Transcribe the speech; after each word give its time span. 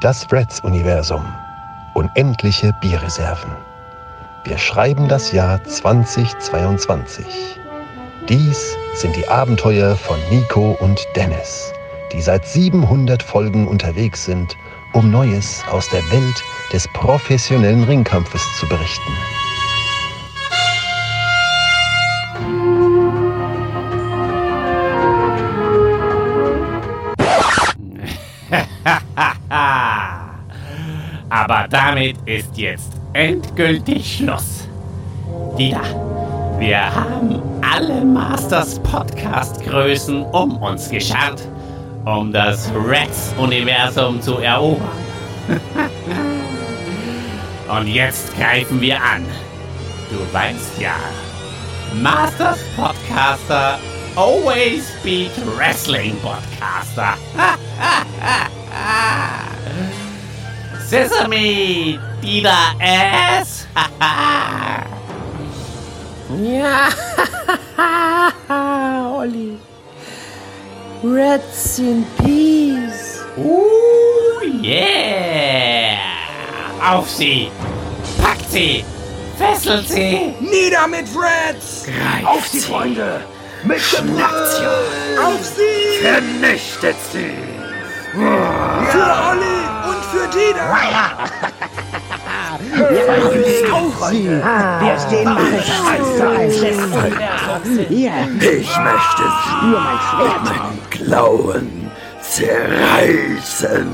Das 0.00 0.30
Reds-Universum. 0.30 1.24
Unendliche 1.92 2.72
Bierreserven. 2.80 3.50
Wir 4.44 4.56
schreiben 4.56 5.08
das 5.08 5.32
Jahr 5.32 5.64
2022. 5.64 7.26
Dies 8.28 8.76
sind 8.94 9.16
die 9.16 9.26
Abenteuer 9.26 9.96
von 9.96 10.16
Nico 10.30 10.76
und 10.78 11.04
Dennis, 11.16 11.72
die 12.12 12.20
seit 12.20 12.46
700 12.46 13.24
Folgen 13.24 13.66
unterwegs 13.66 14.24
sind, 14.24 14.56
um 14.92 15.10
Neues 15.10 15.64
aus 15.68 15.88
der 15.88 16.08
Welt 16.12 16.44
des 16.72 16.86
professionellen 16.92 17.82
Ringkampfes 17.82 18.42
zu 18.60 18.68
berichten. 18.68 19.37
Aber 31.48 31.66
damit 31.66 32.16
ist 32.26 32.58
jetzt 32.58 32.92
endgültig 33.14 34.18
Schluss. 34.18 34.68
Dieter, 35.56 35.80
wir 36.58 36.94
haben 36.94 37.40
alle 37.62 38.04
Masters 38.04 38.78
Podcast 38.80 39.64
Größen 39.64 40.24
um 40.24 40.58
uns 40.58 40.90
geschart, 40.90 41.40
um 42.04 42.34
das 42.34 42.70
Reds-Universum 42.74 44.20
zu 44.20 44.36
erobern. 44.36 44.90
Und 47.70 47.86
jetzt 47.86 48.36
greifen 48.36 48.82
wir 48.82 48.96
an. 48.96 49.24
Du 50.10 50.18
weißt 50.34 50.78
ja, 50.78 50.96
Masters 52.02 52.58
Podcaster 52.76 53.78
always 54.16 54.92
beat 55.02 55.32
Wrestling 55.56 56.14
Podcaster. 56.20 57.14
Sesame, 60.88 62.00
Dieter 62.22 62.74
S. 62.80 63.66
Ja, 66.42 66.88
Olli. 69.18 69.58
Reds 71.04 71.78
in 71.78 72.06
Peace. 72.16 73.20
Oh 73.36 74.40
yeah! 74.62 75.98
Auf 76.82 77.10
sie! 77.10 77.50
Packt 78.22 78.50
sie! 78.50 78.82
Fesselt 79.36 79.90
sie! 79.90 80.32
Nieder 80.40 80.88
mit 80.88 81.06
Reds! 81.14 81.84
Greift 81.84 82.26
Auf 82.26 82.48
sie, 82.48 82.60
sie. 82.60 82.66
Freunde! 82.66 83.20
Mit 83.62 83.76
dem 83.76 83.82
Schnappt 83.82 84.58
Rücken! 84.58 85.18
Auf 85.22 85.44
sie! 85.44 86.00
Vernichtet 86.00 86.96
sie! 87.12 87.36
Für 88.90 89.30
Olli 89.30 89.57
sie! 94.10 94.28
Wir 94.80 94.98
stehen 94.98 95.30
Hier, 97.88 98.12
Ich 98.40 98.78
möchte 98.78 99.24
sie 99.44 99.66
nur 99.66 99.80
mein 99.80 99.98
Schwert. 99.98 100.44
meinen 100.44 100.80
Klauen 100.90 101.90
zerreißen! 102.20 103.88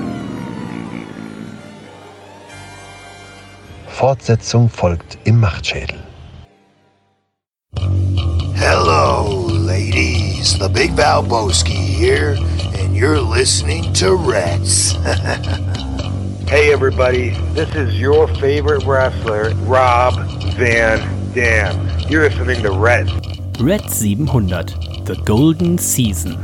Fortsetzung 3.89 4.69
folgt 4.69 5.19
im 5.25 5.41
Machtschädel. 5.41 5.99
Hello, 8.57 9.47
ladies. 9.49 10.59
The 10.59 10.69
Big 10.69 10.91
Valboski 10.97 11.75
here, 11.75 12.37
and 12.79 12.97
you're 12.97 13.21
listening 13.21 13.93
to 13.95 14.15
Reds. 14.17 14.95
Hey 16.55 16.73
everybody, 16.73 17.31
this 17.53 17.75
is 17.75 17.99
your 17.99 18.29
favorite 18.37 18.85
wrestler, 18.85 19.53
Rob 19.65 20.15
Van 20.55 21.01
Dam. 21.35 22.09
You're 22.09 22.29
listening 22.29 22.63
to 22.63 22.71
Red. 22.71 23.11
Red 23.59 23.91
700, 23.91 24.69
The 25.05 25.21
Golden 25.25 25.79
Season. 25.79 26.39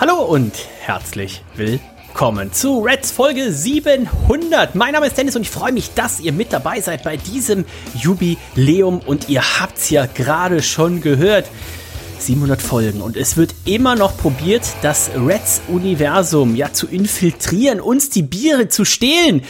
Hallo 0.00 0.24
und 0.24 0.56
herzlich 0.80 1.44
willkommen 1.54 1.95
zu 2.50 2.80
Reds 2.80 3.10
Folge 3.10 3.52
700. 3.52 4.74
Mein 4.74 4.94
Name 4.94 5.06
ist 5.06 5.18
Dennis 5.18 5.36
und 5.36 5.42
ich 5.42 5.50
freue 5.50 5.72
mich, 5.72 5.92
dass 5.92 6.18
ihr 6.18 6.32
mit 6.32 6.50
dabei 6.50 6.80
seid 6.80 7.02
bei 7.04 7.18
diesem 7.18 7.66
Jubiläum 7.94 9.00
und 9.00 9.28
ihr 9.28 9.42
habt's 9.60 9.90
ja 9.90 10.06
gerade 10.06 10.62
schon 10.62 11.02
gehört. 11.02 11.46
700 12.18 12.62
Folgen 12.62 13.02
und 13.02 13.18
es 13.18 13.36
wird 13.36 13.54
immer 13.66 13.96
noch 13.96 14.16
probiert, 14.16 14.62
das 14.80 15.10
Reds-Universum 15.14 16.56
ja 16.56 16.72
zu 16.72 16.86
infiltrieren, 16.86 17.82
uns 17.82 18.08
die 18.08 18.22
Biere 18.22 18.68
zu 18.68 18.86
stehlen. 18.86 19.42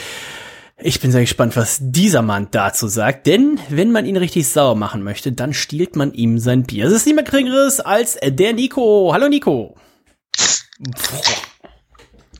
Ich 0.77 0.99
bin 0.99 1.13
sehr 1.13 1.21
gespannt, 1.21 1.55
was 1.55 1.79
dieser 1.81 2.23
Mann 2.23 2.49
dazu 2.51 2.89
sagt, 2.89 3.29
denn 3.29 3.61
wenn 3.69 3.93
man 3.93 4.07
ihn 4.07 4.17
richtig 4.17 4.49
sauer 4.49 4.75
machen 4.75 5.05
möchte, 5.05 5.31
dann 5.31 5.55
stiehlt 5.55 5.95
man 5.95 6.13
ihm 6.13 6.41
sein 6.41 6.65
Bier. 6.65 6.87
Es 6.87 6.93
ist 6.93 7.07
niemand 7.07 7.31
geringeres 7.31 7.79
als 7.79 8.19
der 8.21 8.55
Nico. 8.55 9.13
Hallo 9.13 9.29
Nico. 9.29 9.77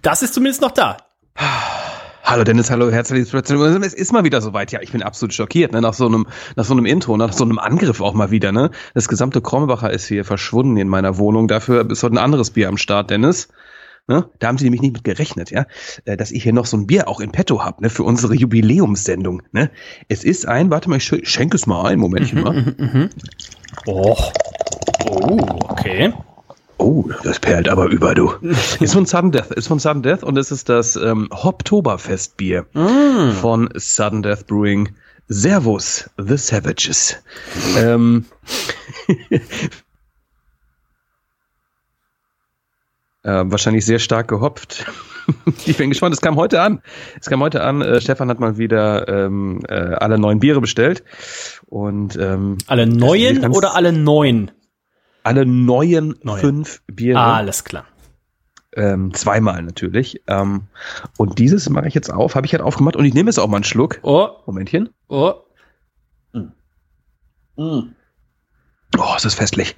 Das 0.07 0.23
ist 0.23 0.35
zumindest 0.35 0.63
noch 0.63 0.71
da. 0.71 0.99
Hallo 2.23 2.45
Dennis, 2.45 2.71
hallo, 2.71 2.93
herzliches 2.93 3.33
Willkommen. 3.33 3.83
Es 3.83 3.93
ist 3.93 4.13
mal 4.13 4.23
wieder 4.23 4.41
soweit. 4.41 4.71
Ja, 4.71 4.81
ich 4.81 4.93
bin 4.93 5.03
absolut 5.03 5.35
schockiert, 5.35 5.73
ne? 5.73 5.81
Nach 5.81 5.95
so 5.95 6.07
einem, 6.07 6.29
nach 6.55 6.65
so 6.65 6.75
einem 6.75 6.87
Intro, 6.87 7.17
nach 7.17 7.33
so 7.33 7.43
einem 7.43 7.59
Angriff 7.59 8.01
auch 8.01 8.15
mal 8.15 8.31
wieder, 8.31 8.53
ne? 8.53 8.71
Das 8.95 9.09
gesamte 9.09 9.41
Krombacher 9.41 9.91
ist 9.91 10.07
hier 10.07 10.25
verschwunden 10.25 10.77
in 10.77 10.87
meiner 10.87 11.19
Wohnung. 11.19 11.49
Dafür 11.49 11.91
ist 11.91 12.05
heute 12.05 12.15
ein 12.15 12.19
anderes 12.19 12.53
Bier 12.53 12.69
am 12.69 12.77
Start, 12.77 13.11
Dennis. 13.11 13.49
Ne? 14.07 14.31
Da 14.39 14.47
haben 14.47 14.59
sie 14.59 14.67
nämlich 14.67 14.81
nicht 14.83 14.93
mit 14.93 15.03
gerechnet, 15.03 15.51
ja, 15.51 15.67
äh, 16.05 16.17
dass 16.17 16.31
ich 16.31 16.45
hier 16.45 16.53
noch 16.53 16.67
so 16.67 16.77
ein 16.77 16.87
Bier 16.87 17.09
auch 17.09 17.19
in 17.19 17.33
petto 17.33 17.65
hab, 17.65 17.81
ne, 17.81 17.91
für 17.91 18.05
unsere 18.05 18.37
Jubiläumssendung, 18.37 19.43
ne? 19.51 19.73
Es 20.07 20.23
ist 20.23 20.47
ein, 20.47 20.71
warte 20.71 20.89
mal, 20.89 20.99
ich 20.99 21.03
sch- 21.09 21.27
schenke 21.27 21.57
es 21.57 21.67
mal 21.67 21.85
ein, 21.87 21.99
Momentchen 21.99 22.43
mal. 22.45 22.77
Oh. 23.87 24.17
Oh, 25.11 25.37
okay. 25.69 26.13
Oh, 26.79 27.09
das 27.23 27.41
perlt 27.41 27.69
aber 27.69 27.87
über, 27.87 28.15
du. 28.15 28.33
ist 28.81 28.93
von 28.93 29.07
Sudden 29.07 29.33
Death, 29.33 29.51
ist 29.53 29.69
von 29.69 29.79
Sudden 29.79 30.03
Death 30.03 30.23
und 30.23 30.37
es 30.37 30.51
ist 30.51 30.69
das 30.69 30.97
ähm, 30.97 31.29
Hoptoberfestbier 31.33 32.67
von 33.41 33.71
Sudden 33.75 34.23
Death 34.23 34.47
Brewing. 34.47 34.91
Servus, 35.29 36.09
The 36.19 36.37
Savages. 36.37 37.17
ähm, 37.77 38.27
äh, 39.31 39.41
wahrscheinlich 43.25 43.85
sehr 43.85 43.99
stark 43.99 44.29
gehopft. 44.29 44.87
ich 45.67 45.77
bin 45.77 45.91
gespannt, 45.91 46.15
es 46.15 46.21
kam 46.21 46.37
heute 46.37 46.61
an. 46.61 46.81
Es 47.21 47.29
kam 47.29 47.41
heute 47.41 47.65
an, 47.65 47.83
äh, 47.83 48.01
Stefan 48.01 48.29
hat 48.29 48.39
mal 48.39 48.57
wieder 48.57 49.09
ähm, 49.09 49.63
äh, 49.69 49.75
alle 49.75 50.19
neun 50.19 50.39
Biere 50.39 50.61
bestellt. 50.61 51.03
Und 51.67 52.17
ähm, 52.17 52.59
Alle 52.69 52.87
neuen 52.87 53.45
oder 53.51 53.75
alle 53.75 53.93
neun? 53.93 54.53
Alle 55.27 55.45
neuen 55.47 56.19
Neuen. 56.23 56.41
fünf 56.41 56.83
Biere. 56.87 57.19
Ah, 57.19 57.37
alles 57.37 57.65
klar. 57.65 57.85
Ähm, 58.75 59.13
zweimal 59.15 59.63
natürlich. 59.63 60.23
Ähm, 60.27 60.65
und 61.17 61.39
dieses 61.39 61.69
mache 61.71 61.89
ich 61.89 61.95
jetzt 61.95 62.11
auf, 62.11 62.35
habe 62.35 62.47
ich 62.47 62.53
halt 62.53 62.63
aufgemacht 62.63 62.97
und 62.97 63.05
ich 63.05 63.15
nehme 63.15 63.29
jetzt 63.31 63.39
auch 63.39 63.49
mal 63.49 63.57
einen 63.57 63.65
Schluck. 63.65 63.99
Oh, 64.03 64.29
Momentchen. 64.47 64.91
oh. 65.09 65.35
Oh, 68.99 69.15
ist 69.17 69.25
das 69.25 69.35
festlich. 69.35 69.77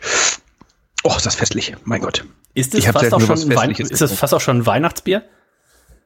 Oh, 1.04 1.14
ist 1.16 1.26
das 1.26 1.37
festlich. 1.37 1.76
Mein 1.84 2.00
Gott. 2.00 2.25
Ist 2.54 2.75
hab 2.87 2.94
fast 3.00 3.14
auch 3.14 3.20
schon 3.20 3.54
Wein 3.54 3.70
ist 3.70 3.81
das 3.81 3.88
getrunken. 3.91 4.16
fast 4.16 4.34
auch 4.34 4.41
schon 4.41 4.58
ein 4.58 4.66
Weihnachtsbier? 4.66 5.22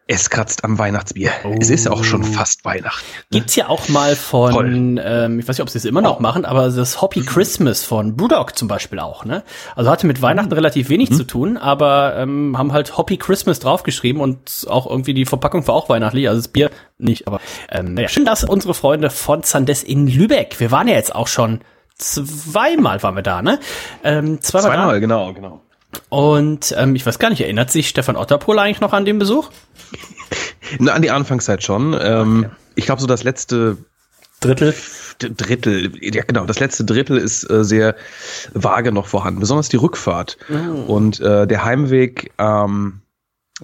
Es 0.08 0.30
kratzt 0.30 0.64
am 0.64 0.78
Weihnachtsbier. 0.78 1.30
Es 1.60 1.70
ist 1.70 1.88
auch 1.88 2.02
schon 2.02 2.24
fast 2.24 2.64
Weihnachten. 2.64 3.04
Gibt's 3.30 3.54
ja 3.54 3.68
auch 3.68 3.88
mal 3.88 4.16
von, 4.16 5.00
ähm, 5.02 5.38
ich 5.38 5.46
weiß 5.46 5.56
nicht, 5.56 5.62
ob 5.62 5.70
sie 5.70 5.78
es 5.78 5.84
immer 5.84 6.02
noch 6.02 6.18
machen, 6.18 6.44
aber 6.44 6.68
das 6.70 7.00
Hoppy 7.00 7.20
Christmas 7.20 7.84
von 7.84 8.16
Brewdog 8.16 8.58
zum 8.58 8.66
Beispiel 8.66 8.98
auch, 8.98 9.24
ne? 9.24 9.44
Also 9.76 9.90
hatte 9.90 10.08
mit 10.08 10.20
Weihnachten 10.20 10.52
relativ 10.52 10.88
wenig 10.88 11.12
zu 11.12 11.22
tun, 11.24 11.56
aber 11.56 12.16
ähm, 12.16 12.58
haben 12.58 12.72
halt 12.72 12.96
Hoppy 12.98 13.16
Christmas 13.16 13.60
draufgeschrieben 13.60 14.20
und 14.20 14.66
auch 14.68 14.90
irgendwie 14.90 15.14
die 15.14 15.24
Verpackung 15.24 15.66
war 15.68 15.74
auch 15.74 15.88
weihnachtlich, 15.88 16.28
also 16.28 16.40
das 16.40 16.48
Bier 16.48 16.70
nicht, 16.98 17.28
aber 17.28 17.40
ähm, 17.70 17.94
naja, 17.94 18.08
schön, 18.08 18.24
dass 18.24 18.42
unsere 18.42 18.74
Freunde 18.74 19.08
von 19.08 19.44
Zandes 19.44 19.84
in 19.84 20.08
Lübeck, 20.08 20.58
wir 20.58 20.72
waren 20.72 20.88
ja 20.88 20.94
jetzt 20.94 21.14
auch 21.14 21.28
schon 21.28 21.60
zweimal 21.96 23.02
waren 23.04 23.14
wir 23.14 23.22
da, 23.22 23.40
ne? 23.40 23.60
Ähm, 24.02 24.40
zweimal, 24.40 24.72
Zweimal, 24.72 25.00
genau, 25.00 25.32
genau. 25.32 25.60
Und 26.08 26.74
ähm, 26.78 26.94
ich 26.94 27.04
weiß 27.04 27.18
gar 27.18 27.30
nicht, 27.30 27.40
erinnert 27.40 27.70
sich 27.70 27.88
Stefan 27.88 28.16
Otterpohl 28.16 28.58
eigentlich 28.58 28.80
noch 28.80 28.92
an 28.92 29.04
den 29.04 29.18
Besuch? 29.18 29.50
Na, 30.78 30.92
an 30.92 31.02
die 31.02 31.10
Anfangszeit 31.10 31.62
schon. 31.62 31.96
Ähm, 32.00 32.46
Ich 32.74 32.86
glaube, 32.86 33.00
so 33.00 33.06
das 33.06 33.22
letzte 33.24 33.76
Drittel. 34.40 34.74
Drittel, 35.18 35.92
ja 36.00 36.24
genau, 36.24 36.46
das 36.46 36.58
letzte 36.58 36.84
Drittel 36.84 37.16
ist 37.18 37.48
äh, 37.48 37.62
sehr 37.64 37.94
vage 38.54 38.90
noch 38.90 39.06
vorhanden, 39.06 39.38
besonders 39.40 39.68
die 39.68 39.76
Rückfahrt. 39.76 40.36
Und 40.88 41.20
äh, 41.20 41.46
der 41.46 41.64
Heimweg 41.64 42.32
ähm, 42.38 43.02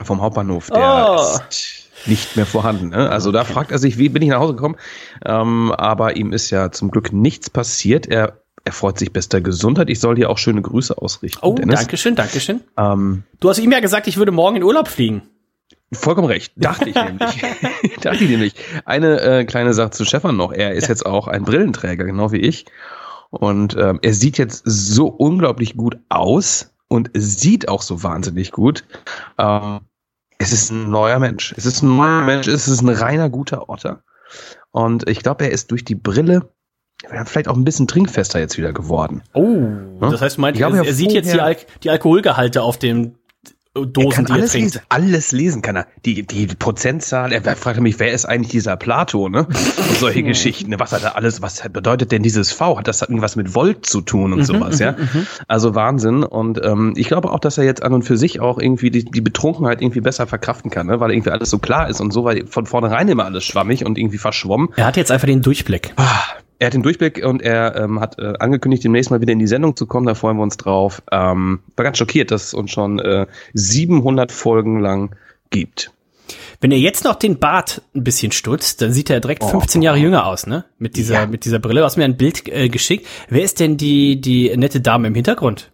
vom 0.01 0.21
Hauptbahnhof, 0.21 0.69
der 0.71 1.07
Oh. 1.11 1.17
ist 1.41 1.89
nicht 2.07 2.37
mehr 2.37 2.47
vorhanden. 2.47 2.91
Ne? 2.91 3.11
Also 3.11 3.33
da 3.33 3.43
fragt 3.45 3.73
er 3.73 3.79
sich, 3.79 3.99
wie 3.99 4.09
bin 4.09 4.23
ich 4.23 4.29
nach 4.29 4.39
Hause 4.39 4.55
gekommen? 4.55 4.77
Ähm, 5.25 5.73
aber 5.73 6.17
ihm 6.17 6.33
ist 6.33 6.51
ja 6.51 6.71
zum 6.71 6.91
Glück 6.93 7.13
nichts 7.13 7.51
passiert. 7.51 8.07
Er 8.07 8.41
er 8.69 8.73
freut 8.73 8.99
sich 8.99 9.15
bester 9.15 9.41
Gesundheit. 9.41 9.89
Ich 9.89 9.99
soll 9.99 10.17
dir 10.17 10.29
auch 10.29 10.37
schöne 10.37 10.61
Grüße 10.61 10.99
ausrichten. 10.99 11.39
Oh, 11.41 11.55
Dennis. 11.55 11.81
Dankeschön, 11.81 12.15
Dankeschön. 12.15 12.61
Ähm, 12.77 13.23
Du 13.41 13.49
hast 13.49 13.59
ihm 13.59 13.73
ja 13.73 13.81
gesagt, 13.81 14.07
ich 14.09 14.19
würde 14.19 14.31
morgen 14.31 14.57
in 14.57 14.63
Urlaub 14.63 14.89
fliegen. 14.89 15.23
Vollkommen 15.91 16.29
recht, 16.29 16.53
dachte 16.57 16.91
ich 16.91 16.95
nämlich. 17.03 17.43
dachte 18.03 18.25
ich 18.25 18.29
nämlich. 18.29 18.55
Eine 18.85 19.23
äh, 19.23 19.45
kleine 19.47 19.73
Sache 19.73 19.93
zu 19.93 20.05
Stefan 20.05 20.37
noch. 20.37 20.53
Er 20.53 20.75
ist 20.75 20.89
jetzt 20.89 21.07
auch 21.07 21.29
ein 21.29 21.45
Brillenträger, 21.45 22.05
genau 22.05 22.31
wie 22.31 22.41
ich. 22.41 22.67
Und 23.31 23.75
ähm, 23.75 24.01
er 24.03 24.13
sieht 24.13 24.37
jetzt 24.37 24.65
so 24.67 25.07
unglaublich 25.07 25.75
gut 25.75 25.97
aus 26.11 26.75
und 26.89 27.11
sieht 27.15 27.71
auch 27.71 27.81
so 27.81 28.03
wahnsinnig 28.03 28.53
gut. 28.53 28.85
Ähm, 29.39 29.81
es 30.37 30.53
ist 30.53 30.71
ein 30.71 30.91
neuer 30.91 31.21
Mensch. 31.21 31.55
Es 31.57 31.65
ist 31.65 31.81
ein 31.81 31.97
neuer 31.97 32.21
Mensch. 32.21 32.49
Es 32.49 32.69
ist 32.69 32.83
ein 32.83 32.91
reiner 32.91 33.31
guter 33.31 33.71
Otter. 33.71 34.03
Und 34.73 35.09
ich 35.09 35.21
glaube, 35.21 35.45
er 35.45 35.53
ist 35.53 35.71
durch 35.71 35.87
die 35.87 35.95
Brille 35.95 36.51
ja, 37.13 37.25
vielleicht 37.25 37.49
auch 37.49 37.57
ein 37.57 37.65
bisschen 37.65 37.87
trinkfester 37.87 38.39
jetzt 38.41 38.59
wieder 38.59 38.73
geworden. 38.73 39.23
Oh, 39.33 39.57
das 40.01 40.21
heißt, 40.21 40.37
du 40.37 40.41
meinst, 40.41 40.61
er, 40.61 40.69
ja 40.71 40.83
er 40.83 40.95
sieht 40.95 41.13
jetzt 41.13 41.33
die, 41.33 41.41
Al 41.41 41.57
die 41.83 41.91
Alkoholgehalte 41.91 42.63
auf 42.63 42.77
den 42.79 43.15
äh, 43.77 43.81
Er 43.81 43.87
Dosen, 43.87 44.11
kann 44.11 44.25
die 44.25 44.33
er 44.33 44.35
alles 44.35 44.51
trinkt. 44.53 44.75
lesen. 44.75 44.83
Alles 44.89 45.33
lesen 45.33 45.63
kann 45.63 45.77
er. 45.77 45.87
Die, 46.05 46.27
die 46.27 46.47
Prozentzahl, 46.49 47.33
er 47.33 47.43
fragt 47.57 47.81
mich, 47.81 48.01
wer 48.01 48.11
ist 48.13 48.25
eigentlich 48.25 48.51
dieser 48.51 48.77
Plato, 48.77 49.29
ne? 49.29 49.47
Und 49.47 49.97
solche 49.99 50.23
Geschichten. 50.25 50.75
Was 50.81 50.91
hat 50.91 51.05
er 51.05 51.15
alles, 51.15 51.41
was 51.41 51.63
bedeutet 51.73 52.11
denn 52.11 52.25
dieses 52.25 52.51
V? 52.51 52.77
Hat 52.79 52.89
das 52.89 53.01
irgendwas 53.03 53.37
mit 53.37 53.55
Volt 53.55 53.87
zu 53.87 54.01
tun 54.01 54.33
und 54.33 54.45
sowas, 54.45 54.81
ja? 54.81 54.97
Also 55.47 55.77
Wahnsinn. 55.77 56.25
Und 56.25 56.61
ähm, 56.65 56.95
ich 56.97 57.07
glaube 57.07 57.31
auch, 57.31 57.39
dass 57.39 57.59
er 57.59 57.65
jetzt 57.65 57.83
an 57.85 57.93
und 57.93 58.03
für 58.03 58.17
sich 58.17 58.41
auch 58.41 58.59
irgendwie 58.59 58.91
die, 58.91 59.05
die 59.05 59.21
Betrunkenheit 59.21 59.81
irgendwie 59.81 60.01
besser 60.01 60.27
verkraften 60.27 60.71
kann, 60.73 60.89
ne? 60.89 60.99
Weil 60.99 61.13
irgendwie 61.13 61.31
alles 61.31 61.49
so 61.51 61.59
klar 61.59 61.89
ist 61.89 62.01
und 62.01 62.11
so, 62.13 62.25
weil 62.25 62.47
von 62.49 62.67
vornherein 62.67 63.07
immer 63.09 63.25
alles 63.27 63.45
schwammig 63.45 63.87
und 63.87 63.97
irgendwie 63.99 64.19
verschwommen. 64.19 64.71
Er 64.75 64.87
hat 64.87 64.97
jetzt 64.97 65.13
einfach 65.13 65.29
den 65.29 65.43
Durchblick. 65.43 65.95
Er 66.61 66.67
hat 66.67 66.75
den 66.75 66.83
Durchblick 66.83 67.25
und 67.25 67.41
er 67.41 67.77
ähm, 67.77 68.01
hat 68.01 68.19
äh, 68.19 68.33
angekündigt, 68.41 68.83
demnächst 68.83 69.11
mal 69.11 69.21
wieder 69.21 69.33
in 69.33 69.39
die 69.39 69.47
Sendung 69.47 69.77
zu 69.77 69.87
kommen. 69.87 70.07
Da 70.07 70.15
freuen 70.15 70.37
wir 70.37 70.43
uns 70.43 70.57
drauf. 70.57 71.03
Ähm, 71.13 71.61
war 71.77 71.85
ganz 71.85 71.99
schockiert, 71.99 72.31
dass 72.33 72.47
es 72.47 72.55
uns 72.55 72.71
schon 72.73 72.99
äh, 72.99 73.27
700 73.55 74.33
Folgen 74.33 74.81
lang 74.81 75.15
gibt. 75.51 75.93
Wenn 76.61 76.73
er 76.73 76.79
jetzt 76.79 77.05
noch 77.05 77.15
den 77.15 77.39
Bart 77.39 77.83
ein 77.95 78.03
bisschen 78.05 78.33
stutzt, 78.33 78.83
dann 78.83 78.93
sieht 78.93 79.09
er 79.09 79.21
direkt 79.21 79.45
15 79.45 79.81
Jahre 79.83 79.99
jünger 79.99 80.27
aus, 80.27 80.47
ne? 80.47 80.65
Mit 80.79 80.97
dieser, 80.97 81.15
Ja. 81.15 81.27
mit 81.27 81.45
dieser 81.45 81.59
Brille. 81.61 81.81
Du 81.81 81.87
hast 81.87 81.97
mir 81.97 82.05
ein 82.05 82.17
Bild 82.17 82.49
äh, 82.49 82.69
geschickt. 82.69 83.07
Wer 83.29 83.43
ist 83.45 83.61
denn 83.61 83.77
die, 83.77 84.21
die 84.21 84.55
nette 84.57 84.81
Dame 84.81 85.07
im 85.09 85.15
Hintergrund? 85.15 85.71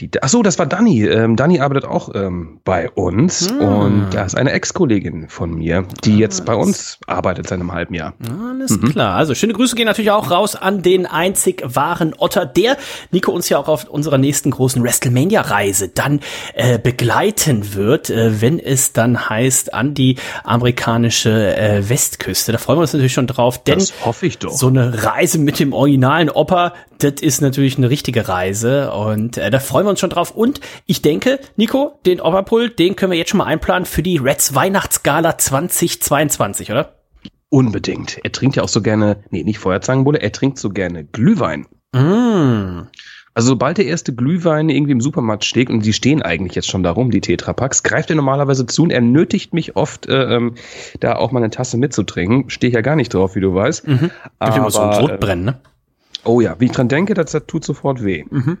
Die, 0.00 0.10
ach 0.22 0.28
so, 0.30 0.42
das 0.42 0.58
war 0.58 0.64
Dani. 0.64 1.04
Ähm, 1.06 1.36
Dani 1.36 1.60
arbeitet 1.60 1.84
auch 1.84 2.08
ähm, 2.14 2.60
bei 2.64 2.90
uns 2.90 3.50
Hm. 3.50 3.58
und 3.60 4.06
da 4.12 4.24
ist 4.24 4.34
eine 4.34 4.50
Ex-Kollegin 4.52 5.28
von 5.28 5.54
mir, 5.54 5.86
die 6.04 6.16
jetzt 6.18 6.46
bei 6.46 6.54
uns 6.54 6.98
arbeitet 7.06 7.48
seit 7.48 7.60
einem 7.60 7.72
halben 7.72 7.94
Jahr. 7.94 8.14
Alles 8.48 8.80
klar. 8.80 9.14
Also 9.16 9.34
schöne 9.34 9.52
Grüße 9.52 9.76
gehen 9.76 9.84
natürlich 9.84 10.10
auch 10.10 10.30
raus 10.30 10.56
an 10.56 10.80
den 10.82 11.04
einzig 11.04 11.62
wahren 11.66 12.14
Otter, 12.18 12.46
der 12.46 12.78
Nico 13.10 13.32
uns 13.32 13.50
ja 13.50 13.58
auch 13.58 13.68
auf 13.68 13.84
unserer 13.84 14.16
nächsten 14.16 14.50
großen 14.50 14.82
WrestleMania-Reise 14.82 15.88
dann 15.90 16.20
äh, 16.54 16.78
begleiten 16.78 17.74
wird, 17.74 18.08
äh, 18.08 18.40
wenn 18.40 18.58
es 18.58 18.94
dann 18.94 19.28
heißt 19.28 19.74
an 19.74 19.92
die 19.92 20.16
amerikanische 20.44 21.54
äh, 21.56 21.88
Westküste. 21.88 22.52
Da 22.52 22.58
freuen 22.58 22.78
wir 22.78 22.82
uns 22.82 22.92
natürlich 22.94 23.12
schon 23.12 23.26
drauf, 23.26 23.62
denn 23.62 23.78
Das 23.78 23.92
hoffe 24.04 24.26
ich 24.26 24.38
doch. 24.38 24.52
so 24.52 24.68
eine 24.68 25.04
Reise 25.04 25.38
mit 25.38 25.58
dem 25.60 25.72
originalen 25.74 26.30
Opa, 26.30 26.72
das 26.98 27.14
ist 27.20 27.40
natürlich 27.42 27.76
eine 27.78 27.90
richtige 27.90 28.28
Reise 28.28 28.92
und 28.92 29.36
äh, 29.36 29.50
da 29.50 29.58
freuen 29.58 29.81
wir 29.86 29.90
uns 29.90 30.00
schon 30.00 30.10
drauf. 30.10 30.30
Und 30.30 30.60
ich 30.86 31.02
denke, 31.02 31.40
Nico, 31.56 31.98
den 32.06 32.20
Opperpull, 32.20 32.70
den 32.70 32.96
können 32.96 33.12
wir 33.12 33.18
jetzt 33.18 33.30
schon 33.30 33.38
mal 33.38 33.46
einplanen 33.46 33.86
für 33.86 34.02
die 34.02 34.18
Reds 34.18 34.54
Weihnachtsgala 34.54 35.38
2022, 35.38 36.70
oder? 36.70 36.94
Unbedingt. 37.48 38.18
Er 38.24 38.32
trinkt 38.32 38.56
ja 38.56 38.62
auch 38.62 38.68
so 38.68 38.80
gerne, 38.80 39.22
nee, 39.30 39.42
nicht 39.42 39.58
Feuerzangenbowle, 39.58 40.18
er 40.18 40.32
trinkt 40.32 40.58
so 40.58 40.70
gerne 40.70 41.04
Glühwein. 41.04 41.66
Mm. 41.92 42.88
Also 43.34 43.48
sobald 43.48 43.78
der 43.78 43.86
erste 43.86 44.14
Glühwein 44.14 44.68
irgendwie 44.68 44.92
im 44.92 45.00
Supermarkt 45.00 45.44
steht, 45.44 45.70
und 45.70 45.84
die 45.84 45.92
stehen 45.92 46.22
eigentlich 46.22 46.54
jetzt 46.54 46.68
schon 46.68 46.82
darum, 46.82 47.10
die 47.10 47.22
Tetrapacks, 47.22 47.82
greift 47.82 48.10
er 48.10 48.16
normalerweise 48.16 48.66
zu 48.66 48.82
und 48.82 48.90
er 48.90 49.00
nötigt 49.00 49.54
mich 49.54 49.74
oft, 49.76 50.06
äh, 50.06 50.36
ähm, 50.36 50.54
da 51.00 51.16
auch 51.16 51.32
mal 51.32 51.40
eine 51.40 51.50
Tasse 51.50 51.78
mitzutrinken. 51.78 52.50
Stehe 52.50 52.68
ich 52.68 52.74
ja 52.74 52.82
gar 52.82 52.96
nicht 52.96 53.14
drauf, 53.14 53.34
wie 53.34 53.40
du 53.40 53.54
weißt. 53.54 53.88
Mhm. 53.88 54.10
Gibt 54.40 54.56
immer 54.56 54.70
so 54.70 54.80
ein 54.80 54.88
Aber, 54.90 55.00
Rotbrennen, 55.00 55.44
ne? 55.46 55.60
äh, 55.62 56.28
oh 56.28 56.40
ja, 56.40 56.56
wie 56.58 56.66
ich 56.66 56.72
dran 56.72 56.88
denke, 56.88 57.14
das, 57.14 57.32
das 57.32 57.46
tut 57.46 57.64
sofort 57.64 58.04
weh. 58.04 58.24
Mhm. 58.28 58.58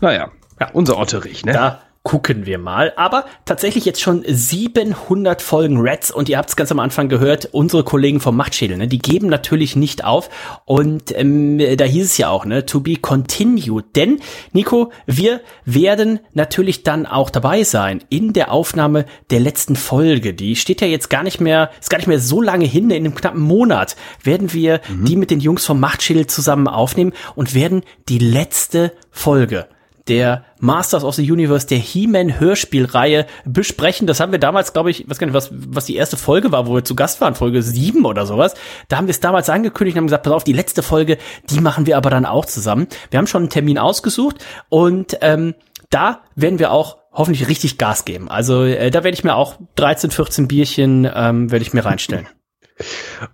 Naja, 0.00 0.30
ja, 0.58 0.70
unser 0.72 0.98
Otterich, 0.98 1.44
ne? 1.44 1.52
Da 1.52 1.80
gucken 2.02 2.46
wir 2.46 2.58
mal. 2.58 2.92
Aber 2.96 3.26
tatsächlich 3.44 3.84
jetzt 3.84 4.00
schon 4.00 4.24
700 4.26 5.42
Folgen 5.42 5.78
Reds 5.78 6.10
und 6.10 6.28
ihr 6.28 6.38
habt 6.38 6.48
es 6.48 6.56
ganz 6.56 6.72
am 6.72 6.80
Anfang 6.80 7.08
gehört, 7.08 7.50
unsere 7.52 7.84
Kollegen 7.84 8.20
vom 8.20 8.36
Machtschädel, 8.36 8.78
ne, 8.78 8.88
die 8.88 8.98
geben 8.98 9.28
natürlich 9.28 9.76
nicht 9.76 10.04
auf. 10.04 10.30
Und 10.64 11.16
ähm, 11.16 11.58
da 11.58 11.84
hieß 11.84 12.06
es 12.06 12.18
ja 12.18 12.30
auch, 12.30 12.46
ne, 12.46 12.64
to 12.64 12.80
be 12.80 12.96
continued. 12.96 13.96
Denn, 13.96 14.20
Nico, 14.52 14.92
wir 15.04 15.40
werden 15.66 16.20
natürlich 16.32 16.84
dann 16.84 17.04
auch 17.04 17.28
dabei 17.28 17.64
sein 17.64 18.02
in 18.08 18.32
der 18.32 18.50
Aufnahme 18.50 19.04
der 19.30 19.40
letzten 19.40 19.76
Folge. 19.76 20.32
Die 20.32 20.56
steht 20.56 20.80
ja 20.80 20.86
jetzt 20.86 21.10
gar 21.10 21.22
nicht 21.22 21.40
mehr, 21.40 21.70
ist 21.80 21.90
gar 21.90 21.98
nicht 21.98 22.06
mehr 22.06 22.20
so 22.20 22.40
lange 22.40 22.64
hin, 22.64 22.90
in 22.90 23.04
einem 23.04 23.14
knappen 23.14 23.42
Monat 23.42 23.96
werden 24.22 24.52
wir 24.52 24.80
die 24.88 25.16
mit 25.16 25.30
den 25.30 25.40
Jungs 25.40 25.66
vom 25.66 25.80
Machtschädel 25.80 26.26
zusammen 26.26 26.66
aufnehmen 26.66 27.12
und 27.34 27.54
werden 27.54 27.82
die 28.08 28.18
letzte 28.18 28.92
Folge 29.10 29.68
der 30.10 30.44
Masters 30.58 31.04
of 31.04 31.14
the 31.14 31.30
Universe, 31.30 31.68
der 31.68 31.78
He-Man 31.78 32.40
Hörspielreihe 32.40 33.26
besprechen. 33.46 34.08
Das 34.08 34.18
haben 34.18 34.32
wir 34.32 34.40
damals, 34.40 34.72
glaube 34.72 34.90
ich, 34.90 35.06
was, 35.08 35.50
was 35.52 35.84
die 35.84 35.94
erste 35.94 36.16
Folge 36.16 36.50
war, 36.50 36.66
wo 36.66 36.74
wir 36.74 36.84
zu 36.84 36.96
Gast 36.96 37.20
waren, 37.20 37.36
Folge 37.36 37.62
7 37.62 38.04
oder 38.04 38.26
sowas. 38.26 38.54
Da 38.88 38.96
haben 38.96 39.06
wir 39.06 39.12
es 39.12 39.20
damals 39.20 39.48
angekündigt 39.48 39.94
und 39.94 40.00
haben 40.00 40.06
gesagt, 40.08 40.24
pass 40.24 40.32
auf, 40.32 40.44
die 40.44 40.52
letzte 40.52 40.82
Folge, 40.82 41.16
die 41.48 41.60
machen 41.60 41.86
wir 41.86 41.96
aber 41.96 42.10
dann 42.10 42.26
auch 42.26 42.44
zusammen. 42.44 42.88
Wir 43.10 43.18
haben 43.18 43.28
schon 43.28 43.42
einen 43.42 43.50
Termin 43.50 43.78
ausgesucht 43.78 44.44
und 44.68 45.16
ähm, 45.20 45.54
da 45.90 46.22
werden 46.34 46.58
wir 46.58 46.72
auch 46.72 46.98
hoffentlich 47.12 47.48
richtig 47.48 47.78
Gas 47.78 48.04
geben. 48.04 48.28
Also 48.28 48.64
äh, 48.64 48.90
da 48.90 49.04
werde 49.04 49.14
ich 49.14 49.24
mir 49.24 49.36
auch 49.36 49.58
13, 49.76 50.10
14 50.10 50.48
Bierchen 50.48 51.08
ähm, 51.14 51.52
werde 51.52 51.62
ich 51.62 51.72
mir 51.72 51.84
reinstellen. 51.84 52.26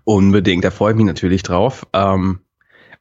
Unbedingt, 0.04 0.64
da 0.64 0.70
freue 0.70 0.92
ich 0.92 0.96
mich 0.96 1.06
natürlich 1.06 1.42
drauf. 1.42 1.86
Ähm, 1.92 2.40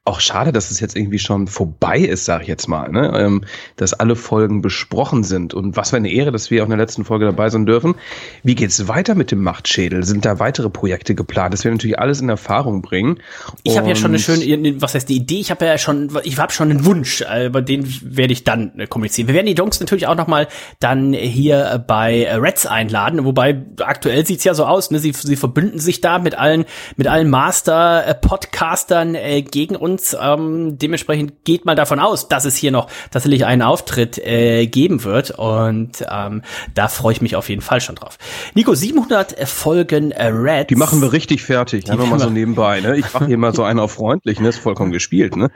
auch 0.06 0.20
schade, 0.20 0.52
dass 0.52 0.70
es 0.70 0.80
jetzt 0.80 0.96
irgendwie 0.96 1.18
schon 1.18 1.46
vorbei 1.48 1.98
ist, 1.98 2.24
sage 2.24 2.42
ich 2.42 2.48
jetzt 2.48 2.68
mal, 2.68 2.90
ne? 2.90 3.12
ähm, 3.16 3.44
dass 3.76 3.92
alle 3.92 4.16
Folgen 4.16 4.62
besprochen 4.62 5.24
sind. 5.24 5.52
Und 5.52 5.76
was 5.76 5.90
für 5.90 5.96
eine 5.96 6.10
Ehre, 6.10 6.32
dass 6.32 6.50
wir 6.50 6.62
auch 6.62 6.66
in 6.66 6.70
der 6.70 6.78
letzten 6.78 7.04
Folge 7.04 7.24
dabei 7.24 7.48
sein 7.50 7.66
dürfen. 7.66 7.94
Wie 8.42 8.54
geht's 8.54 8.88
weiter 8.88 9.14
mit 9.14 9.30
dem 9.30 9.42
Machtschädel? 9.42 10.04
Sind 10.04 10.24
da 10.24 10.38
weitere 10.38 10.70
Projekte 10.70 11.14
geplant? 11.14 11.52
Das 11.52 11.64
wir 11.64 11.70
natürlich 11.70 11.98
alles 11.98 12.20
in 12.20 12.28
Erfahrung 12.28 12.82
bringen. 12.82 13.20
Ich 13.62 13.76
habe 13.76 13.88
ja 13.88 13.94
schon 13.94 14.10
eine 14.10 14.18
schöne, 14.18 14.80
was 14.80 14.94
heißt 14.94 15.08
die 15.08 15.16
Idee? 15.16 15.40
Ich 15.40 15.50
habe 15.50 15.64
ja 15.64 15.78
schon, 15.78 16.10
ich 16.24 16.38
habe 16.38 16.52
schon 16.52 16.70
einen 16.70 16.84
Wunsch, 16.84 17.22
äh, 17.22 17.46
über 17.46 17.62
den 17.62 17.86
werde 18.02 18.32
ich 18.32 18.44
dann 18.44 18.78
äh, 18.78 18.86
kommunizieren. 18.86 19.28
Wir 19.28 19.34
werden 19.34 19.46
die 19.46 19.54
Jungs 19.54 19.80
natürlich 19.80 20.06
auch 20.06 20.14
noch 20.14 20.26
mal 20.26 20.48
dann 20.80 21.12
hier 21.12 21.84
bei 21.86 22.22
äh, 22.22 22.34
Reds 22.34 22.66
einladen, 22.66 23.24
wobei 23.24 23.62
aktuell 23.80 24.24
sieht's 24.26 24.44
ja 24.44 24.54
so 24.54 24.64
aus, 24.64 24.90
ne? 24.90 24.98
Sie, 24.98 25.12
sie 25.12 25.36
verbünden 25.36 25.78
sich 25.78 26.00
da 26.00 26.18
mit 26.18 26.36
allen, 26.36 26.64
mit 26.96 27.06
allen 27.06 27.28
Master-Podcastern 27.30 29.14
äh, 29.14 29.42
gegen 29.42 29.76
uns. 29.76 29.95
Ähm, 30.20 30.78
dementsprechend 30.78 31.44
geht 31.44 31.64
mal 31.64 31.74
davon 31.74 31.98
aus, 31.98 32.28
dass 32.28 32.44
es 32.44 32.56
hier 32.56 32.70
noch 32.70 32.88
tatsächlich 33.10 33.44
einen 33.44 33.62
Auftritt 33.62 34.18
äh, 34.18 34.66
geben 34.66 35.04
wird 35.04 35.32
und 35.32 36.04
ähm, 36.10 36.42
da 36.74 36.88
freue 36.88 37.12
ich 37.12 37.20
mich 37.20 37.36
auf 37.36 37.48
jeden 37.48 37.62
Fall 37.62 37.80
schon 37.80 37.94
drauf. 37.94 38.18
Nico, 38.54 38.74
700 38.74 39.48
Folgen 39.48 40.12
äh, 40.12 40.26
Reds. 40.26 40.68
Die 40.68 40.76
machen 40.76 41.00
wir 41.00 41.12
richtig 41.12 41.42
fertig. 41.42 41.84
Die 41.84 41.90
werden 41.90 42.08
mal 42.08 42.18
so 42.18 42.30
nebenbei. 42.30 42.80
Ne? 42.80 42.96
Ich 42.96 43.12
mache 43.12 43.26
hier 43.26 43.38
mal 43.38 43.54
so 43.54 43.62
einen 43.62 43.80
auf 43.80 43.92
freundlich, 43.92 44.40
ne? 44.40 44.48
Ist 44.48 44.58
vollkommen 44.58 44.92
gespielt. 44.92 45.36
Ne? 45.36 45.50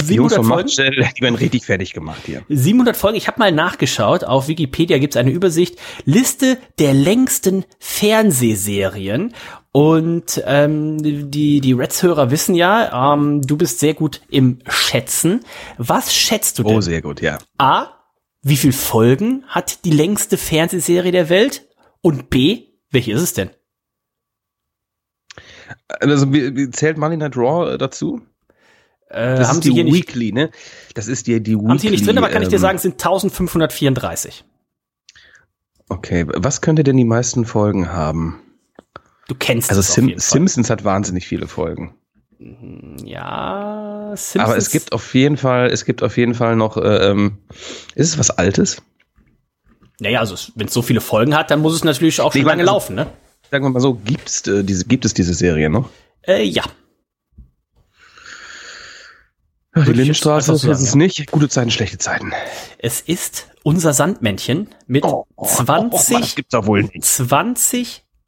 Die 0.00 0.06
700 0.06 0.16
Jungs 0.16 0.34
von 0.34 0.44
Folgen? 0.44 0.70
Die 1.18 1.22
werden 1.22 1.34
richtig 1.34 1.64
fertig 1.64 1.92
gemacht 1.92 2.22
hier. 2.26 2.42
700 2.48 2.96
Folgen. 2.96 3.16
Ich 3.16 3.26
habe 3.26 3.38
mal 3.38 3.52
nachgeschaut. 3.52 4.24
Auf 4.24 4.48
Wikipedia 4.48 4.98
gibt's 4.98 5.16
eine 5.16 5.30
Übersicht. 5.30 5.76
Liste 6.04 6.58
der 6.78 6.94
längsten 6.94 7.64
Fernsehserien. 7.78 9.34
Und 9.72 10.42
ähm, 10.46 11.00
die, 11.30 11.60
die 11.60 11.72
Reds-Hörer 11.72 12.30
wissen 12.32 12.54
ja, 12.56 13.14
ähm, 13.14 13.42
du 13.42 13.56
bist 13.56 13.78
sehr 13.78 13.94
gut 13.94 14.20
im 14.28 14.58
Schätzen. 14.68 15.44
Was 15.78 16.12
schätzt 16.12 16.58
du 16.58 16.64
denn? 16.64 16.76
Oh, 16.76 16.80
sehr 16.80 17.02
gut, 17.02 17.20
ja. 17.20 17.38
A, 17.58 17.86
wie 18.42 18.56
viel 18.56 18.72
Folgen 18.72 19.44
hat 19.46 19.84
die 19.84 19.92
längste 19.92 20.36
Fernsehserie 20.36 21.12
der 21.12 21.28
Welt? 21.28 21.68
Und 22.02 22.30
B, 22.30 22.64
welche 22.90 23.12
ist 23.12 23.20
es 23.22 23.32
denn? 23.34 23.50
Also 26.00 26.32
wie, 26.32 26.56
wie 26.56 26.70
zählt 26.70 26.98
Money 26.98 27.16
Night 27.16 27.36
Raw 27.36 27.72
äh, 27.74 27.78
dazu? 27.78 28.20
Äh, 29.08 29.36
Das 29.36 29.48
haben 29.48 29.58
ist 29.58 29.64
sie 29.64 29.68
die 29.70 29.74
hier 29.76 29.84
nicht, 29.84 29.94
Weekly, 29.94 30.32
ne? 30.32 30.50
Das 30.94 31.06
ist 31.06 31.28
die, 31.28 31.40
die 31.40 31.52
Weekly. 31.54 31.68
haben 31.68 31.78
sie 31.78 31.82
hier 31.82 31.90
nicht 31.92 32.06
drin, 32.06 32.18
aber 32.18 32.28
kann 32.28 32.42
ich 32.42 32.48
dir 32.48 32.56
ähm, 32.56 32.60
sagen, 32.60 32.76
es 32.76 32.82
sind 32.82 32.94
1534. 32.94 34.44
Okay, 35.88 36.24
was 36.26 36.60
könnte 36.60 36.82
denn 36.82 36.96
die 36.96 37.04
meisten 37.04 37.44
Folgen 37.44 37.92
haben? 37.92 38.40
Du 39.30 39.36
kennst 39.36 39.70
Also 39.70 39.80
Sim. 39.80 40.12
Simpsons 40.16 40.70
hat 40.70 40.82
wahnsinnig 40.82 41.24
viele 41.24 41.46
Folgen. 41.46 41.94
Ja, 43.04 44.10
Simpsons. 44.16 44.44
Aber 44.44 44.56
es 44.56 44.70
gibt 44.72 44.90
auf 44.92 45.14
jeden 45.14 45.36
Fall, 45.36 45.68
es 45.70 45.84
gibt 45.84 46.02
auf 46.02 46.16
jeden 46.16 46.34
Fall 46.34 46.56
noch, 46.56 46.76
äh, 46.76 47.10
ähm, 47.10 47.38
ist 47.94 48.08
es 48.08 48.18
was 48.18 48.30
Altes? 48.30 48.82
Naja, 50.00 50.18
also 50.18 50.34
wenn 50.56 50.66
es 50.66 50.72
so 50.72 50.82
viele 50.82 51.00
Folgen 51.00 51.36
hat, 51.36 51.52
dann 51.52 51.60
muss 51.60 51.74
es 51.76 51.84
natürlich 51.84 52.20
auch 52.20 52.32
schon 52.32 52.40
Nee, 52.42 52.48
lange 52.48 52.62
also- 52.62 52.72
laufen, 52.72 52.96
ne? 52.96 53.06
Sagen 53.52 53.64
wir 53.64 53.70
mal 53.70 53.78
so, 53.78 53.94
gibt's, 53.94 54.44
äh, 54.48 54.64
diese, 54.64 54.84
gibt 54.86 55.04
es 55.04 55.14
diese 55.14 55.32
Serie 55.32 55.70
noch? 55.70 55.88
Äh, 56.22 56.42
ja. 56.42 56.64
Die 59.76 59.80
ich 59.82 59.86
jetzt 59.86 59.96
Lindenstraße 59.96 60.52
ist 60.54 60.64
es 60.64 60.86
sagen, 60.86 60.98
nicht. 60.98 61.30
Gute 61.30 61.48
Zeiten, 61.48 61.70
schlechte 61.70 61.98
Zeiten. 61.98 62.32
Es 62.78 63.00
ist 63.00 63.46
unser 63.62 63.92
Sandmännchen 63.92 64.70
mit 64.88 65.04
Oh, 65.04 65.24
das 65.36 65.54
20 65.58 66.34
gibt's 66.34 66.50
doch 66.50 66.66
wohl 66.66 66.90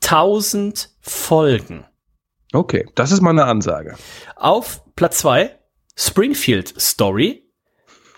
nicht. 0.02 0.10
20.000 0.10 0.88
Folgen. 1.00 1.84
Okay, 2.52 2.86
das 2.94 3.10
ist 3.12 3.20
mal 3.22 3.30
eine 3.30 3.44
Ansage. 3.46 3.96
Auf 4.36 4.82
Platz 4.96 5.18
zwei 5.18 5.58
Springfield 5.96 6.74
Story 6.80 7.38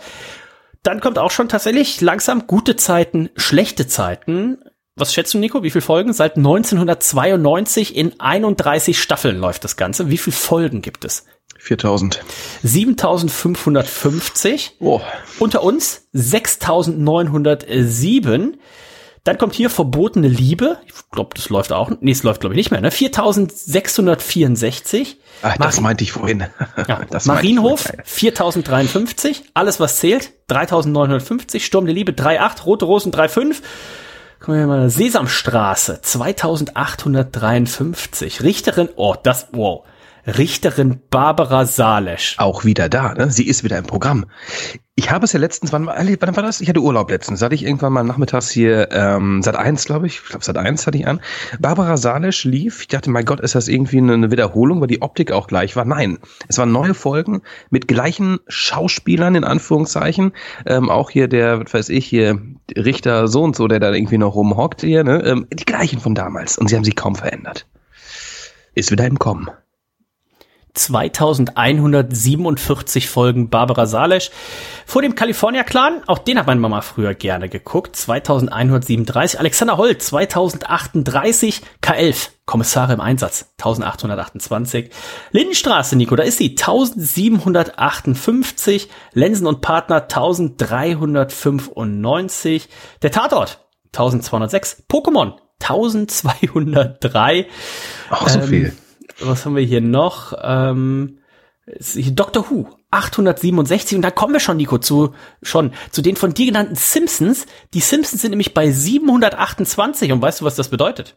Dann 0.82 1.00
kommt 1.00 1.18
auch 1.18 1.30
schon 1.30 1.48
tatsächlich 1.48 2.00
langsam 2.00 2.46
gute 2.46 2.76
Zeiten, 2.76 3.30
schlechte 3.36 3.86
Zeiten. 3.86 4.58
Was 4.94 5.14
schätzt 5.14 5.32
du, 5.32 5.38
Nico? 5.38 5.62
Wie 5.62 5.70
viele 5.70 5.80
Folgen? 5.82 6.12
Seit 6.12 6.36
1992 6.36 7.96
in 7.96 8.20
31 8.20 9.00
Staffeln 9.00 9.38
läuft 9.38 9.64
das 9.64 9.76
Ganze. 9.76 10.10
Wie 10.10 10.18
viele 10.18 10.36
Folgen 10.36 10.82
gibt 10.82 11.06
es? 11.06 11.24
4000. 11.58 12.22
7550. 12.62 14.76
Oh. 14.80 15.00
Unter 15.38 15.62
uns 15.62 16.08
6907. 16.12 18.58
Dann 19.24 19.38
kommt 19.38 19.54
hier 19.54 19.70
verbotene 19.70 20.26
Liebe. 20.28 20.78
Ich 20.86 20.94
glaube, 21.12 21.30
das 21.36 21.48
läuft 21.48 21.72
auch. 21.72 21.92
Nee, 22.00 22.10
es 22.10 22.24
läuft 22.24 22.40
glaube 22.40 22.54
ich 22.54 22.58
nicht 22.58 22.72
mehr. 22.72 22.80
Ne? 22.80 22.90
4664. 22.90 25.18
Ach, 25.42 25.56
das 25.56 25.80
meinte 25.80 26.02
ich 26.04 26.10
vorhin. 26.12 26.44
Ja, 26.88 27.02
Das 27.10 27.22
ich 27.22 27.28
Marienhof 27.28 27.80
vorhin. 27.82 28.02
4053. 28.04 29.44
Alles 29.54 29.78
was 29.80 29.96
zählt 29.98 30.32
3950. 30.48 31.64
Sturm 31.64 31.86
der 31.86 31.94
Liebe 31.94 32.10
3,8. 32.12 32.64
Rote 32.64 32.84
Rosen 32.84 33.12
3,5. 33.12 33.62
Gucken 34.42 34.58
wir 34.58 34.66
mal. 34.66 34.90
Sesamstraße 34.90 36.00
2853. 36.02 38.42
Richterin, 38.42 38.88
oh, 38.96 39.14
das, 39.22 39.46
wow. 39.52 39.84
Richterin 40.26 41.00
Barbara 41.10 41.64
Salesch. 41.64 42.34
Auch 42.38 42.64
wieder 42.64 42.88
da, 42.88 43.14
ne? 43.14 43.30
Sie 43.30 43.46
ist 43.46 43.62
wieder 43.62 43.78
im 43.78 43.86
Programm. 43.86 44.26
Ich 44.96 45.12
habe 45.12 45.24
es 45.24 45.32
ja 45.32 45.40
letztens, 45.40 45.72
wann, 45.72 45.86
wann 45.86 46.36
war 46.36 46.42
das? 46.42 46.60
Ich 46.60 46.68
hatte 46.68 46.80
Urlaub 46.80 47.10
letztens. 47.10 47.40
Hatte 47.40 47.54
ich 47.54 47.64
irgendwann 47.64 47.92
mal 47.92 48.02
nachmittags 48.02 48.50
hier, 48.50 48.88
ähm, 48.90 49.42
Sat 49.42 49.56
1, 49.56 49.84
glaube 49.84 50.06
ich. 50.06 50.16
Ich 50.16 50.28
glaube, 50.28 50.44
Sat 50.44 50.58
1 50.58 50.86
hatte 50.86 50.98
ich 50.98 51.06
an. 51.06 51.20
Barbara 51.60 51.96
Salisch 51.96 52.44
lief. 52.44 52.82
Ich 52.82 52.88
dachte, 52.88 53.10
mein 53.10 53.24
Gott, 53.24 53.40
ist 53.40 53.54
das 53.54 53.68
irgendwie 53.68 53.98
eine 53.98 54.30
Wiederholung, 54.30 54.80
weil 54.80 54.88
die 54.88 55.02
Optik 55.02 55.32
auch 55.32 55.46
gleich 55.46 55.76
war. 55.76 55.84
Nein. 55.84 56.18
Es 56.48 56.58
waren 56.58 56.72
neue 56.72 56.94
Folgen 56.94 57.42
mit 57.70 57.86
gleichen 57.86 58.40
Schauspielern, 58.48 59.36
in 59.36 59.44
Anführungszeichen. 59.44 60.32
Ähm, 60.66 60.90
auch 60.90 61.10
hier 61.10 61.28
der, 61.28 61.64
was 61.64 61.72
weiß 61.72 61.88
ich, 61.88 62.06
hier, 62.06 62.40
Richter 62.76 63.28
so 63.28 63.42
und 63.42 63.56
so, 63.56 63.68
der 63.68 63.80
da 63.80 63.92
irgendwie 63.92 64.18
noch 64.18 64.34
rumhockt 64.34 64.82
hier, 64.82 65.04
ne? 65.04 65.22
Ähm, 65.24 65.46
die 65.52 65.64
gleichen 65.64 66.00
von 66.00 66.14
damals. 66.14 66.58
Und 66.58 66.68
sie 66.68 66.76
haben 66.76 66.84
sich 66.84 66.96
kaum 66.96 67.14
verändert. 67.14 67.66
Ist 68.74 68.90
wieder 68.90 69.06
im 69.06 69.18
Kommen. 69.18 69.50
2147 70.74 73.08
Folgen 73.08 73.48
Barbara 73.50 73.86
Salesch. 73.86 74.30
Vor 74.86 75.02
dem 75.02 75.14
California 75.14 75.62
Clan, 75.64 76.02
auch 76.06 76.18
den 76.18 76.38
hat 76.38 76.46
meine 76.46 76.60
Mama 76.60 76.80
früher 76.80 77.14
gerne 77.14 77.48
geguckt. 77.48 77.94
2137. 77.96 79.38
Alexander 79.38 79.76
Holt, 79.76 80.02
2038. 80.02 81.60
K11, 81.82 82.30
Kommissare 82.46 82.94
im 82.94 83.00
Einsatz, 83.00 83.52
1828. 83.58 84.90
Lindenstraße, 85.30 85.96
Nico, 85.96 86.16
da 86.16 86.22
ist 86.22 86.38
sie, 86.38 86.50
1758. 86.50 88.88
Lensen 89.12 89.46
und 89.46 89.60
Partner, 89.60 89.96
1395. 90.02 92.68
Der 93.02 93.10
Tatort, 93.10 93.58
1206. 93.94 94.84
Pokémon, 94.90 95.34
1203. 95.60 97.46
Auch 98.10 98.28
so 98.28 98.40
Ähm, 98.40 98.48
viel. 98.48 98.72
Was 99.24 99.46
haben 99.46 99.56
wir 99.56 99.62
hier 99.62 99.80
noch? 99.80 100.34
Ähm, 100.42 101.18
hier 101.78 102.12
Doctor 102.12 102.50
Who 102.50 102.68
867 102.90 103.96
und 103.96 104.02
da 104.02 104.10
kommen 104.10 104.32
wir 104.34 104.40
schon, 104.40 104.56
Nico, 104.56 104.78
zu 104.78 105.14
schon 105.42 105.72
zu 105.90 106.02
den 106.02 106.16
von 106.16 106.34
dir 106.34 106.46
genannten 106.46 106.74
Simpsons. 106.74 107.46
Die 107.72 107.80
Simpsons 107.80 108.22
sind 108.22 108.30
nämlich 108.30 108.52
bei 108.52 108.70
728 108.70 110.12
und 110.12 110.20
weißt 110.20 110.40
du, 110.40 110.44
was 110.44 110.56
das 110.56 110.68
bedeutet? 110.68 111.16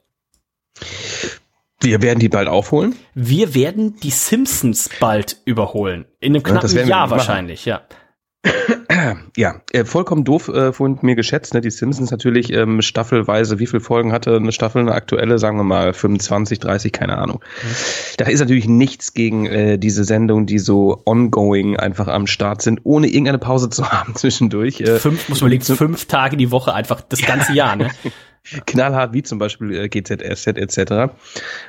Wir 1.82 2.02
werden 2.02 2.20
die 2.20 2.30
bald 2.30 2.48
aufholen. 2.48 2.96
Wir 3.14 3.54
werden 3.54 3.98
die 4.02 4.12
Simpsons 4.12 4.90
bald 5.00 5.38
überholen. 5.46 6.06
In 6.20 6.34
einem 6.36 6.44
Ja, 6.44 6.52
knappen 6.52 6.72
wir 6.72 6.86
Jahr 6.86 7.10
wahrscheinlich, 7.10 7.66
ja. 7.66 7.82
Ja, 9.38 9.62
äh, 9.72 9.86
vollkommen 9.86 10.24
doof 10.24 10.48
äh, 10.48 10.72
von 10.72 11.00
mir 11.02 11.16
geschätzt. 11.16 11.54
Ne? 11.54 11.62
Die 11.62 11.70
Simpsons 11.70 12.12
natürlich 12.12 12.52
ähm, 12.54 12.82
staffelweise, 12.82 13.60
wie 13.60 13.68
viele 13.68 13.82
Folgen 13.82 14.12
hatte 14.12 14.36
eine 14.38 14.52
Staffel, 14.52 14.82
eine 14.82 14.94
aktuelle, 14.94 15.38
sagen 15.38 15.58
wir 15.58 15.64
mal 15.64 15.94
25, 15.94 16.60
30, 16.60 16.92
keine 16.92 17.18
Ahnung. 17.18 17.44
Da 18.18 18.26
ist 18.26 18.40
natürlich 18.40 18.68
nichts 18.68 19.14
gegen 19.14 19.46
äh, 19.46 19.78
diese 19.78 20.04
Sendung, 20.04 20.46
die 20.46 20.60
so 20.60 21.02
ongoing 21.06 21.78
einfach 21.78 22.08
am 22.08 22.28
Start 22.28 22.62
sind, 22.62 22.82
ohne 22.84 23.08
irgendeine 23.08 23.40
Pause 23.40 23.70
zu 23.70 23.90
haben 23.92 24.16
zwischendurch. 24.16 24.82
Äh, 24.82 25.00
Fünf, 25.00 25.30
muss 25.30 25.42
man 25.42 25.52
legen, 25.52 25.64
fünf 25.64 26.06
Tage 26.06 26.38
die 26.38 26.52
Woche 26.52 26.74
einfach 26.74 27.02
das 27.02 27.22
ganze 27.22 27.54
Jahr, 27.54 27.76
ne? 27.76 27.90
knallhart 28.68 29.14
wie 29.14 29.24
zum 29.24 29.40
Beispiel 29.40 29.76
äh, 29.76 29.90
GZSZ 29.90 30.48
etc. 30.48 31.14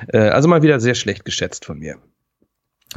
Äh, 0.07 0.19
also 0.19 0.47
mal 0.47 0.61
wieder 0.61 0.79
sehr 0.79 0.95
schlecht 0.95 1.25
geschätzt 1.25 1.65
von 1.65 1.79
mir. 1.79 1.97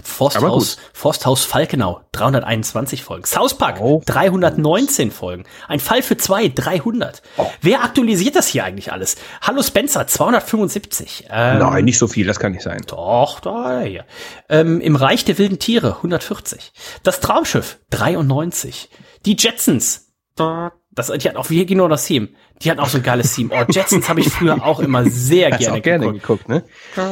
Forsthaus, 0.02 0.76
Forsthaus 0.92 1.44
Falkenau, 1.44 2.00
321 2.12 3.02
Folgen. 3.02 3.24
South 3.24 3.54
Park, 3.58 3.80
Oh. 3.80 4.00
319 4.06 5.10
Folgen. 5.10 5.44
Ein 5.68 5.80
Fall 5.80 6.02
für 6.02 6.16
zwei, 6.16 6.48
300. 6.48 7.22
Wer 7.60 7.82
aktualisiert 7.82 8.36
das 8.36 8.46
hier 8.46 8.64
eigentlich 8.64 8.92
alles? 8.92 9.16
Hallo 9.42 9.62
Spencer, 9.62 10.06
275. 10.06 11.26
Ähm, 11.30 11.58
Nein, 11.58 11.84
nicht 11.84 11.98
so 11.98 12.06
viel, 12.06 12.26
das 12.26 12.38
kann 12.38 12.52
nicht 12.52 12.62
sein. 12.62 12.82
Doch, 12.86 13.40
da, 13.40 13.82
ja. 13.82 14.04
Ähm, 14.48 14.80
Im 14.80 14.96
Reich 14.96 15.24
der 15.24 15.38
wilden 15.38 15.58
Tiere, 15.58 15.96
140. 15.96 16.72
Das 17.02 17.20
Traumschiff, 17.20 17.78
93. 17.90 18.90
Die 19.26 19.36
Jetsons, 19.36 20.12
da, 20.36 20.72
das, 20.92 21.06
die 21.08 21.28
hat 21.28 21.36
auch 21.36 21.50
wie 21.50 21.64
genau 21.66 21.88
das 21.88 22.04
Theme. 22.06 22.28
Die 22.62 22.70
hat 22.70 22.78
auch 22.78 22.88
so 22.88 22.98
ein 22.98 23.02
geiles 23.04 23.34
Theme. 23.34 23.50
Oh, 23.52 23.64
Jetsons 23.70 24.08
habe 24.08 24.20
ich 24.20 24.28
früher 24.28 24.64
auch 24.64 24.80
immer 24.80 25.04
sehr 25.08 25.50
gerne, 25.50 25.78
auch 25.78 25.82
gerne 25.82 26.06
geguckt. 26.12 26.46
geguckt, 26.46 26.48
ne? 26.48 26.64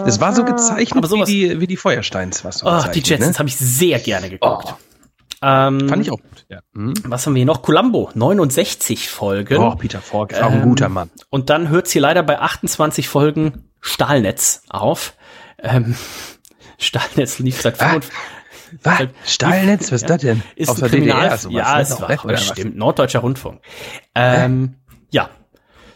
Es 0.07 0.21
war 0.21 0.35
so 0.35 0.45
gezeichnet 0.45 0.97
Aber 0.99 1.07
sowas- 1.09 1.29
wie, 1.29 1.49
die, 1.51 1.61
wie 1.61 1.67
die 1.67 1.77
Feuersteins, 1.77 2.45
was 2.45 2.59
so 2.59 2.67
Ach, 2.67 2.89
die 2.89 3.01
gezeichnet, 3.01 3.09
Jetsons 3.21 3.35
ne? 3.35 3.39
habe 3.39 3.49
ich 3.49 3.57
sehr 3.57 3.99
gerne 4.01 4.29
geguckt. 4.31 4.65
Oh. 4.69 4.75
Ähm, 5.41 5.89
Fand 5.89 6.03
ich 6.03 6.11
auch 6.11 6.17
gut, 6.21 6.47
ja. 6.49 6.59
Mhm. 6.73 6.95
Was 7.05 7.25
haben 7.25 7.35
wir 7.35 7.39
hier 7.39 7.47
noch? 7.47 7.63
Columbo, 7.63 8.11
69 8.15 9.09
Folgen. 9.09 9.59
Oh, 9.59 9.77
Peter 9.77 10.01
Falk, 10.01 10.35
auch 10.35 10.51
ein 10.51 10.55
Ähm, 10.55 10.63
guter 10.63 10.89
Mann. 10.89 11.11
Und 11.31 11.49
dann 11.49 11.69
hört's 11.69 11.93
hier 11.93 12.03
leider 12.03 12.25
bei 12.25 12.41
28 12.41 13.09
Folgen 13.09 13.71
Stahlnetz 13.81 14.63
auf. 14.69 15.15
Ähm, 15.63 15.95
Stahlnetz 16.79 17.39
lief 17.39 17.61
seit 17.61 17.81
Ah, 17.81 17.91
55. 18.01 18.13
Was? 18.83 19.09
Stahlnetz, 19.25 19.93
was 19.93 20.03
ist 20.03 20.11
das 20.11 20.21
denn? 20.21 20.43
Ist 20.57 20.69
Aus 20.69 20.79
der 20.79 20.89
DDR 20.89 21.37
sowas, 21.37 21.55
Ja, 21.55 21.77
ne? 21.77 21.83
es 21.83 22.01
war, 22.01 22.37
stimmt. 22.37 22.77
Norddeutscher 22.77 23.21
Rundfunk. 23.21 23.61
Ähm, 24.15 24.75
ja. 25.11 25.31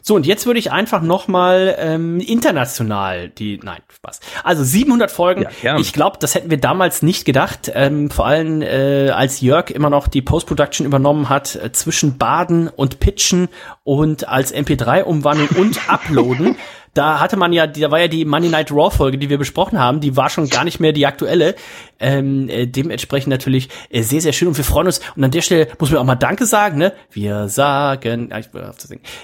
So, 0.05 0.17
und 0.17 0.27
jetzt 0.27 0.47
würde 0.47 0.59
ich 0.59 0.73
einfach 0.73 1.01
noch 1.01 1.29
mal 1.29 1.77
ähm, 1.79 2.19
international 2.19 3.29
die, 3.29 3.61
nein, 3.63 3.81
Spaß. 3.95 4.19
Also 4.43 4.65
700 4.65 5.13
Folgen. 5.13 5.47
Ja, 5.63 5.79
ich 5.79 5.93
glaube, 5.93 6.17
das 6.19 6.35
hätten 6.35 6.51
wir 6.51 6.59
damals 6.59 7.03
nicht 7.03 7.25
gedacht. 7.25 7.71
Ähm, 7.73 8.11
vor 8.11 8.27
allem, 8.27 8.63
äh, 8.63 9.11
als 9.11 9.41
Jörg 9.41 9.71
immer 9.71 9.91
noch 9.91 10.09
die 10.09 10.21
Post-Production 10.21 10.87
übernommen 10.87 11.29
hat, 11.29 11.55
äh, 11.55 11.71
zwischen 11.71 12.19
Baden 12.19 12.67
und 12.67 12.99
Pitchen 12.99 13.49
und 13.85 14.27
als 14.29 14.53
MP3 14.53 15.05
umwandeln 15.05 15.49
und 15.51 15.79
Uploaden. 15.89 16.57
Da 16.95 17.21
hatte 17.21 17.37
man 17.37 17.53
ja, 17.55 17.67
da 17.67 17.91
war 17.91 18.01
ja 18.01 18.09
die 18.09 18.25
Money 18.27 18.49
Night 18.49 18.71
Raw 18.71 18.95
Folge, 18.95 19.17
die 19.17 19.31
wir 19.31 19.39
besprochen 19.39 19.79
haben, 19.79 20.01
die 20.01 20.17
war 20.17 20.29
schon 20.29 20.49
gar 20.49 20.65
nicht 20.65 20.79
mehr 20.79 20.93
die 20.93 21.07
aktuelle. 21.07 21.55
Ähm, 21.99 22.49
äh, 22.49 22.67
dementsprechend 22.67 23.31
natürlich 23.31 23.71
äh, 23.89 24.03
sehr, 24.03 24.21
sehr 24.21 24.33
schön 24.33 24.49
und 24.49 24.57
wir 24.57 24.65
freuen 24.65 24.87
uns. 24.87 25.01
Und 25.17 25.25
an 25.25 25.31
der 25.31 25.41
Stelle 25.41 25.69
muss 25.79 25.91
man 25.91 26.01
auch 26.01 26.05
mal 26.05 26.17
Danke 26.17 26.45
sagen, 26.45 26.77
ne? 26.77 26.93
Wir 27.11 27.49
sagen, 27.49 28.29
ja, 28.31 28.39
ich, 28.39 28.49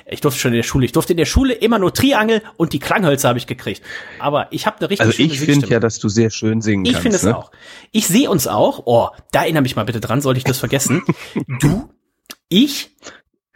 ich 0.07 0.21
durfte 0.21 0.41
schon 0.41 0.53
in 0.53 0.57
der 0.57 0.63
Schule, 0.63 0.87
ich 0.87 0.93
durfte 0.93 1.13
in 1.13 1.19
der 1.19 1.27
Schule 1.27 1.53
immer 1.53 1.79
nur 1.79 1.93
Triangel 1.93 2.43
und 2.57 2.73
die 2.73 2.79
Klanghölzer 2.79 3.29
habe 3.29 3.39
ich 3.39 3.47
gekriegt. 3.47 3.83
Aber 4.19 4.47
ich 4.51 4.67
habe 4.67 4.79
eine 4.79 4.89
richtig 4.89 5.07
Also 5.07 5.23
ich 5.23 5.39
finde 5.39 5.69
ja, 5.69 5.81
dass 5.81 5.99
du 5.99 6.09
sehr 6.09 6.31
schön 6.31 6.63
singen 6.63 6.87
ich 6.87 6.93
kannst. 6.93 7.03
finde 7.03 7.17
es 7.17 7.25
ne? 7.25 7.37
auch. 7.37 7.51
Ich 7.93 8.07
sehe 8.07 8.31
uns 8.31 8.47
auch. 8.47 8.83
Oh, 8.87 9.09
da 9.33 9.43
erinnere 9.43 9.63
mich 9.63 9.77
mal 9.77 9.85
bitte 9.85 10.01
dran, 10.01 10.21
sollte 10.23 10.39
ich 10.39 10.45
das 10.45 10.59
vergessen. 10.59 11.03
du, 11.61 11.91
ich, 12.49 12.91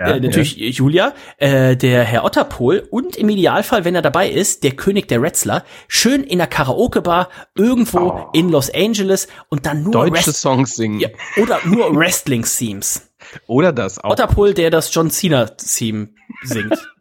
Ja, 0.08 0.16
äh, 0.16 0.20
natürlich 0.20 0.56
Julia, 0.56 1.12
äh, 1.38 1.76
der 1.76 2.04
Herr 2.04 2.24
Otterpohl 2.24 2.86
und 2.90 3.16
im 3.16 3.28
Idealfall, 3.28 3.84
wenn 3.84 3.94
er 3.94 4.02
dabei 4.02 4.28
ist, 4.30 4.64
der 4.64 4.72
König 4.72 5.08
der 5.08 5.20
Wrestler, 5.22 5.64
schön 5.88 6.22
in 6.24 6.38
der 6.38 6.46
Karaoke-Bar 6.46 7.28
irgendwo 7.54 8.28
in 8.32 8.48
Los 8.50 8.70
Angeles 8.74 9.28
und 9.48 9.66
dann 9.66 9.82
nur 9.82 9.92
Oh. 9.94 9.98
Deutsche 10.04 10.26
Wrest- 10.28 10.40
Songs 10.40 10.74
singen. 10.76 11.00
ja, 11.00 11.08
oder 11.40 11.58
nur 11.64 11.94
Wrestling-Themes. 11.94 13.08
Oder 13.46 13.72
das 13.72 13.98
auch. 14.02 14.10
Otterpohl, 14.10 14.52
der 14.54 14.70
das 14.70 14.92
John 14.94 15.10
Cena-Theme 15.10 16.08
singt. 16.44 16.88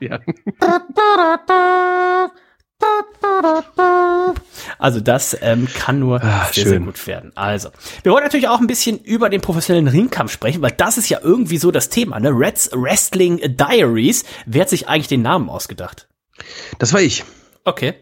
Ja. 0.00 0.18
Also 4.78 5.00
das 5.00 5.36
ähm, 5.40 5.68
kann 5.72 5.98
nur 5.98 6.22
Ah, 6.22 6.48
sehr, 6.52 6.66
sehr 6.66 6.80
gut 6.80 7.06
werden. 7.06 7.32
Also, 7.36 7.70
wir 8.02 8.12
wollen 8.12 8.24
natürlich 8.24 8.48
auch 8.48 8.60
ein 8.60 8.66
bisschen 8.66 8.98
über 8.98 9.28
den 9.30 9.40
professionellen 9.40 9.88
Ringkampf 9.88 10.32
sprechen, 10.32 10.62
weil 10.62 10.72
das 10.72 10.98
ist 10.98 11.08
ja 11.08 11.20
irgendwie 11.22 11.58
so 11.58 11.70
das 11.70 11.88
Thema, 11.88 12.18
ne? 12.20 12.30
Reds 12.30 12.70
Wrestling 12.72 13.38
Diaries. 13.56 14.24
Wer 14.46 14.62
hat 14.62 14.68
sich 14.70 14.88
eigentlich 14.88 15.08
den 15.08 15.22
Namen 15.22 15.48
ausgedacht? 15.48 16.08
Das 16.78 16.92
war 16.92 17.00
ich. 17.00 17.24
Okay. 17.64 17.94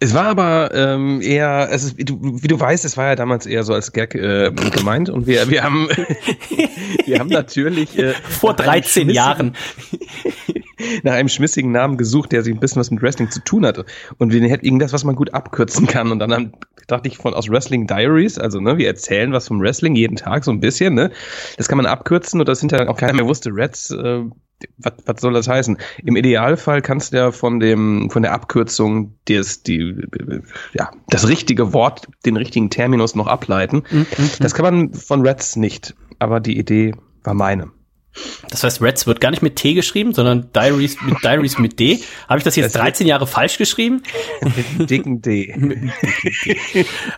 Es 0.00 0.14
war 0.14 0.26
aber 0.26 0.70
ähm, 0.74 1.20
eher, 1.22 1.68
es 1.72 1.82
ist, 1.82 1.98
wie, 1.98 2.04
du, 2.04 2.18
wie 2.42 2.48
du 2.48 2.60
weißt, 2.60 2.84
es 2.84 2.96
war 2.96 3.06
ja 3.06 3.16
damals 3.16 3.46
eher 3.46 3.64
so 3.64 3.72
als 3.72 3.92
Gag 3.92 4.14
äh, 4.14 4.52
gemeint 4.52 5.08
und 5.08 5.26
wir, 5.26 5.48
wir 5.50 5.62
haben, 5.62 5.88
wir 7.06 7.18
haben 7.18 7.30
natürlich 7.30 7.98
äh, 7.98 8.12
Vor 8.28 8.52
nach 8.52 8.58
einem 8.60 8.66
13 8.68 8.82
schmissigen- 9.04 9.14
Jahren. 9.14 9.56
nach 11.02 11.12
einem 11.14 11.28
schmissigen 11.28 11.72
Namen 11.72 11.96
gesucht, 11.96 12.32
der 12.32 12.42
sich 12.42 12.54
ein 12.54 12.60
bisschen 12.60 12.80
was 12.80 12.90
mit 12.90 13.02
Wrestling 13.02 13.30
zu 13.30 13.40
tun 13.42 13.66
hatte. 13.66 13.84
Und 14.18 14.32
wir 14.32 14.40
hätten 14.48 14.64
irgendwas, 14.64 14.92
was 14.92 15.04
man 15.04 15.16
gut 15.16 15.34
abkürzen 15.34 15.86
kann. 15.86 16.12
Und 16.12 16.18
dann 16.20 16.32
haben, 16.32 16.52
dachte 16.86 17.08
ich 17.08 17.16
von 17.16 17.34
aus 17.34 17.48
Wrestling 17.48 17.86
Diaries, 17.86 18.38
also 18.38 18.60
ne, 18.60 18.78
wir 18.78 18.86
erzählen 18.86 19.32
was 19.32 19.48
vom 19.48 19.60
Wrestling 19.60 19.96
jeden 19.96 20.16
Tag 20.16 20.44
so 20.44 20.50
ein 20.52 20.60
bisschen, 20.60 20.94
ne? 20.94 21.10
Das 21.56 21.68
kann 21.68 21.78
man 21.78 21.86
abkürzen 21.86 22.38
und 22.40 22.48
das 22.48 22.60
hinterher 22.60 22.88
auch 22.88 22.96
keiner 22.96 23.14
mehr 23.14 23.26
wusste, 23.26 23.50
Reds, 23.50 23.90
äh, 23.90 24.22
was, 24.78 24.92
was 25.06 25.20
soll 25.20 25.32
das 25.32 25.48
heißen? 25.48 25.78
Im 26.04 26.16
Idealfall 26.16 26.82
kannst 26.82 27.12
du 27.12 27.18
ja 27.18 27.32
von 27.32 27.60
dem, 27.60 28.10
von 28.10 28.22
der 28.22 28.32
Abkürzung 28.32 29.14
des, 29.28 29.62
die, 29.62 30.02
ja, 30.72 30.90
das 31.08 31.28
richtige 31.28 31.72
Wort, 31.72 32.08
den 32.24 32.36
richtigen 32.36 32.70
Terminus 32.70 33.14
noch 33.14 33.26
ableiten. 33.26 33.84
Das 34.40 34.54
kann 34.54 34.64
man 34.64 34.94
von 34.94 35.26
Reds 35.26 35.56
nicht. 35.56 35.94
Aber 36.18 36.40
die 36.40 36.58
Idee 36.58 36.94
war 37.22 37.34
meine. 37.34 37.70
Das 38.50 38.64
heißt, 38.64 38.80
Reds 38.80 39.06
wird 39.06 39.20
gar 39.20 39.30
nicht 39.30 39.42
mit 39.42 39.56
T 39.56 39.74
geschrieben, 39.74 40.14
sondern 40.14 40.50
Diaries 40.54 40.96
mit 41.02 41.22
Diaries 41.22 41.58
mit 41.58 41.78
D. 41.78 42.00
Habe 42.28 42.38
ich 42.38 42.44
das 42.44 42.56
jetzt 42.56 42.74
Das 42.74 42.74
wird- 42.74 42.84
13 42.84 43.06
Jahre 43.06 43.26
falsch 43.26 43.58
geschrieben? 43.58 44.02
Mit 44.40 44.54
einem 44.76 44.86
dicken 44.86 45.22
D. 45.22 45.54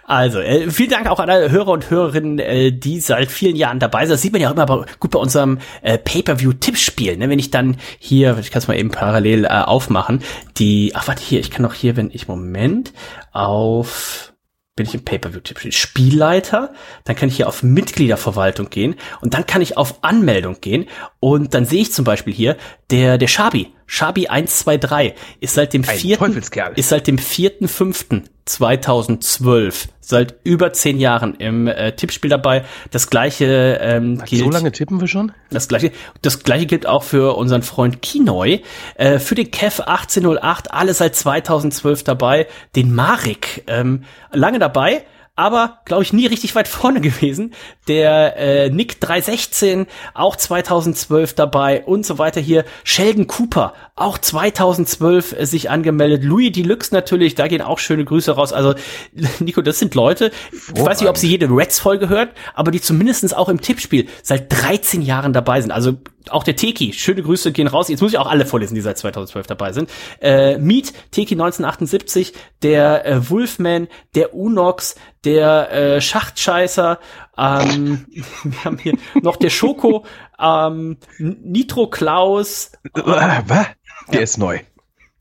Also, 0.04 0.40
äh, 0.40 0.70
vielen 0.70 0.90
Dank 0.90 1.08
auch 1.08 1.20
an 1.20 1.30
alle 1.30 1.50
Hörer 1.50 1.68
und 1.68 1.90
Hörerinnen, 1.90 2.38
äh, 2.38 2.72
die 2.72 3.00
seit 3.00 3.30
vielen 3.30 3.56
Jahren 3.56 3.78
dabei 3.78 4.06
sind. 4.06 4.12
Das 4.14 4.22
sieht 4.22 4.32
man 4.32 4.40
ja 4.40 4.48
auch 4.48 4.54
immer 4.54 4.66
bei, 4.66 4.84
gut 4.98 5.10
bei 5.10 5.18
unserem 5.18 5.58
äh, 5.82 5.98
Pay-Per-View-Tippspiel. 5.98 7.16
Ne? 7.16 7.28
Wenn 7.28 7.38
ich 7.38 7.50
dann 7.50 7.76
hier, 7.98 8.36
ich 8.40 8.50
kann 8.50 8.60
es 8.60 8.68
mal 8.68 8.76
eben 8.78 8.90
parallel 8.90 9.44
äh, 9.44 9.48
aufmachen, 9.48 10.22
die, 10.58 10.92
ach 10.94 11.08
warte 11.08 11.22
hier, 11.22 11.40
ich 11.40 11.50
kann 11.50 11.62
doch 11.62 11.74
hier, 11.74 11.96
wenn 11.96 12.10
ich, 12.12 12.28
Moment, 12.28 12.92
auf 13.32 14.29
bin 14.76 14.86
ich 14.86 14.94
im 14.94 15.04
Pay-Per-View-Tippspiel 15.04 15.72
Spielleiter, 15.72 16.72
dann 17.04 17.16
kann 17.16 17.28
ich 17.28 17.36
hier 17.36 17.48
auf 17.48 17.62
Mitgliederverwaltung 17.62 18.70
gehen 18.70 18.96
und 19.20 19.34
dann 19.34 19.46
kann 19.46 19.62
ich 19.62 19.76
auf 19.76 20.02
Anmeldung 20.02 20.60
gehen 20.60 20.86
und 21.18 21.54
dann 21.54 21.66
sehe 21.66 21.82
ich 21.82 21.92
zum 21.92 22.04
Beispiel 22.04 22.32
hier, 22.32 22.56
der, 22.90 23.18
der 23.18 23.28
Shabi, 23.28 23.72
Shabi 23.92 24.28
123 24.28 25.14
ist 25.40 25.54
seit 25.54 25.72
dem 25.72 25.82
Ein 25.82 25.98
vierten, 25.98 26.40
ist 26.76 26.90
seit 26.90 27.08
dem 27.08 27.18
4.5.2012, 27.18 29.88
seit 30.00 30.36
über 30.44 30.72
zehn 30.72 31.00
Jahren 31.00 31.34
im 31.34 31.66
äh, 31.66 31.90
Tippspiel 31.96 32.30
dabei. 32.30 32.64
Das 32.92 33.10
gleiche 33.10 33.80
ähm, 33.82 34.22
gilt. 34.24 34.44
So 34.44 34.50
lange 34.50 34.70
tippen 34.70 35.00
wir 35.00 35.08
schon? 35.08 35.32
Das 35.50 35.66
gleiche, 35.66 35.90
das 36.22 36.44
gleiche 36.44 36.66
gilt 36.66 36.86
auch 36.86 37.02
für 37.02 37.36
unseren 37.36 37.62
Freund 37.62 38.00
Kinoy, 38.00 38.62
äh, 38.94 39.18
für 39.18 39.34
den 39.34 39.50
Kev 39.50 39.82
1808, 39.82 40.72
alle 40.72 40.94
seit 40.94 41.16
2012 41.16 42.04
dabei, 42.04 42.46
den 42.76 42.94
Marek, 42.94 43.64
ähm, 43.66 44.04
lange 44.30 44.60
dabei, 44.60 45.04
aber 45.40 45.78
glaube 45.86 46.02
ich 46.02 46.12
nie 46.12 46.26
richtig 46.26 46.54
weit 46.54 46.68
vorne 46.68 47.00
gewesen. 47.00 47.54
Der 47.88 48.36
äh, 48.36 48.68
Nick 48.68 49.00
316 49.00 49.86
auch 50.12 50.36
2012 50.36 51.32
dabei 51.32 51.82
und 51.82 52.04
so 52.04 52.18
weiter 52.18 52.42
hier. 52.42 52.66
Sheldon 52.84 53.26
Cooper 53.26 53.72
auch 53.96 54.18
2012 54.18 55.32
äh, 55.32 55.46
sich 55.46 55.70
angemeldet. 55.70 56.24
Louis 56.24 56.52
Deluxe 56.52 56.94
natürlich, 56.94 57.36
da 57.36 57.48
gehen 57.48 57.62
auch 57.62 57.78
schöne 57.78 58.04
Grüße 58.04 58.32
raus. 58.32 58.52
Also 58.52 58.74
Nico, 59.40 59.62
das 59.62 59.78
sind 59.78 59.94
Leute, 59.94 60.30
ich 60.52 60.84
weiß 60.84 61.00
nicht, 61.00 61.08
ob 61.08 61.16
sie 61.16 61.28
jede 61.28 61.46
Reds-Folge 61.46 62.10
hören, 62.10 62.28
aber 62.54 62.70
die 62.70 62.82
zumindestens 62.82 63.32
auch 63.32 63.48
im 63.48 63.62
Tippspiel 63.62 64.08
seit 64.22 64.52
13 64.52 65.00
Jahren 65.00 65.32
dabei 65.32 65.62
sind. 65.62 65.70
Also 65.70 65.96
auch 66.28 66.44
der 66.44 66.56
Teki, 66.56 66.92
schöne 66.92 67.22
Grüße 67.22 67.52
gehen 67.52 67.66
raus. 67.66 67.88
Jetzt 67.88 68.00
muss 68.02 68.12
ich 68.12 68.18
auch 68.18 68.28
alle 68.28 68.44
vorlesen, 68.44 68.74
die 68.74 68.80
seit 68.80 68.98
2012 68.98 69.46
dabei 69.46 69.72
sind. 69.72 69.90
Äh, 70.20 70.58
Meet, 70.58 70.92
Teki 71.10 71.34
1978, 71.34 72.34
der 72.62 73.06
äh, 73.06 73.30
Wolfman, 73.30 73.88
der 74.14 74.34
Unox, 74.34 74.96
der 75.24 75.72
äh, 75.72 76.00
Schachtscheißer, 76.00 76.98
ähm, 77.38 78.06
wir 78.44 78.64
haben 78.64 78.78
hier 78.78 78.94
noch 79.22 79.36
der 79.36 79.50
Schoko, 79.50 80.04
ähm, 80.38 80.98
Nitro 81.18 81.88
Klaus, 81.88 82.72
Äh, 82.94 83.42
was? 83.46 83.66
Der 84.12 84.22
ist 84.22 84.38
neu. 84.38 84.60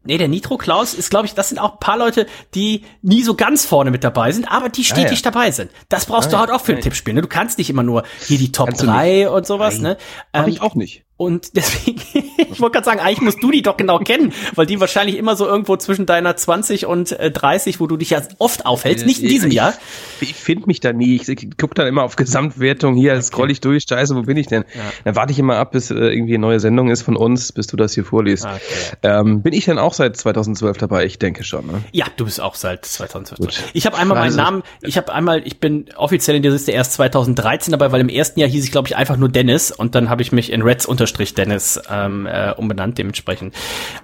Nee, 0.03 0.17
der 0.17 0.27
Nitro 0.29 0.57
Klaus 0.57 0.93
ist, 0.93 1.09
glaube 1.09 1.25
ich, 1.25 1.33
das 1.33 1.49
sind 1.49 1.57
auch 1.59 1.73
ein 1.73 1.79
paar 1.79 1.97
Leute, 1.97 2.25
die 2.55 2.85
nie 3.01 3.21
so 3.21 3.35
ganz 3.35 3.65
vorne 3.65 3.91
mit 3.91 4.03
dabei 4.03 4.31
sind, 4.31 4.49
aber 4.49 4.69
die 4.69 4.85
stetig 4.85 5.19
ja. 5.23 5.31
dabei 5.31 5.51
sind. 5.51 5.71
Das 5.89 6.05
brauchst 6.05 6.29
Ah, 6.29 6.31
du 6.31 6.35
ja. 6.35 6.39
halt 6.41 6.51
auch 6.51 6.61
für 6.61 6.71
ein 6.71 6.77
Ja. 6.77 6.83
Tippspiel. 6.83 7.13
Ne? 7.13 7.21
Du 7.21 7.27
kannst 7.27 7.57
nicht 7.57 7.69
immer 7.69 7.83
nur 7.83 8.03
hier 8.25 8.37
die 8.37 8.51
Top 8.51 8.67
Kannst 8.67 8.81
du 8.81 8.87
3 8.87 9.29
und 9.29 9.45
sowas. 9.45 9.75
Nein. 9.75 9.93
Ne? 9.93 9.97
Mach 10.33 10.43
Ähm, 10.43 10.49
ich 10.49 10.61
auch 10.61 10.75
nicht. 10.75 11.03
Und 11.19 11.53
deswegen, 11.57 12.01
ich 12.37 12.61
wollte 12.61 12.75
gerade 12.75 12.85
sagen, 12.85 13.01
eigentlich 13.01 13.19
musst 13.19 13.43
du 13.43 13.51
die 13.51 13.61
doch 13.61 13.75
genau 13.75 13.99
kennen, 13.99 14.31
weil 14.55 14.65
die 14.65 14.79
wahrscheinlich 14.79 15.17
immer 15.17 15.35
so 15.35 15.45
irgendwo 15.45 15.75
zwischen 15.75 16.05
deiner 16.05 16.37
20 16.37 16.85
und 16.85 17.11
äh, 17.11 17.29
30, 17.29 17.81
wo 17.81 17.87
du 17.87 17.97
dich 17.97 18.11
ja 18.11 18.21
oft 18.37 18.65
aufhältst, 18.65 19.05
nicht 19.05 19.21
in 19.21 19.27
diesem 19.27 19.49
ich, 19.49 19.55
Jahr. 19.55 19.73
Ich, 20.21 20.29
ich 20.31 20.35
finde 20.35 20.67
mich 20.67 20.79
da 20.79 20.93
nie. 20.93 21.17
Ich, 21.17 21.27
ich 21.27 21.57
gucke 21.57 21.73
dann 21.75 21.87
immer 21.87 22.03
auf 22.03 22.15
Gesamtwertung. 22.15 22.95
Hier 22.95 23.21
scroll 23.21 23.51
ich 23.51 23.59
durch. 23.59 23.83
Scheiße, 23.89 24.15
wo 24.15 24.21
bin 24.21 24.37
ich 24.37 24.47
denn? 24.47 24.63
Dann 25.03 25.17
warte 25.17 25.33
ich 25.33 25.39
immer 25.39 25.57
ab, 25.57 25.73
bis 25.73 25.91
äh, 25.91 25.95
irgendwie 25.95 26.35
eine 26.35 26.41
neue 26.41 26.61
Sendung 26.61 26.89
ist 26.89 27.01
von 27.01 27.17
uns, 27.17 27.51
bis 27.51 27.67
du 27.67 27.75
das 27.75 27.93
hier 27.93 28.05
vorliest. 28.05 28.45
Okay. 28.45 28.61
Ähm, 29.03 29.41
bin 29.41 29.51
ich 29.51 29.65
dann 29.65 29.77
auch 29.77 29.93
seit 29.93 30.15
2012 30.15 30.77
dabei? 30.77 31.05
Ich 31.05 31.19
denke 31.19 31.43
schon. 31.43 31.67
Ne? 31.67 31.83
Ja, 31.91 32.05
du 32.15 32.23
bist 32.23 32.39
auch 32.39 32.55
seit 32.55 32.85
2012. 32.85 33.39
Gut. 33.39 33.63
Ich 33.73 33.85
habe 33.85 33.97
einmal 33.97 34.17
meinen 34.17 34.27
Also- 34.27 34.37
Namen, 34.37 34.63
ich 34.81 34.95
habe 34.95 35.13
einmal, 35.13 35.45
ich 35.45 35.59
bin 35.59 35.85
offiziell 35.97 36.37
in 36.37 36.43
der 36.43 36.53
Liste 36.53 36.71
erst 36.71 36.93
2013 36.93 37.73
dabei, 37.73 37.91
weil 37.91 37.99
im 37.99 38.09
ersten 38.09 38.39
Jahr 38.39 38.49
hieß 38.49 38.63
ich, 38.63 38.71
glaube 38.71 38.87
ich, 38.87 38.95
einfach 38.95 39.17
nur 39.17 39.27
Dennis 39.27 39.71
und 39.71 39.95
dann 39.95 40.09
habe 40.09 40.21
ich 40.21 40.31
mich 40.31 40.51
in 40.51 40.61
Reds 40.61 40.85
unterstrich 41.09 41.33
Dennis 41.33 41.81
ähm, 41.89 42.25
äh, 42.25 42.53
umbenannt, 42.55 42.97
dementsprechend. 42.97 43.55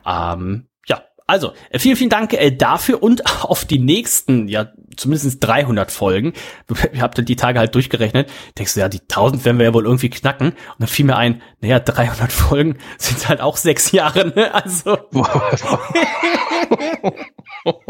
Ähm, 0.06 0.68
ja, 0.88 1.04
also, 1.28 1.54
äh, 1.70 1.80
vielen, 1.80 1.96
vielen 1.96 2.10
Dank 2.10 2.34
äh, 2.34 2.52
dafür 2.52 3.02
und 3.04 3.26
auf 3.44 3.66
die 3.66 3.80
nächsten, 3.80 4.48
ja, 4.48 4.72
zumindest 4.98 5.44
300 5.44 5.92
Folgen. 5.92 6.34
Ich 6.94 7.02
habe 7.02 7.24
die 7.24 7.36
Tage 7.36 7.60
halt 7.60 7.76
durchgerechnet. 7.76 8.32
Denkst 8.58 8.74
du, 8.74 8.80
ja, 8.80 8.90
die 8.90 9.02
1000 9.02 9.46
werden 9.46 9.58
wir 9.58 9.66
ja 9.66 9.74
wohl 9.74 9.86
irgendwie 9.86 10.10
knacken. 10.10 10.50
Und 10.50 10.80
dann 10.80 10.88
fiel 10.88 11.06
mir 11.06 11.18
ein, 11.18 11.42
naja, 11.62 11.80
300 11.80 12.32
Folgen 12.32 12.78
sind 12.98 13.28
halt 13.28 13.42
auch 13.42 13.58
sechs 13.58 13.92
Jahre, 13.92 14.28
ne? 14.28 14.54
Also, 14.54 14.98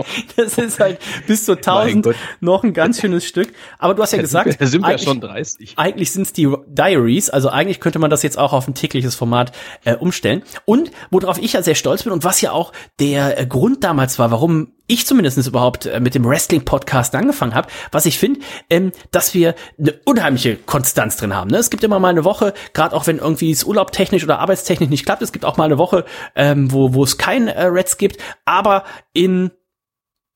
das 0.35 0.57
ist 0.57 0.79
halt 0.79 0.99
bis 1.27 1.45
zu 1.45 1.53
1000 1.53 2.03
Gott. 2.03 2.15
noch 2.39 2.63
ein 2.63 2.73
ganz 2.73 2.99
schönes 2.99 3.25
Stück. 3.25 3.53
Aber 3.79 3.93
du 3.93 4.01
hast 4.03 4.11
ja 4.13 4.19
gesagt, 4.21 4.59
Da 4.59 4.65
sind 4.65 4.81
wir 4.81 4.87
eigentlich- 4.87 5.03
schon 5.03 5.21
30. 5.21 5.73
eigentlich 5.77 6.11
sind 6.11 6.23
es 6.23 6.33
die 6.33 6.51
Diaries, 6.67 7.29
also 7.29 7.49
eigentlich 7.49 7.79
könnte 7.79 7.99
man 7.99 8.09
das 8.09 8.23
jetzt 8.23 8.37
auch 8.37 8.53
auf 8.53 8.67
ein 8.67 8.73
tägliches 8.73 9.15
Format 9.15 9.51
äh, 9.83 9.95
umstellen. 9.95 10.43
Und 10.65 10.91
worauf 11.11 11.37
ich 11.37 11.53
ja 11.53 11.61
sehr 11.61 11.75
stolz 11.75 12.03
bin 12.03 12.11
und 12.13 12.23
was 12.23 12.41
ja 12.41 12.51
auch 12.51 12.71
der 12.99 13.39
äh, 13.39 13.45
Grund 13.45 13.83
damals 13.83 14.19
war, 14.19 14.31
warum 14.31 14.71
ich 14.87 15.07
zumindest 15.07 15.37
überhaupt 15.47 15.87
äh, 15.87 15.99
mit 15.99 16.13
dem 16.13 16.23
Wrestling-Podcast 16.25 17.15
angefangen 17.15 17.55
habe, 17.55 17.67
was 17.91 18.05
ich 18.05 18.19
finde, 18.19 18.41
ähm, 18.69 18.91
dass 19.11 19.33
wir 19.33 19.55
eine 19.79 19.99
unheimliche 20.05 20.57
Konstanz 20.57 21.17
drin 21.17 21.33
haben. 21.35 21.49
Ne? 21.49 21.57
Es 21.57 21.69
gibt 21.71 21.83
immer 21.83 21.99
mal 21.99 22.09
eine 22.09 22.23
Woche, 22.23 22.53
gerade 22.73 22.95
auch 22.95 23.07
wenn 23.07 23.17
irgendwie 23.17 23.49
es 23.51 23.63
urlaubtechnisch 23.63 24.23
oder 24.23 24.39
arbeitstechnisch 24.39 24.89
nicht 24.89 25.05
klappt, 25.05 25.23
es 25.23 25.31
gibt 25.31 25.43
auch 25.45 25.57
mal 25.57 25.63
eine 25.65 25.79
Woche, 25.79 26.05
ähm, 26.35 26.71
wo, 26.71 26.93
wo 26.93 27.03
es 27.03 27.17
kein 27.17 27.47
äh, 27.47 27.63
Reds 27.65 27.97
gibt, 27.97 28.21
aber 28.45 28.83
in 29.13 29.49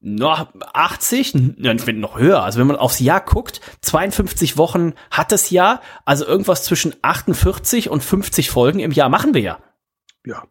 noch 0.02 0.48
80, 0.74 1.34
ja, 1.58 1.74
ich 1.74 1.82
finde 1.82 2.02
noch 2.02 2.18
höher. 2.18 2.44
Also 2.44 2.60
wenn 2.60 2.68
man 2.68 2.78
aufs 2.78 3.00
Jahr 3.00 3.22
guckt, 3.22 3.60
52 3.82 4.58
Wochen 4.58 4.94
hat 5.12 5.32
das 5.32 5.50
Jahr, 5.50 5.82
also 6.06 6.26
irgendwas 6.26 6.64
zwischen 6.64 6.96
48 7.02 7.90
und 7.90 8.04
50 8.04 8.50
Folgen 8.50 8.80
im 8.80 8.92
Jahr 8.92 9.10
machen 9.10 9.34
wir 9.34 9.42
ja. 9.42 9.60
Ja. 10.26 10.44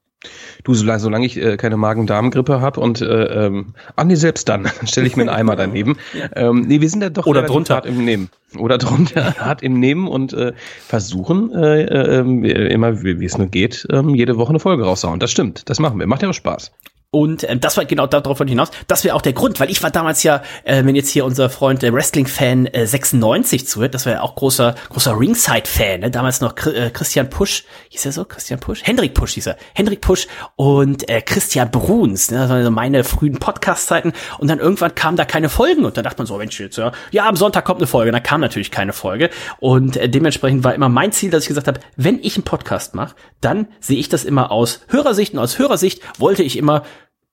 Du, 0.64 0.74
solange, 0.74 0.98
solange 0.98 1.26
ich 1.26 1.36
äh, 1.36 1.56
keine 1.56 1.76
Magen-Darm-Grippe 1.76 2.60
habe 2.60 2.80
und 2.80 3.00
äh, 3.00 3.46
ähm, 3.46 3.74
ah 3.94 4.02
nee, 4.02 4.16
selbst 4.16 4.48
dann, 4.48 4.64
dann 4.64 4.86
stelle 4.88 5.06
ich 5.06 5.16
mir 5.16 5.22
einen 5.22 5.30
Eimer 5.30 5.54
daneben. 5.54 5.96
ähm, 6.34 6.62
nee, 6.62 6.80
wir 6.80 6.90
sind 6.90 7.02
ja 7.02 7.08
doch 7.08 7.26
Oder 7.26 7.42
drunter. 7.42 7.76
hart 7.76 7.86
im 7.86 8.04
Nehmen. 8.04 8.28
Oder 8.58 8.78
drunter, 8.78 9.34
hart 9.38 9.62
im 9.62 9.78
Nehmen 9.78 10.08
und 10.08 10.32
äh, 10.32 10.54
versuchen 10.86 11.52
äh, 11.54 11.82
äh, 11.82 12.18
ähm, 12.18 12.44
immer, 12.44 13.02
wie 13.02 13.24
es 13.24 13.38
nur 13.38 13.46
geht, 13.46 13.86
ähm, 13.90 14.14
jede 14.16 14.36
Woche 14.36 14.50
eine 14.50 14.58
Folge 14.58 14.84
raushauen. 14.84 15.20
Das 15.20 15.30
stimmt, 15.30 15.70
das 15.70 15.78
machen 15.78 16.00
wir. 16.00 16.06
Macht 16.08 16.22
ja 16.22 16.28
auch 16.28 16.34
Spaß. 16.34 16.72
Und 17.10 17.48
ähm, 17.48 17.58
das 17.58 17.78
war 17.78 17.86
genau 17.86 18.06
darauf 18.06 18.38
wollte 18.38 18.50
hinaus. 18.50 18.70
Das 18.86 19.02
wäre 19.02 19.16
auch 19.16 19.22
der 19.22 19.32
Grund, 19.32 19.60
weil 19.60 19.70
ich 19.70 19.82
war 19.82 19.90
damals 19.90 20.22
ja, 20.24 20.42
äh, 20.64 20.84
wenn 20.84 20.94
jetzt 20.94 21.08
hier 21.08 21.24
unser 21.24 21.48
Freund 21.48 21.80
der 21.80 21.94
Wrestling-Fan 21.94 22.66
äh, 22.66 22.86
96 22.86 23.66
zuhört, 23.66 23.94
das 23.94 24.04
war 24.04 24.12
ja 24.12 24.20
auch 24.20 24.34
großer 24.34 24.74
großer 24.90 25.18
Ringside-Fan. 25.18 26.00
Ne? 26.00 26.10
Damals 26.10 26.42
noch 26.42 26.54
Chri- 26.54 26.74
äh, 26.74 26.90
Christian 26.90 27.30
Pusch, 27.30 27.64
hieß 27.88 28.04
er 28.04 28.12
so? 28.12 28.26
Christian 28.26 28.60
Pusch? 28.60 28.82
Hendrik 28.84 29.14
Pusch 29.14 29.32
hieß 29.34 29.46
er. 29.46 29.56
Hendrik 29.74 30.02
Pusch 30.02 30.26
und 30.56 31.08
äh, 31.08 31.22
Christian 31.22 31.70
Bruns. 31.70 32.30
Ne? 32.30 32.40
Das 32.40 32.50
waren 32.50 32.62
so 32.62 32.70
meine 32.70 33.02
frühen 33.04 33.38
Podcast-Zeiten. 33.38 34.12
Und 34.38 34.48
dann 34.48 34.58
irgendwann 34.58 34.94
kamen 34.94 35.16
da 35.16 35.24
keine 35.24 35.48
Folgen. 35.48 35.86
Und 35.86 35.96
da 35.96 36.02
dachte 36.02 36.18
man 36.18 36.26
so, 36.26 36.36
Mensch, 36.36 36.60
jetzt, 36.60 36.76
ja, 36.76 36.92
ja, 37.10 37.26
am 37.26 37.36
Sonntag 37.36 37.64
kommt 37.64 37.80
eine 37.80 37.86
Folge. 37.86 38.10
Und 38.10 38.14
da 38.16 38.20
kam 38.20 38.42
natürlich 38.42 38.70
keine 38.70 38.92
Folge. 38.92 39.30
Und 39.60 39.96
äh, 39.96 40.10
dementsprechend 40.10 40.62
war 40.62 40.74
immer 40.74 40.90
mein 40.90 41.12
Ziel, 41.12 41.30
dass 41.30 41.44
ich 41.44 41.48
gesagt 41.48 41.68
habe, 41.68 41.80
wenn 41.96 42.18
ich 42.22 42.36
einen 42.36 42.44
Podcast 42.44 42.94
mache, 42.94 43.14
dann 43.40 43.68
sehe 43.80 43.98
ich 43.98 44.10
das 44.10 44.24
immer 44.26 44.50
aus 44.52 44.82
Hörersicht. 44.88 45.32
Und 45.32 45.38
aus 45.38 45.58
Hörersicht 45.58 46.02
wollte 46.18 46.42
ich 46.42 46.58
immer 46.58 46.82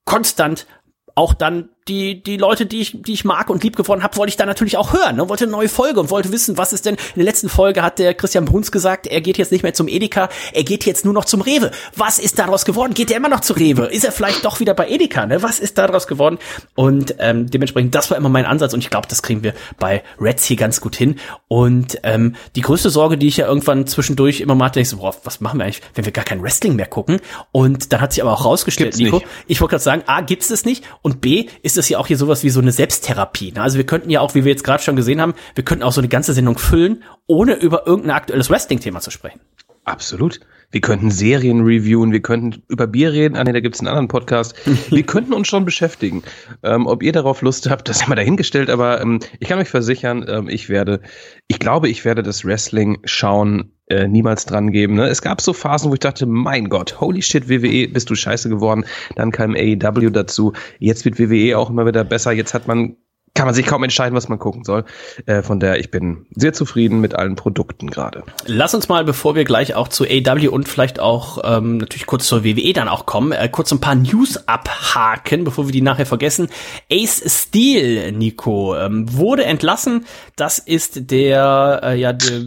konstant 0.06 0.68
auch 1.16 1.34
dann 1.34 1.70
die, 1.88 2.24
die 2.24 2.38
Leute, 2.38 2.66
die 2.66 2.82
ich, 2.82 3.00
die 3.00 3.14
ich 3.14 3.26
mag 3.26 3.52
und 3.52 3.64
lieb 3.64 3.76
gewonnen 3.76 4.02
habe, 4.02 4.18
wollte 4.18 4.30
ich 4.30 4.38
da 4.38 4.48
natürlich 4.48 4.76
auch 4.78 4.94
hören. 4.94 5.18
Ne? 5.18 5.30
Wollte 5.30 5.44
eine 5.44 5.52
neue 5.52 5.70
Folge 5.70 6.00
und 6.00 6.10
wollte 6.10 6.32
wissen, 6.32 6.58
was 6.58 6.74
ist 6.74 6.88
denn. 6.88 6.96
In 6.96 7.18
der 7.18 7.26
letzten 7.26 7.48
Folge 7.48 7.84
hat 7.84 8.00
der 8.00 8.16
Christian 8.16 8.46
Bruns 8.46 8.72
gesagt, 8.72 9.06
er 9.06 9.22
geht 9.22 9.38
jetzt 9.38 9.52
nicht 9.52 9.62
mehr 9.62 9.76
zum 9.76 9.88
Edeka, 9.88 10.30
er 10.52 10.64
geht 10.64 10.86
jetzt 10.86 11.06
nur 11.06 11.14
noch 11.14 11.26
zum 11.26 11.42
Rewe. 11.42 11.70
Was 11.96 12.18
ist 12.18 12.40
daraus 12.40 12.66
geworden? 12.66 12.96
Geht 12.96 13.12
er 13.12 13.18
immer 13.18 13.30
noch 13.30 13.42
zu 13.42 13.54
Rewe? 13.54 13.86
Ist 13.86 14.04
er 14.04 14.12
vielleicht 14.12 14.46
doch 14.46 14.60
wieder 14.60 14.74
bei 14.74 14.90
Edeka? 14.90 15.28
Ne? 15.28 15.44
Was 15.44 15.60
ist 15.60 15.78
daraus 15.78 16.08
geworden? 16.08 16.40
Und 16.74 17.16
ähm, 17.20 17.52
dementsprechend, 17.52 17.94
das 17.94 18.10
war 18.10 18.18
immer 18.18 18.30
mein 18.30 18.46
Ansatz 18.46 18.74
und 18.74 18.80
ich 18.80 18.90
glaube, 18.90 19.08
das 19.08 19.22
kriegen 19.22 19.44
wir 19.44 19.54
bei 19.78 20.04
Reds 20.20 20.44
hier 20.46 20.58
ganz 20.58 20.82
gut 20.82 20.96
hin. 20.96 21.20
Und 21.48 22.00
ähm, 22.02 22.36
die 22.56 22.62
größte 22.62 22.90
Sorge, 22.90 23.20
die 23.20 23.28
ich 23.28 23.38
ja 23.38 23.46
irgendwann 23.46 23.86
zwischendurch 23.86 24.42
immer 24.42 24.56
mal 24.56 24.66
hatte, 24.66 24.80
ich 24.80 24.90
so, 24.90 24.98
boah, 24.98 25.16
was 25.24 25.40
machen 25.40 25.60
wir 25.60 25.66
eigentlich, 25.66 25.84
wenn 25.94 26.06
wir 26.06 26.12
gar 26.12 26.26
kein 26.26 26.42
Wrestling 26.42 26.76
mehr 26.76 26.88
gucken? 26.88 27.22
Und 27.52 27.94
dann 27.94 28.02
hat 28.02 28.14
sich 28.14 28.24
aber 28.24 28.34
auch 28.34 28.44
rausgestellt, 28.44 28.98
Nico, 28.98 29.22
ich 29.46 29.62
wollte 29.62 29.74
gerade 29.74 29.84
sagen, 29.84 30.04
A, 30.08 30.22
gibt's 30.22 30.50
es 30.50 30.66
nicht 30.66 30.84
und 31.04 31.22
B, 31.22 31.46
ist 31.62 31.75
es 31.78 31.90
ja 31.90 31.98
auch 31.98 32.08
hier 32.08 32.18
sowas 32.18 32.44
wie 32.44 32.50
so 32.50 32.60
eine 32.60 32.72
Selbsttherapie. 32.72 33.52
Ne? 33.52 33.62
Also 33.62 33.78
wir 33.78 33.86
könnten 33.86 34.10
ja 34.10 34.22
auch, 34.22 34.36
wie 34.36 34.44
wir 34.44 34.52
jetzt 34.52 34.64
gerade 34.64 34.84
schon 34.84 34.96
gesehen 34.96 35.22
haben, 35.22 35.34
wir 35.56 35.64
könnten 35.64 35.84
auch 35.84 35.92
so 35.92 36.02
eine 36.02 36.08
ganze 36.08 36.34
Sendung 36.34 36.58
füllen, 36.58 37.04
ohne 37.28 37.56
über 37.56 37.88
irgendein 37.88 38.16
aktuelles 38.16 38.50
Wrestling-Thema 38.50 39.00
zu 39.02 39.12
sprechen. 39.12 39.40
Absolut. 39.86 40.40
Wir 40.72 40.82
könnten 40.82 41.12
Serien 41.12 41.62
reviewen, 41.62 42.12
wir 42.12 42.22
könnten 42.22 42.64
über 42.68 42.88
Bier 42.88 43.14
reden, 43.14 43.36
ah 43.36 43.44
nee, 43.44 43.54
da 43.54 43.60
gibt's 43.60 43.80
einen 43.80 43.88
anderen 43.88 44.08
Podcast. 44.08 44.56
Wir 44.90 45.04
könnten 45.06 45.34
uns 45.34 45.48
schon 45.48 45.64
beschäftigen. 45.64 46.24
Ähm, 46.64 46.88
ob 46.88 47.04
ihr 47.04 47.12
darauf 47.12 47.42
Lust 47.42 47.70
habt, 47.70 47.88
das 47.88 47.98
ist 47.98 48.08
immer 48.08 48.16
dahingestellt, 48.16 48.72
aber 48.72 49.00
ähm, 49.00 49.20
ich 49.40 49.48
kann 49.48 49.60
euch 49.60 49.70
versichern, 49.70 50.26
ähm, 50.28 50.50
ich 50.50 50.68
werde, 50.68 51.02
ich 51.48 51.60
glaube, 51.60 51.88
ich 51.88 52.04
werde 52.04 52.24
das 52.24 52.44
Wrestling 52.46 52.98
schauen 53.06 53.75
äh, 53.88 54.08
niemals 54.08 54.46
dran 54.46 54.72
geben. 54.72 54.96
Ne? 54.96 55.08
Es 55.08 55.22
gab 55.22 55.42
so 55.42 55.54
Phasen, 55.54 55.90
wo 55.90 55.94
ich 55.94 56.00
dachte, 56.00 56.26
mein 56.26 56.70
Gott, 56.70 57.00
holy 57.00 57.22
shit, 57.22 57.50
WWE, 57.50 57.88
bist 57.88 58.10
du 58.10 58.16
scheiße 58.16 58.50
geworden. 58.50 58.86
Dann 59.16 59.32
kam 59.32 59.56
AEW 59.56 60.10
dazu. 60.10 60.54
Jetzt 60.80 61.06
wird 61.06 61.20
WWE 61.20 61.58
auch 61.58 61.70
immer 61.70 61.86
wieder 61.86 62.04
besser. 62.04 62.32
Jetzt 62.32 62.54
hat 62.54 62.68
man 62.68 62.98
kann 63.36 63.46
man 63.46 63.54
sich 63.54 63.66
kaum 63.66 63.84
entscheiden, 63.84 64.16
was 64.16 64.30
man 64.30 64.40
gucken 64.40 64.64
soll. 64.64 64.86
Äh, 65.26 65.44
von 65.44 65.60
daher, 65.60 65.78
ich 65.78 65.92
bin 65.92 66.26
sehr 66.36 66.54
zufrieden 66.54 67.02
mit 67.02 67.16
allen 67.16 67.36
Produkten 67.36 67.90
gerade. 67.92 68.24
Lass 68.46 68.74
uns 68.74 68.88
mal, 68.88 69.04
bevor 69.04 69.36
wir 69.36 69.44
gleich 69.44 69.76
auch 69.76 69.90
zu 69.90 70.06
AW 70.06 70.48
und 70.48 70.70
vielleicht 70.70 71.02
auch 71.02 71.40
ähm, 71.44 71.78
natürlich 71.78 72.06
kurz 72.06 72.28
zur 72.28 72.46
WWE 72.46 72.72
dann 72.72 72.88
auch 72.88 73.06
kommen, 73.06 73.34
äh, 73.34 73.50
kurz 73.50 73.74
ein 73.74 73.82
paar 73.82 73.96
News 73.96 74.48
abhaken, 74.48 75.44
bevor 75.44 75.68
wir 75.68 75.74
die 75.74 75.82
nachher 75.82 76.06
vergessen. 76.06 76.48
Ace 76.90 77.24
Steel, 77.28 78.14
Nico, 78.14 78.74
ähm, 78.78 79.06
wurde 79.14 79.44
entlassen. 79.44 80.06
Das 80.38 80.58
ist 80.58 81.12
der, 81.12 81.82
äh, 81.84 82.00
ja, 82.00 82.14
der, 82.14 82.44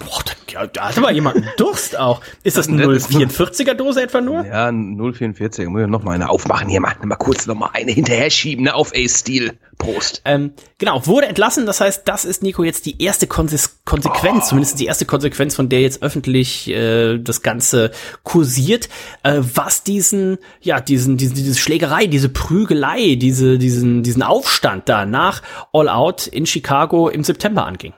boah, 0.00 0.22
da, 0.52 0.66
da 0.66 0.88
hatte 0.88 1.00
mal 1.00 1.12
jemand 1.14 1.36
einen 1.36 1.48
Durst 1.56 1.96
auch. 1.98 2.20
Ist 2.42 2.56
das 2.56 2.68
eine 2.68 2.82
Das 2.86 3.08
ist- 3.08 3.10
044er 3.10 3.74
Dose 3.74 4.02
etwa 4.02 4.20
nur? 4.20 4.44
Ja, 4.44 4.70
044. 4.72 5.68
Muss 5.68 5.82
ich 5.82 5.86
noch 5.88 6.02
mal 6.02 6.12
eine 6.12 6.28
aufmachen 6.28 6.68
hier, 6.68 6.80
mal, 6.80 6.94
mal 7.02 7.16
kurz 7.16 7.46
noch 7.46 7.54
mal 7.54 7.70
eine 7.72 7.92
hinterher 7.92 8.30
schieben, 8.30 8.64
ne, 8.64 8.74
auf 8.74 8.92
Ace-Stil. 8.94 9.58
Prost. 9.78 10.22
Ähm, 10.24 10.54
genau, 10.78 11.06
wurde 11.06 11.26
entlassen. 11.26 11.66
Das 11.66 11.82
heißt, 11.82 12.08
das 12.08 12.24
ist 12.24 12.42
Nico 12.42 12.64
jetzt 12.64 12.86
die 12.86 13.02
erste 13.02 13.26
Konse 13.26 13.58
Konsequenz, 13.84 14.48
zumindest 14.48 14.80
die 14.80 14.86
erste 14.86 15.04
Konsequenz, 15.04 15.54
von 15.54 15.68
der 15.68 15.82
jetzt 15.82 16.02
öffentlich 16.02 16.66
äh, 16.70 17.18
das 17.18 17.42
Ganze 17.42 17.90
kursiert, 18.22 18.88
äh, 19.22 19.34
was 19.38 19.82
diesen, 19.82 20.38
ja, 20.62 20.80
diesen, 20.80 21.18
diesen, 21.18 21.34
diese 21.34 21.54
Schlägerei, 21.58 22.06
diese 22.06 22.30
Prügelei, 22.30 23.16
diese, 23.16 23.58
diesen, 23.58 24.02
diesen 24.02 24.22
Aufstand 24.22 24.88
da 24.88 25.04
nach 25.04 25.42
All 25.74 25.90
Out 25.90 26.26
in 26.26 26.46
Chicago 26.46 27.10
im 27.10 27.22
September 27.22 27.66
anging. 27.66 27.92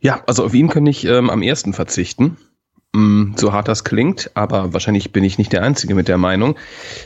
Ja, 0.00 0.22
also 0.26 0.44
auf 0.44 0.54
ihn 0.54 0.68
kann 0.68 0.86
ich 0.86 1.04
ähm, 1.04 1.30
am 1.30 1.42
ersten 1.42 1.72
verzichten. 1.72 2.36
Mm, 2.92 3.34
so 3.36 3.52
hart 3.52 3.68
das 3.68 3.84
klingt, 3.84 4.30
aber 4.34 4.72
wahrscheinlich 4.72 5.12
bin 5.12 5.24
ich 5.24 5.38
nicht 5.38 5.52
der 5.52 5.62
Einzige 5.62 5.94
mit 5.94 6.08
der 6.08 6.18
Meinung. 6.18 6.56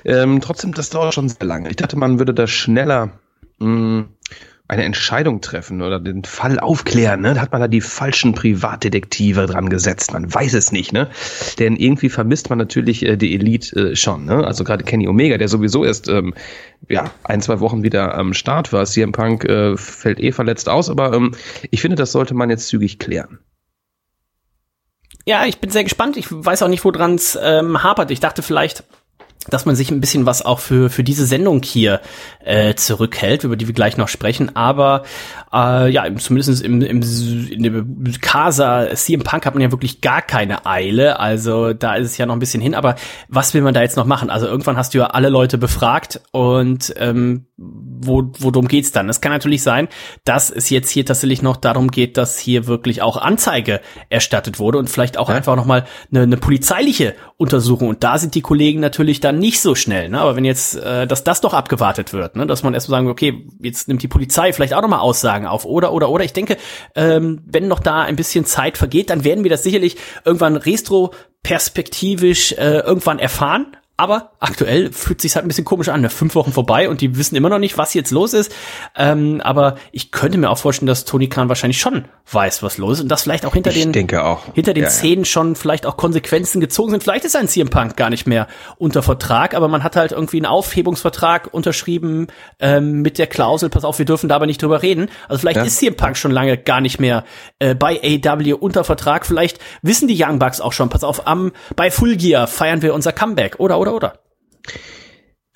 Ähm, 0.05 0.41
trotzdem, 0.41 0.73
das 0.75 0.91
dauert 0.91 1.15
schon 1.15 1.29
sehr 1.29 1.47
lange. 1.47 1.71
Ich 1.71 1.77
dachte, 1.77 1.97
man 1.97 2.19
würde 2.19 2.35
da 2.35 2.47
schneller 2.47 3.19
mh, 3.59 4.07
eine 4.71 4.85
Entscheidung 4.85 5.41
treffen 5.41 5.83
oder 5.83 5.99
den 5.99 6.23
Fall 6.23 6.61
aufklären. 6.61 7.23
Ne? 7.23 7.35
Da 7.35 7.41
hat 7.41 7.51
man 7.51 7.61
da 7.61 7.67
die 7.67 7.81
falschen 7.81 8.35
Privatdetektive 8.35 9.47
dran 9.47 9.69
gesetzt. 9.69 10.13
Man 10.13 10.33
weiß 10.33 10.55
es 10.55 10.71
nicht, 10.71 10.93
ne? 10.93 11.11
Denn 11.59 11.75
irgendwie 11.75 12.09
vermisst 12.09 12.51
man 12.51 12.59
natürlich 12.59 13.05
äh, 13.05 13.17
die 13.17 13.35
Elite 13.35 13.91
äh, 13.91 13.97
schon. 13.97 14.27
Ne? 14.27 14.47
Also 14.47 14.63
gerade 14.63 14.85
Kenny 14.85 15.09
Omega, 15.09 15.39
der 15.39 15.49
sowieso 15.49 15.85
erst 15.85 16.09
ähm, 16.09 16.35
ja 16.89 17.11
ein 17.25 17.43
zwei 17.43 17.59
Wochen 17.59 17.83
wieder 17.83 18.15
am 18.15 18.33
Start 18.33 18.73
war. 18.73 18.87
CM 18.87 19.11
Punk 19.11 19.45
äh, 19.45 19.77
fällt 19.77 20.21
eh 20.21 20.31
verletzt 20.31 20.69
aus, 20.69 20.89
aber 20.89 21.13
ähm, 21.15 21.33
ich 21.73 21.81
finde, 21.81 21.97
das 21.97 22.13
sollte 22.13 22.35
man 22.35 22.49
jetzt 22.49 22.69
zügig 22.69 23.01
klären. 23.01 23.41
Ja, 25.27 25.47
ich 25.47 25.59
bin 25.59 25.71
sehr 25.71 25.85
gespannt. 25.85 26.17
Ich 26.17 26.27
weiß 26.31 26.63
auch 26.63 26.69
nicht, 26.69 26.85
woran 26.85 27.17
es 27.17 27.37
ähm, 27.43 27.83
hapert. 27.83 28.11
Ich 28.13 28.21
dachte 28.21 28.43
vielleicht, 28.43 28.85
dass 29.51 29.67
man 29.67 29.77
sich 29.77 29.91
ein 29.91 30.01
bisschen 30.01 30.27
was 30.27 30.45
auch 30.45 30.61
für 30.61 30.91
für 30.91 31.05
diese 31.05 31.27
Sendung 31.27 31.63
hier 31.63 32.01
äh, 32.45 32.75
zurückhält, 32.75 33.45
über 33.45 33.57
die 33.57 33.67
wir 33.67 33.75
gleich 33.75 33.97
noch 33.97 34.09
sprechen. 34.09 34.57
Aber 34.57 35.03
äh, 35.53 35.91
ja, 35.91 36.05
zumindest 36.17 36.63
im, 36.63 36.81
im, 36.83 37.03
in 37.51 37.63
der 37.63 37.85
Casa 38.21 38.89
CM 38.95 39.23
Punk 39.23 39.47
hat 39.47 39.55
man 39.55 39.63
ja 39.63 39.71
wirklich 39.71 40.01
gar 40.01 40.23
keine 40.23 40.67
Eile. 40.67 41.21
Also 41.21 41.73
da 41.73 41.95
ist 41.95 42.07
es 42.07 42.19
ja 42.19 42.27
noch 42.27 42.35
ein 42.35 42.41
bisschen 42.41 42.63
hin. 42.63 42.75
Aber 42.75 42.97
was 43.29 43.55
will 43.55 43.63
man 43.63 43.75
da 43.75 43.83
jetzt 43.83 43.97
noch 43.97 44.07
machen? 44.07 44.31
Also 44.31 44.47
irgendwann 44.47 44.77
hast 44.77 44.95
du 44.95 44.99
ja 44.99 45.07
alle 45.07 45.29
Leute 45.29 45.59
befragt 45.59 46.21
und 46.33 46.95
ähm, 46.97 47.47
wo, 47.57 48.33
worum 48.39 48.69
geht's 48.69 48.93
dann? 48.93 49.09
Es 49.09 49.21
kann 49.21 49.33
natürlich 49.33 49.63
sein, 49.63 49.89
dass 50.25 50.51
es 50.51 50.71
jetzt 50.71 50.91
hier 50.91 51.05
tatsächlich 51.05 51.43
noch 51.43 51.57
darum 51.57 51.91
geht, 51.91 52.17
dass 52.17 52.39
hier 52.39 52.67
wirklich 52.67 53.03
auch 53.03 53.17
Anzeige 53.19 53.81
erstattet 54.09 54.59
wurde 54.59 54.79
und 54.79 54.89
vielleicht 54.89 55.19
auch 55.19 55.29
einfach 55.29 55.57
nochmal 55.57 55.85
eine, 56.11 56.23
eine 56.23 56.37
polizeiliche 56.39 57.15
Untersuchung. 57.41 57.89
Und 57.89 58.05
da 58.05 58.19
sind 58.19 58.35
die 58.35 58.43
Kollegen 58.43 58.81
natürlich 58.81 59.21
dann 59.21 59.39
nicht 59.39 59.63
so 59.63 59.75
schnell. 59.75 60.11
Ne? 60.11 60.21
Aber 60.21 60.37
wenn 60.37 60.45
jetzt, 60.45 60.77
äh, 60.77 61.07
dass 61.07 61.25
das 61.25 61.41
doch 61.41 61.55
abgewartet 61.55 62.13
wird, 62.13 62.37
ne? 62.37 62.47
dass 62.47 62.63
man 62.63 62.75
erstmal 62.75 62.99
sagen, 62.99 63.09
okay, 63.09 63.47
jetzt 63.63 63.89
nimmt 63.89 64.03
die 64.03 64.09
Polizei 64.09 64.53
vielleicht 64.53 64.75
auch 64.75 64.83
nochmal 64.83 65.01
Aussagen 65.01 65.47
auf 65.47 65.65
oder, 65.65 65.95
oder, 65.95 66.11
oder. 66.11 66.23
Ich 66.23 66.35
denke, 66.35 66.59
ähm, 66.95 67.41
wenn 67.47 67.67
noch 67.67 67.81
da 67.81 68.03
ein 68.03 68.17
bisschen 68.17 68.45
Zeit 68.45 68.77
vergeht, 68.77 69.09
dann 69.09 69.25
werden 69.25 69.43
wir 69.43 69.51
das 69.51 69.63
sicherlich 69.63 69.97
irgendwann 70.27 70.57
retro-perspektivisch 70.57 72.53
äh, 72.53 72.81
irgendwann 72.81 73.19
erfahren. 73.19 73.75
Aber 74.01 74.33
aktuell 74.41 74.91
fühlt 74.93 75.21
sich 75.21 75.35
halt 75.35 75.45
ein 75.45 75.49
bisschen 75.49 75.67
komisch 75.67 75.91
an. 75.91 76.09
Fünf 76.09 76.35
Wochen 76.35 76.53
vorbei 76.53 76.89
und 76.89 77.03
die 77.03 77.19
wissen 77.19 77.37
immer 77.37 77.51
noch 77.51 77.59
nicht, 77.59 77.77
was 77.77 77.93
jetzt 77.93 78.11
los 78.13 78.33
ist. 78.33 78.51
Ähm, 78.97 79.43
aber 79.45 79.75
ich 79.93 80.11
könnte 80.11 80.39
mir 80.39 80.49
auch 80.49 80.57
vorstellen, 80.57 80.87
dass 80.87 81.05
Tony 81.05 81.29
Khan 81.29 81.51
wahrscheinlich 81.51 81.79
schon 81.81 82.07
weiß, 82.33 82.63
was 82.63 82.79
los 82.79 82.97
ist 82.97 83.03
und 83.03 83.09
dass 83.11 83.23
vielleicht 83.25 83.45
auch 83.45 83.53
hinter 83.53 83.71
Ich 83.73 83.91
den 83.93 84.11
auch. 84.17 84.41
hinter 84.55 84.73
den 84.73 84.85
Ja, 84.85 84.89
ja. 84.89 84.91
Szenen 84.95 85.27
schon 85.27 85.55
vielleicht 85.55 85.85
auch 85.85 85.99
Konsequenzen 85.99 86.63
gezogen 86.63 86.93
sind. 86.93 87.03
Vielleicht 87.03 87.27
ist 87.27 87.37
ein 87.37 87.47
CM 87.47 87.69
Punk 87.69 87.99
gar 87.99 88.09
nicht 88.09 88.27
mehr 88.27 88.47
unter 88.79 89.03
Vertrag, 89.03 89.53
aber 89.55 89.69
man 89.69 89.83
hat 89.85 89.97
halt 89.97 90.13
irgendwie 90.13 90.39
einen 90.39 90.47
Aufhebungsvertrag 90.47 91.53
unterschrieben 91.53 92.29
ähm, 92.59 93.03
mit 93.03 93.19
der 93.19 93.27
Klausel, 93.27 93.69
pass 93.69 93.85
auf, 93.85 93.99
wir 93.99 94.07
dürfen 94.07 94.31
da 94.31 94.37
aber 94.37 94.47
nicht 94.47 94.63
drüber 94.63 94.81
reden. 94.81 95.11
Also 95.29 95.41
vielleicht 95.41 95.59
Ja. 95.59 95.65
ist 95.65 95.77
CM 95.77 95.95
Punk 95.97 96.17
schon 96.17 96.31
lange 96.31 96.57
gar 96.57 96.81
nicht 96.81 97.01
mehr 97.01 97.25
äh, 97.59 97.75
bei 97.75 98.01
AW 98.25 98.55
unter 98.55 98.83
Vertrag. 98.85 99.27
Vielleicht 99.27 99.59
wissen 99.83 100.09
die 100.09 100.17
Young 100.19 100.39
Bucks 100.39 100.63
auch 100.63 100.73
schon, 100.73 100.89
pass 100.89 101.05
auf, 101.05 101.27
am 101.27 101.53
bei 101.77 101.91
Full 101.91 102.17
Gear 102.17 102.47
feiern 102.47 102.81
wir 102.81 102.95
unser 102.95 103.13
Comeback. 103.13 103.57
Oder, 103.59 103.79
oder, 103.79 103.90
oder. 103.95 104.15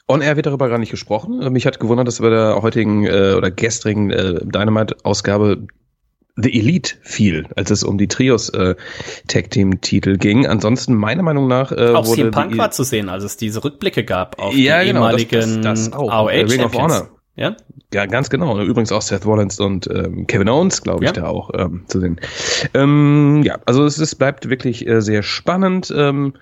On 0.06 0.20
Air 0.20 0.36
wird 0.36 0.46
darüber 0.46 0.68
gar 0.68 0.78
nicht 0.78 0.90
gesprochen. 0.90 1.40
Äh, 1.40 1.50
Mich 1.50 1.66
hat 1.66 1.80
gewundert, 1.80 2.06
dass 2.08 2.20
bei 2.20 2.28
der 2.30 2.60
heutigen 2.60 3.06
äh, 3.06 3.34
oder 3.36 3.50
gestrigen 3.50 4.10
äh, 4.10 4.34
Dynamite-Ausgabe 4.44 5.66
The 6.36 6.58
Elite 6.58 6.96
fiel, 7.02 7.46
als 7.54 7.70
es 7.70 7.84
um 7.84 7.96
die 7.96 8.08
Trios 8.08 8.48
äh, 8.50 8.74
Tag 9.28 9.50
Team 9.50 9.80
Titel 9.80 10.16
ging. 10.18 10.46
Ansonsten 10.48 10.94
meiner 10.94 11.22
Meinung 11.22 11.46
nach 11.46 11.70
äh, 11.70 11.92
Auch 11.94 12.06
wurde 12.06 12.22
CM 12.22 12.30
Punk 12.32 12.58
war 12.58 12.70
zu 12.72 12.82
sehen, 12.82 13.08
als 13.08 13.22
es 13.22 13.36
diese 13.36 13.62
Rückblicke 13.64 14.04
gab 14.04 14.38
auf 14.40 14.52
Ja, 14.54 14.80
die 14.80 14.88
genau, 14.88 15.00
ehemaligen 15.06 15.62
das- 15.62 15.84
das 15.90 15.92
auch. 15.92 16.10
AOH 16.10 16.30
Äh, 16.32 16.40
Ring 16.42 16.64
of. 16.64 16.74
Honor. 16.74 17.08
Ja? 17.36 17.56
Ja, 17.92 18.06
ganz 18.06 18.30
genau. 18.30 18.60
Übrigens 18.60 18.90
auch 18.92 19.02
Seth 19.02 19.24
Rollins 19.26 19.58
und 19.60 19.88
ähm, 19.88 20.26
Kevin 20.26 20.48
Owens, 20.48 20.82
glaube 20.82 21.04
ich, 21.04 21.10
Ja. 21.10 21.12
da 21.22 21.28
auch 21.28 21.50
ähm, 21.56 21.84
zu 21.86 22.00
sehen. 22.00 22.20
Ähm, 22.74 23.42
ja, 23.44 23.58
also 23.64 23.84
es 23.84 23.98
ist, 23.98 24.16
bleibt 24.16 24.48
wirklich 24.50 24.86
äh, 24.88 25.00
sehr 25.02 25.22
spannend. 25.22 25.92
Ähm, 25.96 26.34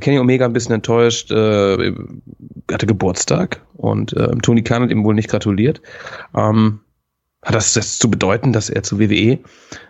Kenny 0.00 0.18
Omega 0.18 0.44
ein 0.44 0.52
bisschen 0.52 0.74
enttäuscht, 0.74 1.30
äh, 1.30 1.92
hatte 2.70 2.86
Geburtstag 2.86 3.60
und 3.74 4.12
äh, 4.14 4.28
Tony 4.42 4.62
Khan 4.62 4.82
hat 4.82 4.90
ihm 4.90 5.04
wohl 5.04 5.14
nicht 5.14 5.30
gratuliert. 5.30 5.80
Ähm, 6.34 6.80
hat 7.42 7.54
das, 7.54 7.74
das 7.74 7.98
zu 7.98 8.10
bedeuten, 8.10 8.52
dass 8.52 8.70
er 8.70 8.82
zu 8.82 8.98
WWE 8.98 9.38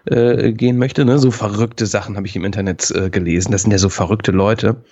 äh, 0.04 0.52
gehen 0.52 0.76
möchte? 0.76 1.06
Ne? 1.06 1.18
So 1.18 1.30
verrückte 1.30 1.86
Sachen 1.86 2.16
habe 2.16 2.26
ich 2.26 2.36
im 2.36 2.44
Internet 2.44 2.90
äh, 2.90 3.08
gelesen. 3.08 3.50
Das 3.50 3.62
sind 3.62 3.70
ja 3.70 3.78
so 3.78 3.88
verrückte 3.88 4.30
Leute. 4.30 4.84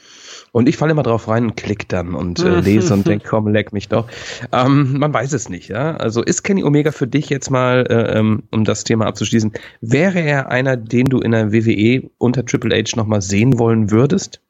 Und 0.53 0.69
ich 0.69 0.77
falle 0.77 0.93
immer 0.93 1.03
drauf 1.03 1.29
rein 1.29 1.47
und 1.47 1.57
klick 1.57 1.89
dann 1.89 2.15
und 2.15 2.39
äh, 2.39 2.61
lese 2.61 2.95
und 2.95 3.07
denke, 3.07 3.27
komm, 3.29 3.49
leck 3.49 3.73
mich 3.73 3.89
doch. 3.89 4.07
Ähm, 4.53 4.99
man 4.99 5.13
weiß 5.13 5.33
es 5.33 5.49
nicht, 5.49 5.69
ja. 5.69 5.97
Also 5.97 6.23
ist 6.23 6.43
Kenny 6.43 6.65
Omega 6.65 6.91
für 6.93 7.09
dich 7.09 7.29
jetzt 7.29 7.51
mal, 7.51 7.87
äh, 7.91 8.19
ähm, 8.19 8.45
um 8.51 8.65
das 8.65 8.85
Thema 8.85 9.07
abzuschließen, 9.07 9.53
wäre 9.81 10.21
er 10.21 10.51
einer, 10.51 10.77
den 10.77 11.07
du 11.07 11.19
in 11.19 11.33
der 11.33 11.53
WWE 11.53 12.09
unter 12.19 12.47
Triple 12.47 12.75
H 12.75 12.97
nochmal 12.97 13.21
sehen 13.21 13.59
wollen 13.59 13.91
würdest? 13.91 14.41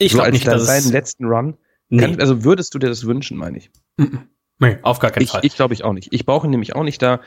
Ich 0.00 0.12
so 0.12 0.18
glaube 0.18 0.32
nicht, 0.32 0.46
dass 0.46 0.62
es, 0.62 0.66
seinen 0.66 0.92
letzten 0.92 1.26
Run? 1.26 1.56
Nee. 1.90 2.02
Kann, 2.02 2.20
also 2.20 2.44
würdest 2.44 2.74
du 2.74 2.78
dir 2.78 2.88
das 2.88 3.04
wünschen, 3.04 3.36
meine 3.36 3.58
ich? 3.58 3.70
nee, 4.58 4.78
auf 4.82 4.98
gar 4.98 5.10
keinen 5.10 5.24
Ich, 5.24 5.30
Fall. 5.30 5.40
ich 5.44 5.54
glaube 5.54 5.74
ich 5.74 5.84
auch 5.84 5.92
nicht. 5.92 6.08
Ich 6.12 6.24
brauche 6.24 6.46
ihn 6.46 6.50
nämlich 6.50 6.74
auch 6.74 6.84
nicht 6.84 7.02
da. 7.02 7.20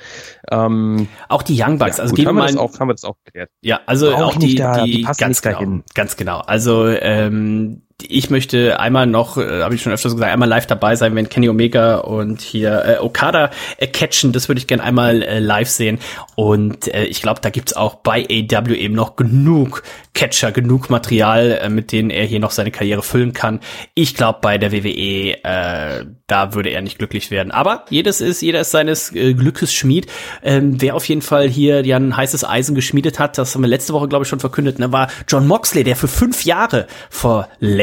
Ähm, 0.51 1.07
auch 1.29 1.43
die 1.43 1.62
Young 1.62 1.77
Bucks, 1.77 1.97
ja, 1.97 2.03
also 2.03 2.12
gut, 2.12 2.17
geben 2.17 2.29
haben, 2.29 2.36
wir 2.38 2.41
wir 2.43 2.47
das 2.47 2.55
mal 2.55 2.62
auch, 2.62 2.79
haben 2.79 2.88
wir 2.89 2.93
das 2.93 3.03
auch 3.03 3.17
geklärt. 3.25 3.49
Ja, 3.62 3.81
also 3.86 4.12
Brauch 4.12 4.21
auch 4.21 4.36
die, 4.38 4.45
nicht 4.47 4.59
da, 4.59 4.83
die, 4.83 4.91
die 4.91 5.03
passen 5.03 5.19
ganz 5.19 5.38
nicht 5.38 5.43
genau, 5.43 5.59
dahin. 5.59 5.83
ganz 5.93 6.17
genau. 6.17 6.39
Also 6.39 6.88
ähm, 6.88 7.83
ich 8.01 8.29
möchte 8.29 8.79
einmal 8.79 9.08
noch, 9.08 9.38
äh, 9.38 9.62
habe 9.62 9.75
ich 9.75 9.82
schon 9.82 9.93
öfters 9.93 10.13
gesagt, 10.13 10.32
einmal 10.32 10.49
live 10.49 10.65
dabei 10.65 10.95
sein, 10.95 11.15
wenn 11.15 11.29
Kenny 11.29 11.49
Omega 11.49 11.97
und 11.97 12.41
hier 12.41 12.84
äh, 12.86 12.97
Okada 12.99 13.51
äh, 13.77 13.88
catchen. 13.88 14.32
Das 14.32 14.47
würde 14.47 14.60
ich 14.60 14.67
gerne 14.67 14.84
einmal 14.84 15.21
äh, 15.21 15.39
live 15.39 15.69
sehen. 15.69 15.99
Und 16.36 16.93
äh, 16.93 17.06
ich 17.06 17.21
glaube, 17.21 17.41
da 17.41 17.49
gibt's 17.49 17.73
auch 17.73 17.95
bei 17.95 18.23
AW 18.23 18.73
eben 18.73 18.95
noch 18.95 19.15
genug 19.15 19.84
Catcher, 20.13 20.51
genug 20.51 20.89
Material, 20.89 21.60
äh, 21.62 21.69
mit 21.69 21.91
denen 21.91 22.10
er 22.10 22.25
hier 22.25 22.39
noch 22.39 22.51
seine 22.51 22.71
Karriere 22.71 23.03
füllen 23.03 23.34
kann. 23.34 23.60
Ich 23.95 24.15
glaube, 24.15 24.39
bei 24.41 24.58
der 24.58 24.71
WWE, 24.71 25.43
äh, 25.43 26.06
da 26.27 26.53
würde 26.53 26.69
er 26.69 26.82
nicht 26.82 26.97
glücklich 26.97 27.32
werden. 27.32 27.51
Aber 27.51 27.86
jedes 27.89 28.21
ist, 28.21 28.41
jeder 28.41 28.62
ist 28.62 28.71
seines 28.71 29.13
äh, 29.15 29.34
Glückes 29.34 29.73
Schmied. 29.73 30.08
Ähm, 30.43 30.82
wer 30.82 30.95
auf 30.95 31.08
jeden 31.08 31.21
Fall 31.21 31.49
hier 31.49 31.86
ja 31.86 31.97
ein 31.97 32.15
heißes 32.15 32.43
Eisen 32.43 32.75
geschmiedet 32.75 33.19
hat, 33.19 33.38
das 33.38 33.56
haben 33.56 33.62
wir 33.62 33.67
letzte 33.67 33.93
Woche, 33.93 34.08
glaube 34.08 34.23
ich, 34.23 34.29
schon 34.29 34.39
verkündet, 34.39 34.79
ne, 34.79 34.91
war 34.91 35.08
John 35.27 35.47
Moxley, 35.47 35.84
der 35.84 35.95
für 35.95 36.08
fünf 36.08 36.45
Jahre 36.45 36.88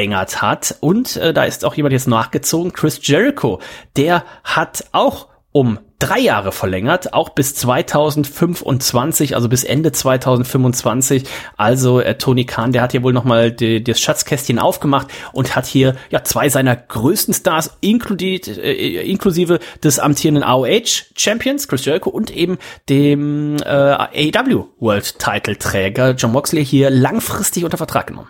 verlängert 0.01 0.41
hat. 0.41 0.77
Und 0.81 1.17
äh, 1.17 1.35
da 1.35 1.45
ist 1.45 1.65
auch 1.65 1.75
jemand 1.75 1.93
jetzt 1.93 2.09
nachgezogen, 2.09 2.73
Chris 2.73 3.01
Jericho. 3.03 3.61
Der 3.97 4.25
hat 4.45 4.85
auch 4.93 5.29
um 5.53 5.79
drei 5.99 6.21
Jahre 6.21 6.53
verlängert, 6.53 7.13
auch 7.13 7.31
bis 7.31 7.55
2025, 7.57 9.35
also 9.35 9.51
bis 9.51 9.65
Ende 9.65 9.93
2025. 9.93 11.25
Also 11.59 12.01
äh, 12.01 12.17
Tony 12.17 12.47
Khan, 12.47 12.73
der 12.73 12.81
hat 12.81 12.93
hier 12.93 13.03
wohl 13.03 13.13
nochmal 13.13 13.53
das 13.53 14.01
Schatzkästchen 14.01 14.59
aufgemacht 14.59 15.09
und 15.33 15.55
hat 15.57 15.67
hier 15.67 15.97
ja 16.09 16.25
zwei 16.25 16.49
seiner 16.49 16.77
größten 16.77 17.35
Stars 17.35 17.77
inkludiert, 17.83 18.49
äh, 18.49 19.03
inklusive 19.03 19.59
des 19.83 19.99
amtierenden 19.99 20.45
AOH 20.45 21.11
Champions 21.15 21.69
Chris 21.69 21.85
Jericho 21.85 22.09
und 22.09 22.35
eben 22.35 22.57
dem 22.89 23.57
äh, 23.59 23.69
AEW 23.69 24.67
World 24.79 25.19
Title 25.19 25.59
Träger 25.59 26.13
John 26.13 26.33
Moxley 26.33 26.65
hier 26.65 26.89
langfristig 26.89 27.65
unter 27.65 27.77
Vertrag 27.77 28.07
genommen. 28.07 28.29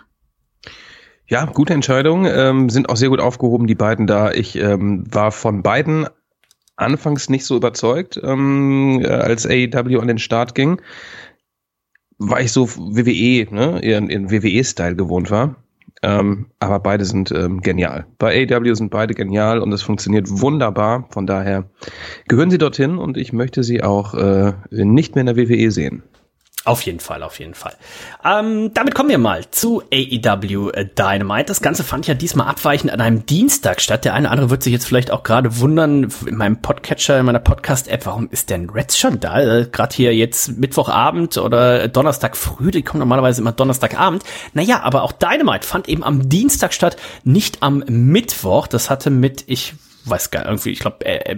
Ja, 1.31 1.45
gute 1.45 1.73
Entscheidung. 1.73 2.25
Ähm, 2.25 2.69
sind 2.69 2.89
auch 2.89 2.97
sehr 2.97 3.07
gut 3.07 3.21
aufgehoben, 3.21 3.65
die 3.65 3.73
beiden 3.73 4.05
da. 4.05 4.31
Ich 4.31 4.57
ähm, 4.57 5.05
war 5.09 5.31
von 5.31 5.63
beiden 5.63 6.05
anfangs 6.75 7.29
nicht 7.29 7.45
so 7.45 7.55
überzeugt, 7.55 8.19
ähm, 8.21 8.99
äh, 9.01 9.07
als 9.07 9.47
AEW 9.47 10.01
an 10.01 10.09
den 10.09 10.17
Start 10.17 10.55
ging, 10.55 10.81
weil 12.17 12.43
ich 12.43 12.51
so 12.51 12.67
WWE, 12.67 13.47
ne, 13.49 13.79
ihren, 13.81 14.09
ihren 14.09 14.29
WWE-Style 14.29 14.97
gewohnt 14.97 15.31
war. 15.31 15.55
Ähm, 16.03 16.47
aber 16.59 16.79
beide 16.79 17.05
sind 17.05 17.31
ähm, 17.31 17.61
genial. 17.61 18.07
Bei 18.17 18.45
AEW 18.45 18.75
sind 18.75 18.91
beide 18.91 19.13
genial 19.13 19.59
und 19.59 19.71
es 19.71 19.83
funktioniert 19.83 20.27
wunderbar. 20.29 21.07
Von 21.11 21.27
daher 21.27 21.69
gehören 22.27 22.51
sie 22.51 22.57
dorthin 22.57 22.97
und 22.97 23.15
ich 23.15 23.31
möchte 23.31 23.63
sie 23.63 23.83
auch 23.83 24.15
äh, 24.15 24.51
nicht 24.69 25.15
mehr 25.15 25.21
in 25.21 25.33
der 25.33 25.37
WWE 25.37 25.71
sehen. 25.71 26.03
Auf 26.63 26.83
jeden 26.83 26.99
Fall, 26.99 27.23
auf 27.23 27.39
jeden 27.39 27.55
Fall. 27.55 27.73
Ähm, 28.23 28.71
damit 28.75 28.93
kommen 28.93 29.09
wir 29.09 29.17
mal 29.17 29.49
zu 29.49 29.81
AEW 29.91 30.71
Dynamite. 30.95 31.45
Das 31.45 31.61
Ganze 31.61 31.83
fand 31.83 32.05
ja 32.05 32.13
diesmal 32.13 32.47
abweichend 32.47 32.93
an 32.93 33.01
einem 33.01 33.25
Dienstag 33.25 33.81
statt. 33.81 34.05
Der 34.05 34.13
eine 34.13 34.27
oder 34.27 34.33
andere 34.33 34.49
wird 34.51 34.61
sich 34.61 34.71
jetzt 34.71 34.85
vielleicht 34.85 35.09
auch 35.09 35.23
gerade 35.23 35.59
wundern, 35.59 36.13
in 36.23 36.37
meinem 36.37 36.61
Podcatcher, 36.61 37.19
in 37.19 37.25
meiner 37.25 37.39
Podcast-App, 37.39 38.05
warum 38.05 38.29
ist 38.29 38.51
denn 38.51 38.69
Reds 38.69 38.99
schon 38.99 39.19
da? 39.19 39.41
Äh, 39.41 39.69
gerade 39.71 39.95
hier 39.95 40.15
jetzt 40.15 40.59
Mittwochabend 40.59 41.37
oder 41.37 41.87
Donnerstag 41.87 42.37
früh, 42.37 42.69
die 42.69 42.83
kommen 42.83 42.99
normalerweise 42.99 43.41
immer 43.41 43.53
Donnerstagabend. 43.53 44.23
Naja, 44.53 44.81
aber 44.83 45.01
auch 45.01 45.13
Dynamite 45.13 45.65
fand 45.65 45.89
eben 45.89 46.03
am 46.03 46.29
Dienstag 46.29 46.75
statt, 46.75 46.95
nicht 47.23 47.63
am 47.63 47.83
Mittwoch. 47.87 48.67
Das 48.67 48.91
hatte 48.91 49.09
mit, 49.09 49.45
ich 49.47 49.73
weiß 50.05 50.31
gar 50.31 50.45
irgendwie, 50.45 50.71
ich 50.71 50.79
glaube, 50.79 51.05
äh, 51.05 51.35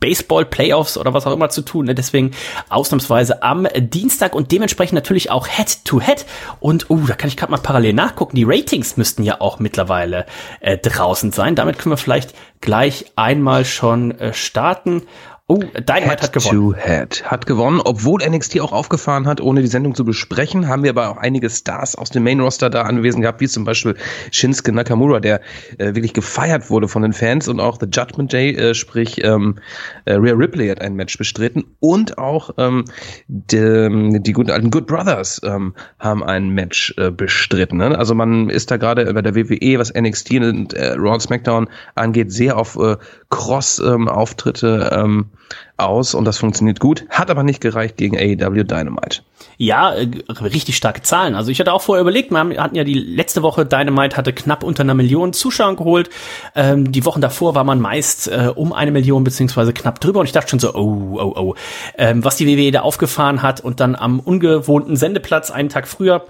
Baseball, 0.00 0.44
Playoffs 0.44 0.96
oder 0.98 1.14
was 1.14 1.26
auch 1.26 1.32
immer 1.32 1.48
zu 1.48 1.62
tun. 1.62 1.86
Ne? 1.86 1.94
Deswegen 1.94 2.32
ausnahmsweise 2.68 3.42
am 3.42 3.66
Dienstag 3.76 4.34
und 4.34 4.52
dementsprechend 4.52 4.94
natürlich 4.94 5.30
auch 5.30 5.46
Head-to-Head. 5.46 6.26
Und 6.60 6.90
uh, 6.90 7.06
da 7.06 7.14
kann 7.14 7.28
ich 7.28 7.36
gerade 7.36 7.52
mal 7.52 7.58
parallel 7.58 7.94
nachgucken. 7.94 8.36
Die 8.36 8.44
Ratings 8.44 8.96
müssten 8.96 9.22
ja 9.22 9.40
auch 9.40 9.58
mittlerweile 9.58 10.26
äh, 10.60 10.78
draußen 10.78 11.32
sein. 11.32 11.54
Damit 11.54 11.78
können 11.78 11.92
wir 11.92 11.98
vielleicht 11.98 12.34
gleich 12.60 13.06
einmal 13.16 13.64
schon 13.64 14.12
äh, 14.18 14.34
starten. 14.34 15.02
Oh, 15.52 15.58
Dynamite 15.58 16.22
hat 16.22 16.32
gewonnen. 16.32 16.72
To 16.72 16.74
Head 16.74 17.24
hat 17.26 17.44
gewonnen, 17.44 17.82
obwohl 17.84 18.26
NXT 18.26 18.58
auch 18.60 18.72
aufgefahren 18.72 19.26
hat, 19.26 19.38
ohne 19.42 19.60
die 19.60 19.66
Sendung 19.66 19.94
zu 19.94 20.02
besprechen, 20.02 20.66
haben 20.66 20.82
wir 20.82 20.88
aber 20.88 21.10
auch 21.10 21.18
einige 21.18 21.50
Stars 21.50 21.94
aus 21.94 22.08
dem 22.08 22.24
Main 22.24 22.40
Roster 22.40 22.70
da 22.70 22.82
anwesend 22.82 23.20
gehabt, 23.20 23.42
wie 23.42 23.48
zum 23.48 23.66
Beispiel 23.66 23.94
Shinsuke 24.30 24.72
Nakamura, 24.72 25.20
der 25.20 25.42
äh, 25.76 25.94
wirklich 25.94 26.14
gefeiert 26.14 26.70
wurde 26.70 26.88
von 26.88 27.02
den 27.02 27.12
Fans 27.12 27.48
und 27.48 27.60
auch 27.60 27.78
The 27.78 27.86
Judgment 27.92 28.32
Day, 28.32 28.54
äh, 28.54 28.72
sprich 28.72 29.22
ähm, 29.22 29.56
äh, 30.06 30.14
Rhea 30.14 30.32
Ripley 30.32 30.68
hat 30.68 30.80
ein 30.80 30.94
Match 30.94 31.18
bestritten 31.18 31.64
und 31.80 32.16
auch 32.16 32.48
ähm, 32.56 32.86
die, 33.28 34.20
die 34.22 34.32
guten 34.32 34.50
alten 34.50 34.70
Good 34.70 34.86
Brothers 34.86 35.38
ähm, 35.44 35.74
haben 35.98 36.24
ein 36.24 36.48
Match 36.48 36.94
äh, 36.96 37.10
bestritten. 37.10 37.76
Ne? 37.76 37.98
Also 37.98 38.14
man 38.14 38.48
ist 38.48 38.70
da 38.70 38.78
gerade 38.78 39.12
bei 39.12 39.20
der 39.20 39.34
WWE, 39.34 39.78
was 39.78 39.92
NXT 39.92 40.32
und 40.36 40.72
äh, 40.72 40.92
Raw 40.92 41.12
und 41.12 41.20
SmackDown 41.20 41.68
angeht, 41.94 42.32
sehr 42.32 42.56
auf 42.56 42.76
äh, 42.76 42.96
Cross-Auftritte 43.28 44.90
ähm, 44.94 45.26
aus 45.76 46.14
und 46.14 46.24
das 46.24 46.38
funktioniert 46.38 46.80
gut, 46.80 47.04
hat 47.10 47.30
aber 47.30 47.42
nicht 47.42 47.60
gereicht 47.60 47.96
gegen 47.96 48.16
AEW 48.16 48.64
Dynamite. 48.64 49.22
Ja, 49.58 49.94
äh, 49.94 50.08
richtig 50.40 50.76
starke 50.76 51.02
Zahlen. 51.02 51.34
Also 51.34 51.50
ich 51.50 51.60
hatte 51.60 51.72
auch 51.72 51.82
vorher 51.82 52.00
überlegt, 52.00 52.30
wir 52.30 52.62
hatten 52.62 52.74
ja 52.76 52.84
die 52.84 52.94
letzte 52.94 53.42
Woche 53.42 53.66
Dynamite 53.66 54.16
hatte 54.16 54.32
knapp 54.32 54.62
unter 54.62 54.82
einer 54.82 54.94
Million 54.94 55.32
Zuschauer 55.32 55.76
geholt. 55.76 56.10
Ähm, 56.54 56.92
die 56.92 57.04
Wochen 57.04 57.20
davor 57.20 57.54
war 57.54 57.64
man 57.64 57.80
meist 57.80 58.28
äh, 58.28 58.50
um 58.54 58.72
eine 58.72 58.90
Million 58.90 59.24
beziehungsweise 59.24 59.72
knapp 59.72 60.00
drüber 60.00 60.20
und 60.20 60.26
ich 60.26 60.32
dachte 60.32 60.50
schon 60.50 60.60
so, 60.60 60.74
oh, 60.74 61.18
oh, 61.20 61.32
oh. 61.36 61.54
Ähm, 61.96 62.24
was 62.24 62.36
die 62.36 62.46
WWE 62.46 62.70
da 62.70 62.80
aufgefahren 62.80 63.42
hat 63.42 63.60
und 63.60 63.80
dann 63.80 63.94
am 63.94 64.20
ungewohnten 64.20 64.96
Sendeplatz 64.96 65.50
einen 65.50 65.68
Tag 65.68 65.88
früher 65.88 66.24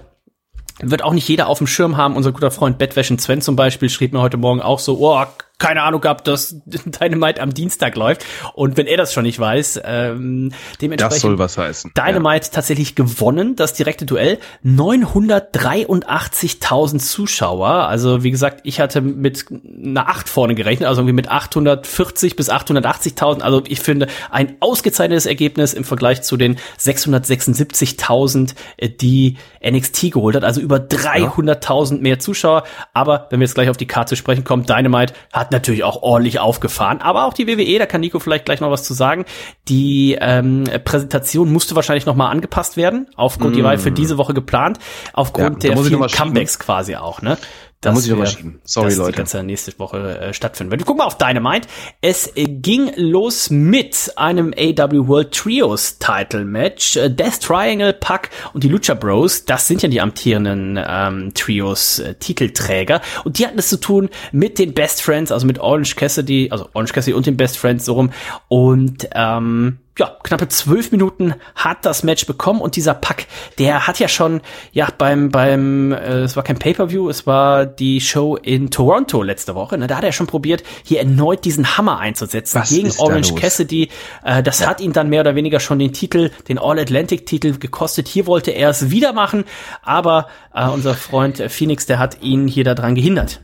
wird 0.79 1.03
auch 1.03 1.13
nicht 1.13 1.27
jeder 1.27 1.47
auf 1.47 1.59
dem 1.59 1.67
Schirm 1.67 1.97
haben. 1.97 2.15
Unser 2.15 2.31
guter 2.31 2.51
Freund 2.51 2.77
Bettwäschen 2.77 3.19
Sven 3.19 3.41
zum 3.41 3.55
Beispiel 3.55 3.89
schrieb 3.89 4.13
mir 4.13 4.21
heute 4.21 4.37
Morgen 4.37 4.61
auch 4.61 4.79
so, 4.79 4.97
oh, 4.99 5.23
keine 5.63 5.81
Ahnung 5.83 6.01
gehabt, 6.01 6.27
dass 6.27 6.57
Dynamite 6.65 7.41
am 7.41 7.53
Dienstag 7.53 7.95
läuft. 7.95 8.25
Und 8.53 8.75
wenn 8.75 8.85
er 8.85 8.97
das 8.97 9.13
schon 9.13 9.23
nicht 9.23 9.39
weiß, 9.39 9.79
ähm, 9.85 10.51
dementsprechend 10.81 11.15
Das 11.15 11.21
soll 11.21 11.39
was 11.39 11.57
heißen. 11.57 11.93
Dynamite 11.95 12.51
tatsächlich 12.51 12.95
gewonnen, 12.95 13.55
das 13.55 13.73
direkte 13.73 14.05
Duell. 14.05 14.39
983.000 14.65 16.99
Zuschauer. 16.99 17.69
Also 17.69 18.25
wie 18.25 18.31
gesagt, 18.31 18.59
ich 18.65 18.81
hatte 18.81 18.99
mit 18.99 19.45
einer 19.49 20.09
8 20.09 20.27
vorne 20.27 20.53
gerechnet, 20.53 20.89
also 20.89 20.99
irgendwie 20.99 21.13
mit 21.13 21.29
840 21.29 22.35
bis 22.35 22.51
880.000. 22.51 23.39
Also 23.39 23.63
ich 23.65 23.79
finde 23.79 24.07
ein 24.31 24.57
ausgezeichnetes 24.59 25.25
Ergebnis 25.25 25.73
im 25.73 25.85
Vergleich 25.85 26.23
zu 26.23 26.35
den 26.35 26.57
676.000, 26.77 28.53
äh, 28.75 28.89
die 28.89 29.37
NXT 29.65 30.11
geholt 30.11 30.35
hat. 30.35 30.43
Also 30.43 30.59
über 30.59 30.75
300.000 30.75 32.01
mehr 32.01 32.19
Zuschauer. 32.19 32.63
Aber 32.93 33.27
wenn 33.29 33.39
wir 33.39 33.45
jetzt 33.45 33.55
gleich 33.55 33.69
auf 33.69 33.77
die 33.77 33.87
Karte 33.87 34.17
sprechen 34.17 34.43
kommen, 34.43 34.65
Dynamite 34.65 35.13
hat 35.31 35.52
natürlich 35.53 35.83
auch 35.83 36.01
ordentlich 36.01 36.39
aufgefahren. 36.39 36.99
Aber 37.01 37.25
auch 37.25 37.33
die 37.33 37.47
WWE, 37.47 37.79
da 37.79 37.85
kann 37.85 38.01
Nico 38.01 38.19
vielleicht 38.19 38.45
gleich 38.45 38.59
noch 38.59 38.69
was 38.69 38.83
zu 38.83 38.93
sagen. 38.93 39.25
Die 39.69 40.17
ähm, 40.19 40.65
Präsentation 40.83 41.51
musste 41.51 41.75
wahrscheinlich 41.75 42.05
noch 42.05 42.15
mal 42.15 42.29
angepasst 42.29 42.75
werden. 42.75 43.07
Aufgrund, 43.15 43.55
die 43.55 43.63
war 43.63 43.77
für 43.77 43.91
diese 43.91 44.17
Woche 44.17 44.33
geplant. 44.33 44.79
Aufgrund 45.13 45.63
Ja, 45.63 45.73
der 45.73 45.83
vielen 45.83 46.09
schieben. 46.09 46.25
Comebacks 46.25 46.59
quasi 46.59 46.95
auch, 46.95 47.21
ne? 47.21 47.37
Da 47.83 47.91
muss 47.91 48.05
ich 48.05 48.09
noch 48.11 48.17
mal 48.17 48.23
wir- 48.23 48.31
schieben. 48.31 48.59
Sorry, 48.63 48.89
dass 48.89 48.97
Leute. 48.97 49.11
Die 49.11 49.17
ganze 49.17 49.43
nächste 49.43 49.77
Woche 49.77 50.19
äh, 50.19 50.33
stattfinden 50.33 50.71
wird. 50.71 50.81
Wir 50.81 50.85
gucken 50.85 50.99
mal 50.99 51.05
auf 51.05 51.17
Dynamite. 51.17 51.67
Es 52.01 52.27
äh, 52.35 52.45
ging 52.45 52.91
los 52.95 53.49
mit 53.49 54.11
einem 54.15 54.53
AW 54.57 55.07
World 55.07 55.31
Trios 55.33 55.99
Title 55.99 56.45
Match. 56.45 56.95
Äh, 56.95 57.09
Death 57.09 57.41
Triangle, 57.41 57.93
Pack 57.93 58.29
und 58.53 58.63
die 58.63 58.69
Lucha 58.69 58.93
Bros, 58.93 59.45
das 59.45 59.67
sind 59.67 59.81
ja 59.83 59.89
die 59.89 60.01
amtierenden 60.01 60.79
ähm, 60.85 61.33
Trios 61.33 61.99
äh, 61.99 62.15
Titelträger. 62.15 63.01
Und 63.23 63.37
die 63.37 63.45
hatten 63.45 63.59
es 63.59 63.67
zu 63.69 63.77
tun 63.79 64.09
mit 64.31 64.59
den 64.59 64.73
Best 64.73 65.01
Friends, 65.01 65.31
also 65.31 65.45
mit 65.45 65.59
Orange 65.59 65.95
Cassidy, 65.95 66.49
also 66.51 66.69
Orange 66.73 66.93
Cassidy 66.93 67.13
und 67.13 67.25
den 67.25 67.37
Best 67.37 67.57
Friends 67.57 67.85
so 67.85 67.93
rum. 67.93 68.11
Und 68.47 69.07
ähm, 69.13 69.79
ja, 69.97 70.17
knappe 70.23 70.47
zwölf 70.47 70.91
Minuten 70.91 71.35
hat 71.55 71.85
das 71.85 72.03
Match 72.03 72.25
bekommen 72.25 72.61
und 72.61 72.75
dieser 72.75 72.95
Pack, 72.95 73.27
der 73.59 73.85
hat 73.85 73.99
ja 73.99 74.07
schon, 74.07 74.41
ja, 74.71 74.87
beim, 74.97 75.29
beim, 75.29 75.91
äh, 75.91 76.21
es 76.21 76.35
war 76.35 76.43
kein 76.43 76.57
Pay-Per-View, 76.57 77.09
es 77.09 77.27
war 77.27 77.65
die 77.65 78.01
Show 78.01 78.35
in 78.35 78.71
Toronto 78.71 79.21
letzte 79.21 79.53
Woche, 79.53 79.77
ne, 79.77 79.85
da 79.85 79.97
hat 79.97 80.03
er 80.03 80.11
schon 80.11 80.25
probiert, 80.25 80.63
hier 80.83 80.99
erneut 80.99 81.45
diesen 81.45 81.77
Hammer 81.77 81.99
einzusetzen 81.99 82.59
Was 82.59 82.69
gegen 82.69 82.91
Orange? 82.97 83.35
Cassidy. 83.35 83.89
Äh, 84.23 84.41
das 84.41 84.65
hat 84.65 84.81
ihn 84.81 84.93
dann 84.93 85.09
mehr 85.09 85.21
oder 85.21 85.35
weniger 85.35 85.59
schon 85.59 85.77
den 85.77 85.93
Titel, 85.93 86.31
den 86.47 86.57
All-Atlantic-Titel 86.57 87.59
gekostet. 87.59 88.07
Hier 88.07 88.25
wollte 88.25 88.51
er 88.51 88.69
es 88.69 88.89
wieder 88.89 89.13
machen, 89.13 89.45
aber 89.83 90.27
äh, 90.55 90.67
unser 90.67 90.95
Freund 90.95 91.43
Phoenix, 91.49 91.85
der 91.85 91.99
hat 91.99 92.21
ihn 92.21 92.47
hier 92.47 92.63
daran 92.63 92.95
gehindert. 92.95 93.41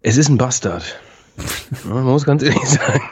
Es 0.00 0.16
ist 0.16 0.28
ein 0.28 0.38
Bastard. 0.38 0.98
Man 1.84 2.04
muss 2.04 2.24
ganz 2.24 2.42
ehrlich 2.42 2.68
sagen. 2.68 3.02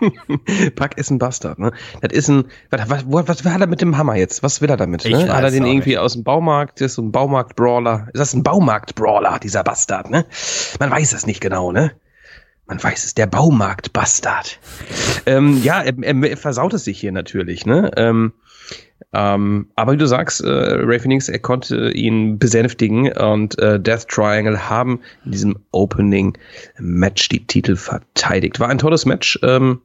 Pack 0.76 0.96
ist 0.96 1.10
ein 1.10 1.18
Bastard, 1.18 1.58
ne? 1.58 1.72
Das 2.00 2.12
ist 2.12 2.28
ein, 2.28 2.44
was, 2.70 3.04
was, 3.06 3.28
was, 3.28 3.44
hat 3.44 3.60
er 3.60 3.66
mit 3.66 3.80
dem 3.80 3.98
Hammer 3.98 4.16
jetzt? 4.16 4.42
Was 4.42 4.60
will 4.60 4.70
er 4.70 4.76
damit? 4.76 5.04
Ne? 5.04 5.32
Hat 5.32 5.44
er 5.44 5.50
den 5.50 5.66
irgendwie 5.66 5.90
nicht. 5.90 5.98
aus 5.98 6.14
dem 6.14 6.24
Baumarkt, 6.24 6.80
das 6.80 6.92
ist 6.92 6.94
so 6.94 7.02
ein 7.02 7.12
Baumarkt-Brawler. 7.12 8.08
Ist 8.12 8.20
das 8.20 8.34
ein 8.34 8.42
Baumarkt-Brawler, 8.42 9.38
dieser 9.38 9.62
Bastard, 9.62 10.10
ne? 10.10 10.24
Man 10.80 10.90
weiß 10.90 11.12
es 11.12 11.26
nicht 11.26 11.40
genau, 11.40 11.72
ne? 11.72 11.92
Man 12.66 12.82
weiß 12.82 13.04
es, 13.04 13.14
der 13.14 13.26
Baumarkt-Bastard. 13.26 14.58
ähm, 15.26 15.62
ja, 15.62 15.82
er, 15.82 15.94
er, 16.02 16.22
er 16.22 16.36
versaut 16.36 16.74
es 16.74 16.84
sich 16.84 16.98
hier 16.98 17.12
natürlich, 17.12 17.66
ne? 17.66 17.90
Ähm, 17.96 18.32
ähm, 19.12 19.68
aber 19.76 19.92
wie 19.92 19.96
du 19.98 20.06
sagst, 20.06 20.42
äh, 20.42 20.48
Ray 20.48 20.98
Phoenix, 20.98 21.28
er 21.28 21.38
konnte 21.38 21.90
ihn 21.92 22.38
besänftigen 22.38 23.12
und 23.12 23.58
äh, 23.58 23.78
Death 23.80 24.08
Triangle 24.08 24.68
haben 24.68 25.00
in 25.24 25.32
diesem 25.32 25.58
Opening 25.72 26.36
Match 26.78 27.28
die 27.28 27.46
Titel 27.46 27.76
verteidigt. 27.76 28.60
War 28.60 28.68
ein 28.68 28.78
tolles 28.78 29.06
Match. 29.06 29.38
Ähm, 29.42 29.80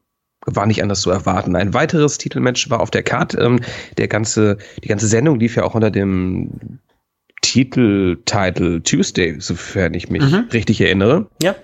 war 0.48 0.66
nicht 0.66 0.82
anders 0.82 1.02
zu 1.02 1.12
erwarten. 1.12 1.56
Ein 1.56 1.76
weiteres 1.76 2.18
Titelmatch 2.18 2.70
war 2.72 2.80
auf 2.80 2.90
der 2.90 3.04
Card. 3.04 3.36
Ähm, 3.40 3.60
der 3.98 4.08
ganze, 4.08 4.58
die 4.84 4.88
ganze 4.88 5.06
Sendung 5.08 5.40
lief 5.40 5.56
ja 5.56 5.64
auch 5.64 5.76
unter 5.76 5.92
dem 5.92 6.80
Titel 7.42 8.18
Title 8.26 8.82
Tuesday, 8.84 9.36
sofern 9.40 9.94
ich 9.94 10.10
mich 10.10 10.24
Mhm. 10.24 10.48
richtig 10.54 10.82
erinnere. 10.82 11.28
Ja. 11.42 11.56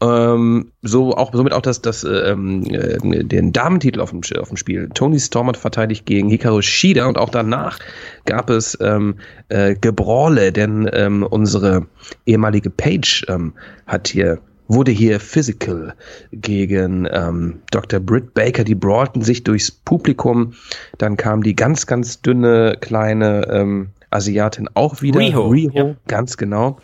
Ähm, 0.00 0.72
so 0.82 1.14
auch 1.16 1.32
somit 1.32 1.52
auch 1.52 1.62
das, 1.62 1.82
das 1.82 2.04
ähm, 2.04 2.64
äh, 2.64 2.98
den 3.24 3.52
Damentitel 3.52 4.00
auf 4.00 4.10
dem, 4.10 4.20
auf 4.38 4.48
dem 4.48 4.56
Spiel. 4.56 4.88
Tony 4.94 5.18
Storm 5.18 5.48
hat 5.48 5.56
verteidigt 5.56 6.06
gegen 6.06 6.28
Hikaru 6.28 6.62
Shida 6.62 7.06
und 7.06 7.18
auch 7.18 7.30
danach 7.30 7.78
gab 8.24 8.50
es 8.50 8.76
ähm, 8.80 9.16
äh, 9.48 9.74
Gebrawle, 9.74 10.52
denn 10.52 10.88
ähm, 10.92 11.22
unsere 11.22 11.86
ehemalige 12.26 12.70
Page 12.70 13.24
ähm, 13.28 13.54
hat 13.86 14.08
hier 14.08 14.38
wurde 14.70 14.92
hier 14.92 15.18
physical 15.18 15.94
gegen 16.32 17.08
ähm, 17.10 17.60
Dr. 17.72 17.98
Britt 17.98 18.34
Baker. 18.34 18.62
Die 18.62 18.76
brawlten 18.76 19.22
sich 19.22 19.42
durchs 19.42 19.70
Publikum. 19.70 20.54
Dann 20.96 21.16
kam 21.16 21.42
die 21.42 21.56
ganz, 21.56 21.86
ganz 21.86 22.22
dünne 22.22 22.76
kleine 22.80 23.48
ähm, 23.50 23.88
Asiatin 24.10 24.68
auch 24.74 25.02
wieder. 25.02 25.20
Riho, 25.20 25.48
Riho 25.48 25.72
ja. 25.76 25.94
ganz 26.08 26.36
genau. 26.36 26.78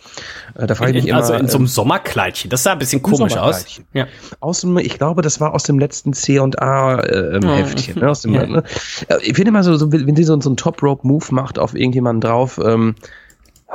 Äh, 0.54 0.66
da 0.66 0.74
frage 0.74 0.92
ich 0.92 0.94
mich 0.96 1.04
In, 1.04 1.10
immer. 1.10 1.18
also 1.18 1.34
in 1.34 1.48
so 1.48 1.56
ähm, 1.56 1.62
einem 1.62 1.66
Sommerkleidchen. 1.66 2.50
Das 2.50 2.62
sah 2.62 2.72
ein 2.72 2.78
bisschen 2.78 3.02
komisch 3.02 3.36
aus. 3.36 3.80
Ja. 3.92 4.06
aus 4.40 4.60
dem, 4.60 4.78
ich 4.78 4.96
glaube, 4.98 5.22
das 5.22 5.40
war 5.40 5.54
aus 5.54 5.64
dem 5.64 5.78
letzten 5.78 6.12
C 6.12 6.38
und 6.38 6.60
A 6.62 7.00
äh, 7.00 7.36
ähm, 7.36 7.42
Ja. 7.42 7.54
Heftchen. 7.56 7.98
Ne, 8.00 8.08
aus 8.10 8.22
dem, 8.22 8.34
Ja. 8.34 8.46
ne? 8.46 8.62
Äh, 9.08 9.16
Ich 9.22 9.34
finde 9.34 9.48
immer 9.48 9.62
so, 9.62 9.76
so, 9.76 9.92
wenn 9.92 10.14
sie 10.16 10.24
so, 10.24 10.40
so 10.40 10.48
einen 10.48 10.56
Top 10.56 10.82
Rope 10.82 11.06
Move 11.06 11.26
macht 11.30 11.58
auf 11.58 11.74
irgendjemanden 11.74 12.20
drauf, 12.20 12.60
ähm, 12.64 12.94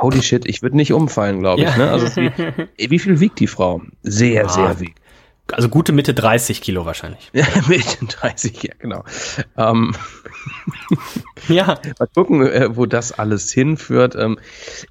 holy 0.00 0.22
shit, 0.22 0.46
ich 0.46 0.62
würde 0.62 0.76
nicht 0.76 0.92
umfallen, 0.92 1.40
glaube 1.40 1.60
ich. 1.62 1.68
Ja. 1.68 1.76
Ne? 1.76 1.90
Also 1.90 2.06
sie, 2.06 2.30
wie 2.78 2.98
viel 2.98 3.20
wiegt 3.20 3.38
die 3.40 3.46
Frau? 3.46 3.82
Sehr, 4.02 4.46
Ah. 4.46 4.48
sehr 4.48 4.80
wiegt. 4.80 4.98
Also 5.50 5.68
gute 5.68 5.92
Mitte 5.92 6.14
30 6.14 6.60
Kilo 6.60 6.86
wahrscheinlich. 6.86 7.30
Ja, 7.32 7.46
mit 7.68 7.84
30, 8.08 8.62
ja, 8.62 8.74
genau. 8.78 9.04
Ähm, 9.56 9.94
Ja. 11.48 11.78
Mal 11.98 12.08
gucken, 12.14 12.46
äh, 12.46 12.76
wo 12.76 12.86
das 12.86 13.12
alles 13.12 13.52
hinführt. 13.52 14.14
Ähm, 14.18 14.38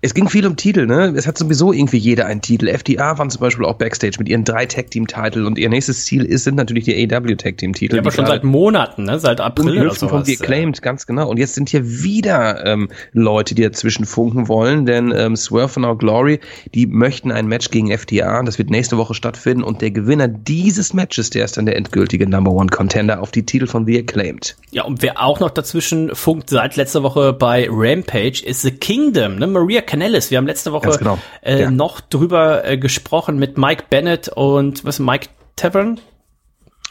es 0.02 0.14
ging 0.14 0.28
viel 0.28 0.46
um 0.46 0.56
Titel, 0.56 0.86
ne? 0.86 1.14
Es 1.16 1.28
hat 1.28 1.38
sowieso 1.38 1.72
irgendwie 1.72 1.98
jeder 1.98 2.26
einen 2.26 2.42
Titel. 2.42 2.68
FDA 2.68 3.18
waren 3.18 3.30
zum 3.30 3.42
Beispiel 3.42 3.66
auch 3.66 3.76
Backstage 3.76 4.18
mit 4.20 4.28
ihren 4.28 4.44
drei 4.44 4.66
Tag-Team-Titeln 4.66 5.46
und 5.46 5.58
ihr 5.58 5.70
nächstes 5.70 6.06
Ziel 6.06 6.26
ist, 6.26 6.44
sind 6.44 6.56
natürlich 6.56 6.86
die 6.86 6.96
AW 6.96 7.36
Tag-Team-Titel. 7.36 7.96
Ja, 7.96 8.02
aber 8.02 8.12
schon 8.12 8.26
seit 8.26 8.44
Monaten, 8.44 9.06
ne? 9.06 9.20
Seit 9.20 9.40
April 9.40 9.80
oder 9.80 9.96
von 9.96 10.10
sowas. 10.10 10.28
The 10.28 10.38
Acclaimed, 10.40 10.82
ganz 10.82 11.06
genau. 11.06 11.30
Und 11.30 11.38
jetzt 11.38 11.56
sind 11.56 11.70
hier 11.70 11.86
wieder 11.86 12.66
ähm, 12.66 12.90
Leute, 13.14 13.56
die 13.56 13.64
dazwischen 13.64 14.06
funken 14.06 14.48
wollen, 14.48 14.86
denn 14.86 15.14
ähm, 15.16 15.36
Swerve 15.36 15.80
und 15.80 15.86
Our 15.86 15.98
Glory, 15.98 16.40
die 16.74 16.88
möchten 16.88 17.32
ein 17.32 17.48
Match 17.48 17.70
gegen 17.72 17.92
FDA. 17.92 18.44
Das 18.44 18.58
wird 18.58 18.70
nächste 18.70 18.98
Woche 18.98 19.14
stattfinden 19.14 19.64
und 19.64 19.82
der 19.82 19.92
Gewinner 19.92 20.28
dieses 20.52 20.94
Matches, 20.94 21.30
der 21.30 21.46
ist 21.46 21.56
dann 21.56 21.66
der 21.66 21.78
endgültige 21.78 22.28
Number 22.30 22.52
One 22.52 22.68
Contender 22.70 23.22
auf 23.22 23.32
die 23.32 23.46
Titel 23.46 23.68
von 23.68 23.86
The 23.86 24.00
Acclaimed. 24.00 24.58
Ja, 24.72 24.84
und 24.84 25.02
wer 25.02 25.24
auch 25.24 25.40
noch 25.40 25.50
dazwischen 25.50 26.14
funkt 26.14 26.50
seit 26.50 26.76
letzter 26.76 27.04
Woche 27.04 27.32
bei 27.32 27.70
Rampage 27.72 28.44
ist 28.46 28.62
The 28.64 28.72
Kingdom, 28.72 29.38
ne? 29.38 29.48
Maria 29.48 29.80
Canellis. 29.80 30.30
Wir 30.30 30.38
haben 30.40 30.48
letzte 30.48 30.74
Woche 30.74 30.90
genau. 30.98 31.18
äh, 31.42 31.62
Ja. 31.62 31.72
noch 31.72 32.02
drüber 32.02 32.66
äh, 32.66 32.78
gesprochen 32.78 33.40
mit 33.40 33.58
Mike 33.58 33.86
Bennett 33.90 34.28
und 34.28 34.84
was 34.84 35.00
Mike 35.00 35.30
Tavern. 35.56 36.02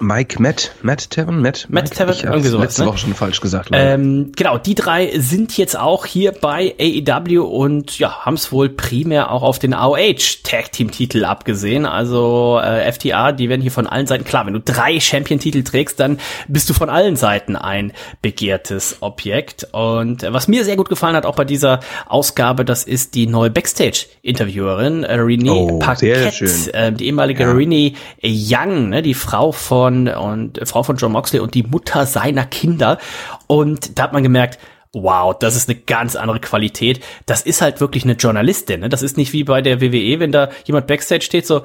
Mike, 0.00 0.40
Matt, 0.40 0.72
Matt 0.82 1.10
Tavern, 1.10 1.42
Matt, 1.42 1.66
Matt 1.68 1.84
Mike? 1.84 1.96
Tavern, 1.96 2.16
irgendwie 2.22 2.48
sowas, 2.48 2.64
letzte 2.64 2.82
ne? 2.82 2.88
Woche 2.88 2.98
schon 2.98 3.14
falsch 3.14 3.40
gesagt. 3.40 3.70
Ähm, 3.72 4.32
genau, 4.34 4.58
die 4.58 4.74
drei 4.74 5.12
sind 5.18 5.56
jetzt 5.56 5.78
auch 5.78 6.06
hier 6.06 6.32
bei 6.32 6.74
AEW 6.78 7.42
und 7.44 7.98
ja, 7.98 8.24
haben 8.24 8.34
es 8.34 8.50
wohl 8.52 8.68
primär 8.68 9.30
auch 9.30 9.42
auf 9.42 9.58
den 9.58 9.74
AOH 9.74 10.42
Tag 10.42 10.72
Team 10.72 10.90
Titel 10.90 11.24
abgesehen. 11.24 11.86
Also 11.86 12.60
äh, 12.62 12.90
FTA, 12.90 13.32
die 13.32 13.48
werden 13.48 13.60
hier 13.60 13.70
von 13.70 13.86
allen 13.86 14.06
Seiten 14.06 14.24
klar. 14.24 14.46
Wenn 14.46 14.54
du 14.54 14.60
drei 14.60 14.98
Champion 15.00 15.38
Titel 15.38 15.62
trägst, 15.62 16.00
dann 16.00 16.18
bist 16.48 16.70
du 16.70 16.74
von 16.74 16.88
allen 16.88 17.16
Seiten 17.16 17.56
ein 17.56 17.92
begehrtes 18.22 18.98
Objekt. 19.00 19.68
Und 19.72 20.22
äh, 20.22 20.32
was 20.32 20.48
mir 20.48 20.64
sehr 20.64 20.76
gut 20.76 20.88
gefallen 20.88 21.16
hat, 21.16 21.26
auch 21.26 21.36
bei 21.36 21.44
dieser 21.44 21.80
Ausgabe, 22.08 22.64
das 22.64 22.84
ist 22.84 23.14
die 23.14 23.26
neue 23.26 23.50
Backstage 23.50 24.06
Interviewerin 24.22 25.04
äh, 25.04 25.14
Renee 25.14 25.50
Oh, 25.50 25.78
Paquette, 25.78 26.46
äh, 26.72 26.92
die 26.92 27.06
ehemalige 27.06 27.42
Ja. 27.42 27.52
Renee 27.52 27.94
Young, 28.22 28.90
ne, 28.90 29.02
die 29.02 29.14
Frau 29.14 29.52
von 29.52 29.89
und 30.09 30.59
äh, 30.59 30.66
Frau 30.66 30.83
von 30.83 30.96
John 30.96 31.12
Moxley 31.12 31.40
und 31.40 31.55
die 31.55 31.62
Mutter 31.62 32.07
seiner 32.07 32.46
Kinder. 32.46 32.98
Und 33.46 33.98
da 33.98 34.05
hat 34.05 34.12
man 34.12 34.22
gemerkt, 34.22 34.59
wow, 34.92 35.37
das 35.38 35.57
ist 35.57 35.68
eine 35.68 35.79
ganz 35.79 36.16
andere 36.16 36.40
Qualität. 36.40 37.00
Das 37.26 37.42
ist 37.42 37.62
halt 37.62 37.81
wirklich 37.81 38.05
eine 38.05 38.14
Journalistin. 38.14 38.81
Ne? 38.81 38.88
Das 38.88 39.03
ist 39.03 39.16
nicht 39.16 39.33
wie 39.33 39.44
bei 39.44 39.62
der 39.62 39.81
WWE, 39.81 40.20
wenn 40.20 40.33
da 40.33 40.50
jemand 40.64 40.87
backstage 40.87 41.22
steht, 41.22 41.46
so, 41.46 41.64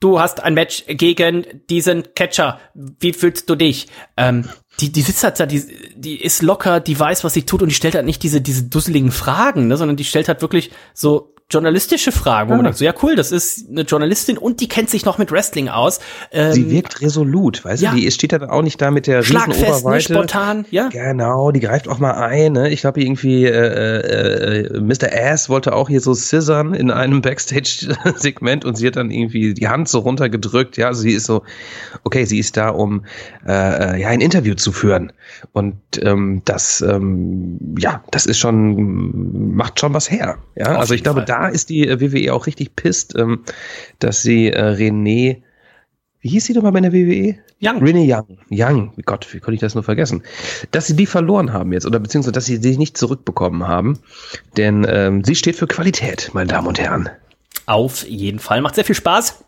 du 0.00 0.20
hast 0.20 0.42
ein 0.42 0.54
Match 0.54 0.84
gegen 0.86 1.46
diesen 1.68 2.14
Catcher. 2.14 2.58
Wie 2.74 3.12
fühlst 3.12 3.48
du 3.48 3.54
dich? 3.54 3.86
Ähm, 4.16 4.48
die, 4.80 4.92
die 4.92 5.02
sitzt 5.02 5.22
halt 5.24 5.38
da, 5.38 5.46
die, 5.46 5.62
die 5.94 6.20
ist 6.20 6.42
locker, 6.42 6.80
die 6.80 6.98
weiß, 6.98 7.24
was 7.24 7.34
sie 7.34 7.44
tut 7.44 7.62
und 7.62 7.68
die 7.68 7.74
stellt 7.74 7.94
halt 7.94 8.06
nicht 8.06 8.22
diese, 8.22 8.40
diese 8.40 8.64
dusseligen 8.64 9.12
Fragen, 9.12 9.68
ne, 9.68 9.76
sondern 9.76 9.96
die 9.96 10.04
stellt 10.04 10.28
halt 10.28 10.42
wirklich 10.42 10.70
so 10.94 11.34
journalistische 11.50 12.12
Fragen, 12.12 12.50
wo 12.50 12.54
man 12.54 12.64
denkt, 12.64 12.78
so, 12.78 12.84
ja 12.84 12.94
cool, 13.02 13.16
das 13.16 13.32
ist 13.32 13.68
eine 13.68 13.82
Journalistin 13.82 14.38
und 14.38 14.60
die 14.60 14.68
kennt 14.68 14.88
sich 14.88 15.04
noch 15.04 15.18
mit 15.18 15.32
Wrestling 15.32 15.68
aus. 15.68 16.00
Ähm, 16.32 16.52
Sie 16.52 16.70
wirkt 16.70 17.00
resolut, 17.00 17.64
weißt 17.64 17.82
ja. 17.82 17.90
du? 17.90 17.96
Die 17.96 18.10
steht 18.10 18.32
da 18.32 18.48
auch 18.48 18.62
nicht 18.62 18.80
da 18.80 18.90
mit 18.90 19.06
der 19.06 19.20
riesen 19.20 19.32
schlagfest, 19.32 19.84
ne, 19.84 20.00
spontan, 20.00 20.64
ja. 20.70 20.88
Genau, 20.88 21.50
die 21.50 21.60
greift 21.60 21.88
auch 21.88 21.98
mal 21.98 22.12
ein. 22.12 22.52
Ne? 22.52 22.70
Ich 22.70 22.82
glaube 22.82 23.02
irgendwie 23.02 23.44
äh, 23.44 24.66
äh, 24.70 24.80
Mr. 24.80 25.08
Ass 25.12 25.48
wollte 25.48 25.74
auch 25.74 25.88
hier 25.88 26.00
so 26.00 26.14
scissern 26.14 26.74
in 26.74 26.90
einem 26.90 27.20
Backstage-Segment 27.22 28.64
und 28.64 28.76
sie 28.76 28.86
hat 28.86 28.96
dann 28.96 29.10
irgendwie 29.10 29.54
die 29.54 29.68
Hand 29.68 29.88
so 29.88 30.00
runtergedrückt. 30.00 30.76
Ja, 30.76 30.88
also 30.88 31.02
sie 31.02 31.12
ist 31.12 31.26
so, 31.26 31.42
okay, 32.04 32.24
sie 32.24 32.38
ist 32.38 32.56
da, 32.56 32.68
um 32.68 33.04
äh, 33.46 33.96
äh, 33.96 34.00
ja 34.00 34.08
ein 34.08 34.20
Interview 34.20 34.54
zu 34.54 34.72
führen 34.72 35.12
und 35.52 35.76
ähm, 36.02 36.42
das 36.44 36.80
ähm, 36.80 37.74
ja, 37.78 38.02
das 38.10 38.26
ist 38.26 38.38
schon 38.38 39.54
macht 39.54 39.80
schon 39.80 39.94
was 39.94 40.10
her. 40.10 40.38
Ja, 40.54 40.72
Auf 40.72 40.78
also 40.78 40.94
ich 40.94 41.02
glaube, 41.02 41.20
Fall. 41.20 41.26
da 41.26 41.39
ist 41.48 41.70
die 41.70 41.86
äh, 41.86 42.00
WWE 42.00 42.32
auch 42.34 42.46
richtig 42.46 42.76
pisst, 42.76 43.16
ähm, 43.16 43.44
dass 43.98 44.22
sie 44.22 44.48
äh, 44.52 44.60
René 44.60 45.42
wie 46.20 46.28
hieß 46.28 46.44
sie 46.44 46.52
doch 46.52 46.62
mal 46.62 46.70
bei 46.70 46.80
der 46.80 46.92
WWE? 46.92 47.38
Young. 47.62 47.82
Renee 47.82 48.12
Young. 48.12 48.38
Young. 48.50 48.92
Gott, 49.06 49.26
wie 49.32 49.40
konnte 49.40 49.54
ich 49.54 49.60
das 49.60 49.74
nur 49.74 49.84
vergessen? 49.84 50.22
Dass 50.70 50.86
sie 50.86 50.96
die 50.96 51.06
verloren 51.06 51.52
haben 51.52 51.72
jetzt 51.72 51.86
oder 51.86 51.98
beziehungsweise 51.98 52.32
dass 52.32 52.44
sie 52.44 52.58
sie 52.58 52.76
nicht 52.76 52.98
zurückbekommen 52.98 53.66
haben. 53.66 53.98
Denn 54.56 54.86
ähm, 54.88 55.24
sie 55.24 55.34
steht 55.34 55.56
für 55.56 55.66
Qualität, 55.66 56.30
meine 56.34 56.48
Damen 56.48 56.68
und 56.68 56.78
Herren. 56.78 57.08
Auf 57.64 58.06
jeden 58.06 58.38
Fall. 58.38 58.60
Macht 58.60 58.74
sehr 58.74 58.84
viel 58.84 58.94
Spaß. 58.94 59.44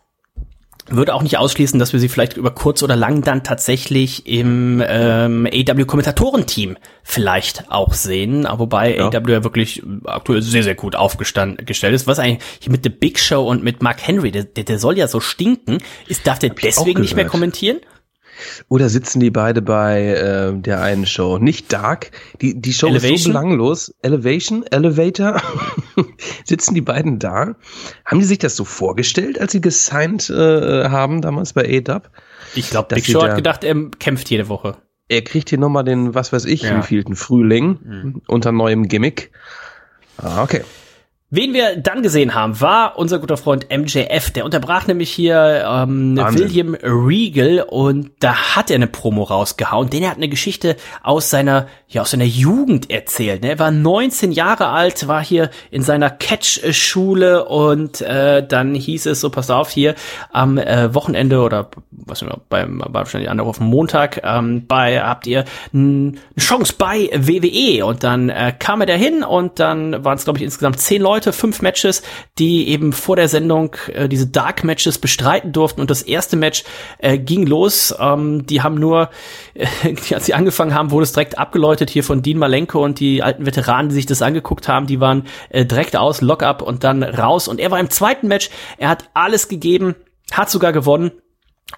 Würde 0.89 1.13
auch 1.13 1.23
nicht 1.23 1.37
ausschließen, 1.37 1.79
dass 1.79 1.93
wir 1.93 1.99
sie 1.99 2.09
vielleicht 2.09 2.35
über 2.35 2.51
kurz 2.51 2.83
oder 2.83 2.95
lang 2.95 3.21
dann 3.21 3.43
tatsächlich 3.43 4.27
im 4.27 4.83
ähm, 4.85 5.47
AW-Kommentatorenteam 5.47 6.77
vielleicht 7.03 7.71
auch 7.71 7.93
sehen. 7.93 8.45
Aber 8.45 8.59
wobei 8.59 8.97
Ja. 8.97 9.07
AW 9.07 9.31
ja 9.31 9.43
wirklich 9.43 9.81
aktuell 10.05 10.41
sehr, 10.41 10.63
sehr 10.63 10.75
gut 10.75 10.95
aufgestellt 10.95 11.59
ist. 11.59 12.07
Was 12.07 12.19
eigentlich 12.19 12.43
hier 12.59 12.71
mit 12.71 12.83
The 12.83 12.89
Big 12.89 13.17
Show 13.19 13.47
und 13.47 13.63
mit 13.63 13.81
Mark 13.81 14.05
Henry, 14.05 14.31
der, 14.31 14.43
der, 14.43 14.65
der 14.65 14.77
soll 14.77 14.97
ja 14.97 15.07
so 15.07 15.19
stinken. 15.19 15.77
Ist, 16.07 16.27
darf 16.27 16.39
der 16.39 16.51
auch 16.51 16.55
deswegen 16.55 17.01
nicht 17.01 17.15
mehr 17.15 17.25
kommentieren? 17.27 17.79
Oder 18.69 18.89
sitzen 18.89 19.19
die 19.19 19.29
beide 19.31 19.61
bei 19.61 20.07
äh, 20.07 20.53
der 20.59 20.81
einen 20.81 21.05
Show? 21.05 21.37
Nicht 21.37 21.71
Dark. 21.71 22.11
Die, 22.41 22.59
die 22.59 22.73
Show 22.73 22.87
ist 22.87 23.01
so 23.01 23.07
Elevation? 23.07 23.33
belanglos. 23.33 23.93
Elevation, 24.01 24.63
Elevator. 24.71 25.41
sitzen 26.45 26.73
die 26.73 26.81
beiden 26.81 27.19
da? 27.19 27.55
Haben 28.05 28.19
die 28.19 28.25
sich 28.25 28.39
das 28.39 28.55
so 28.55 28.65
vorgestellt, 28.65 29.39
als 29.39 29.51
sie 29.51 29.61
gesigned 29.61 30.29
äh, 30.29 30.89
haben 30.89 31.21
damals 31.21 31.53
bei 31.53 31.63
AW? 31.87 32.01
Ich 32.55 32.69
glaube, 32.69 32.93
Big 32.95 33.05
Show 33.05 33.21
hat 33.23 33.35
gedacht, 33.35 33.63
er 33.63 33.75
kämpft 33.99 34.29
jede 34.29 34.47
Woche. 34.49 34.77
er 35.09 35.21
kriegt 35.23 35.49
hier 35.49 35.57
nochmal 35.59 35.83
den, 35.83 36.13
was 36.15 36.31
weiß 36.33 36.45
ich, 36.45 36.63
Ja. 36.63 36.77
wievielten 36.77 37.15
Frühling 37.15 38.21
unter 38.27 38.51
neuem 38.51 38.87
Gimmick. 38.87 39.31
Ah, 40.17 40.43
okay. 40.43 40.61
Wen 41.35 41.51
wir 41.51 41.77
dann 41.77 42.03
gesehen 42.03 42.35
haben, 42.35 42.61
war 42.61 42.95
unser 42.99 43.17
guter 43.17 43.37
Freund 43.37 43.65
MJF. 43.75 44.29
Der 44.29 44.45
unterbrach 44.45 44.85
nämlich 44.85 45.09
hier 45.09 45.65
ähm, 45.67 46.15
Wahnsinn. 46.15 46.43
William 46.43 46.75
Regal 46.83 47.65
und 47.67 48.11
da 48.19 48.55
hat 48.55 48.69
er 48.69 48.75
eine 48.75 48.85
Promo 48.85 49.23
rausgehauen. 49.23 49.89
Denn 49.89 50.03
er 50.03 50.11
hat 50.11 50.17
eine 50.17 50.29
Geschichte 50.29 50.75
aus 51.01 51.31
seiner, 51.31 51.65
ja, 51.87 52.03
aus 52.03 52.11
seiner 52.11 52.23
Jugend 52.23 52.91
erzählt. 52.91 53.41
ne? 53.41 53.49
Er 53.49 53.57
war 53.57 53.71
19 53.71 54.31
Jahre 54.31 54.67
alt, 54.67 55.07
war 55.07 55.25
hier 55.25 55.49
in 55.71 55.81
seiner 55.81 56.11
Catch-Schule 56.11 57.45
und 57.45 58.01
äh, 58.01 58.45
dann 58.47 58.75
hieß 58.75 59.07
es 59.07 59.19
so, 59.19 59.31
pass 59.31 59.49
auf, 59.49 59.71
hier 59.71 59.95
am 60.31 60.59
äh, 60.59 60.93
Wochenende 60.93 61.41
oder 61.41 61.71
was 61.89 62.21
mehr, 62.21 62.37
beim, 62.49 62.83
wahrscheinlich 62.85 63.31
andere 63.31 63.47
auf 63.47 63.59
Montag, 63.59 64.21
ähm, 64.23 64.67
bei, 64.67 65.01
habt 65.01 65.25
ihr 65.25 65.45
eine 65.73 66.13
Chance 66.37 66.75
bei 66.77 67.09
WWE 67.15 67.85
und 67.85 68.03
dann 68.03 68.29
äh, 68.29 68.53
kam 68.57 68.81
er 68.81 68.87
dahin 68.87 69.23
und 69.23 69.59
dann 69.59 70.05
waren 70.05 70.17
es, 70.17 70.25
glaube 70.25 70.37
ich, 70.37 70.43
insgesamt 70.43 70.79
zehn 70.79 71.01
Leute, 71.01 71.22
fünf 71.31 71.61
Matches, 71.61 72.01
die 72.37 72.67
eben 72.67 72.91
vor 72.91 73.15
der 73.15 73.29
Sendung 73.29 73.75
äh, 73.93 74.09
diese 74.09 74.27
Dark 74.27 74.63
Matches 74.63 74.97
bestreiten 74.97 75.53
durften 75.53 75.79
und 75.79 75.89
das 75.89 76.01
erste 76.01 76.35
Match 76.35 76.63
äh, 76.97 77.17
ging 77.17 77.45
los. 77.47 77.95
Ähm, 77.97 78.45
die 78.45 78.61
haben 78.61 78.75
nur, 78.75 79.09
äh, 79.53 79.67
als 80.13 80.25
sie 80.25 80.33
angefangen 80.33 80.73
haben, 80.73 80.91
wurde 80.91 81.03
es 81.03 81.13
direkt 81.13 81.37
abgeläutet 81.37 81.89
hier 81.89 82.03
von 82.03 82.21
Dean 82.21 82.37
Malenko 82.37 82.83
und 82.83 82.99
die 82.99 83.23
alten 83.23 83.45
Veteranen, 83.45 83.89
die 83.89 83.95
sich 83.95 84.05
das 84.05 84.21
angeguckt 84.21 84.67
haben, 84.67 84.87
die 84.87 84.99
waren 84.99 85.25
äh, 85.49 85.65
direkt 85.65 85.95
aus, 85.95 86.19
Lock-up 86.19 86.61
und 86.61 86.83
dann 86.83 87.03
raus 87.03 87.47
und 87.47 87.59
er 87.59 87.71
war 87.71 87.79
im 87.79 87.89
zweiten 87.89 88.27
Match, 88.27 88.49
er 88.77 88.89
hat 88.89 89.09
alles 89.13 89.47
gegeben, 89.47 89.95
hat 90.31 90.49
sogar 90.49 90.73
gewonnen. 90.73 91.11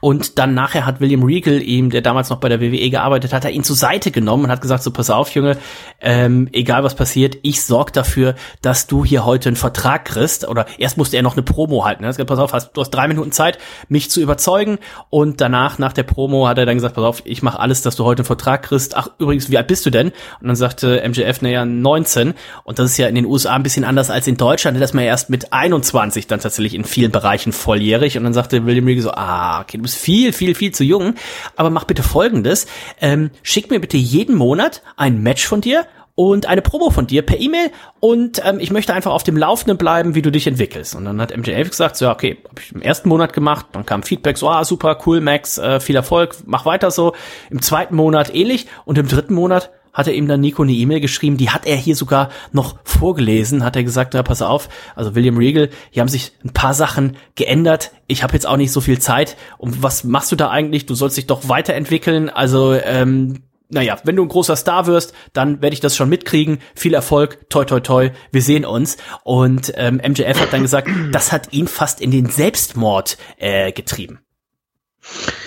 Und 0.01 0.39
dann 0.39 0.53
nachher 0.53 0.85
hat 0.85 0.99
William 0.99 1.23
Regal 1.23 1.61
ihm, 1.61 1.89
der 1.89 2.01
damals 2.01 2.29
noch 2.29 2.39
bei 2.39 2.49
der 2.49 2.59
WWE 2.59 2.89
gearbeitet 2.89 3.33
hat, 3.33 3.45
er 3.45 3.51
ihn 3.51 3.63
zur 3.63 3.75
Seite 3.75 4.11
genommen 4.11 4.45
und 4.45 4.51
hat 4.51 4.61
gesagt, 4.61 4.83
so 4.83 4.91
pass 4.91 5.09
auf, 5.09 5.29
Junge, 5.33 5.57
ähm, 6.01 6.49
egal 6.51 6.83
was 6.83 6.95
passiert, 6.95 7.37
ich 7.43 7.63
sorg 7.63 7.93
dafür, 7.93 8.35
dass 8.61 8.87
du 8.87 9.05
hier 9.05 9.25
heute 9.25 9.49
einen 9.49 9.55
Vertrag 9.55 10.05
kriegst. 10.05 10.47
Oder 10.47 10.65
erst 10.77 10.97
musste 10.97 11.17
er 11.17 11.23
noch 11.23 11.33
eine 11.33 11.43
Promo 11.43 11.85
halten. 11.85 12.03
Er 12.03 12.09
hat 12.09 12.15
gesagt, 12.15 12.29
pass 12.29 12.39
auf, 12.39 12.53
hast, 12.53 12.73
du 12.73 12.81
hast 12.81 12.91
drei 12.91 13.07
Minuten 13.07 13.31
Zeit, 13.31 13.57
mich 13.87 14.09
zu 14.09 14.21
überzeugen. 14.21 14.79
Und 15.09 15.39
danach, 15.39 15.79
nach 15.79 15.93
der 15.93 16.03
Promo, 16.03 16.47
hat 16.47 16.57
er 16.57 16.65
dann 16.65 16.75
gesagt, 16.75 16.95
pass 16.95 17.03
auf, 17.03 17.21
ich 17.25 17.41
mache 17.41 17.59
alles, 17.59 17.81
dass 17.81 17.95
du 17.95 18.03
heute 18.03 18.21
einen 18.21 18.27
Vertrag 18.27 18.63
kriegst. 18.63 18.97
Ach, 18.97 19.07
übrigens, 19.17 19.49
wie 19.49 19.57
alt 19.57 19.67
bist 19.67 19.85
du 19.85 19.91
denn? 19.91 20.07
Und 20.41 20.47
dann 20.47 20.55
sagte 20.55 21.01
MJF, 21.07 21.41
naja, 21.41 21.65
19. 21.65 22.33
Und 22.63 22.79
das 22.79 22.91
ist 22.91 22.97
ja 22.97 23.07
in 23.07 23.15
den 23.15 23.25
USA 23.25 23.55
ein 23.55 23.63
bisschen 23.63 23.85
anders 23.85 24.09
als 24.09 24.27
in 24.27 24.37
Deutschland. 24.37 24.77
Da 24.77 24.83
ist 24.83 24.93
man 24.93 25.05
ja 25.05 25.11
erst 25.11 25.29
mit 25.29 25.53
21 25.53 26.27
dann 26.27 26.41
tatsächlich 26.41 26.75
in 26.75 26.83
vielen 26.83 27.11
Bereichen 27.11 27.53
volljährig. 27.53 28.17
Und 28.17 28.25
dann 28.25 28.33
sagte 28.33 28.65
William 28.65 28.85
Regal 28.85 29.03
so, 29.03 29.11
ah, 29.11 29.61
okay, 29.61 29.74
du 29.77 29.83
bist 29.83 29.97
viel, 29.97 30.33
viel, 30.33 30.55
viel 30.55 30.71
zu 30.71 30.83
jung. 30.83 31.15
Aber 31.55 31.69
mach 31.69 31.85
bitte 31.85 32.03
Folgendes. 32.03 32.67
Ähm, 33.01 33.31
schick 33.43 33.69
mir 33.69 33.79
bitte 33.79 33.97
jeden 33.97 34.35
Monat 34.35 34.81
ein 34.97 35.21
Match 35.21 35.45
von 35.45 35.61
dir 35.61 35.85
und 36.15 36.45
eine 36.45 36.61
Promo 36.61 36.89
von 36.89 37.07
dir 37.07 37.23
per 37.23 37.39
E-Mail 37.39 37.71
und 37.99 38.41
ähm, 38.45 38.59
ich 38.59 38.71
möchte 38.71 38.93
einfach 38.93 39.11
auf 39.11 39.23
dem 39.23 39.35
Laufenden 39.35 39.77
bleiben, 39.77 40.15
wie 40.15 40.21
du 40.21 40.31
dich 40.31 40.47
entwickelst. 40.47 40.95
Und 40.95 41.05
dann 41.05 41.19
hat 41.21 41.35
MJF 41.35 41.69
gesagt, 41.69 41.97
so, 41.97 42.09
okay, 42.09 42.37
habe 42.49 42.61
ich 42.61 42.71
im 42.71 42.81
ersten 42.81 43.09
Monat 43.09 43.33
gemacht, 43.33 43.67
dann 43.73 43.85
kam 43.85 44.01
Feedback, 44.01 44.37
so, 44.37 44.49
ah, 44.49 44.63
super, 44.63 44.97
cool, 45.05 45.19
Max, 45.19 45.57
äh, 45.57 45.81
viel 45.81 45.95
Erfolg, 45.95 46.37
mach 46.45 46.65
weiter 46.65 46.89
so. 46.89 47.13
Im 47.49 47.61
zweiten 47.61 47.95
Monat 47.95 48.33
ähnlich 48.33 48.67
und 48.85 48.97
im 48.97 49.07
dritten 49.09 49.33
Monat 49.33 49.71
hat 49.95 50.05
er 50.07 50.13
ihm 50.13 50.27
dann 50.27 50.41
Nico 50.41 50.61
eine 50.61 50.73
E-Mail 50.73 50.99
geschrieben, 50.99 51.37
die 51.37 51.49
hat 51.49 51.65
er 51.65 51.75
hier 51.75 51.95
sogar 51.95 52.29
noch 52.51 52.75
vorgelesen, 52.83 53.63
hat 53.63 53.75
er 53.75 53.83
gesagt, 53.83 54.13
na, 54.13 54.21
pass 54.21 54.43
auf, 54.43 54.69
also 54.95 55.15
William 55.15 55.37
Regal, 55.37 55.69
hier 55.89 56.01
haben 56.01 56.07
sich 56.09 56.33
ein 56.43 56.53
paar 56.53 56.75
Sachen 56.75 57.17
geändert, 57.33 57.91
ich 58.05 58.21
habe 58.21 58.33
jetzt 58.33 58.45
auch 58.45 58.57
nicht 58.57 58.71
so 58.71 58.81
viel 58.81 58.99
Zeit 58.99 59.35
und 59.57 59.81
was 59.81 60.03
machst 60.03 60.31
du 60.31 60.35
da 60.35 60.51
eigentlich, 60.51 60.85
du 60.85 60.93
sollst 60.93 61.17
dich 61.17 61.25
doch 61.25 61.49
weiterentwickeln, 61.49 62.29
also 62.29 62.73
ähm, 62.73 63.41
naja, 63.67 63.97
wenn 64.03 64.15
du 64.15 64.21
ein 64.21 64.27
großer 64.29 64.55
Star 64.55 64.85
wirst, 64.85 65.13
dann 65.33 65.61
werde 65.63 65.73
ich 65.73 65.79
das 65.79 65.95
schon 65.95 66.07
mitkriegen. 66.07 66.59
Viel 66.75 66.93
Erfolg, 66.93 67.49
toi 67.49 67.65
toi 67.65 67.79
toi, 67.79 68.11
wir 68.31 68.43
sehen 68.43 68.63
uns. 68.63 68.97
Und 69.23 69.73
ähm, 69.75 69.95
MJF 70.07 70.39
hat 70.39 70.53
dann 70.53 70.61
gesagt, 70.61 70.87
das 71.11 71.31
hat 71.31 71.51
ihn 71.51 71.67
fast 71.67 71.99
in 71.99 72.11
den 72.11 72.27
Selbstmord 72.27 73.17
äh, 73.37 73.71
getrieben. 73.71 74.19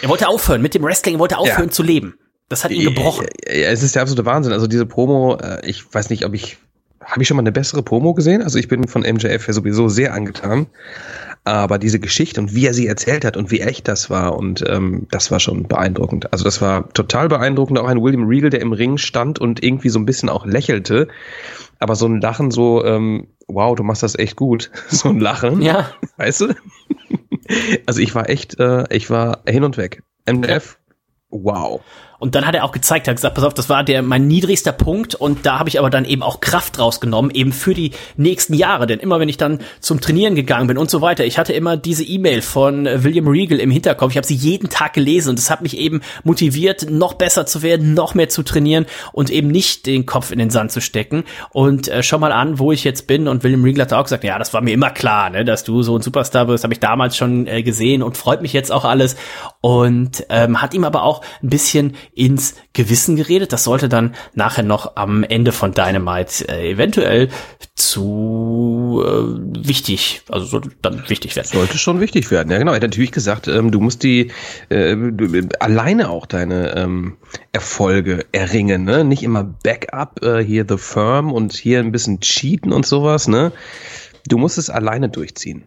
Er 0.03 0.09
wollte 0.09 0.29
aufhören 0.29 0.63
mit 0.63 0.75
dem 0.75 0.83
Wrestling, 0.83 1.15
er 1.15 1.19
wollte 1.21 1.39
aufhören 1.39 1.67
Ja. 1.67 1.71
zu 1.71 1.85
leben. 1.85 2.15
Das 2.49 2.65
hat 2.65 2.71
ihn 2.71 2.85
gebrochen. 2.85 3.27
Ja, 3.47 3.69
es 3.69 3.83
ist 3.83 3.95
der 3.95 4.03
absolute 4.03 4.25
Wahnsinn. 4.25 4.53
Also 4.53 4.67
diese 4.67 4.87
Promo, 4.87 5.37
äh, 5.37 5.67
ich 5.67 5.93
weiß 5.93 6.11
nicht, 6.11 6.25
ob 6.25 6.35
ich, 6.35 6.59
habe 7.05 7.23
ich 7.23 7.29
schon 7.29 7.37
mal 7.37 7.43
eine 7.43 7.53
bessere 7.53 7.83
Promo 7.83 8.15
gesehen? 8.15 8.43
Also 8.43 8.59
ich 8.59 8.69
bin 8.69 8.89
von 8.89 9.03
MJF 9.03 9.47
ja 9.47 9.53
sowieso 9.53 9.89
sehr 9.89 10.15
angetan. 10.15 10.67
Aber 11.45 11.79
diese 11.79 11.99
Geschichte 11.99 12.41
und 12.41 12.55
wie 12.55 12.67
er 12.67 12.75
sie 12.75 12.87
erzählt 12.87 13.25
hat 13.25 13.37
und 13.37 13.51
wie 13.51 13.61
echt 13.61 13.89
das 13.89 14.11
war 14.11 14.37
und 14.37 14.63
ähm, 14.69 15.07
das 15.11 15.31
war 15.31 15.41
schon 15.41 15.63
beeindruckend. 15.63 16.31
Also 16.33 16.45
das 16.45 16.61
war 16.61 16.93
total 16.93 17.29
beeindruckend. 17.29 17.79
Auch 17.79 17.87
ein 17.87 18.03
William 18.03 18.27
Regal, 18.27 18.51
der 18.51 18.61
im 18.61 18.73
Ring 18.73 18.99
stand 18.99 19.39
und 19.39 19.63
irgendwie 19.63 19.89
so 19.89 19.99
ein 19.99 20.05
bisschen 20.05 20.29
auch 20.29 20.45
lächelte. 20.45 21.09
Aber 21.79 21.95
so 21.95 22.07
ein 22.07 22.21
Lachen 22.21 22.51
so, 22.51 22.85
ähm, 22.85 23.29
wow, 23.47 23.75
du 23.75 23.83
machst 23.83 24.03
das 24.03 24.19
echt 24.19 24.37
gut. 24.37 24.71
So 24.89 25.09
ein 25.09 25.21
Lachen. 25.21 25.63
Ja, 25.63 25.91
Weißt 26.17 26.43
du? 26.43 26.55
Also 27.87 28.01
ich 28.01 28.15
war 28.15 28.29
echt, 28.29 28.59
äh, 28.59 28.85
ich 28.95 29.09
war 29.09 29.41
hin 29.49 29.65
und 29.65 29.79
weg. 29.79 30.03
MJF, 30.31 30.79
wow. 31.31 31.81
Und 32.19 32.35
dann 32.35 32.47
hat 32.47 32.55
er 32.55 32.65
auch 32.65 32.73
gezeigt, 32.73 33.07
hat 33.07 33.17
gesagt, 33.17 33.37
pass 33.37 33.45
auf, 33.45 33.55
das 33.55 33.69
war 33.69 33.85
der 33.85 34.03
mein 34.03 34.27
niedrigster 34.27 34.73
Punkt 34.73 35.15
und 35.15 35.47
da 35.47 35.59
habe 35.59 35.69
ich 35.69 35.79
aber 35.79 35.89
dann 35.89 36.05
eben 36.05 36.23
auch 36.23 36.41
Kraft 36.41 36.79
rausgenommen, 36.79 37.31
eben 37.31 37.53
für 37.53 37.75
die 37.75 37.93
nächsten 38.17 38.55
Jahre. 38.55 38.87
Denn 38.87 38.99
immer 38.99 39.21
wenn 39.21 39.29
ich 39.29 39.37
dann 39.37 39.61
zum 39.81 40.01
Trainieren 40.01 40.35
gegangen 40.35 40.67
bin 40.67 40.79
und 40.79 40.91
so 40.91 41.01
weiter, 41.01 41.25
ich 41.25 41.39
hatte 41.39 41.53
immer 41.53 41.77
diese 41.77 42.03
E-Mail 42.03 42.43
von 42.43 42.87
äh, 42.87 43.05
William 43.05 43.29
Regal 43.29 43.61
im 43.61 43.71
Hinterkopf. 43.71 44.11
Ich 44.11 44.17
habe 44.17 44.27
sie 44.27 44.35
jeden 44.35 44.69
Tag 44.69 44.95
gelesen 44.95 45.31
und 45.31 45.39
es 45.39 45.49
hat 45.49 45.63
mich 45.63 45.79
eben 45.79 46.01
motiviert, 46.25 46.91
noch 46.91 47.15
besser 47.15 47.47
zu 47.47 47.63
werden, 47.63 47.95
noch 47.95 48.15
mehr 48.15 48.29
zu 48.29 48.43
trainieren 48.43 48.87
und 49.13 49.31
eben 49.31 49.49
nicht 49.49 49.87
den 49.87 50.05
Kopf 50.05 50.33
in 50.33 50.41
den 50.41 50.51
Sand 50.51 50.73
zu 50.73 50.81
stecken. 50.81 51.23
Und 51.51 51.87
äh, 51.87 52.03
schau 52.03 52.19
mal 52.19 52.33
an, 52.33 52.59
wo 52.59 52.73
ich 52.73 52.83
jetzt 52.83 53.07
bin. 53.07 53.29
Und 53.29 53.45
William 53.45 53.63
Regal 53.63 53.83
hat 53.83 53.93
auch 53.93 54.05
gesagt, 54.05 54.25
ja, 54.25 54.39
das 54.39 54.53
war 54.53 54.61
mir 54.61 54.75
immer 54.75 54.91
klar, 54.91 55.31
ne, 55.31 55.45
dass 55.45 55.63
du 55.63 55.83
so 55.83 55.97
ein 55.97 56.03
Superstar 56.03 56.49
wirst, 56.49 56.65
habe 56.65 56.75
ich 56.75 56.81
damals 56.81 57.17
schon 57.17 57.47
äh, 57.47 57.63
gesehen 57.63 58.03
und 58.03 58.17
freut 58.17 58.43
mich 58.43 58.53
jetzt 58.53 58.73
auch 58.73 58.85
alles. 58.85 59.17
Und 59.61 60.27
ähm, 60.31 60.61
hat 60.61 60.75
ihm 60.75 60.85
aber 60.85 61.05
auch 61.05 61.23
ein 61.43 61.51
bisschen 61.51 61.95
ins 62.19 62.55
Gewissen 62.73 63.17
geredet. 63.17 63.53
Das 63.53 63.65
sollte 63.65 63.89
dann 63.89 64.15
nachher 64.35 64.65
noch 64.65 64.97
am 64.97 65.23
Ende 65.23 65.53
von 65.53 65.73
Dynamite 65.73 66.49
äh, 66.49 66.73
eventuell 66.73 67.29
zu 67.77 69.03
äh, 69.07 69.67
wichtig, 69.67 70.23
also 70.29 70.47
sollte 70.47 70.71
dann 70.83 71.09
wichtig 71.09 71.37
werden. 71.37 71.47
Sollte 71.47 71.79
schon 71.79 72.01
wichtig 72.01 72.31
werden. 72.31 72.51
Ja, 72.51 72.59
genau. 72.59 72.73
Er 72.73 72.77
hat 72.77 72.83
natürlich 72.83 73.13
gesagt, 73.13 73.47
ähm, 73.47 73.71
du 73.71 73.81
musst 73.81 74.03
die 74.03 74.33
äh, 74.69 74.97
du, 74.97 75.49
alleine 75.61 76.11
auch 76.11 76.27
deine 76.27 76.75
ähm, 76.77 77.19
Erfolge 77.53 78.27
erringen, 78.33 78.85
ne? 78.85 79.05
Nicht 79.05 79.23
immer 79.23 79.45
Backup, 79.45 80.23
äh, 80.23 80.43
hier 80.43 80.67
The 80.69 80.79
Firm 80.79 81.33
und 81.33 81.53
hier 81.53 81.79
ein 81.79 81.93
bisschen 81.93 82.21
cheaten 82.21 82.73
und 82.73 82.85
sowas, 82.85 83.29
ne? 83.29 83.53
Du 84.27 84.39
musst 84.39 84.59
es 84.59 84.71
alleine 84.71 85.09
durchziehen. 85.09 85.65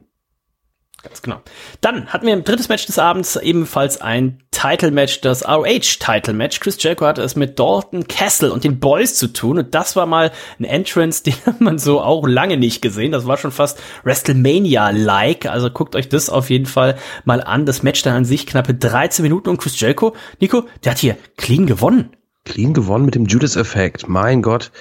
Ganz 1.04 1.24
genau. 1.24 1.42
Dann 1.82 2.08
hatten 2.08 2.28
wir 2.28 2.34
im 2.34 2.44
drittes 2.44 2.70
Match 2.70 2.86
des 2.86 3.00
Abends 3.00 3.36
ebenfalls 3.36 4.02
ein 4.02 4.40
Title-Match, 4.52 5.22
das 5.22 5.48
ROH-Title-Match. 5.48 6.60
Chris 6.60 6.78
Jericho 6.82 7.08
hatte 7.08 7.24
es 7.24 7.36
mit 7.36 7.58
Dalton 7.58 8.08
Castle 8.08 8.54
und 8.54 8.64
den 8.64 8.80
Boys 8.80 9.16
zu 9.16 9.34
tun. 9.34 9.58
Und 9.58 9.74
das 9.74 9.96
war 9.96 10.06
mal 10.06 10.32
ein 10.60 10.66
Entrance, 10.66 11.24
den 11.26 11.36
hat 11.46 11.60
man 11.60 11.80
so 11.80 12.02
auch 12.02 12.28
lange 12.28 12.58
nicht 12.58 12.82
gesehen. 12.84 13.12
Das 13.12 13.26
war 13.26 13.38
schon 13.38 13.52
fast 13.52 13.82
WrestleMania-like. 14.04 15.48
Also 15.48 15.72
guckt 15.72 15.96
euch 15.96 16.08
das 16.08 16.30
auf 16.30 16.52
jeden 16.52 16.68
Fall 16.68 16.98
mal 17.26 17.42
an. 17.42 17.66
Das 17.66 17.82
Match 17.82 18.04
dann 18.04 18.16
an 18.16 18.26
sich 18.26 18.46
knappe 18.46 18.76
13 18.76 19.24
Minuten. 19.24 19.50
Und 19.50 19.58
Chris 19.58 19.80
Jericho, 19.80 20.16
Nico, 20.40 20.66
der 20.84 20.92
hat 20.92 21.00
hier 21.00 21.18
clean 21.36 21.66
gewonnen. 21.66 22.16
Clean 22.44 22.74
gewonnen 22.74 23.06
mit 23.06 23.14
dem 23.16 23.26
Judas-Effekt. 23.26 24.08
Mein 24.10 24.42
Gott. 24.42 24.72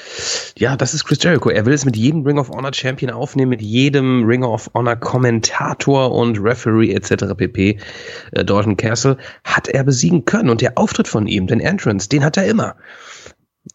Ja, 0.56 0.76
das 0.76 0.94
ist 0.94 1.04
Chris 1.04 1.22
Jericho. 1.22 1.50
Er 1.50 1.66
will 1.66 1.74
es 1.74 1.84
mit 1.84 1.94
jedem 1.96 2.24
Ring 2.24 2.38
of 2.38 2.48
Honor 2.48 2.72
Champion 2.72 3.10
aufnehmen, 3.12 3.50
mit 3.50 3.60
jedem 3.60 4.24
Ring 4.24 4.42
of 4.44 4.70
Honor 4.74 4.96
Kommentator 4.96 6.12
und 6.12 6.38
Referee 6.42 6.92
etc. 6.92 7.34
pp. 7.36 7.78
Äh, 8.32 8.44
Dalton 8.44 8.76
Castle 8.76 9.18
hat 9.44 9.68
er 9.68 9.84
besiegen 9.84 10.24
können. 10.24 10.48
Und 10.48 10.62
der 10.62 10.78
Auftritt 10.78 11.06
von 11.08 11.26
ihm, 11.26 11.46
den 11.46 11.60
Entrance, 11.60 12.08
den 12.08 12.24
hat 12.24 12.36
er 12.38 12.46
immer. 12.46 12.76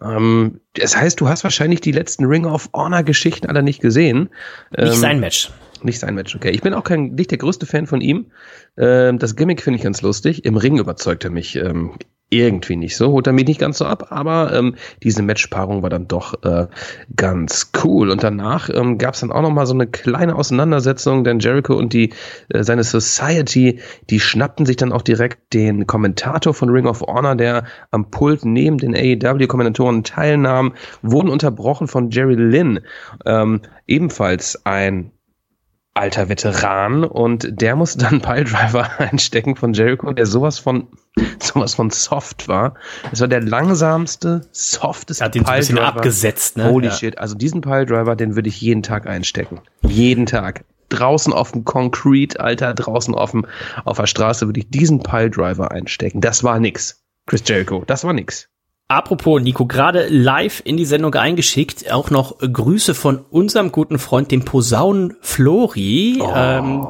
Ähm, 0.03 0.61
das 0.73 0.97
heißt, 0.97 1.21
du 1.21 1.27
hast 1.29 1.43
wahrscheinlich 1.43 1.79
die 1.79 1.91
letzten 1.91 2.25
Ring 2.25 2.45
of 2.45 2.69
Honor 2.73 3.03
Geschichten 3.03 3.47
alle 3.47 3.61
nicht 3.61 3.81
gesehen. 3.81 4.29
Nicht 4.71 4.93
Ähm, 4.93 4.93
sein 4.93 5.19
Match. 5.19 5.51
nicht 5.83 5.99
sein 5.99 6.15
Match, 6.15 6.35
okay. 6.35 6.49
Ich 6.49 6.61
bin 6.61 6.73
auch 6.73 6.83
kein, 6.83 7.13
nicht 7.13 7.29
der 7.29 7.37
größte 7.37 7.67
Fan 7.67 7.85
von 7.85 8.01
ihm. 8.01 8.31
Ähm, 8.77 9.19
das 9.19 9.35
Gimmick 9.35 9.61
finde 9.61 9.77
ich 9.77 9.83
ganz 9.83 10.01
lustig. 10.01 10.43
Im 10.43 10.57
Ring 10.57 10.79
überzeugt 10.79 11.23
er 11.23 11.29
mich 11.29 11.55
ähm, 11.55 11.91
irgendwie 12.35 12.75
nicht 12.75 12.97
so, 12.97 13.11
holt 13.11 13.27
er 13.27 13.33
mich 13.33 13.47
nicht 13.47 13.59
ganz 13.59 13.77
so 13.77 13.85
ab, 13.85 14.07
aber 14.11 14.53
ähm, 14.53 14.75
diese 15.03 15.21
Matchpaarung 15.23 15.81
war 15.81 15.89
dann 15.89 16.07
doch 16.07 16.43
äh, 16.43 16.67
ganz 17.15 17.71
cool. 17.83 18.09
Und 18.09 18.23
danach 18.23 18.69
ähm, 18.69 18.97
gab 18.97 19.13
es 19.13 19.21
dann 19.21 19.31
auch 19.31 19.41
noch 19.41 19.51
mal 19.51 19.65
so 19.65 19.73
eine 19.73 19.87
kleine 19.87 20.35
Auseinandersetzung, 20.35 21.23
denn 21.23 21.39
Jericho 21.39 21.75
und 21.75 21.93
die 21.93 22.13
äh, 22.49 22.63
seine 22.63 22.83
Society, 22.83 23.79
die 24.09 24.19
schnappten 24.19 24.65
sich 24.65 24.75
dann 24.75 24.91
auch 24.91 25.01
direkt 25.01 25.53
den 25.53 25.87
Kommentator 25.87 26.53
von 26.53 26.69
Ring 26.69 26.87
of 26.87 27.01
Honor, 27.01 27.35
der 27.35 27.65
am 27.91 28.11
Pult 28.11 28.45
neben 28.45 28.77
den 28.77 28.95
AEW-Kommentatoren 28.95 30.03
teilnahm, 30.03 30.73
wurden 31.01 31.29
unterbrochen 31.29 31.87
von 31.87 32.09
Jerry 32.09 32.35
Lynn, 32.35 32.81
ähm, 33.25 33.61
ebenfalls 33.87 34.65
ein 34.65 35.11
alter 35.95 36.29
Veteran 36.29 37.03
und 37.03 37.47
der 37.49 37.75
musste 37.75 37.99
dann 37.99 38.13
einen 38.13 38.21
Piledriver 38.45 38.99
einstecken 38.99 39.55
von 39.55 39.73
Jericho, 39.73 40.11
der 40.13 40.25
sowas 40.25 40.59
von 40.59 40.87
sowas 41.39 41.75
von 41.75 41.89
soft 41.89 42.47
war. 42.47 42.75
Es 43.11 43.21
war 43.21 43.27
der 43.29 43.41
langsamste, 43.41 44.47
softeste 44.51 45.23
hat 45.23 45.33
den 45.35 45.45
so 45.45 45.51
ein 45.51 45.59
bisschen 45.59 45.79
abgesetzt, 45.79 46.57
ne? 46.57 46.69
Holy 46.69 46.87
Ja. 46.87 46.93
shit. 46.93 47.17
Also 47.17 47.35
diesen 47.35 47.61
Piledriver, 47.61 48.15
den 48.15 48.35
würde 48.35 48.49
ich 48.49 48.59
jeden 48.59 48.83
Tag 48.83 49.07
einstecken. 49.07 49.61
Jeden 49.81 50.25
Tag. 50.25 50.65
Draußen 50.89 51.33
auf 51.33 51.53
dem 51.53 51.63
Concrete, 51.63 52.39
Alter, 52.39 52.73
draußen 52.73 53.15
auf, 53.15 53.31
dem, 53.31 53.47
auf 53.85 53.97
der 53.97 54.05
Straße 54.07 54.45
würde 54.45 54.59
ich 54.59 54.69
diesen 54.69 55.01
Piledriver 55.01 55.71
einstecken. 55.71 56.21
Das 56.21 56.43
war 56.43 56.59
nix. 56.59 57.01
Chris 57.25 57.41
Jericho, 57.45 57.83
das 57.87 58.03
war 58.03 58.13
nix. 58.13 58.49
Apropos, 58.87 59.41
Nico, 59.41 59.65
gerade 59.65 60.07
live 60.09 60.61
in 60.63 60.77
die 60.77 60.85
Sendung 60.85 61.15
eingeschickt, 61.15 61.91
auch 61.91 62.11
noch 62.11 62.37
Grüße 62.37 62.93
von 62.93 63.25
unserem 63.31 63.71
guten 63.71 63.97
Freund, 63.97 64.29
dem 64.29 64.45
Posaunen 64.45 65.15
Flori. 65.21 66.21
Ähm, 66.21 66.87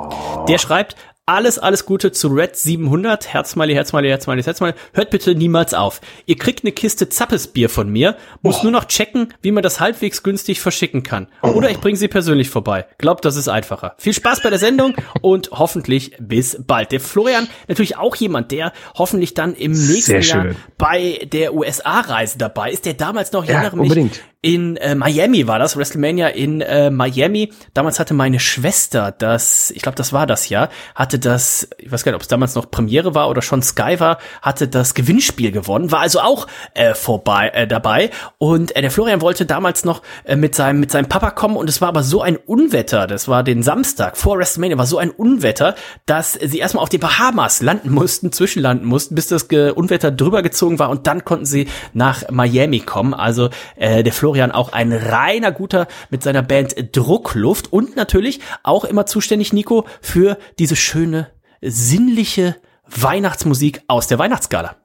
der 0.49 0.57
schreibt, 0.57 0.97
alles, 1.27 1.57
alles 1.57 1.85
Gute 1.85 2.11
zu 2.11 2.27
Red 2.27 2.55
700. 2.55 3.33
Herzmali, 3.33 3.73
Herzmali, 3.73 4.09
Herzmali, 4.09 4.43
Herzmali. 4.43 4.73
Hört 4.93 5.09
bitte 5.09 5.33
niemals 5.33 5.73
auf. 5.73 5.99
Ihr 6.27 6.37
kriegt 6.37 6.63
eine 6.63 6.71
Kiste 6.71 7.09
Zappesbier 7.09 7.69
von 7.69 7.89
mir. 7.89 8.15
Muss 8.43 8.61
nur 8.61 8.71
noch 8.71 8.85
checken, 8.85 9.33
wie 9.41 9.51
man 9.51 9.63
das 9.63 9.79
halbwegs 9.79 10.21
günstig 10.21 10.61
verschicken 10.61 11.01
kann. 11.01 11.27
Oder 11.41 11.71
ich 11.71 11.79
bringe 11.79 11.97
sie 11.97 12.07
persönlich 12.07 12.49
vorbei. 12.49 12.85
Glaubt, 12.99 13.25
das 13.25 13.37
ist 13.37 13.47
einfacher. 13.47 13.95
Viel 13.97 14.13
Spaß 14.13 14.43
bei 14.43 14.51
der 14.51 14.59
Sendung 14.59 14.95
und 15.21 15.49
hoffentlich 15.51 16.15
bis 16.19 16.61
bald. 16.65 16.91
Der 16.91 16.99
Florian, 16.99 17.47
natürlich 17.67 17.97
auch 17.97 18.15
jemand, 18.15 18.51
der 18.51 18.71
hoffentlich 18.95 19.33
dann 19.33 19.55
im 19.55 19.71
nächsten 19.71 20.21
Jahr 20.21 20.47
bei 20.77 21.27
der 21.31 21.55
USA-Reise 21.55 22.37
dabei 22.37 22.69
ist, 22.71 22.85
der 22.85 22.93
damals 22.93 23.31
noch, 23.31 23.43
ich 23.43 23.49
Ja, 23.49 23.61
erinnere 23.61 23.77
mich, 23.77 23.89
unbedingt. 23.89 24.21
In 24.45 24.77
äh, 24.77 24.93
Miami 24.93 25.47
war 25.47 25.57
das, 25.57 25.75
WrestleMania 25.75 26.27
in 26.27 26.61
äh, 26.61 26.91
Miami. 26.91 27.51
Damals 27.73 27.99
hatte 27.99 28.13
meine 28.13 28.39
Schwester 28.39 29.11
das, 29.11 29.71
ich 29.71 29.81
glaube, 29.81 29.95
das 29.95 30.13
war 30.13 30.27
das 30.27 30.49
Jahr, 30.49 30.69
hatte 30.93 31.17
das, 31.17 31.67
ich 31.79 31.91
weiß 31.91 32.03
gar 32.03 32.11
nicht, 32.11 32.17
ob 32.17 32.21
es 32.21 32.27
damals 32.27 32.53
noch 32.53 32.69
Premiere 32.69 33.15
war 33.15 33.27
oder 33.27 33.41
schon 33.41 33.63
Sky 33.63 33.99
war, 33.99 34.19
hatte 34.43 34.67
das 34.67 34.93
Gewinnspiel 34.93 35.51
gewonnen, 35.51 35.91
war 35.91 36.01
also 36.01 36.19
auch 36.19 36.45
äh, 36.75 36.93
vorbei 36.93 37.49
äh, 37.55 37.65
dabei. 37.65 38.11
Und 38.37 38.75
äh, 38.75 38.81
der 38.81 38.91
Florian 38.91 39.19
wollte 39.21 39.47
damals 39.47 39.83
noch 39.83 40.03
äh, 40.25 40.35
mit 40.35 40.53
seinem 40.53 40.79
mit 40.79 40.91
seinem 40.91 41.09
Papa 41.09 41.31
kommen 41.31 41.57
und 41.57 41.67
es 41.67 41.81
war 41.81 41.87
aber 41.87 42.03
so 42.03 42.21
ein 42.21 42.37
Unwetter, 42.37 43.07
das 43.07 43.27
war 43.27 43.41
den 43.41 43.63
Samstag 43.63 44.15
vor 44.15 44.37
WrestleMania, 44.37 44.77
war 44.77 44.85
so 44.85 44.99
ein 44.99 45.09
Unwetter, 45.09 45.73
dass 46.05 46.33
sie 46.33 46.59
erstmal 46.59 46.83
auf 46.83 46.89
den 46.89 46.99
Bahamas 46.99 47.63
landen 47.63 47.89
mussten, 47.89 48.31
zwischenlanden 48.31 48.87
mussten, 48.87 49.15
bis 49.15 49.27
das 49.27 49.47
Ge 49.47 49.71
Unwetter 49.71 50.11
drüber 50.11 50.43
gezogen 50.43 50.77
war 50.77 50.91
und 50.91 51.07
dann 51.07 51.25
konnten 51.25 51.45
sie 51.45 51.67
nach 51.93 52.29
Miami 52.29 52.81
kommen. 52.81 53.15
Also 53.15 53.49
äh, 53.75 54.03
der 54.03 54.13
Florian 54.13 54.34
auch 54.51 54.73
ein 54.73 54.93
reiner 54.93 55.51
guter 55.51 55.87
mit 56.09 56.23
seiner 56.23 56.41
Band 56.41 56.75
Druckluft 56.95 57.71
und 57.71 57.95
natürlich 57.95 58.39
auch 58.63 58.85
immer 58.85 59.05
zuständig, 59.05 59.53
Nico, 59.53 59.85
für 60.01 60.37
diese 60.59 60.75
schöne, 60.75 61.27
sinnliche 61.61 62.55
Weihnachtsmusik 62.87 63.81
aus 63.87 64.07
der 64.07 64.19
Weihnachtsgala. 64.19 64.75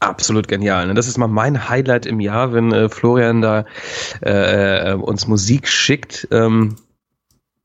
Absolut 0.00 0.48
genial. 0.48 0.86
Ne? 0.86 0.94
Das 0.94 1.08
ist 1.08 1.18
mal 1.18 1.28
mein 1.28 1.68
Highlight 1.68 2.06
im 2.06 2.20
Jahr, 2.20 2.54
wenn 2.54 2.72
äh, 2.72 2.88
Florian 2.88 3.42
da 3.42 3.66
äh, 4.24 4.92
äh, 4.92 4.94
uns 4.94 5.26
Musik 5.26 5.68
schickt. 5.68 6.26
Ähm, 6.30 6.76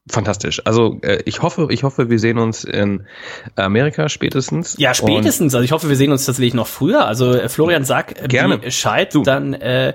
fantastisch. 0.09 0.61
Also 0.65 0.99
äh, 1.01 1.21
ich 1.25 1.41
hoffe, 1.41 1.67
ich 1.71 1.83
hoffe, 1.83 2.09
wir 2.09 2.19
sehen 2.19 2.37
uns 2.37 2.63
in 2.63 3.05
Amerika 3.55 4.07
spätestens. 4.09 4.75
Ja, 4.77 4.93
spätestens. 4.93 5.55
Also 5.55 5.63
ich 5.65 5.71
hoffe, 5.71 5.89
wir 5.89 5.95
sehen 5.95 6.11
uns 6.11 6.25
tatsächlich 6.25 6.53
noch 6.53 6.67
früher. 6.67 7.05
Also 7.05 7.33
äh, 7.33 7.49
Florian, 7.49 7.83
sag 7.85 8.21
äh, 8.21 8.27
Gerne. 8.27 8.57
Bescheid, 8.57 9.13
dann 9.23 9.53
äh, 9.53 9.93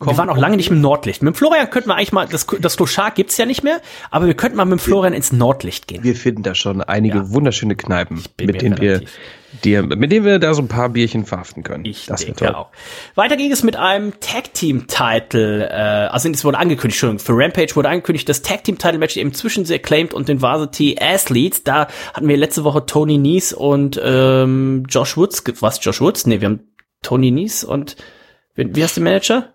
wir 0.00 0.08
Komm. 0.08 0.18
waren 0.18 0.28
auch 0.28 0.36
lange 0.36 0.56
nicht 0.56 0.70
im 0.70 0.80
Nordlicht. 0.80 1.22
Mit 1.22 1.34
dem 1.34 1.36
Florian 1.36 1.70
könnten 1.70 1.88
wir 1.88 1.94
eigentlich 1.94 2.12
mal, 2.12 2.26
das, 2.26 2.46
das 2.60 2.76
Kloschar 2.76 3.12
gibt's 3.12 3.36
ja 3.36 3.46
nicht 3.46 3.62
mehr, 3.62 3.80
aber 4.10 4.26
wir 4.26 4.34
könnten 4.34 4.56
mal 4.56 4.64
mit 4.64 4.72
dem 4.72 4.78
Florian 4.80 5.12
ins 5.14 5.32
Nordlicht 5.32 5.86
gehen. 5.86 6.02
Wir 6.02 6.16
finden 6.16 6.42
da 6.42 6.54
schon 6.54 6.82
einige 6.82 7.18
Ja. 7.18 7.30
wunderschöne 7.30 7.76
Kneipen, 7.76 8.22
mit 8.40 8.60
denen 8.60 8.78
wir, 8.80 8.90
relativ- 8.90 9.10
die, 9.62 9.80
mit 9.80 10.10
denen 10.10 10.24
wir 10.24 10.38
da 10.38 10.52
so 10.54 10.62
ein 10.62 10.68
paar 10.68 10.88
Bierchen 10.88 11.24
verhaften 11.24 11.62
können. 11.62 11.84
Ich 11.84 12.06
das 12.06 12.24
denke 12.24 12.46
toll. 12.46 12.54
auch. 12.54 12.70
Weiter 13.14 13.36
ging 13.36 13.52
es 13.52 13.62
mit 13.62 13.76
einem 13.76 14.18
Tag 14.20 14.52
Team 14.54 14.86
Title, 14.88 15.68
äh, 15.70 15.72
also 16.08 16.28
es 16.28 16.44
wurde 16.44 16.58
angekündigt, 16.58 16.96
Entschuldigung, 17.02 17.24
für 17.24 17.32
Rampage 17.44 17.76
wurde 17.76 17.88
angekündigt, 17.88 18.28
das 18.28 18.42
Tag 18.42 18.64
Team 18.64 18.78
Title 18.78 18.98
Match 18.98 19.16
eben 19.16 19.32
zwischen 19.32 19.64
The 19.64 19.74
Acclaimed 19.74 20.12
und 20.14 20.28
den 20.28 20.42
Varsity 20.42 20.96
Athletes. 21.00 21.62
Da 21.62 21.86
hatten 22.14 22.26
wir 22.28 22.36
letzte 22.36 22.64
Woche 22.64 22.84
Tony 22.86 23.18
Nies 23.18 23.52
und 23.52 24.00
ähm, 24.02 24.84
Josh 24.88 25.16
Woods, 25.16 25.44
was 25.60 25.78
Josh 25.84 26.00
Woods? 26.00 26.26
Nee, 26.26 26.40
wir 26.40 26.48
haben 26.48 26.60
Tony 27.02 27.30
Nies 27.30 27.62
und 27.64 27.96
wie, 28.56 28.82
heißt 28.82 28.96
der 28.96 29.02
Manager? 29.04 29.52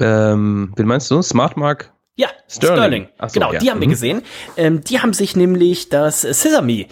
Ähm, 0.00 0.72
wen 0.76 0.86
meinst 0.86 1.10
du? 1.10 1.20
Smart 1.22 1.56
Mark? 1.56 1.92
Ja, 2.14 2.28
Sterling. 2.48 2.76
Sterling. 2.76 3.08
So, 3.20 3.26
genau, 3.34 3.52
ja. 3.52 3.58
die 3.58 3.70
haben 3.70 3.80
wir 3.80 3.86
Mhm. 3.88 3.92
gesehen. 3.92 4.22
Ähm, 4.56 4.82
die 4.84 5.00
haben 5.00 5.12
sich 5.12 5.36
nämlich 5.36 5.88
das 5.88 6.22
Sesame 6.22 6.86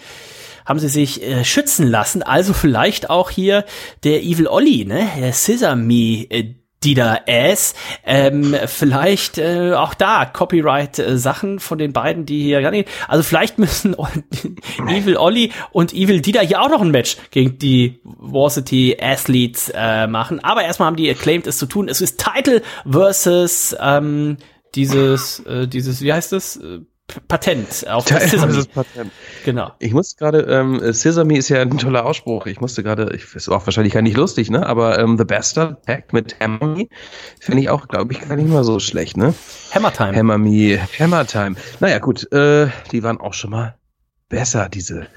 haben 0.71 0.79
sie 0.79 0.87
sich 0.87 1.21
äh, 1.21 1.43
schützen 1.43 1.85
lassen. 1.85 2.23
Also 2.23 2.53
vielleicht 2.53 3.09
auch 3.09 3.29
hier 3.29 3.65
der 4.05 4.23
Evil 4.23 4.47
Olli, 4.47 4.85
ne? 4.85 5.05
Der 5.19 5.33
Sesame 5.33 6.25
äh, 6.29 6.55
Dida 6.81 7.19
Ass. 7.27 7.75
Ähm, 8.05 8.55
vielleicht 8.67 9.37
äh, 9.37 9.73
auch 9.73 9.93
da 9.93 10.23
Copyright-Sachen 10.23 11.59
von 11.59 11.77
den 11.77 11.91
beiden, 11.91 12.25
die 12.25 12.41
hier. 12.41 12.61
ja, 12.61 12.71
nee, 12.71 12.85
Also 13.09 13.21
vielleicht 13.21 13.59
müssen 13.59 13.97
Evil 14.87 15.17
Olli 15.17 15.51
und 15.73 15.93
Evil 15.93 16.21
Dida 16.21 16.39
hier 16.39 16.61
auch 16.61 16.69
noch 16.69 16.81
ein 16.81 16.91
Match 16.91 17.17
gegen 17.31 17.59
die 17.59 17.99
Varsity 18.03 18.97
Athletes 18.97 19.73
äh, 19.75 20.07
machen. 20.07 20.39
Aber 20.41 20.63
erstmal 20.63 20.87
haben 20.87 20.95
die 20.95 21.09
acclaimed 21.09 21.47
es 21.47 21.57
zu 21.57 21.65
tun. 21.65 21.89
Es 21.89 21.99
ist 21.99 22.17
Title 22.17 22.61
versus 22.89 23.75
ähm, 23.77 24.37
dieses, 24.73 25.39
äh, 25.41 25.67
dieses, 25.67 26.01
wie 26.01 26.13
heißt 26.13 26.31
das? 26.31 26.55
Patent 27.27 27.87
auf 27.87 28.05
das 28.05 28.31
Sesame. 28.31 28.65
Patent. 28.65 29.11
Genau. 29.45 29.71
Ich 29.79 29.93
muss 29.93 30.15
gerade, 30.15 30.41
ähm, 30.41 30.79
Sesame 30.93 31.37
ist 31.37 31.49
ja 31.49 31.61
ein 31.61 31.77
toller 31.77 32.05
Ausspruch. 32.05 32.45
Ich 32.45 32.61
musste 32.61 32.83
gerade, 32.83 33.13
ich 33.15 33.35
ist 33.35 33.49
auch 33.49 33.65
wahrscheinlich 33.65 33.93
gar 33.93 34.01
nicht 34.01 34.17
lustig, 34.17 34.49
ne? 34.49 34.65
Aber 34.65 34.99
ähm, 34.99 35.17
The 35.17 35.25
Bastard 35.25 35.85
Pact 35.85 36.13
mit 36.13 36.35
Hammer 36.39 36.67
Me 36.67 36.87
finde 37.39 37.61
ich 37.61 37.69
auch, 37.69 37.87
glaube 37.87 38.13
ich, 38.13 38.27
gar 38.27 38.35
nicht 38.35 38.49
mal 38.49 38.63
so 38.63 38.79
schlecht, 38.79 39.17
ne? 39.17 39.33
Hammer 39.73 39.93
Time. 39.93 40.15
Hammer 40.15 40.37
Me, 40.37 40.79
Hammer 40.99 41.25
Time. 41.25 41.55
Naja, 41.79 41.99
gut, 41.99 42.31
äh, 42.31 42.67
die 42.91 43.03
waren 43.03 43.19
auch 43.19 43.33
schon 43.33 43.51
mal 43.51 43.75
besser, 44.29 44.69
diese 44.69 45.07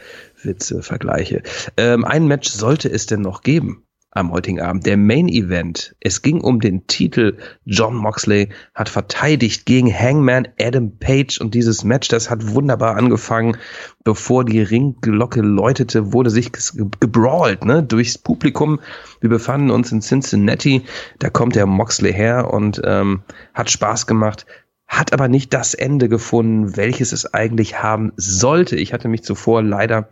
Witze, 0.43 0.83
Vergleiche. 0.83 1.43
Ähm, 1.77 2.05
ein 2.05 2.27
Match 2.27 2.51
sollte 2.51 2.91
es 2.91 3.07
denn 3.07 3.21
noch 3.21 3.43
geben 3.43 3.84
am 4.15 4.31
heutigen 4.31 4.61
Abend. 4.61 4.87
Der 4.87 4.97
Main 4.97 5.29
Event. 5.29 5.95
Es 6.01 6.23
ging 6.23 6.41
um 6.41 6.61
den 6.61 6.87
Titel. 6.87 7.37
John 7.65 7.97
Moxley 7.97 8.49
hat 8.75 8.89
verteidigt 8.89 9.67
gegen 9.67 9.93
Hangman 9.93 10.49
Adam 10.59 10.97
Page 10.99 11.41
und 11.41 11.55
dieses 11.55 11.85
Match, 11.85 12.09
das 12.09 12.31
hat 12.31 12.55
wunderbar 12.55 12.97
angefangen. 12.97 13.57
Bevor 14.05 14.45
die 14.45 14.62
Ringglocke 14.62 15.41
läutete, 15.41 16.12
wurde 16.12 16.31
sich 16.31 16.53
gebrawlt, 17.01 17.65
ne, 17.65 17.83
durchs 17.83 18.17
Publikum. 18.17 18.81
Wir 19.21 19.31
befanden 19.31 19.71
uns 19.71 19.91
in 19.91 20.01
Cincinnati. 20.01 20.83
Da 21.19 21.31
kommt 21.31 21.57
der 21.57 21.67
Moxley 21.67 22.12
her 22.12 22.53
und 22.53 22.81
ähm, 22.85 23.23
hat 23.53 23.71
Spaß 23.71 24.07
gemacht 24.07 24.47
hat 24.87 25.12
aber 25.12 25.29
nicht 25.29 25.53
das 25.55 25.75
Ende 25.75 26.09
gefunden, 26.09 26.77
welches 26.77 27.12
es 27.12 27.33
eigentlich 27.33 27.83
haben 27.83 28.12
sollte. 28.17 28.77
Ich 28.77 28.93
hatte 28.93 29.09
mich 29.09 29.25
zuvor 29.25 29.62
leider 29.62 30.11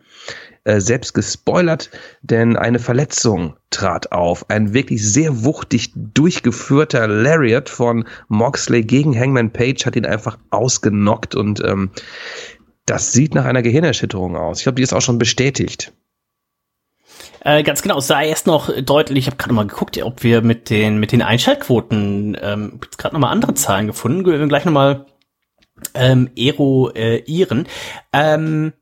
äh, 0.65 0.81
selbst 0.81 1.13
gespoilert, 1.15 1.91
denn 2.23 2.57
eine 2.57 2.79
Verletzung 2.79 3.57
trat 3.71 4.13
auf. 4.13 4.49
Ein 4.49 4.75
wirklich 4.75 5.05
sehr 5.05 5.45
wuchtig 5.45 5.93
durchgeführter 5.95 7.09
Lariat 7.09 7.69
von 7.69 8.05
Moxley 8.29 8.83
gegen 8.83 9.19
Hangman 9.19 9.53
Page 9.53 9.85
hat 9.85 9.97
ihn 9.97 10.07
einfach 10.07 10.39
ausgenockt 10.51 11.35
und 11.35 11.63
ähm, 11.65 11.91
das 12.87 13.13
sieht 13.13 13.35
nach 13.35 13.45
einer 13.45 13.63
Gehirnerschütterung 13.63 14.37
aus. 14.37 14.59
Ich 14.59 14.63
glaube, 14.65 14.77
die 14.77 14.83
ist 14.83 14.93
auch 14.93 15.01
schon 15.01 15.19
bestätigt. 15.19 15.93
Äh, 17.45 17.65
ganz 17.65 17.83
genau, 17.83 17.99
es 17.99 18.07
sah 18.07 18.23
erst 18.23 18.47
noch 18.47 18.71
deutlich, 18.83 19.19
ich 19.19 19.27
habe 19.27 19.37
gerade 19.37 19.55
mal 19.55 19.67
geguckt, 19.67 20.01
ob 20.01 20.23
wir 20.23 20.43
mit 20.43 20.71
den, 20.71 20.99
mit 20.99 21.11
den 21.11 21.23
Einschaltquoten 21.23 22.37
ähm, 22.41 22.79
gerade 22.99 23.15
nochmal 23.15 23.33
andere 23.33 23.55
Zahlen 23.55 23.89
gefunden, 23.89 24.23
gleich 24.49 24.65
nochmal 24.65 25.07
ähm, 25.95 26.31
eruieren. 26.37 27.67
Ähm, 28.13 28.73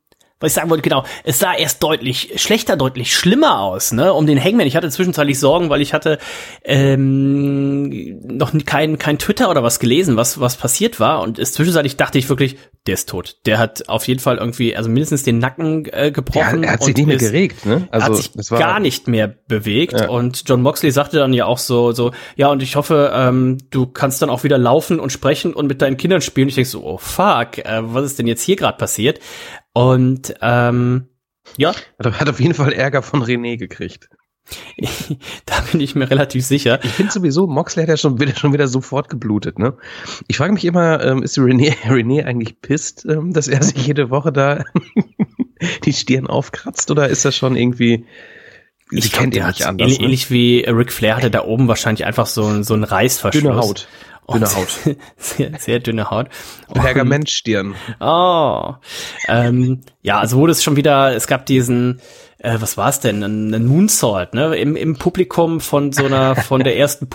was 0.40 0.52
ich 0.52 0.54
sagen 0.54 0.70
wollte, 0.70 0.82
genau, 0.82 1.04
es 1.24 1.38
sah 1.38 1.54
erst 1.54 1.82
deutlich 1.82 2.32
schlechter, 2.36 2.76
deutlich 2.76 3.14
schlimmer 3.14 3.60
aus, 3.60 3.92
ne, 3.92 4.12
um 4.12 4.26
den 4.26 4.42
Hangman. 4.42 4.66
Ich 4.66 4.74
hatte 4.76 4.88
zwischenzeitlich 4.90 5.38
Sorgen, 5.38 5.70
weil 5.70 5.80
ich 5.82 5.92
hatte 5.94 6.18
ähm, 6.64 8.20
noch 8.36 8.52
kein, 8.64 8.98
kein 8.98 9.18
Twitter 9.18 9.50
oder 9.50 9.62
was 9.62 9.78
gelesen, 9.80 10.16
was, 10.16 10.40
was 10.40 10.56
passiert 10.56 11.00
war. 11.00 11.20
Und 11.20 11.38
es 11.38 11.52
zwischenzeitlich 11.52 11.96
dachte 11.96 12.18
ich 12.18 12.28
wirklich, 12.28 12.56
der 12.86 12.94
ist 12.94 13.08
tot. 13.08 13.36
Der 13.46 13.58
hat 13.58 13.88
auf 13.88 14.08
jeden 14.08 14.20
Fall 14.20 14.38
irgendwie, 14.38 14.74
also 14.74 14.88
mindestens 14.88 15.22
den 15.22 15.38
Nacken 15.38 15.84
äh, 15.86 16.04
Ja, 16.04 16.10
gebrochen. 16.10 16.64
er 16.64 16.72
hat 16.72 16.82
sich 16.82 16.96
nicht 16.96 17.06
mehr 17.06 17.16
geregt, 17.18 17.66
ne? 17.66 17.88
er 17.90 18.02
hat 18.04 18.16
sich 18.16 18.30
gar 18.48 18.80
nicht 18.80 19.06
mehr 19.08 19.28
bewegt 19.28 19.92
Ja. 20.00 20.08
und 20.08 20.42
John 20.46 20.62
Moxley 20.62 20.90
sagte 20.90 21.18
dann 21.18 21.32
ja 21.34 21.44
auch 21.46 21.58
so 21.58 21.92
so 21.92 22.12
ja 22.36 22.48
und 22.48 22.62
ich 22.62 22.76
hoffe 22.76 23.12
ähm, 23.14 23.58
du 23.70 23.86
kannst 23.86 24.22
dann 24.22 24.30
auch 24.30 24.44
wieder 24.44 24.56
laufen 24.58 24.98
und 25.00 25.10
sprechen 25.12 25.52
und 25.54 25.66
mit 25.66 25.82
deinen 25.82 25.96
Kindern 25.96 26.20
spielen 26.22 26.48
ich 26.48 26.54
denke 26.54 26.70
so 26.70 26.82
oh 26.84 26.98
fuck 26.98 27.58
äh, 27.58 27.80
was 27.82 28.04
ist 28.06 28.18
denn 28.18 28.26
jetzt 28.26 28.42
hier 28.42 28.56
gerade 28.56 28.78
passiert 28.78 29.20
und 29.72 30.34
ähm, 30.40 31.08
ja 31.56 31.74
Hat, 31.98 32.20
hat 32.20 32.28
auf 32.28 32.40
jeden 32.40 32.54
Fall 32.54 32.72
Ärger 32.72 33.02
von 33.02 33.22
René 33.22 33.56
gekriegt. 33.56 34.08
da 35.46 35.60
bin 35.70 35.80
ich 35.80 35.94
mir 35.94 36.10
relativ 36.10 36.44
sicher. 36.44 36.80
Ich 36.82 36.90
finde 36.90 37.12
sowieso, 37.12 37.46
Moxley 37.46 37.82
hat 37.82 37.88
ja 37.88 37.96
schon 37.96 38.20
wieder, 38.20 38.34
schon 38.34 38.52
wieder 38.52 38.68
sofort 38.68 39.08
geblutet, 39.08 39.58
ne? 39.58 39.76
Ich 40.28 40.36
frage 40.36 40.52
mich 40.52 40.64
immer, 40.64 41.02
ähm, 41.04 41.22
ist 41.22 41.38
René, 41.38 41.74
René 41.84 42.24
eigentlich 42.24 42.60
pisst, 42.60 43.04
ähm, 43.06 43.32
dass 43.32 43.48
er 43.48 43.62
sich 43.62 43.86
jede 43.86 44.10
Woche 44.10 44.32
da 44.32 44.64
die 45.84 45.92
Stirn 45.92 46.26
aufkratzt 46.26 46.90
oder 46.90 47.08
ist 47.08 47.24
das 47.24 47.36
schon 47.36 47.56
irgendwie, 47.56 48.06
sie 48.90 48.98
Ich 48.98 49.10
glaub, 49.10 49.22
kennt 49.22 49.36
ihn 49.36 49.46
nicht 49.46 49.66
anders, 49.66 49.86
ähnlich, 49.86 49.98
ne? 49.98 50.04
ähnlich 50.04 50.30
wie 50.30 50.60
Ric 50.66 50.92
Flair 50.92 51.16
hatte 51.16 51.30
da 51.30 51.44
oben 51.44 51.68
wahrscheinlich 51.68 52.04
einfach 52.04 52.26
so, 52.26 52.62
so 52.62 52.74
einen 52.74 52.84
Reißverschluss. 52.84 53.42
Dünne 53.42 53.56
Haut. 53.56 53.88
Dünne 54.32 54.54
Haut. 54.54 54.78
sehr, 55.16 55.58
sehr 55.58 55.80
dünne 55.80 56.10
Haut. 56.10 56.28
Pergamentstirn. 56.72 57.74
Oh. 58.00 58.74
Ähm, 59.28 59.80
ja, 60.02 60.18
also 60.18 60.38
wurde 60.38 60.52
es 60.52 60.62
schon 60.62 60.76
wieder, 60.76 61.14
es 61.14 61.26
gab 61.26 61.46
diesen, 61.46 62.00
äh, 62.38 62.56
was 62.60 62.76
war 62.76 62.88
es 62.88 63.00
denn, 63.00 63.22
ein, 63.22 63.54
ein 63.54 63.66
Moonsault, 63.66 64.34
ne? 64.34 64.56
Im, 64.56 64.76
Im 64.76 64.96
Publikum 64.96 65.60
von 65.60 65.92
so 65.92 66.06
einer, 66.06 66.36
von 66.36 66.62
der 66.62 66.76
ersten 66.76 67.08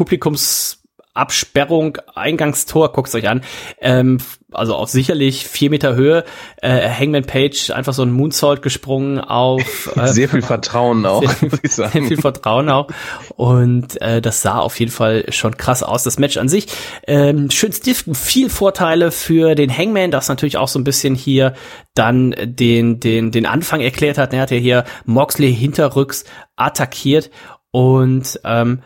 Publikumsabsperrung, 1.15 1.97
Eingangstor, 2.13 2.91
guckt's 2.91 3.15
euch 3.15 3.27
an. 3.27 3.41
Ähm, 3.79 4.17
also 4.51 4.75
auf 4.75 4.89
sicherlich 4.89 5.47
vier 5.47 5.69
Meter 5.69 5.95
Höhe, 5.95 6.23
äh, 6.61 6.89
Hangman 6.89 7.25
Page 7.25 7.71
einfach 7.71 7.93
so 7.93 8.03
ein 8.03 8.11
Moonsault 8.11 8.61
gesprungen 8.61 9.19
auf 9.19 9.91
äh, 9.95 10.07
Sehr 10.07 10.29
viel 10.29 10.41
Vertrauen 10.41 11.05
auch, 11.05 11.23
sehr, 11.23 11.49
muss 11.49 11.59
ich 11.63 11.71
sehr 11.71 11.89
viel 11.89 12.17
Vertrauen 12.17 12.69
auch. 12.69 12.87
Und 13.35 14.01
äh, 14.01 14.21
das 14.21 14.41
sah 14.41 14.59
auf 14.59 14.79
jeden 14.79 14.91
Fall 14.91 15.25
schon 15.29 15.57
krass 15.57 15.83
aus. 15.83 16.03
Das 16.03 16.19
Match 16.19 16.37
an 16.37 16.49
sich, 16.49 16.67
ähm, 17.07 17.49
schön 17.49 17.71
stiff, 17.71 18.05
viel 18.13 18.49
Vorteile 18.49 19.11
für 19.11 19.55
den 19.55 19.75
Hangman, 19.75 20.11
das 20.11 20.29
natürlich 20.29 20.57
auch 20.57 20.67
so 20.67 20.79
ein 20.79 20.83
bisschen 20.83 21.15
hier 21.15 21.53
dann 21.93 22.35
den, 22.43 22.99
den, 22.99 23.31
den 23.31 23.45
Anfang 23.45 23.79
erklärt 23.79 24.17
hat. 24.17 24.33
Er 24.33 24.41
hat 24.41 24.51
ja 24.51 24.57
hier 24.57 24.83
Moxley 25.05 25.53
hinterrücks 25.53 26.25
attackiert 26.57 27.29
und 27.71 28.39
ähm, 28.43 28.81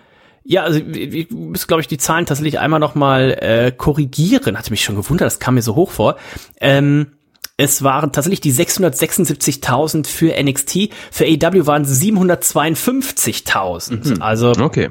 ja, 0.52 0.64
also 0.64 0.80
ich 0.80 1.30
muss, 1.30 1.68
glaube 1.68 1.82
ich, 1.82 1.88
die 1.88 2.00
Zahlen 2.00 2.26
tatsächlich 2.26 2.58
einmal 2.58 2.80
noch 2.80 2.95
mal 2.95 3.38
äh, 3.39 3.72
korrigieren. 3.72 4.58
Hatte 4.58 4.72
mich 4.72 4.84
schon 4.84 4.95
gewundert, 4.95 5.28
das 5.28 5.38
kam 5.39 5.54
mir 5.54 5.62
so 5.62 5.76
hoch 5.76 5.91
vor. 5.91 6.16
Ähm, 6.60 7.12
es 7.56 7.84
waren 7.84 8.12
tatsächlich 8.12 8.41
die 8.41 8.52
676.000 8.54 10.08
für 10.08 10.34
NXT. 10.41 10.89
Für 11.12 11.26
AEW 11.26 11.68
waren 11.68 11.84
es 11.84 12.02
752.000. 12.02 14.22
Also 14.22 14.54
Okay. 14.60 14.89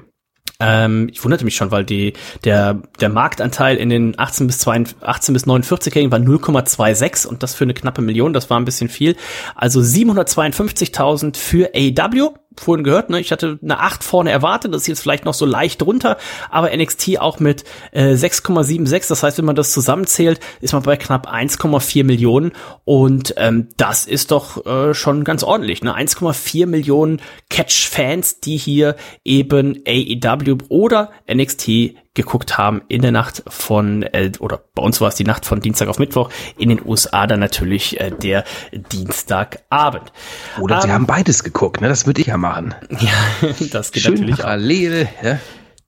ähm, 0.60 1.08
ich 1.10 1.24
wunderte 1.24 1.44
mich 1.44 1.56
schon, 1.56 1.72
weil 1.72 1.84
die, 1.84 2.12
der, 2.44 2.80
der 3.00 3.08
Marktanteil 3.08 3.78
in 3.78 3.88
den 3.88 4.16
18 4.16 4.46
bis 4.46 4.58
42, 4.58 5.02
18 5.02 5.32
bis 5.32 5.44
49-Jährigen 5.46 6.12
war 6.12 6.20
0,26 6.20 7.26
und 7.26 7.42
das 7.42 7.56
für 7.56 7.64
eine 7.64 7.74
knappe 7.74 8.00
Million, 8.02 8.32
das 8.32 8.48
war 8.48 8.60
ein 8.60 8.64
bisschen 8.64 8.88
viel. 8.88 9.16
Also 9.56 9.80
752.000 9.80 11.36
für 11.36 11.70
AEW. 11.74 12.34
Vorhin 12.58 12.84
gehört, 12.84 13.10
ne? 13.10 13.20
Ich 13.20 13.32
hatte 13.32 13.58
eine 13.62 13.80
8 13.80 14.04
vorne 14.04 14.30
erwartet, 14.30 14.74
das 14.74 14.82
ist 14.82 14.88
jetzt 14.88 15.00
vielleicht 15.00 15.24
noch 15.24 15.34
so 15.34 15.46
leicht 15.46 15.82
runter, 15.82 16.16
aber 16.50 16.74
NXT 16.76 17.18
auch 17.20 17.40
mit 17.40 17.64
äh, 17.92 18.14
6,76, 18.14 19.08
das 19.08 19.22
heißt, 19.22 19.38
wenn 19.38 19.44
man 19.44 19.56
das 19.56 19.72
zusammenzählt, 19.72 20.40
ist 20.60 20.72
man 20.72 20.82
bei 20.82 20.96
knapp 20.96 21.32
1,4 21.32 22.04
Millionen 22.04 22.52
und 22.84 23.34
ähm, 23.36 23.68
das 23.76 24.06
ist 24.06 24.30
doch 24.30 24.66
äh, 24.66 24.94
schon 24.94 25.24
ganz 25.24 25.42
ordentlich, 25.42 25.82
ne? 25.82 25.96
1,4 25.96 26.66
Millionen 26.66 27.20
Catch-Fans, 27.50 28.40
die 28.40 28.56
hier 28.56 28.96
eben 29.24 29.82
AEW 29.86 30.58
oder 30.68 31.10
NXT 31.32 31.94
geguckt 32.18 32.58
haben 32.58 32.82
in 32.88 33.00
der 33.00 33.12
Nacht 33.12 33.42
von, 33.48 34.02
äh, 34.02 34.32
oder 34.40 34.60
bei 34.74 34.82
uns 34.82 35.00
war 35.00 35.08
es 35.08 35.14
die 35.14 35.24
Nacht 35.24 35.46
von 35.46 35.60
Dienstag 35.60 35.88
auf 35.88 35.98
Mittwoch, 35.98 36.30
in 36.58 36.68
den 36.68 36.84
USA 36.84 37.26
dann 37.26 37.40
natürlich 37.40 37.98
äh, 38.00 38.10
der 38.10 38.44
Dienstagabend. 38.72 40.12
Oder 40.60 40.80
sie 40.82 40.88
Ähm, 40.88 40.94
haben 40.94 41.06
beides 41.06 41.44
geguckt, 41.44 41.80
ne? 41.80 41.88
Das 41.88 42.06
würde 42.06 42.20
ich 42.20 42.26
ja 42.26 42.36
machen. 42.36 42.74
Ja, 43.00 43.48
das 43.70 43.92
geht 43.92 44.02
Schön 44.02 44.14
natürlich 44.14 44.34
auch. 44.40 44.42
parallel, 44.44 45.08
ja. 45.22 45.38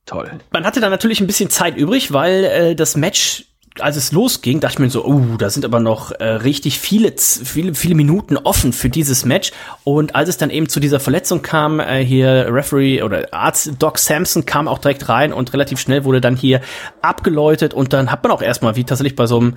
Toll. 0.07 0.31
Man 0.53 0.65
hatte 0.65 0.81
dann 0.81 0.91
natürlich 0.91 1.21
ein 1.21 1.27
bisschen 1.27 1.51
Zeit 1.51 1.77
übrig, 1.77 2.13
weil 2.13 2.45
äh, 2.45 2.75
das 2.75 2.97
Match, 2.97 3.45
als 3.83 3.97
es 3.97 4.13
losging, 4.13 4.61
dachte 4.61 4.75
ich 4.75 4.79
mir 4.79 4.91
so, 4.91 5.05
oh, 5.05 5.37
da 5.39 5.51
sind 5.51 5.65
aber 5.65 5.81
noch 5.81 6.13
äh, 6.13 6.25
richtig 6.25 6.79
viele, 6.81 7.15
viele, 7.17 7.75
viele 7.75 7.95
Minuten 7.95 8.37
offen 8.37 8.73
für 8.73 8.89
dieses 8.89 9.25
Match. 9.25 9.53
Und 9.85 10.15
als 10.15 10.29
es 10.29 10.37
dann 10.37 10.51
eben 10.51 10.69
zu 10.69 10.81
dieser 10.81 11.01
Verletzung 11.01 11.43
kam, 11.43 11.81
äh, 11.81 12.05
hier 12.05 12.47
Referee 12.51 13.03
oder 13.03 13.33
Arzt 13.33 13.73
Doc 13.79 13.99
Sampson 13.99 14.47
kam 14.47 14.69
auch 14.69 14.79
direkt 14.79 15.09
rein 15.09 15.33
und 15.33 15.53
relativ 15.53 15.81
schnell 15.81 16.05
wurde 16.05 16.21
dann 16.21 16.37
hier 16.37 16.61
abgeläutet 17.03 17.75
und 17.75 17.93
dann 17.93 18.11
hat 18.11 18.23
man 18.23 18.33
auch 18.33 18.43
erstmal, 18.43 18.77
wie 18.77 18.85
tatsächlich 18.85 19.17
bei 19.17 19.27
so 19.27 19.39
einem 19.39 19.57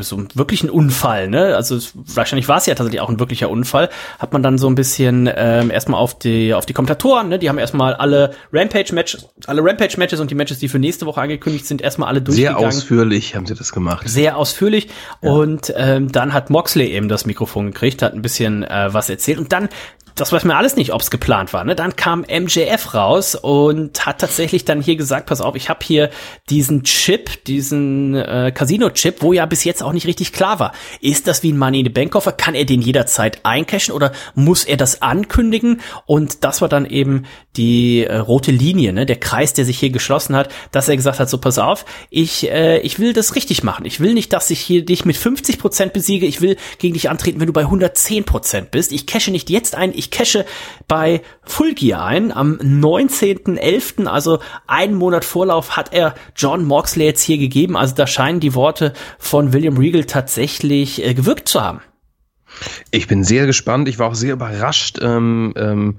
so 0.00 0.16
einem 0.16 0.28
wirklichen 0.34 0.70
Unfall, 0.70 1.28
ne? 1.28 1.54
Also 1.56 1.78
wahrscheinlich 1.94 2.48
war 2.48 2.58
es 2.58 2.66
ja 2.66 2.74
tatsächlich 2.74 3.00
auch 3.00 3.08
ein 3.08 3.20
wirklicher 3.20 3.50
Unfall. 3.50 3.88
Hat 4.18 4.32
man 4.32 4.42
dann 4.42 4.58
so 4.58 4.68
ein 4.68 4.74
bisschen 4.74 5.30
ähm, 5.34 5.70
erstmal 5.70 6.00
auf 6.00 6.18
die 6.18 6.54
auf 6.54 6.66
die 6.66 6.72
Kommentatoren, 6.72 7.28
ne? 7.28 7.38
Die 7.38 7.48
haben 7.48 7.58
erstmal 7.58 7.94
alle 7.94 8.34
Rampage 8.52 8.94
Matches, 8.94 9.28
alle 9.46 9.62
Rampage 9.62 9.96
Matches 9.98 10.20
und 10.20 10.30
die 10.30 10.34
Matches, 10.34 10.58
die 10.58 10.68
für 10.68 10.78
nächste 10.78 11.06
Woche 11.06 11.20
angekündigt 11.20 11.66
sind, 11.66 11.82
erstmal 11.82 12.08
alle 12.08 12.18
Sehr 12.18 12.24
durchgegangen 12.24 12.66
ausführlich 12.66 13.36
haben 13.36 13.46
sie 13.46 13.54
das 13.54 13.72
gemacht. 13.72 14.08
sehr 14.08 14.36
ausführlich 14.36 14.88
und 15.20 15.72
ähm, 15.76 16.10
dann 16.10 16.32
hat 16.32 16.50
Moxley 16.50 16.90
eben 16.90 17.08
das 17.08 17.26
Mikrofon 17.26 17.66
gekriegt, 17.66 18.02
hat 18.02 18.14
ein 18.14 18.22
bisschen 18.22 18.64
äh, 18.64 18.88
was 18.92 19.08
erzählt 19.08 19.38
und 19.38 19.52
dann 19.52 19.68
das 20.14 20.32
weiß 20.32 20.44
man 20.44 20.56
alles 20.56 20.76
nicht, 20.76 20.92
ob 20.92 21.00
es 21.00 21.10
geplant 21.10 21.52
war. 21.52 21.64
Ne? 21.64 21.74
Dann 21.74 21.96
kam 21.96 22.20
MJF 22.20 22.94
raus 22.94 23.34
und 23.34 24.06
hat 24.06 24.20
tatsächlich 24.20 24.64
dann 24.64 24.82
hier 24.82 24.96
gesagt, 24.96 25.26
pass 25.26 25.40
auf, 25.40 25.56
ich 25.56 25.68
habe 25.68 25.80
hier 25.82 26.10
diesen 26.48 26.82
Chip, 26.84 27.44
diesen 27.44 28.14
äh, 28.14 28.52
Casino-Chip, 28.54 29.22
wo 29.22 29.32
ja 29.32 29.46
bis 29.46 29.64
jetzt 29.64 29.82
auch 29.82 29.92
nicht 29.92 30.06
richtig 30.06 30.32
klar 30.32 30.58
war. 30.60 30.72
Ist 31.00 31.26
das 31.26 31.42
wie 31.42 31.52
ein 31.52 31.58
Money 31.58 31.80
in 31.80 31.86
the 31.86 31.90
Bank 31.90 32.12
Koffer? 32.12 32.32
Kann 32.32 32.54
er 32.54 32.64
den 32.64 32.82
jederzeit 32.82 33.40
eincashen 33.44 33.94
oder 33.94 34.12
muss 34.34 34.64
er 34.64 34.76
das 34.76 35.02
ankündigen? 35.02 35.80
Und 36.06 36.44
das 36.44 36.60
war 36.60 36.68
dann 36.68 36.86
eben 36.86 37.24
die 37.56 38.04
äh, 38.04 38.16
rote 38.16 38.52
Linie, 38.52 38.92
ne? 38.92 39.06
der 39.06 39.16
Kreis, 39.16 39.52
der 39.52 39.64
sich 39.64 39.78
hier 39.78 39.90
geschlossen 39.90 40.36
hat, 40.36 40.52
dass 40.70 40.88
er 40.88 40.96
gesagt 40.96 41.18
hat, 41.18 41.28
so 41.28 41.38
pass 41.38 41.58
auf, 41.58 41.84
ich, 42.10 42.50
äh, 42.50 42.78
ich 42.80 42.98
will 42.98 43.12
das 43.12 43.34
richtig 43.34 43.62
machen. 43.64 43.84
Ich 43.84 44.00
will 44.00 44.14
nicht, 44.14 44.32
dass 44.32 44.50
ich 44.50 44.60
hier 44.60 44.84
dich 44.84 45.04
mit 45.04 45.16
50 45.16 45.58
Prozent 45.58 45.92
besiege. 45.92 46.26
Ich 46.26 46.40
will 46.40 46.56
gegen 46.78 46.94
dich 46.94 47.10
antreten, 47.10 47.40
wenn 47.40 47.46
du 47.46 47.52
bei 47.52 47.62
110 47.62 48.24
Prozent 48.24 48.70
bist. 48.70 48.92
Ich 48.92 49.06
cashe 49.06 49.30
nicht 49.30 49.50
jetzt 49.50 49.74
ein, 49.74 49.92
ich 50.00 50.10
cashe 50.10 50.44
bei 50.88 51.22
Full 51.44 51.74
Gear 51.74 52.04
ein. 52.04 52.32
Am 52.32 52.54
19.11., 52.54 54.06
also 54.06 54.40
einen 54.66 54.94
Monat 54.94 55.24
Vorlauf, 55.24 55.76
hat 55.76 55.92
er 55.92 56.14
John 56.34 56.64
Moxley 56.64 57.04
jetzt 57.04 57.22
hier 57.22 57.38
gegeben. 57.38 57.76
Also 57.76 57.94
da 57.94 58.06
scheinen 58.06 58.40
die 58.40 58.54
Worte 58.54 58.94
von 59.18 59.52
William 59.52 59.76
Regal 59.76 60.04
tatsächlich 60.04 61.04
äh, 61.04 61.14
gewirkt 61.14 61.48
zu 61.48 61.60
haben. 61.60 61.80
Ich 62.90 63.06
bin 63.06 63.22
sehr 63.22 63.46
gespannt. 63.46 63.88
Ich 63.88 63.98
war 63.98 64.08
auch 64.08 64.14
sehr 64.14 64.32
überrascht, 64.32 64.98
ähm, 65.00 65.52
ähm, 65.56 65.98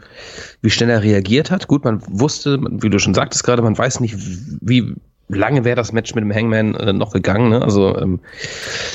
wie 0.62 0.70
schnell 0.70 0.90
er 0.90 1.04
reagiert 1.04 1.52
hat. 1.52 1.68
Gut, 1.68 1.86
man 1.86 2.02
wusste, 2.08 2.60
wie 2.60 2.90
du 2.90 3.00
schon 3.00 3.14
sagtest 3.14 3.44
gerade, 3.44 3.62
man 3.62 3.78
weiß 3.78 4.00
nicht, 4.00 4.16
wie 4.18 4.96
lange 5.34 5.66
wäre 5.66 5.76
das 5.76 5.92
Match 5.92 6.14
mit 6.16 6.24
dem 6.24 6.34
Hangman 6.34 6.76
äh, 6.76 6.94
noch 6.94 7.14
gegangen. 7.14 7.50
Ne? 7.50 7.62
Also, 7.62 7.98
ähm, 7.98 8.20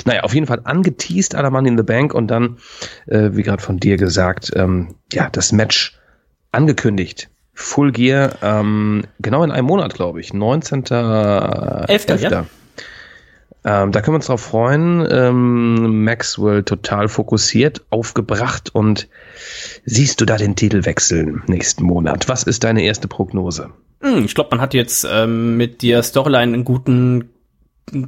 naja, 0.05 0.23
auf 0.23 0.35
jeden 0.35 0.47
Fall 0.47 0.61
angeteased 0.65 1.35
aller 1.35 1.51
Mann 1.51 1.67
in 1.67 1.77
the 1.77 1.83
Bank 1.83 2.15
und 2.15 2.29
dann, 2.29 2.59
äh, 3.07 3.31
wie 3.33 3.43
gerade 3.43 3.63
von 3.63 3.79
dir 3.79 3.97
gesagt, 3.97 4.53
ähm, 4.55 4.95
ja, 5.13 5.29
das 5.31 5.53
Match 5.53 5.99
angekündigt. 6.53 7.29
Full 7.55 7.93
Gear, 7.93 8.35
ähm, 8.43 9.05
genau 9.19 9.43
in 9.43 9.51
einem 9.51 9.67
Monat, 9.67 9.95
glaube 9.95 10.21
ich. 10.21 10.35
19. 10.35 10.85
Elfter, 11.89 12.17
ja. 12.17 12.47
Ähm, 13.67 13.91
da 13.91 14.01
können 14.01 14.15
wir 14.15 14.19
uns 14.19 14.27
drauf 14.27 14.43
freuen. 14.43 15.07
Ähm, 15.11 16.05
Maxwell 16.05 16.63
total 16.63 17.09
fokussiert, 17.09 17.85
aufgebracht 17.91 18.73
und 18.73 19.09
siehst 19.85 20.21
du 20.21 20.25
da 20.25 20.37
den 20.37 20.55
Titel 20.55 20.85
wechseln 20.85 21.43
nächsten 21.49 21.83
Monat? 21.83 22.29
Was 22.29 22.45
ist 22.45 22.63
deine 22.63 22.83
erste 22.83 23.09
Prognose? 23.09 23.71
Hm, 24.01 24.25
ich 24.25 24.35
glaube, 24.35 24.51
man 24.51 24.61
hat 24.61 24.75
jetzt 24.75 25.07
ähm, 25.11 25.57
mit 25.57 25.83
der 25.83 26.03
Storyline 26.03 26.55
einen 26.55 26.65
guten 26.65 27.31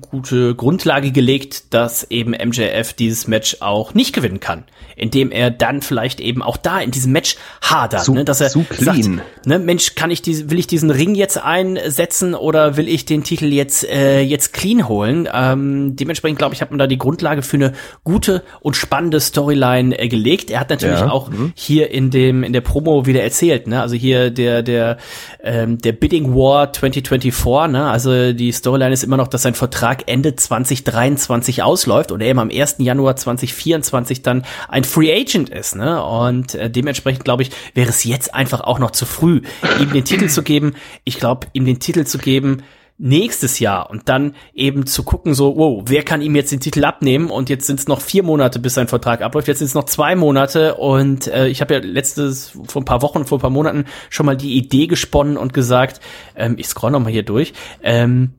gute 0.01 0.57
Grundlage 0.57 1.13
gelegt, 1.13 1.73
dass 1.73 2.03
eben 2.11 2.33
MJF 2.33 2.95
dieses 2.95 3.29
Match 3.29 3.59
auch 3.61 3.95
nicht 3.95 4.13
gewinnen 4.13 4.41
kann, 4.41 4.65
indem 4.97 5.31
er 5.31 5.53
dann 5.53 5.83
vielleicht 5.83 6.19
eben 6.19 6.43
auch 6.43 6.57
da 6.57 6.81
in 6.81 6.91
diesem 6.91 7.13
Match 7.13 7.37
hadert, 7.63 8.03
Zu- 8.03 8.15
ne, 8.15 8.25
dass 8.25 8.41
er 8.41 8.51
clean. 8.51 9.03
sagt, 9.19 9.47
ne, 9.47 9.61
Mensch, 9.61 9.95
kann 9.95 10.11
ich 10.11 10.21
diese, 10.21 10.51
will 10.51 10.59
ich 10.59 10.67
diesen 10.67 10.91
Ring 10.91 11.15
jetzt 11.15 11.39
einsetzen 11.41 12.35
oder 12.35 12.77
will 12.77 12.89
ich 12.89 13.05
den 13.05 13.23
Titel 13.23 13.47
jetzt 13.53 13.89
äh, 13.89 14.21
jetzt 14.21 14.53
clean 14.53 14.89
holen? 14.89 15.29
Ähm, 15.33 15.95
dementsprechend 15.95 16.39
glaube 16.41 16.57
ich, 16.57 16.61
hat 16.61 16.71
man 16.71 16.79
da 16.81 16.89
die 16.89 16.99
Grundlage 16.99 17.43
für 17.43 17.57
eine 17.59 17.73
gute 18.03 18.43
und 18.59 18.75
spannende 18.77 19.21
Storyline 19.21 19.97
äh, 19.97 20.09
gelegt. 20.09 20.51
Er 20.51 20.59
hat 20.59 20.71
natürlich 20.71 20.99
Ja, 21.01 21.11
auch 21.13 21.31
hier 21.55 21.93
in 21.93 22.11
dem 22.11 22.43
in 22.43 22.53
der 22.53 22.63
Promo 22.63 23.07
wieder 23.07 23.23
erzählt, 23.23 23.69
ne, 23.69 23.81
also 23.81 23.95
hier 23.95 24.31
der 24.31 24.65
der 24.65 24.97
ähm, 25.41 25.79
der 25.79 25.93
Bidding 25.93 26.35
War 26.35 26.73
2024, 26.73 27.73
ne, 27.73 27.89
also 27.89 28.33
die 28.33 28.51
Storyline 28.51 28.93
ist 28.93 29.05
immer 29.05 29.17
noch, 29.17 29.29
dass 29.29 29.43
sein 29.43 29.55
Vertrag 29.69 30.05
Ende 30.07 30.35
2023 30.35 31.63
ausläuft 31.63 32.11
und 32.11 32.23
er 32.23 32.29
eben 32.29 32.39
am 32.39 32.51
1. 32.51 32.77
Januar 32.79 33.17
2024 33.17 34.23
dann 34.23 34.45
ein 34.69 34.85
Free 34.85 35.13
Agent 35.13 35.51
ist, 35.51 35.77
ne? 35.77 36.03
Und 36.03 36.55
äh, 36.55 36.71
dementsprechend 36.71 37.25
glaube 37.25 37.43
ich, 37.43 37.51
wäre 37.75 37.91
es 37.91 38.05
jetzt 38.05 38.35
einfach 38.35 38.61
auch 38.63 38.79
noch 38.79 38.93
zu 38.93 39.05
früh, 39.05 39.43
ihm 39.79 39.93
den 39.93 40.05
Titel 40.05 40.29
zu 40.29 40.43
geben. 40.43 40.75
Ich 41.05 41.19
glaube, 41.19 41.49
ihm 41.53 41.67
den 41.67 41.81
Titel 41.81 42.05
zu 42.05 42.17
geben, 42.17 42.63
nächstes 42.97 43.59
Jahr 43.59 43.91
und 43.91 44.09
dann 44.09 44.35
eben 44.55 44.87
zu 44.87 45.03
gucken, 45.03 45.35
so, 45.35 45.57
wow, 45.57 45.85
wer 45.87 46.03
kann 46.03 46.23
ihm 46.23 46.35
jetzt 46.35 46.51
den 46.51 46.61
Titel 46.61 46.85
abnehmen 46.85 47.31
und 47.31 47.51
jetzt 47.51 47.67
sind 47.67 47.79
es 47.79 47.87
noch 47.87 48.01
vier 48.01 48.23
Monate, 48.23 48.59
bis 48.59 48.75
sein 48.75 48.89
Vertrag 48.89 49.21
abläuft, 49.21 49.49
jetzt 49.49 49.59
sind 49.59 49.69
es 49.69 49.75
noch 49.75 49.85
zwei 49.85 50.17
Monate 50.17 50.75
und 50.77 51.29
äh, 51.29 51.47
ich 51.47 51.61
habe 51.61 51.75
ja 51.75 51.81
letztes, 51.81 52.59
vor 52.67 52.83
ein 52.83 52.87
paar 52.87 53.03
Wochen, 53.03 53.25
vor 53.25 53.39
ein 53.39 53.43
paar 53.43 53.51
Monaten 53.51 53.85
schon 54.11 54.27
mal 54.27 54.37
die 54.37 54.57
Idee 54.57 54.89
gesponnen 54.89 55.37
und 55.37 55.53
gesagt, 55.55 56.01
ähm, 56.35 56.57
ich 56.59 56.67
scroll 56.67 56.91
noch 56.91 57.01
mal 57.01 57.13
hier 57.13 57.23
durch, 57.23 57.53
ähm, 57.83 58.35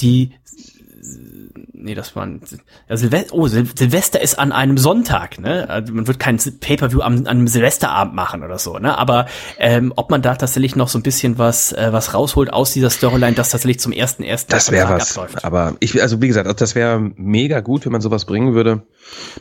die 0.00 0.30
nee, 1.82 1.94
das 1.94 2.14
war 2.16 2.24
ein, 2.24 2.40
ja, 2.88 2.96
Silvester, 2.96 3.34
oh, 3.34 3.46
Sil 3.48 3.66
Silvester 3.74 4.20
ist 4.20 4.38
an 4.38 4.52
einem 4.52 4.78
Sonntag, 4.78 5.38
ne? 5.38 5.68
Also 5.68 5.92
man 5.92 6.06
wird 6.06 6.18
kein 6.18 6.38
Pay-per-View 6.38 7.00
am, 7.00 7.18
an 7.18 7.26
einem 7.26 7.48
Silvesterabend 7.48 8.14
machen 8.14 8.42
oder 8.42 8.58
so, 8.58 8.78
ne? 8.78 8.96
Aber 8.96 9.26
ähm, 9.58 9.92
ob 9.96 10.10
man 10.10 10.22
da 10.22 10.34
tatsächlich 10.34 10.76
noch 10.76 10.88
so 10.88 10.98
ein 10.98 11.02
bisschen 11.02 11.38
was 11.38 11.72
äh, 11.72 11.88
was 11.92 12.14
rausholt 12.14 12.52
aus 12.52 12.72
dieser 12.72 12.90
Storyline, 12.90 13.34
das 13.34 13.50
tatsächlich 13.50 13.80
zum 13.80 13.92
ersten 13.92 14.22
ersten 14.22 14.52
Das 14.52 14.70
wäre 14.70 14.90
was. 14.90 15.16
Abläuft. 15.16 15.44
Aber 15.44 15.74
ich, 15.80 16.00
also 16.00 16.20
wie 16.20 16.28
gesagt, 16.28 16.60
das 16.60 16.74
wäre 16.74 17.00
mega 17.16 17.60
gut, 17.60 17.84
wenn 17.84 17.92
man 17.92 18.00
sowas 18.00 18.24
bringen 18.24 18.54
würde. 18.54 18.82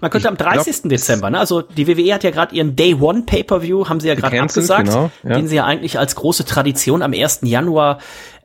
Man 0.02 0.12
könnte 0.12 0.28
ich 0.28 0.30
am 0.30 0.38
30. 0.38 0.82
Glaub, 0.82 0.90
Dezember, 0.90 1.30
ne? 1.30 1.40
Also 1.40 1.62
die 1.62 1.88
WWE 1.88 2.14
hat 2.14 2.24
ja 2.24 2.32
gerade 2.32 2.56
ihren 2.56 2.76
Day 2.76 2.96
One 2.96 3.24
Pay-per-View, 3.26 3.88
haben 3.88 4.00
sie 4.00 4.08
ja 4.08 4.16
gerade 4.16 4.42
abgesagt, 4.42 4.86
genau, 4.86 5.12
ja. 5.24 5.36
den 5.36 5.48
sie 5.48 5.56
ja 5.58 5.66
eigentlich 5.66 6.00
als 6.00 6.16
große 6.16 6.46
Tradition 6.46 7.02
am 7.02 7.14
1. 7.14 7.40
Januar 7.44 8.00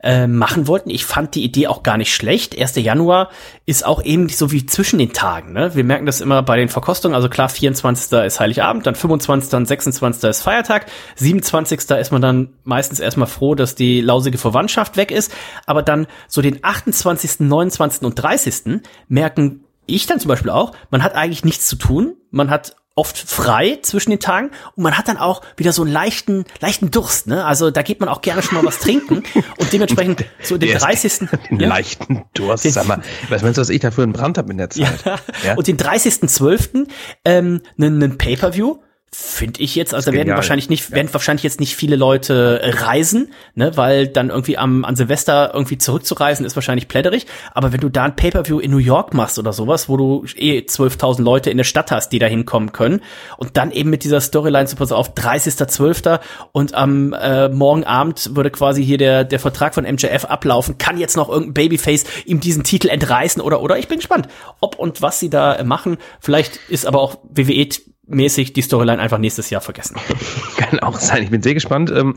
äh, 0.05 0.27
machen 0.27 0.67
wollten. 0.67 0.91
Ich 0.91 1.03
fand 1.03 1.33
die 1.33 1.43
Idee 1.43 1.67
auch 1.67 1.81
gar 1.81 1.97
nicht 1.97 2.13
schlecht. 2.13 2.57
1. 2.59 2.75
Januar 2.75 3.29
ist 3.65 3.85
auch 3.85 4.03
eben 4.03 4.29
so 4.29 4.51
wie 4.51 4.65
zwischen 4.65 4.99
den 4.99 5.13
Tagen. 5.13 5.51
Ne? 5.51 5.73
Wir 5.73 5.83
merken 5.83 6.05
das 6.05 6.21
immer 6.21 6.43
bei 6.43 6.57
den 6.57 6.69
Verkostungen. 6.69 7.15
Also 7.15 7.27
klar, 7.27 7.49
24. 7.49 8.11
ist 8.19 8.39
Heiligabend, 8.39 8.85
dann 8.85 8.93
25. 8.93 9.51
und 9.53 9.65
26. 9.65 10.29
ist 10.29 10.43
Feiertag. 10.43 10.85
27. 11.15 11.89
ist 11.89 12.11
man 12.11 12.21
dann 12.21 12.49
meistens 12.63 12.99
erstmal 12.99 13.27
froh, 13.27 13.55
dass 13.55 13.73
die 13.73 13.99
lausige 13.99 14.37
Verwandtschaft 14.37 14.95
weg 14.95 15.09
ist. 15.09 15.33
Aber 15.65 15.81
dann 15.81 16.05
so 16.27 16.43
den 16.43 16.59
28., 16.61 17.39
29. 17.39 18.03
und 18.03 18.13
30. 18.13 18.81
merken 19.07 19.64
ich 19.85 20.05
dann 20.07 20.19
zum 20.19 20.29
Beispiel 20.29 20.51
auch, 20.51 20.73
man 20.91 21.03
hat 21.03 21.15
eigentlich 21.15 21.45
nichts 21.45 21.67
zu 21.67 21.75
tun. 21.75 22.15
Man 22.31 22.49
hat 22.49 22.75
oft 22.95 23.17
frei 23.17 23.79
zwischen 23.81 24.09
den 24.09 24.21
Tagen 24.21 24.51
und 24.75 24.83
man 24.83 24.97
hat 24.97 25.09
dann 25.09 25.17
auch 25.17 25.41
wieder 25.57 25.73
so 25.73 25.83
einen 25.83 25.91
leichten, 25.91 26.45
leichten 26.61 26.91
Durst, 26.91 27.27
ne? 27.27 27.43
Also 27.43 27.69
da 27.69 27.81
geht 27.81 27.99
man 27.99 28.07
auch 28.07 28.21
gerne 28.21 28.41
schon 28.41 28.57
mal 28.57 28.63
was 28.63 28.79
trinken 28.79 29.23
und 29.57 29.73
dementsprechend 29.73 30.23
so 30.41 30.57
den 30.57 30.77
30. 30.77 31.29
Den 31.49 31.59
ja, 31.59 31.67
leichten 31.67 32.23
Durst, 32.33 32.63
den, 32.63 32.71
sag 32.71 32.87
mal. 32.87 33.01
Was 33.27 33.41
meinst 33.41 33.57
du, 33.57 33.61
was 33.61 33.69
ich 33.69 33.81
dafür 33.81 34.03
einen 34.03 34.13
Brand 34.13 34.37
habe 34.37 34.49
in 34.51 34.57
der 34.57 34.69
Zeit? 34.69 35.03
Ja, 35.05 35.19
ja? 35.45 35.55
Und 35.55 35.67
den 35.67 35.77
30.12. 35.77 36.87
ähm, 37.25 37.61
einen, 37.77 38.01
einen 38.01 38.17
Pay-Per-View 38.17 38.77
Finde 39.17 39.61
ich 39.61 39.75
jetzt, 39.75 39.93
also 39.93 40.11
da 40.11 40.17
werden 40.17 40.35
wahrscheinlich 40.35 40.69
nicht, 40.69 40.89
ja. 40.89 40.95
werden 40.97 41.07
wahrscheinlich 41.13 41.43
jetzt 41.43 41.61
nicht 41.61 41.77
viele 41.77 41.95
Leute 41.95 42.59
reisen, 42.61 43.31
ne, 43.53 43.77
weil 43.77 44.09
dann 44.09 44.29
irgendwie 44.29 44.57
am, 44.57 44.83
an 44.83 44.97
Silvester 44.97 45.51
irgendwie 45.53 45.77
zurückzureisen 45.77 46.45
ist 46.45 46.57
wahrscheinlich 46.57 46.89
plätterig. 46.89 47.25
Aber 47.53 47.71
wenn 47.71 47.79
du 47.79 47.87
da 47.87 48.03
ein 48.03 48.17
Pay-Per-View 48.17 48.59
in 48.59 48.71
New 48.71 48.77
York 48.77 49.13
machst 49.13 49.39
oder 49.39 49.53
sowas, 49.53 49.87
wo 49.87 49.95
du 49.95 50.25
eh 50.35 50.59
12.000 50.59 51.23
Leute 51.23 51.49
in 51.49 51.55
der 51.55 51.63
Stadt 51.63 51.91
hast, 51.91 52.09
die 52.09 52.19
da 52.19 52.25
hinkommen 52.25 52.73
können 52.73 53.01
und 53.37 53.55
dann 53.55 53.71
eben 53.71 53.89
mit 53.89 54.03
dieser 54.03 54.19
Storyline 54.19 54.65
zu 54.65 54.75
pass 54.75 54.91
auf 54.91 55.13
30.12. 55.13 56.19
und 56.51 56.73
am 56.73 57.13
äh, 57.13 57.47
Morgenabend 57.47 58.35
würde 58.35 58.51
quasi 58.51 58.83
hier 58.83 58.97
der, 58.97 59.23
der 59.23 59.39
Vertrag 59.39 59.75
von 59.75 59.85
MJF 59.85 60.25
ablaufen, 60.25 60.77
kann 60.77 60.97
jetzt 60.97 61.15
noch 61.15 61.29
irgendein 61.29 61.53
Babyface 61.53 62.03
ihm 62.25 62.41
diesen 62.41 62.65
Titel 62.65 62.89
entreißen 62.89 63.41
oder, 63.41 63.61
oder 63.61 63.77
ich 63.77 63.87
bin 63.87 63.99
gespannt, 63.99 64.27
ob 64.59 64.77
und 64.77 65.01
was 65.01 65.21
sie 65.21 65.29
da 65.29 65.63
machen. 65.63 65.99
Vielleicht 66.19 66.59
ist 66.67 66.85
aber 66.85 66.99
auch 66.99 67.19
WWE 67.29 67.69
mäßig 68.07 68.53
die 68.53 68.61
Storyline 68.61 69.01
einfach 69.01 69.17
nächstes 69.17 69.49
Jahr 69.49 69.61
vergessen. 69.61 69.97
Kann 70.57 70.79
auch 70.79 70.99
sein. 70.99 71.23
Ich 71.23 71.31
bin 71.31 71.41
sehr 71.41 71.53
gespannt, 71.53 71.91
ähm, 71.91 72.15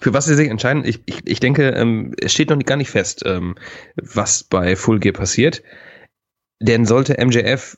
für 0.00 0.12
was 0.12 0.26
sie 0.26 0.34
sich 0.34 0.48
entscheiden. 0.48 0.84
Ich, 0.84 1.00
ich, 1.06 1.26
ich 1.26 1.40
denke, 1.40 1.70
ähm, 1.70 2.14
es 2.20 2.32
steht 2.32 2.50
noch 2.50 2.58
gar 2.60 2.76
nicht 2.76 2.90
fest, 2.90 3.22
ähm, 3.26 3.56
was 3.96 4.44
bei 4.44 4.76
Full 4.76 5.00
Gear 5.00 5.14
passiert. 5.14 5.62
Denn 6.60 6.84
sollte 6.84 7.16
MJF 7.24 7.76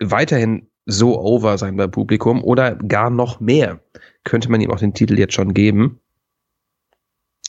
weiterhin 0.00 0.68
so 0.86 1.20
over 1.20 1.58
sein 1.58 1.76
beim 1.76 1.90
Publikum 1.90 2.42
oder 2.42 2.76
gar 2.76 3.10
noch 3.10 3.40
mehr, 3.40 3.80
könnte 4.24 4.50
man 4.50 4.60
ihm 4.60 4.70
auch 4.70 4.78
den 4.78 4.94
Titel 4.94 5.18
jetzt 5.18 5.34
schon 5.34 5.52
geben. 5.52 6.00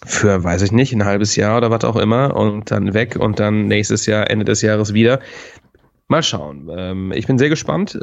Für, 0.05 0.43
weiß 0.43 0.61
ich 0.61 0.71
nicht, 0.71 0.93
ein 0.93 1.05
halbes 1.05 1.35
Jahr 1.35 1.57
oder 1.57 1.71
was 1.71 1.83
auch 1.83 1.95
immer 1.95 2.35
und 2.35 2.69
dann 2.69 2.93
weg 2.93 3.15
und 3.15 3.39
dann 3.39 3.67
nächstes 3.67 4.05
Jahr, 4.05 4.29
Ende 4.29 4.45
des 4.45 4.61
Jahres 4.61 4.93
wieder. 4.93 5.19
Mal 6.07 6.23
schauen. 6.23 7.11
Ich 7.13 7.27
bin 7.27 7.37
sehr 7.37 7.49
gespannt. 7.49 7.97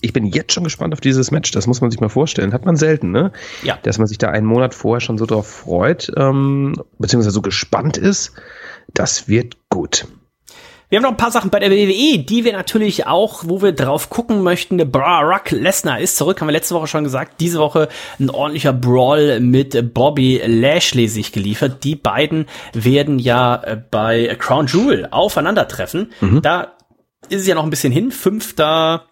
Ich 0.00 0.12
bin 0.12 0.26
jetzt 0.26 0.52
schon 0.52 0.64
gespannt 0.64 0.92
auf 0.92 1.00
dieses 1.00 1.30
Match. 1.30 1.50
Das 1.52 1.66
muss 1.66 1.80
man 1.80 1.90
sich 1.90 2.00
mal 2.00 2.08
vorstellen. 2.08 2.52
Hat 2.52 2.66
man 2.66 2.76
selten, 2.76 3.12
ne? 3.12 3.32
Ja. 3.62 3.78
Dass 3.82 3.98
man 3.98 4.06
sich 4.06 4.18
da 4.18 4.28
einen 4.28 4.46
Monat 4.46 4.74
vorher 4.74 5.00
schon 5.00 5.16
so 5.16 5.26
drauf 5.26 5.46
freut, 5.46 6.12
ähm, 6.16 6.74
beziehungsweise 6.98 7.32
so 7.32 7.42
gespannt 7.42 7.96
ist. 7.96 8.32
Das 8.92 9.28
wird 9.28 9.56
gut. 9.70 10.06
Wir 10.88 10.98
haben 10.98 11.02
noch 11.02 11.10
ein 11.10 11.16
paar 11.16 11.32
Sachen 11.32 11.50
bei 11.50 11.58
der 11.58 11.70
WWE, 11.70 12.18
die 12.18 12.44
wir 12.44 12.52
natürlich 12.52 13.06
auch, 13.06 13.42
wo 13.46 13.60
wir 13.60 13.72
drauf 13.72 14.08
gucken 14.08 14.42
möchten. 14.42 14.76
Brock 14.92 15.50
Lesnar 15.50 15.98
ist 15.98 16.16
zurück, 16.16 16.40
haben 16.40 16.46
wir 16.46 16.52
letzte 16.52 16.76
Woche 16.76 16.86
schon 16.86 17.02
gesagt. 17.02 17.40
Diese 17.40 17.58
Woche 17.58 17.88
ein 18.20 18.30
ordentlicher 18.30 18.72
Brawl 18.72 19.40
mit 19.40 19.94
Bobby 19.94 20.40
Lashley 20.46 21.08
sich 21.08 21.32
geliefert. 21.32 21.82
Die 21.82 21.96
beiden 21.96 22.46
werden 22.72 23.18
ja 23.18 23.56
äh, 23.56 23.76
bei 23.90 24.36
Crown 24.38 24.68
Jewel 24.68 25.08
aufeinandertreffen. 25.10 26.12
Mhm. 26.20 26.42
Da 26.42 26.76
ist 27.30 27.40
es 27.40 27.46
ja 27.48 27.56
noch 27.56 27.64
ein 27.64 27.70
bisschen 27.70 27.92
hin. 27.92 28.12
Fünfter 28.12 29.06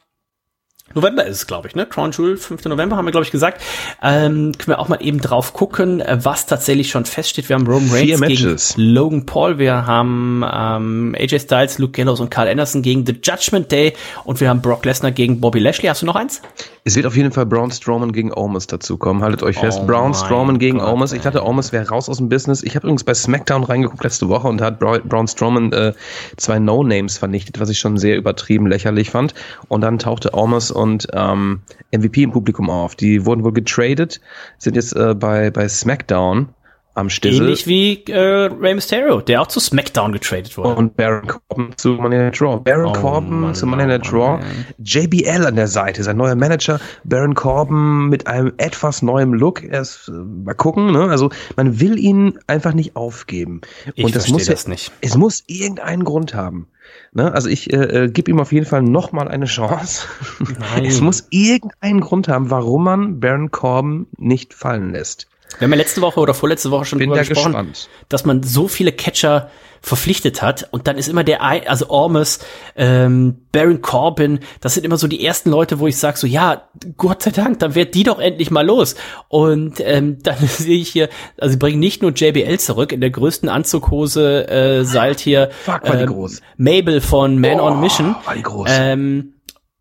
November 0.94 1.24
ist 1.24 1.36
es, 1.36 1.46
glaube 1.46 1.68
ich, 1.68 1.74
ne? 1.74 1.86
Crown 1.86 2.12
Jewel, 2.12 2.36
5. 2.36 2.64
November 2.66 2.96
haben 2.96 3.04
wir, 3.04 3.12
glaube 3.12 3.24
ich, 3.24 3.30
gesagt. 3.30 3.60
Ähm, 4.02 4.52
können 4.56 4.68
wir 4.68 4.78
auch 4.78 4.88
mal 4.88 4.98
eben 5.00 5.20
drauf 5.20 5.52
gucken, 5.52 6.00
äh, 6.00 6.18
was 6.22 6.46
tatsächlich 6.46 6.90
schon 6.90 7.04
feststeht. 7.04 7.48
Wir 7.48 7.56
haben 7.56 7.66
Roman 7.66 7.90
Reigns 7.90 8.20
gegen 8.20 8.56
Logan 8.76 9.26
Paul, 9.26 9.58
wir 9.58 9.86
haben 9.86 10.44
ähm, 10.50 11.16
AJ 11.18 11.40
Styles, 11.40 11.78
Luke 11.78 11.92
Gallows 11.92 12.20
und 12.20 12.30
Carl 12.30 12.48
Anderson 12.48 12.82
gegen 12.82 13.04
The 13.06 13.18
Judgment 13.22 13.70
Day 13.72 13.94
und 14.24 14.40
wir 14.40 14.48
haben 14.48 14.62
Brock 14.62 14.84
Lesnar 14.84 15.12
gegen 15.12 15.40
Bobby 15.40 15.58
Lashley. 15.58 15.88
Hast 15.88 16.02
du 16.02 16.06
noch 16.06 16.16
eins? 16.16 16.42
Es 16.86 16.96
wird 16.96 17.06
auf 17.06 17.16
jeden 17.16 17.32
Fall 17.32 17.46
Braun 17.46 17.70
Strowman 17.70 18.12
gegen 18.12 18.30
Omos 18.32 18.66
dazukommen. 18.66 19.22
Haltet 19.22 19.42
euch 19.42 19.56
fest. 19.56 19.80
Oh 19.82 19.86
Braun 19.86 20.12
Strowman 20.12 20.58
gegen 20.58 20.78
Gott, 20.78 20.92
Omos. 20.92 21.12
Ich 21.12 21.22
dachte, 21.22 21.42
Omos 21.42 21.72
wäre 21.72 21.88
raus 21.88 22.10
aus 22.10 22.18
dem 22.18 22.28
Business. 22.28 22.62
Ich 22.62 22.76
habe 22.76 22.86
übrigens 22.86 23.04
bei 23.04 23.14
SmackDown 23.14 23.64
reingeguckt 23.64 24.04
letzte 24.04 24.28
Woche 24.28 24.48
und 24.48 24.60
hat 24.60 24.78
Braun 24.78 25.26
Strowman 25.26 25.72
äh, 25.72 25.94
zwei 26.36 26.58
No-Names 26.58 27.16
vernichtet, 27.16 27.58
was 27.58 27.70
ich 27.70 27.78
schon 27.78 27.96
sehr 27.96 28.18
übertrieben 28.18 28.66
lächerlich 28.66 29.08
fand. 29.08 29.32
Und 29.68 29.80
dann 29.80 29.98
tauchte 29.98 30.34
Omos 30.34 30.70
und 30.70 30.83
ähm, 31.12 31.62
MVP 31.92 32.22
im 32.22 32.32
Publikum 32.32 32.70
auf. 32.70 32.94
Die 32.94 33.26
wurden 33.26 33.44
wohl 33.44 33.52
getradet, 33.52 34.20
sind 34.58 34.76
jetzt 34.76 34.94
äh, 34.96 35.14
bei, 35.14 35.50
bei 35.50 35.68
SmackDown 35.68 36.48
am 36.94 37.10
Stissel. 37.10 37.42
Ähnlich 37.42 37.66
wie 37.66 38.04
äh, 38.04 38.18
Rey 38.18 38.74
Mysterio, 38.74 39.20
der 39.20 39.42
auch 39.42 39.48
zu 39.48 39.60
SmackDown 39.60 40.12
getradet 40.12 40.56
wurde. 40.56 40.74
Und 40.76 40.96
Baron 40.96 41.26
Corbin 41.26 41.72
zu 41.76 41.90
Money 41.90 42.16
in 42.16 42.32
the 42.32 42.38
Draw. 42.38 42.60
Baron 42.60 42.86
oh, 42.86 42.92
Corbin 42.92 43.40
Mann, 43.40 43.54
zu 43.54 43.66
Money 43.66 43.84
in 43.84 43.90
the 43.90 43.98
Draw. 43.98 44.40
JBL 44.78 45.46
an 45.46 45.56
der 45.56 45.68
Seite, 45.68 46.02
sein 46.02 46.16
neuer 46.16 46.36
Manager. 46.36 46.80
Baron 47.04 47.34
Corbin 47.34 48.08
mit 48.08 48.26
einem 48.26 48.52
etwas 48.56 49.02
neuem 49.02 49.34
Look. 49.34 49.62
Erst 49.62 50.08
äh, 50.08 50.12
mal 50.12 50.54
gucken, 50.54 50.92
ne? 50.92 51.10
Also 51.10 51.30
man 51.56 51.80
will 51.80 51.98
ihn 51.98 52.38
einfach 52.46 52.74
nicht 52.74 52.96
aufgeben. 52.96 53.60
Ich 53.94 54.04
Und 54.04 54.14
das 54.14 54.28
muss 54.28 54.46
das 54.46 54.68
nicht. 54.68 54.92
Es 55.00 55.16
muss 55.16 55.42
irgendeinen 55.46 56.04
Grund 56.04 56.34
haben. 56.34 56.68
Ne? 57.12 57.32
Also 57.32 57.48
ich 57.48 57.72
äh, 57.72 58.04
äh, 58.04 58.08
gebe 58.08 58.30
ihm 58.30 58.40
auf 58.40 58.52
jeden 58.52 58.66
Fall 58.66 58.82
noch 58.82 59.12
mal 59.12 59.28
eine 59.28 59.46
Chance. 59.46 60.06
Nein. 60.58 60.84
es 60.84 61.00
muss 61.00 61.26
irgendeinen 61.30 62.00
Grund 62.00 62.28
haben, 62.28 62.50
warum 62.50 62.84
man 62.84 63.20
Baron 63.20 63.50
Corbin 63.50 64.06
nicht 64.18 64.54
fallen 64.54 64.92
lässt. 64.92 65.28
Wir 65.58 65.66
haben 65.66 65.72
ja 65.72 65.78
letzte 65.78 66.00
Woche 66.00 66.20
oder 66.20 66.34
vorletzte 66.34 66.70
Woche 66.70 66.84
schon 66.84 66.98
drüber 66.98 67.18
gesprochen, 67.18 67.52
gespannt. 67.52 67.88
dass 68.08 68.24
man 68.24 68.42
so 68.42 68.68
viele 68.68 68.92
Catcher 68.92 69.50
verpflichtet 69.84 70.40
hat 70.40 70.66
und 70.70 70.86
dann 70.86 70.96
ist 70.96 71.08
immer 71.08 71.24
der, 71.24 71.42
also 71.42 71.90
Ormus, 71.90 72.38
ähm, 72.74 73.42
Baron 73.52 73.82
Corbin, 73.82 74.40
das 74.60 74.74
sind 74.74 74.84
immer 74.84 74.96
so 74.96 75.06
die 75.06 75.22
ersten 75.24 75.50
Leute, 75.50 75.78
wo 75.78 75.86
ich 75.86 75.98
sage 75.98 76.16
so, 76.16 76.26
ja, 76.26 76.68
Gott 76.96 77.22
sei 77.22 77.30
Dank, 77.30 77.58
dann 77.58 77.74
wird 77.74 77.94
die 77.94 78.02
doch 78.02 78.18
endlich 78.18 78.50
mal 78.50 78.64
los. 78.64 78.96
Und 79.28 79.80
ähm, 79.80 80.18
dann 80.22 80.38
sehe 80.38 80.78
ich 80.78 80.88
hier, 80.88 81.10
also 81.38 81.52
sie 81.52 81.58
bringen 81.58 81.80
nicht 81.80 82.00
nur 82.00 82.12
JBL 82.12 82.58
zurück, 82.58 82.92
in 82.92 83.02
der 83.02 83.10
größten 83.10 83.50
Anzughose 83.50 84.48
äh, 84.48 84.84
seilt 84.84 85.20
hier 85.20 85.50
Fuck, 85.64 85.82
ähm, 85.84 86.30
Mabel 86.56 87.02
von 87.02 87.38
Man 87.38 87.60
oh, 87.60 87.64
on 87.64 87.80
Mission. 87.80 88.16
War 88.24 88.34
die 88.34 88.42
groß. 88.42 88.70
Ähm, 88.72 89.34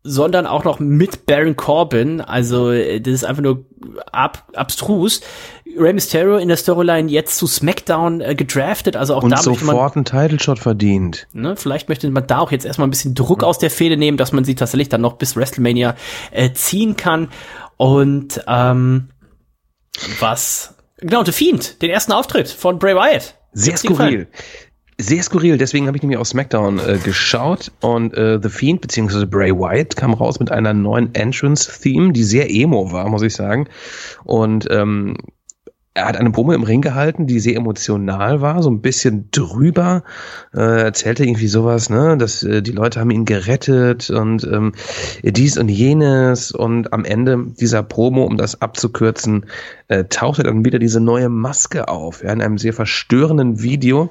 sondern 0.06 0.46
auch 0.46 0.64
noch 0.64 0.80
mit 0.80 1.24
Baron 1.24 1.56
Corbin. 1.56 2.20
Also 2.20 2.70
äh, 2.70 3.00
das 3.00 3.14
ist 3.14 3.24
einfach 3.24 3.42
nur 3.42 3.64
ab, 4.12 4.44
abstrus. 4.54 5.22
Rey 5.76 5.92
Mysterio 5.92 6.36
in 6.36 6.48
der 6.48 6.56
Storyline 6.56 7.10
jetzt 7.10 7.36
zu 7.36 7.46
SmackDown 7.46 8.20
äh, 8.20 8.34
gedraftet, 8.34 8.96
also 8.96 9.14
auch 9.14 9.22
und 9.22 9.30
da 9.30 9.38
sofort 9.38 9.96
einen 9.96 10.04
Title 10.04 10.38
Shot 10.40 10.58
verdient. 10.58 11.26
Ne, 11.32 11.56
vielleicht 11.56 11.88
möchte 11.88 12.10
man 12.10 12.26
da 12.26 12.38
auch 12.38 12.52
jetzt 12.52 12.64
erstmal 12.64 12.88
ein 12.88 12.90
bisschen 12.90 13.14
Druck 13.14 13.42
aus 13.42 13.58
der 13.58 13.70
Fehde 13.70 13.96
nehmen, 13.96 14.16
dass 14.16 14.32
man 14.32 14.44
sie 14.44 14.54
tatsächlich 14.54 14.88
dann 14.88 15.00
noch 15.00 15.14
bis 15.14 15.36
WrestleMania 15.36 15.96
äh, 16.30 16.52
ziehen 16.52 16.96
kann. 16.96 17.28
Und 17.76 18.42
ähm, 18.46 19.08
was 20.20 20.74
genau, 20.98 21.24
The 21.24 21.32
Fiend, 21.32 21.82
den 21.82 21.90
ersten 21.90 22.12
Auftritt 22.12 22.48
von 22.48 22.78
Bray 22.78 22.94
Wyatt. 22.94 23.34
Sehr 23.52 23.76
skurril 23.76 24.28
sehr 24.98 25.22
skurril, 25.22 25.58
deswegen 25.58 25.86
habe 25.86 25.96
ich 25.96 26.02
nämlich 26.02 26.18
auf 26.18 26.28
SmackDown 26.28 26.78
äh, 26.78 26.98
geschaut 27.02 27.72
und 27.80 28.16
äh, 28.16 28.38
The 28.40 28.48
Fiend 28.48 28.80
bzw. 28.80 29.26
Bray 29.26 29.50
Wyatt 29.50 29.96
kam 29.96 30.14
raus 30.14 30.38
mit 30.38 30.52
einer 30.52 30.72
neuen 30.72 31.14
Entrance-Theme, 31.14 32.12
die 32.12 32.22
sehr 32.22 32.50
emo 32.50 32.92
war, 32.92 33.08
muss 33.08 33.22
ich 33.22 33.34
sagen. 33.34 33.68
Und 34.24 34.68
ähm, 34.70 35.16
er 35.96 36.06
hat 36.06 36.16
eine 36.16 36.32
Promo 36.32 36.52
im 36.52 36.64
Ring 36.64 36.80
gehalten, 36.80 37.28
die 37.28 37.38
sehr 37.38 37.54
emotional 37.54 38.40
war, 38.40 38.64
so 38.64 38.70
ein 38.70 38.80
bisschen 38.80 39.30
drüber. 39.30 40.02
Äh, 40.52 40.82
erzählte 40.82 41.24
irgendwie 41.24 41.46
sowas, 41.46 41.88
ne, 41.88 42.18
dass 42.18 42.42
äh, 42.42 42.62
die 42.62 42.72
Leute 42.72 42.98
haben 42.98 43.12
ihn 43.12 43.24
gerettet 43.24 44.10
und 44.10 44.42
ähm, 44.42 44.72
dies 45.22 45.56
und 45.56 45.68
jenes. 45.68 46.50
Und 46.50 46.92
am 46.92 47.04
Ende 47.04 47.46
dieser 47.60 47.84
Promo, 47.84 48.24
um 48.24 48.36
das 48.36 48.60
abzukürzen, 48.60 49.46
äh, 49.86 50.04
tauchte 50.06 50.42
dann 50.42 50.64
wieder 50.64 50.80
diese 50.80 51.00
neue 51.00 51.28
Maske 51.28 51.86
auf, 51.86 52.24
ja, 52.24 52.32
in 52.32 52.42
einem 52.42 52.58
sehr 52.58 52.72
verstörenden 52.72 53.62
Video. 53.62 54.10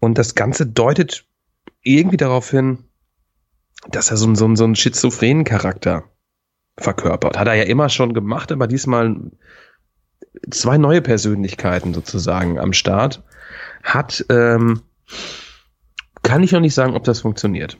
Und 0.00 0.18
das 0.18 0.34
Ganze 0.34 0.66
deutet 0.66 1.24
irgendwie 1.82 2.18
darauf 2.18 2.50
hin, 2.50 2.84
dass 3.90 4.10
er 4.10 4.18
so, 4.18 4.34
so, 4.34 4.54
so 4.54 4.64
einen 4.64 4.76
schizophrenen 4.76 5.44
Charakter 5.44 6.04
verkörpert. 6.76 7.38
Hat 7.38 7.48
er 7.48 7.54
ja 7.54 7.64
immer 7.64 7.88
schon 7.88 8.12
gemacht, 8.12 8.52
aber 8.52 8.66
diesmal 8.66 9.16
zwei 10.50 10.78
neue 10.78 11.02
Persönlichkeiten 11.02 11.94
sozusagen 11.94 12.58
am 12.58 12.72
Start 12.72 13.22
hat, 13.82 14.24
ähm, 14.28 14.82
kann 16.22 16.42
ich 16.42 16.52
noch 16.52 16.60
nicht 16.60 16.74
sagen, 16.74 16.94
ob 16.94 17.04
das 17.04 17.20
funktioniert. 17.20 17.78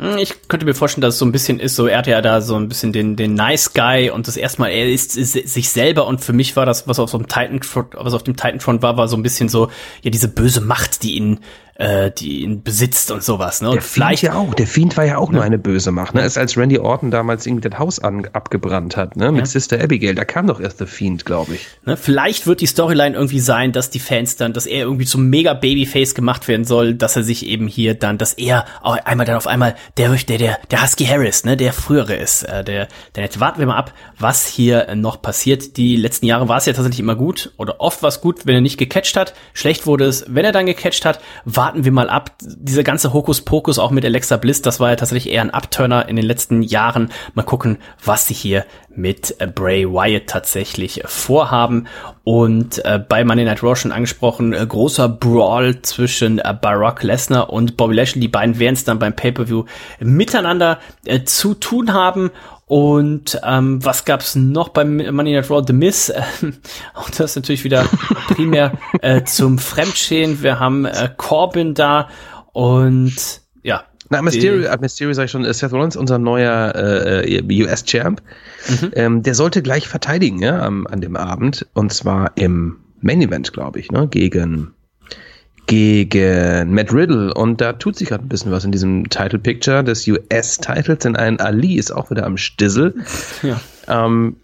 Hm, 0.00 0.18
ich 0.18 0.48
könnte 0.48 0.64
mir 0.64 0.74
vorstellen, 0.74 1.02
dass 1.02 1.14
es 1.14 1.18
so 1.18 1.26
ein 1.26 1.32
bisschen 1.32 1.58
ist, 1.58 1.74
so 1.74 1.86
er 1.86 1.98
hat 1.98 2.06
ja 2.06 2.20
da 2.20 2.40
so 2.40 2.54
ein 2.54 2.68
bisschen 2.68 2.92
den, 2.92 3.16
den 3.16 3.34
Nice 3.34 3.72
Guy 3.72 4.10
und 4.10 4.28
das 4.28 4.36
erstmal, 4.36 4.70
er 4.70 4.88
ist, 4.88 5.16
ist 5.16 5.32
sich 5.32 5.70
selber 5.70 6.06
und 6.06 6.20
für 6.20 6.32
mich 6.32 6.54
war 6.54 6.66
das, 6.66 6.86
was 6.86 7.00
auf 7.00 7.10
so 7.10 7.18
einem 7.18 7.26
Titan, 7.26 7.60
was 7.94 8.14
auf 8.14 8.22
dem 8.22 8.36
Titanfront 8.36 8.80
war, 8.82 8.96
war 8.96 9.08
so 9.08 9.16
ein 9.16 9.22
bisschen 9.22 9.48
so, 9.48 9.70
ja, 10.02 10.10
diese 10.10 10.28
böse 10.28 10.60
Macht, 10.60 11.02
die 11.02 11.16
ihn 11.16 11.40
äh, 11.78 12.10
die 12.10 12.42
ihn 12.42 12.64
besitzt 12.64 13.12
und 13.12 13.22
sowas. 13.22 13.62
Ne? 13.62 13.68
Und 13.68 13.76
der 13.76 13.82
vielleicht 13.82 14.20
Fiend 14.20 14.34
ja 14.34 14.38
auch. 14.38 14.52
Der 14.54 14.66
Fiend 14.66 14.96
war 14.96 15.04
ja 15.04 15.16
auch 15.16 15.30
ne? 15.30 15.36
nur 15.36 15.44
eine 15.44 15.58
böse 15.58 15.92
Macht. 15.92 16.12
Ne? 16.14 16.22
Als, 16.22 16.36
als 16.36 16.56
Randy 16.56 16.78
Orton 16.78 17.12
damals 17.12 17.46
irgendwie 17.46 17.68
das 17.68 17.78
Haus 17.78 18.00
an, 18.00 18.28
abgebrannt 18.32 18.96
hat, 18.96 19.16
ne? 19.16 19.30
mit 19.30 19.42
ja. 19.42 19.46
Sister 19.46 19.80
Abigail, 19.80 20.16
da 20.16 20.24
kam 20.24 20.48
doch 20.48 20.60
erst 20.60 20.80
der 20.80 20.88
Fiend, 20.88 21.24
glaube 21.24 21.54
ich. 21.54 21.66
Ne? 21.86 21.96
Vielleicht 21.96 22.48
wird 22.48 22.60
die 22.60 22.66
Storyline 22.66 23.14
irgendwie 23.14 23.38
sein, 23.38 23.70
dass 23.70 23.90
die 23.90 24.00
Fans 24.00 24.34
dann, 24.34 24.52
dass 24.52 24.66
er 24.66 24.80
irgendwie 24.80 25.06
zum 25.06 25.30
mega 25.30 25.54
Babyface 25.54 26.16
gemacht 26.16 26.48
werden 26.48 26.64
soll, 26.64 26.94
dass 26.94 27.14
er 27.14 27.22
sich 27.22 27.46
eben 27.46 27.68
hier 27.68 27.94
dann, 27.94 28.18
dass 28.18 28.32
er 28.32 28.64
auch 28.82 28.96
einmal 28.96 29.24
dann 29.24 29.36
auf 29.36 29.46
einmal 29.46 29.76
der 29.96 30.08
der 30.10 30.38
der 30.38 30.58
der 30.70 30.82
Husky 30.82 31.04
Harris, 31.04 31.44
ne, 31.44 31.56
der 31.56 31.72
frühere 31.72 32.16
ist, 32.16 32.42
äh, 32.42 32.64
der 32.64 32.88
der 33.14 33.22
jetzt 33.22 33.38
warten 33.38 33.60
wir 33.60 33.66
mal 33.66 33.76
ab, 33.76 33.94
was 34.18 34.46
hier 34.46 34.96
noch 34.96 35.22
passiert. 35.22 35.76
Die 35.76 35.94
letzten 35.94 36.26
Jahre 36.26 36.48
war 36.48 36.56
es 36.56 36.66
ja 36.66 36.72
tatsächlich 36.72 37.00
immer 37.00 37.14
gut 37.14 37.52
oder 37.56 37.80
oft 37.80 38.02
war 38.02 38.08
es 38.08 38.20
gut, 38.20 38.46
wenn 38.46 38.56
er 38.56 38.60
nicht 38.60 38.78
gecatcht 38.78 39.16
hat. 39.16 39.34
Schlecht 39.52 39.86
wurde 39.86 40.06
es, 40.06 40.24
wenn 40.28 40.44
er 40.44 40.52
dann 40.52 40.66
gecatcht 40.66 41.04
hat. 41.04 41.20
Warten 41.68 41.84
wir 41.84 41.92
mal 41.92 42.08
ab. 42.08 42.30
Dieser 42.40 42.82
ganze 42.82 43.12
Hokuspokus 43.12 43.78
auch 43.78 43.90
mit 43.90 44.02
Alexa 44.02 44.38
Bliss, 44.38 44.62
das 44.62 44.80
war 44.80 44.88
ja 44.88 44.96
tatsächlich 44.96 45.30
eher 45.30 45.42
ein 45.42 45.52
Upturner 45.52 46.08
in 46.08 46.16
den 46.16 46.24
letzten 46.24 46.62
Jahren. 46.62 47.10
Mal 47.34 47.42
gucken, 47.42 47.76
was 48.02 48.26
sie 48.26 48.32
hier 48.32 48.64
mit 48.88 49.36
Bray 49.54 49.86
Wyatt 49.86 50.28
tatsächlich 50.28 51.02
vorhaben. 51.04 51.86
Und 52.24 52.82
äh, 52.86 52.98
bei 53.06 53.22
Monday 53.22 53.44
Night 53.44 53.62
Raw 53.62 53.76
schon 53.76 53.92
angesprochen, 53.92 54.54
äh, 54.54 54.64
großer 54.66 55.10
Brawl 55.10 55.82
zwischen 55.82 56.38
äh, 56.38 56.56
Barack 56.58 57.02
Lesnar 57.02 57.50
und 57.50 57.76
Bobby 57.76 57.96
Lashley. 57.96 58.20
Die 58.20 58.28
beiden 58.28 58.58
werden 58.58 58.72
es 58.72 58.84
dann 58.84 58.98
beim 58.98 59.14
Pay-Per-View 59.14 59.64
miteinander 60.00 60.78
äh, 61.04 61.24
zu 61.24 61.52
tun 61.52 61.92
haben. 61.92 62.30
Und 62.68 63.40
ähm, 63.44 63.82
was 63.82 64.04
gab's 64.04 64.36
noch 64.36 64.68
beim 64.68 64.96
Money 64.96 65.32
Night 65.32 65.50
Raw? 65.50 65.64
The 65.66 65.72
Miss. 65.72 66.10
Äh, 66.10 66.22
auch 66.94 67.08
das 67.10 67.34
natürlich 67.34 67.64
wieder 67.64 67.88
primär 68.28 68.72
äh, 69.00 69.24
zum 69.24 69.58
Fremdschehen. 69.58 70.42
Wir 70.42 70.60
haben 70.60 70.84
äh, 70.84 71.08
Corbin 71.16 71.72
da 71.72 72.10
und 72.52 73.40
ja. 73.62 73.84
Na, 74.10 74.20
Mysterio, 74.20 74.68
äh, 74.68 74.78
Mysterio 74.78 75.14
sag 75.14 75.24
ich 75.24 75.30
schon, 75.30 75.50
Seth 75.50 75.72
Rollins, 75.72 75.96
unser 75.96 76.18
neuer 76.18 76.74
äh, 76.74 77.62
US-Champ. 77.62 78.22
Mhm. 78.68 78.90
Ähm, 78.94 79.22
der 79.22 79.34
sollte 79.34 79.62
gleich 79.62 79.88
verteidigen, 79.88 80.40
ja, 80.40 80.60
am, 80.60 80.86
an 80.86 81.00
dem 81.00 81.16
Abend. 81.16 81.66
Und 81.72 81.92
zwar 81.92 82.32
im 82.36 82.76
Main 83.00 83.22
Event, 83.22 83.52
glaube 83.54 83.80
ich, 83.80 83.90
ne, 83.90 84.08
gegen 84.08 84.74
gegen 85.68 86.72
Matt 86.72 86.92
Riddle 86.94 87.32
und 87.34 87.60
da 87.60 87.74
tut 87.74 87.94
sich 87.94 88.08
gerade 88.08 88.24
ein 88.24 88.28
bisschen 88.28 88.50
was 88.50 88.64
in 88.64 88.72
diesem 88.72 89.08
Title 89.10 89.38
Picture 89.38 89.84
des 89.84 90.08
US-Titles, 90.08 91.00
denn 91.00 91.14
ein 91.14 91.38
Ali 91.40 91.74
ist 91.74 91.92
auch 91.92 92.10
wieder 92.10 92.26
am 92.26 92.36
Stissel. 92.36 92.94
Ja. 93.42 93.60
Ähm, 93.86 94.36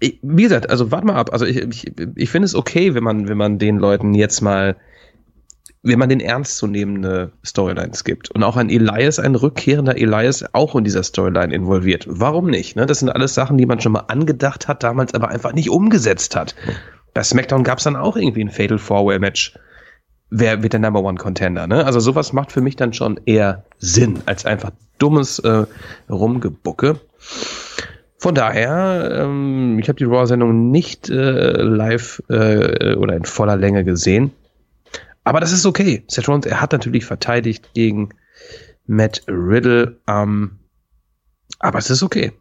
ich, 0.00 0.18
wie 0.22 0.42
gesagt, 0.42 0.68
also 0.68 0.90
warte 0.90 1.06
mal 1.06 1.14
ab. 1.14 1.32
Also 1.32 1.44
ich, 1.44 1.58
ich, 1.58 1.92
ich 2.16 2.30
finde 2.30 2.46
es 2.46 2.54
okay, 2.54 2.94
wenn 2.94 3.04
man, 3.04 3.28
wenn 3.28 3.36
man 3.36 3.58
den 3.58 3.78
Leuten 3.78 4.14
jetzt 4.14 4.40
mal, 4.40 4.76
wenn 5.82 5.98
man 5.98 6.08
den 6.08 6.20
ernstzunehmende 6.20 7.32
Storylines 7.44 8.02
gibt. 8.02 8.30
Und 8.30 8.42
auch 8.42 8.56
ein 8.56 8.70
Elias, 8.70 9.18
ein 9.18 9.34
rückkehrender 9.34 9.96
Elias, 9.96 10.44
auch 10.52 10.74
in 10.74 10.84
dieser 10.84 11.02
Storyline 11.02 11.54
involviert. 11.54 12.06
Warum 12.08 12.46
nicht? 12.46 12.74
Ne? 12.74 12.86
Das 12.86 12.98
sind 12.98 13.10
alles 13.10 13.34
Sachen, 13.34 13.56
die 13.56 13.66
man 13.66 13.80
schon 13.80 13.92
mal 13.92 14.04
angedacht 14.08 14.66
hat, 14.66 14.82
damals 14.82 15.14
aber 15.14 15.28
einfach 15.28 15.52
nicht 15.52 15.70
umgesetzt 15.70 16.34
hat. 16.34 16.56
Bei 17.12 17.22
SmackDown 17.22 17.62
gab 17.62 17.78
es 17.78 17.84
dann 17.84 17.96
auch 17.96 18.16
irgendwie 18.16 18.42
ein 18.42 18.50
Fatal 18.50 18.78
Four-Way-Match 18.78 19.54
wer 20.36 20.62
wird 20.62 20.72
der 20.72 20.80
Number 20.80 21.02
One 21.02 21.16
Contender. 21.16 21.66
Ne? 21.66 21.84
Also 21.86 22.00
sowas 22.00 22.32
macht 22.32 22.50
für 22.50 22.60
mich 22.60 22.74
dann 22.76 22.92
schon 22.92 23.20
eher 23.24 23.64
Sinn 23.78 24.20
als 24.26 24.44
einfach 24.44 24.72
dummes 24.98 25.38
äh, 25.38 25.64
Rumgebucke. 26.10 27.00
Von 28.18 28.34
daher, 28.34 29.22
ähm, 29.22 29.78
ich 29.78 29.88
habe 29.88 29.98
die 29.98 30.04
Raw-Sendung 30.04 30.70
nicht 30.70 31.08
äh, 31.08 31.62
live 31.62 32.22
äh, 32.28 32.94
oder 32.94 33.16
in 33.16 33.24
voller 33.24 33.56
Länge 33.56 33.84
gesehen. 33.84 34.32
Aber 35.22 35.40
das 35.40 35.52
ist 35.52 35.66
okay. 35.66 36.02
Seth 36.08 36.28
Rollins, 36.28 36.46
er 36.46 36.60
hat 36.60 36.72
natürlich 36.72 37.04
verteidigt 37.04 37.70
gegen 37.74 38.10
Matt 38.86 39.22
Riddle. 39.28 39.98
Ähm, 40.08 40.58
aber 41.60 41.78
es 41.78 41.90
ist 41.90 42.02
okay. 42.02 42.32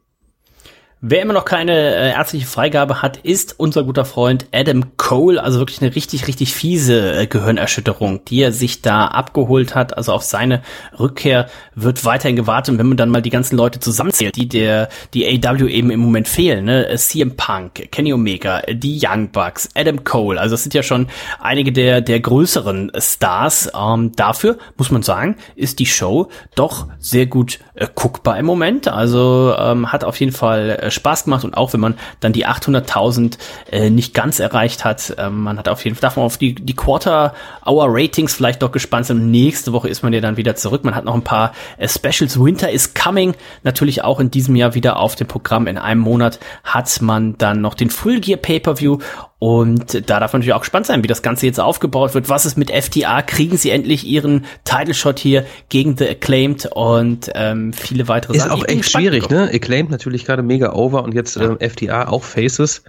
Wer 1.06 1.22
immer 1.22 1.34
noch 1.34 1.44
keine 1.44 1.74
äh, 1.74 2.12
ärztliche 2.12 2.48
Freigabe 2.48 3.02
hat, 3.02 3.18
ist 3.18 3.60
unser 3.60 3.84
guter 3.84 4.06
Freund 4.06 4.46
Adam 4.54 4.96
Cole. 4.96 5.44
Also 5.44 5.60
wirklich 5.60 5.82
eine 5.82 5.94
richtig, 5.94 6.30
richtig 6.30 6.54
fiese 6.54 7.18
äh, 7.18 7.28
Gehirnerschütterung, 7.28 8.24
die 8.24 8.42
er 8.42 8.54
sich 8.54 8.82
da 8.82 9.08
abgeholt 9.08 9.76
hat. 9.76 9.98
Also 9.98 10.14
auf 10.14 10.24
seine 10.24 10.62
Rückkehr 10.98 11.50
wird 11.76 12.06
weiterhin 12.06 12.38
gewartet. 12.38 12.72
Und 12.72 12.80
wenn 12.80 12.88
man 12.88 12.96
dann 12.96 13.10
mal 13.10 13.22
die 13.22 13.32
ganzen 13.32 13.58
Leute 13.58 13.82
zusammenzählt, 13.82 14.38
die 14.38 14.48
der, 14.48 14.88
die 15.14 15.28
AW 15.28 15.68
eben 15.68 15.92
im 15.92 16.00
Moment 16.00 16.30
fehlen, 16.30 16.64
ne? 16.64 16.88
Äh, 16.88 16.96
CM 16.96 17.36
Punk, 17.36 17.92
Kenny 17.92 18.14
Omega, 18.14 18.62
die 18.72 18.98
Young 19.04 19.30
Bucks, 19.30 19.68
Adam 19.76 20.06
Cole. 20.06 20.40
Also 20.40 20.54
das 20.54 20.64
sind 20.64 20.74
ja 20.74 20.84
schon 20.84 21.08
einige 21.42 21.74
der, 21.74 22.00
der 22.00 22.22
größeren 22.22 22.94
Stars. 22.98 23.70
Ähm, 23.78 24.14
dafür 24.16 24.58
muss 24.78 24.90
man 24.90 25.04
sagen, 25.04 25.36
ist 25.58 25.80
die 25.80 25.86
Show 25.86 26.30
doch 26.56 26.88
sehr 26.98 27.26
gut 27.26 27.60
äh, 27.74 27.88
guckbar 27.94 28.38
im 28.38 28.46
Moment. 28.46 28.88
Also 28.88 29.54
ähm, 29.60 29.92
hat 29.92 30.06
auf 30.06 30.18
jeden 30.22 30.32
Fall 30.32 30.70
äh, 30.70 30.93
Spaß 30.94 31.26
gemacht 31.26 31.44
und 31.44 31.56
auch 31.56 31.74
wenn 31.74 31.80
man 31.80 31.96
dann 32.20 32.34
die 32.34 32.48
800.000 32.48 33.38
äh, 33.72 33.90
nicht 33.90 34.14
ganz 34.14 34.40
erreicht 34.40 34.86
hat, 34.86 35.16
äh, 35.18 35.30
man 35.30 35.58
hat 35.58 35.68
auf 35.68 35.84
jeden 35.84 35.96
Fall, 35.96 36.02
darf 36.02 36.18
auf 36.18 36.38
die, 36.38 36.56
die 36.56 36.76
Quarter-Hour-Ratings 36.76 38.34
vielleicht 38.34 38.62
noch 38.62 38.72
gespannt 38.72 39.08
sein. 39.08 39.32
Nächste 39.32 39.74
Woche 39.74 39.90
ist 39.90 40.04
man 40.04 40.14
ja 40.14 40.22
dann 40.22 40.38
wieder 40.38 40.56
zurück. 40.56 40.84
Man 40.84 40.96
hat 40.96 41.06
noch 41.06 41.16
ein 41.16 41.24
paar 41.24 41.54
äh, 41.78 41.88
Specials. 41.88 42.40
Winter 42.40 42.72
is 42.72 42.94
coming. 42.94 43.36
Natürlich 43.64 44.04
auch 44.04 44.20
in 44.20 44.32
diesem 44.32 44.56
Jahr 44.56 44.76
wieder 44.76 44.98
auf 44.98 45.16
dem 45.16 45.28
Programm. 45.28 45.68
In 45.68 45.78
einem 45.78 46.02
Monat 46.02 46.40
hat 46.64 47.02
man 47.02 47.38
dann 47.38 47.62
noch 47.62 47.74
den 47.74 47.90
Full 47.90 48.20
Gear 48.20 48.38
Pay-Per-View 48.38 49.00
und 49.44 50.10
da 50.10 50.22
darf 50.22 50.32
man 50.32 50.40
natürlich 50.40 50.54
auch 50.54 50.62
gespannt 50.62 50.86
sein, 50.86 51.04
wie 51.04 51.08
das 51.10 51.22
Ganze 51.22 51.46
jetzt 51.46 51.60
aufgebaut 51.60 52.14
wird. 52.14 52.30
Was 52.30 52.46
ist 52.46 52.58
mit 52.58 52.72
FTA? 52.72 53.22
Kriegen 53.24 53.58
sie 53.58 53.72
endlich 53.72 54.08
ihren 54.08 54.46
Title 54.64 54.94
Shot 54.94 55.20
hier 55.20 55.46
gegen 55.68 55.98
The 55.98 56.08
Acclaimed 56.08 56.68
und 56.68 57.30
ähm, 57.36 57.74
viele 57.74 58.08
weitere 58.08 58.38
ist 58.38 58.44
Sachen? 58.44 58.60
Ist 58.60 58.64
auch 58.64 58.70
echt 58.70 58.90
schwierig, 58.90 59.30
ne? 59.30 59.50
Acclaimed 59.54 59.92
natürlich 59.92 60.24
gerade 60.24 60.44
mega 60.44 60.72
over 60.72 61.04
und 61.04 61.14
jetzt 61.14 61.36
ja. 61.36 61.58
ähm, 61.58 61.58
FTA 61.60 62.08
auch 62.08 62.24
Faces 62.24 62.84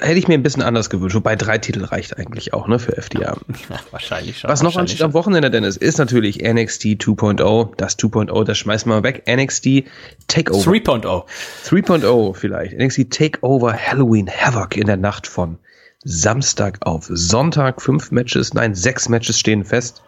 hätte 0.00 0.18
ich 0.18 0.28
mir 0.28 0.34
ein 0.34 0.42
bisschen 0.42 0.62
anders 0.62 0.90
gewünscht. 0.90 1.14
Wobei 1.14 1.36
drei 1.36 1.58
Titel 1.58 1.84
reicht 1.84 2.16
eigentlich 2.18 2.52
auch, 2.52 2.68
ne, 2.68 2.78
für 2.78 2.96
FDA. 2.96 3.20
Ja, 3.20 3.36
wahrscheinlich 3.90 4.38
schon. 4.38 4.50
Was 4.50 4.62
noch 4.62 4.76
ansteht 4.76 5.02
am 5.02 5.12
Wochenende, 5.14 5.50
Dennis, 5.50 5.76
ist 5.76 5.98
natürlich 5.98 6.42
NXT 6.42 6.84
2.0. 6.84 7.76
Das 7.76 7.98
2.0, 7.98 8.44
das 8.44 8.58
schmeißen 8.58 8.90
wir 8.90 9.02
weg. 9.02 9.24
NXT 9.28 9.84
Takeover. 10.28 10.70
3.0. 10.70 11.24
3.0 11.66 12.34
vielleicht. 12.34 12.78
NXT 12.78 13.10
Takeover 13.10 13.72
Halloween 13.72 14.28
Havoc 14.28 14.76
in 14.76 14.86
der 14.86 14.96
Nacht 14.96 15.26
von 15.26 15.58
Samstag 16.04 16.78
auf 16.80 17.08
Sonntag. 17.10 17.82
Fünf 17.82 18.10
Matches, 18.10 18.54
nein, 18.54 18.74
sechs 18.74 19.08
Matches 19.08 19.38
stehen 19.38 19.64
fest. 19.64 20.02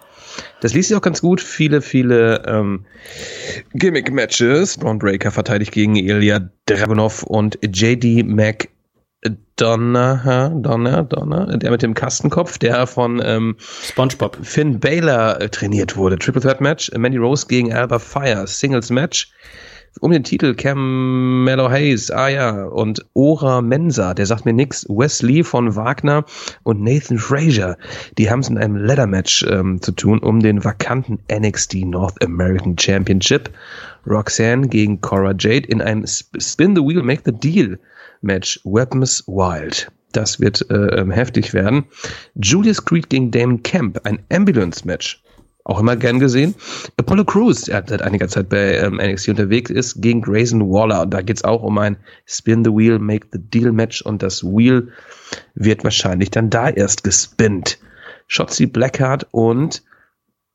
Das 0.61 0.75
liest 0.75 0.89
sich 0.89 0.97
auch 0.97 1.03
ganz 1.03 1.21
gut. 1.21 1.41
Viele, 1.41 1.83
viele 1.83 2.43
ähm, 2.47 2.85
Gimmick-Matches. 3.75 4.79
Braun 4.79 4.99
Breaker 4.99 5.31
verteidigt 5.31 5.73
gegen 5.73 5.97
Ilya 5.97 6.49
Dragunov 6.67 7.23
und 7.23 7.59
JD 7.63 8.27
Mac 8.27 8.69
Donner, 9.57 10.51
Donner, 10.55 11.05
Donner, 11.05 11.57
der 11.57 11.71
mit 11.71 11.83
dem 11.83 11.95
Kastenkopf, 11.95 12.59
der 12.59 12.87
von 12.87 13.23
ähm, 13.25 13.57
SpongeBob. 13.61 14.39
Finn 14.43 14.81
Baylor 14.81 15.41
äh, 15.41 15.49
trainiert 15.49 15.97
wurde. 15.97 16.19
Triple 16.19 16.43
Threat 16.43 16.61
Match, 16.61 16.91
Mandy 16.97 17.19
Rose 17.19 17.47
gegen 17.47 17.73
Alba 17.73 17.99
Fire, 17.99 18.47
Singles 18.47 18.91
Match 18.91 19.33
um 20.01 20.11
den 20.11 20.25
Titel 20.25 20.55
Cam 20.55 21.45
Mellow 21.45 21.71
Hayes, 21.71 22.11
ah 22.11 22.29
ja, 22.29 22.65
und 22.65 23.05
Ora 23.15 23.61
Mensa, 23.61 24.15
der 24.15 24.27
sagt 24.27 24.45
mir 24.45 24.53
nix, 24.53 24.87
Wesley 24.89 25.45
von 25.45 25.77
Wagner 25.77 26.25
und 26.63 26.83
Nathan 26.83 27.19
Frazier, 27.19 27.77
die 28.17 28.31
haben 28.31 28.41
es 28.41 28.49
in 28.49 28.59
einem 28.59 28.77
Leather 28.77 29.07
Match 29.07 29.45
ähm, 29.49 29.83
zu 29.83 29.93
tun 29.93 30.19
um 30.19 30.41
den 30.41 30.65
vakanten 30.65 31.19
NXT 31.31 31.85
North 31.85 32.23
American 32.25 32.79
Championship. 32.79 33.51
Roxanne 34.07 34.69
gegen 34.69 35.01
Cora 35.01 35.35
Jade 35.39 35.69
in 35.69 35.81
einem 35.81 36.07
Spin 36.07 36.77
the 36.77 36.83
Wheel, 36.83 37.03
Make 37.03 37.23
the 37.25 37.33
Deal 37.33 37.79
Match 38.21 38.61
Weapons 38.65 39.25
Wild. 39.27 39.91
Das 40.13 40.41
wird 40.41 40.71
äh, 40.71 41.01
ähm, 41.01 41.11
heftig 41.11 41.55
werden. 41.55 41.85
Julius 42.35 42.85
Creed 42.85 43.09
gegen 43.09 43.31
Damon 43.31 43.63
Camp, 43.63 44.01
ein 44.05 44.19
Ambulance-Match. 44.31 45.23
Auch 45.65 45.79
immer 45.79 45.95
gern 45.95 46.19
gesehen. 46.19 46.55
Apollo 46.97 47.25
Crews, 47.25 47.63
der 47.63 47.85
seit 47.87 48.03
einiger 48.03 48.27
Zeit 48.27 48.49
bei 48.49 48.79
ähm, 48.79 48.97
NXT 48.97 49.29
unterwegs 49.29 49.71
ist, 49.71 50.03
gegen 50.03 50.21
Grayson 50.21 50.61
Waller. 50.69 51.03
Und 51.03 51.15
da 51.15 51.23
geht's 51.23 51.45
auch 51.45 51.63
um 51.63 51.79
ein 51.79 51.97
Spin 52.27 52.65
the 52.65 52.71
Wheel, 52.71 52.99
Make 52.99 53.29
the 53.33 53.39
Deal 53.39 53.71
Match. 53.71 54.03
Und 54.03 54.23
das 54.23 54.43
Wheel 54.43 54.89
wird 55.55 55.85
wahrscheinlich 55.85 56.31
dann 56.31 56.51
da 56.51 56.69
erst 56.69 57.05
gespinnt. 57.05 57.79
Shotzi 58.27 58.67
Blackheart 58.67 59.29
und 59.31 59.83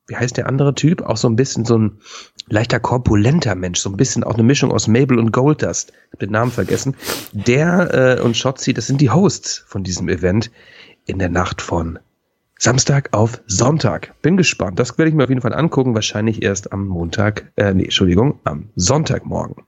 wie 0.07 0.15
heißt 0.15 0.37
der 0.37 0.47
andere 0.47 0.73
Typ? 0.73 1.01
Auch 1.01 1.17
so 1.17 1.29
ein 1.29 1.35
bisschen 1.35 1.65
so 1.65 1.77
ein 1.77 1.99
leichter 2.47 2.79
korpulenter 2.79 3.55
Mensch, 3.55 3.79
so 3.79 3.89
ein 3.89 3.97
bisschen 3.97 4.23
auch 4.23 4.35
eine 4.35 4.43
Mischung 4.43 4.71
aus 4.71 4.87
Mabel 4.87 5.19
und 5.19 5.31
Goldust. 5.31 5.91
Ich 5.91 6.13
hab 6.13 6.19
den 6.19 6.31
Namen 6.31 6.51
vergessen. 6.51 6.95
Der 7.33 8.17
äh, 8.17 8.21
und 8.21 8.37
Shotzi, 8.37 8.73
das 8.73 8.87
sind 8.87 9.01
die 9.01 9.09
Hosts 9.09 9.65
von 9.67 9.83
diesem 9.83 10.07
Event 10.07 10.49
in 11.05 11.19
der 11.19 11.29
Nacht 11.29 11.61
von 11.61 11.99
Samstag 12.57 13.09
auf 13.11 13.41
Sonntag. 13.45 14.15
Bin 14.21 14.37
gespannt. 14.37 14.79
Das 14.79 14.97
werde 14.97 15.09
ich 15.09 15.15
mir 15.15 15.23
auf 15.23 15.29
jeden 15.29 15.41
Fall 15.41 15.53
angucken. 15.53 15.93
Wahrscheinlich 15.93 16.41
erst 16.41 16.71
am 16.71 16.87
Montag, 16.87 17.51
äh, 17.55 17.73
nee, 17.73 17.83
Entschuldigung, 17.83 18.39
am 18.45 18.69
Sonntagmorgen. 18.75 19.66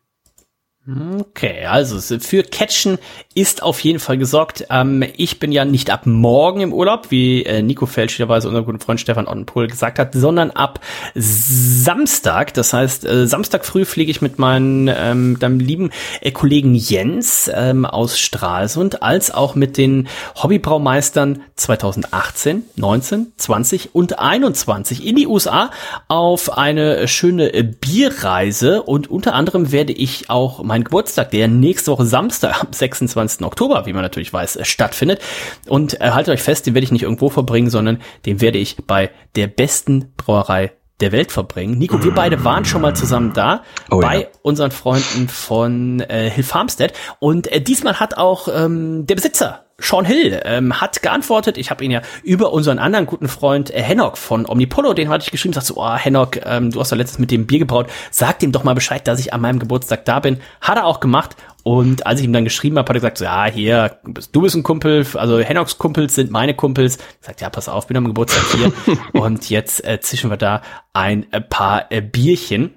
Okay, 0.89 1.65
also 1.65 1.99
für 2.19 2.41
Catchen 2.41 2.97
ist 3.35 3.61
auf 3.61 3.79
jeden 3.81 3.99
Fall 3.99 4.17
gesorgt. 4.17 4.65
Ähm, 4.71 5.03
ich 5.17 5.37
bin 5.37 5.51
ja 5.51 5.63
nicht 5.63 5.91
ab 5.91 6.07
morgen 6.07 6.61
im 6.61 6.73
Urlaub, 6.73 7.11
wie 7.11 7.43
äh, 7.43 7.61
Nico 7.61 7.85
fälschlicherweise 7.85 8.47
unser 8.47 8.63
guter 8.63 8.79
Freund 8.79 8.99
Stefan 8.99 9.27
Ottenpohl 9.27 9.67
gesagt 9.67 9.99
hat, 9.99 10.13
sondern 10.13 10.49
ab 10.51 10.79
Samstag. 11.13 12.53
Das 12.55 12.73
heißt, 12.73 13.05
äh, 13.05 13.27
Samstag 13.27 13.65
früh 13.65 13.85
fliege 13.85 14.09
ich 14.09 14.21
mit 14.21 14.39
meinem 14.39 14.89
ähm, 14.93 15.37
deinem 15.39 15.59
lieben 15.59 15.91
äh, 16.21 16.31
Kollegen 16.31 16.73
Jens 16.73 17.51
ähm, 17.53 17.85
aus 17.85 18.19
Stralsund, 18.19 19.03
als 19.03 19.31
auch 19.31 19.53
mit 19.53 19.77
den 19.77 20.07
Hobbybraumeistern 20.41 21.43
2018, 21.55 22.63
19, 22.77 23.33
20 23.37 23.93
und 23.93 24.17
21 24.17 25.05
in 25.05 25.15
die 25.15 25.27
USA 25.27 25.69
auf 26.07 26.57
eine 26.57 27.07
schöne 27.07 27.51
Bierreise 27.63 28.81
und 28.81 29.09
unter 29.09 29.35
anderem 29.35 29.71
werde 29.71 29.93
ich 29.93 30.29
auch 30.29 30.63
mein 30.63 30.78
Geburtstag, 30.83 31.31
der 31.31 31.47
nächste 31.47 31.91
Woche 31.91 32.05
Samstag 32.05 32.61
am 32.61 32.71
26. 32.71 33.45
Oktober, 33.45 33.85
wie 33.85 33.93
man 33.93 34.01
natürlich 34.01 34.33
weiß, 34.33 34.57
äh, 34.57 34.65
stattfindet. 34.65 35.21
Und 35.67 35.99
äh, 36.01 36.11
haltet 36.11 36.33
euch 36.33 36.41
fest, 36.41 36.65
den 36.65 36.73
werde 36.73 36.85
ich 36.85 36.91
nicht 36.91 37.03
irgendwo 37.03 37.29
verbringen, 37.29 37.69
sondern 37.69 38.01
den 38.25 38.41
werde 38.41 38.57
ich 38.57 38.77
bei 38.85 39.11
der 39.35 39.47
besten 39.47 40.13
Brauerei 40.17 40.71
der 40.99 41.11
Welt 41.11 41.31
verbringen. 41.31 41.77
Nico, 41.77 42.03
wir 42.03 42.13
beide 42.13 42.43
waren 42.43 42.65
schon 42.65 42.81
mal 42.81 42.95
zusammen 42.95 43.31
da 43.33 43.63
Oh 43.89 43.99
bei 43.99 44.21
ja. 44.21 44.27
unseren 44.41 44.71
Freunden 44.71 45.29
von 45.29 46.01
äh, 46.01 46.29
Hill 46.29 46.43
Farmstead 46.43 46.93
und 47.19 47.49
äh, 47.51 47.61
diesmal 47.61 47.99
hat 47.99 48.17
auch 48.17 48.49
ähm, 48.53 49.05
der 49.05 49.15
Besitzer 49.15 49.65
Sean 49.81 50.05
Hill 50.05 50.39
ähm, 50.45 50.79
hat 50.81 51.01
geantwortet. 51.01 51.57
Ich 51.57 51.71
habe 51.71 51.83
ihn 51.83 51.91
ja 51.91 52.01
über 52.23 52.53
unseren 52.53 52.79
anderen 52.79 53.05
guten 53.05 53.27
Freund 53.27 53.73
äh, 53.73 53.81
Hennock 53.81 54.17
von 54.17 54.45
Omnipolo, 54.47 54.93
den 54.93 55.09
hatte 55.09 55.23
ich 55.23 55.31
geschrieben, 55.31 55.53
sagte 55.53 55.73
so, 55.73 55.77
oh 55.77 55.95
Hennock, 55.95 56.39
ähm, 56.45 56.71
du 56.71 56.79
hast 56.79 56.91
doch 56.91 56.97
letztens 56.97 57.19
mit 57.19 57.31
dem 57.31 57.47
Bier 57.47 57.59
gebraut, 57.59 57.87
sag 58.11 58.39
dem 58.39 58.51
doch 58.51 58.63
mal 58.63 58.75
Bescheid, 58.75 59.07
dass 59.07 59.19
ich 59.19 59.33
an 59.33 59.41
meinem 59.41 59.59
Geburtstag 59.59 60.05
da 60.05 60.19
bin. 60.19 60.39
Hat 60.61 60.77
er 60.77 60.85
auch 60.85 60.99
gemacht. 60.99 61.35
Und 61.63 62.07
als 62.07 62.19
ich 62.19 62.25
ihm 62.25 62.33
dann 62.33 62.45
geschrieben 62.45 62.77
habe, 62.77 62.87
hat 62.87 62.95
er 62.95 62.99
gesagt, 62.99 63.17
so, 63.17 63.25
ja, 63.25 63.45
hier, 63.45 63.99
du 64.31 64.41
bist, 64.41 64.55
ein 64.55 64.63
Kumpel, 64.63 65.05
also 65.15 65.39
Hennocks 65.39 65.77
Kumpels 65.77 66.15
sind 66.15 66.31
meine 66.31 66.53
Kumpels. 66.53 66.97
Ich 67.19 67.27
sagt, 67.27 67.41
ja, 67.41 67.49
pass 67.49 67.67
auf, 67.67 67.87
bin 67.87 67.97
am 67.97 68.05
Geburtstag 68.05 68.43
hier. 68.55 68.71
und 69.21 69.49
jetzt 69.49 69.85
äh, 69.85 69.99
zischen 69.99 70.29
wir 70.29 70.37
da 70.37 70.61
ein 70.93 71.31
äh, 71.31 71.41
paar 71.41 71.91
äh, 71.91 72.01
Bierchen. 72.01 72.73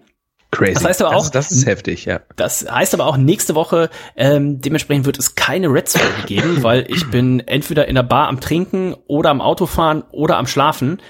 Crazy. 0.52 0.74
Das 0.74 0.84
heißt 0.84 1.02
aber 1.02 1.16
auch- 1.16 1.22
das, 1.30 1.30
das 1.48 1.50
ist 1.50 1.66
heftig, 1.66 2.04
ja. 2.04 2.20
Das 2.36 2.64
heißt 2.70 2.94
aber 2.94 3.06
auch 3.06 3.16
nächste 3.16 3.54
Woche, 3.54 3.88
ähm, 4.16 4.60
dementsprechend 4.60 5.06
wird 5.06 5.18
es 5.18 5.34
keine 5.34 5.68
Reds-Folge 5.72 6.26
geben, 6.26 6.58
weil 6.62 6.84
ich 6.88 7.10
bin 7.10 7.40
entweder 7.40 7.88
in 7.88 7.94
der 7.96 8.02
Bar 8.04 8.28
am 8.28 8.38
Trinken 8.40 8.94
oder 9.06 9.30
am 9.30 9.40
Autofahren 9.40 10.04
oder 10.12 10.36
am 10.36 10.46
Schlafen 10.46 11.00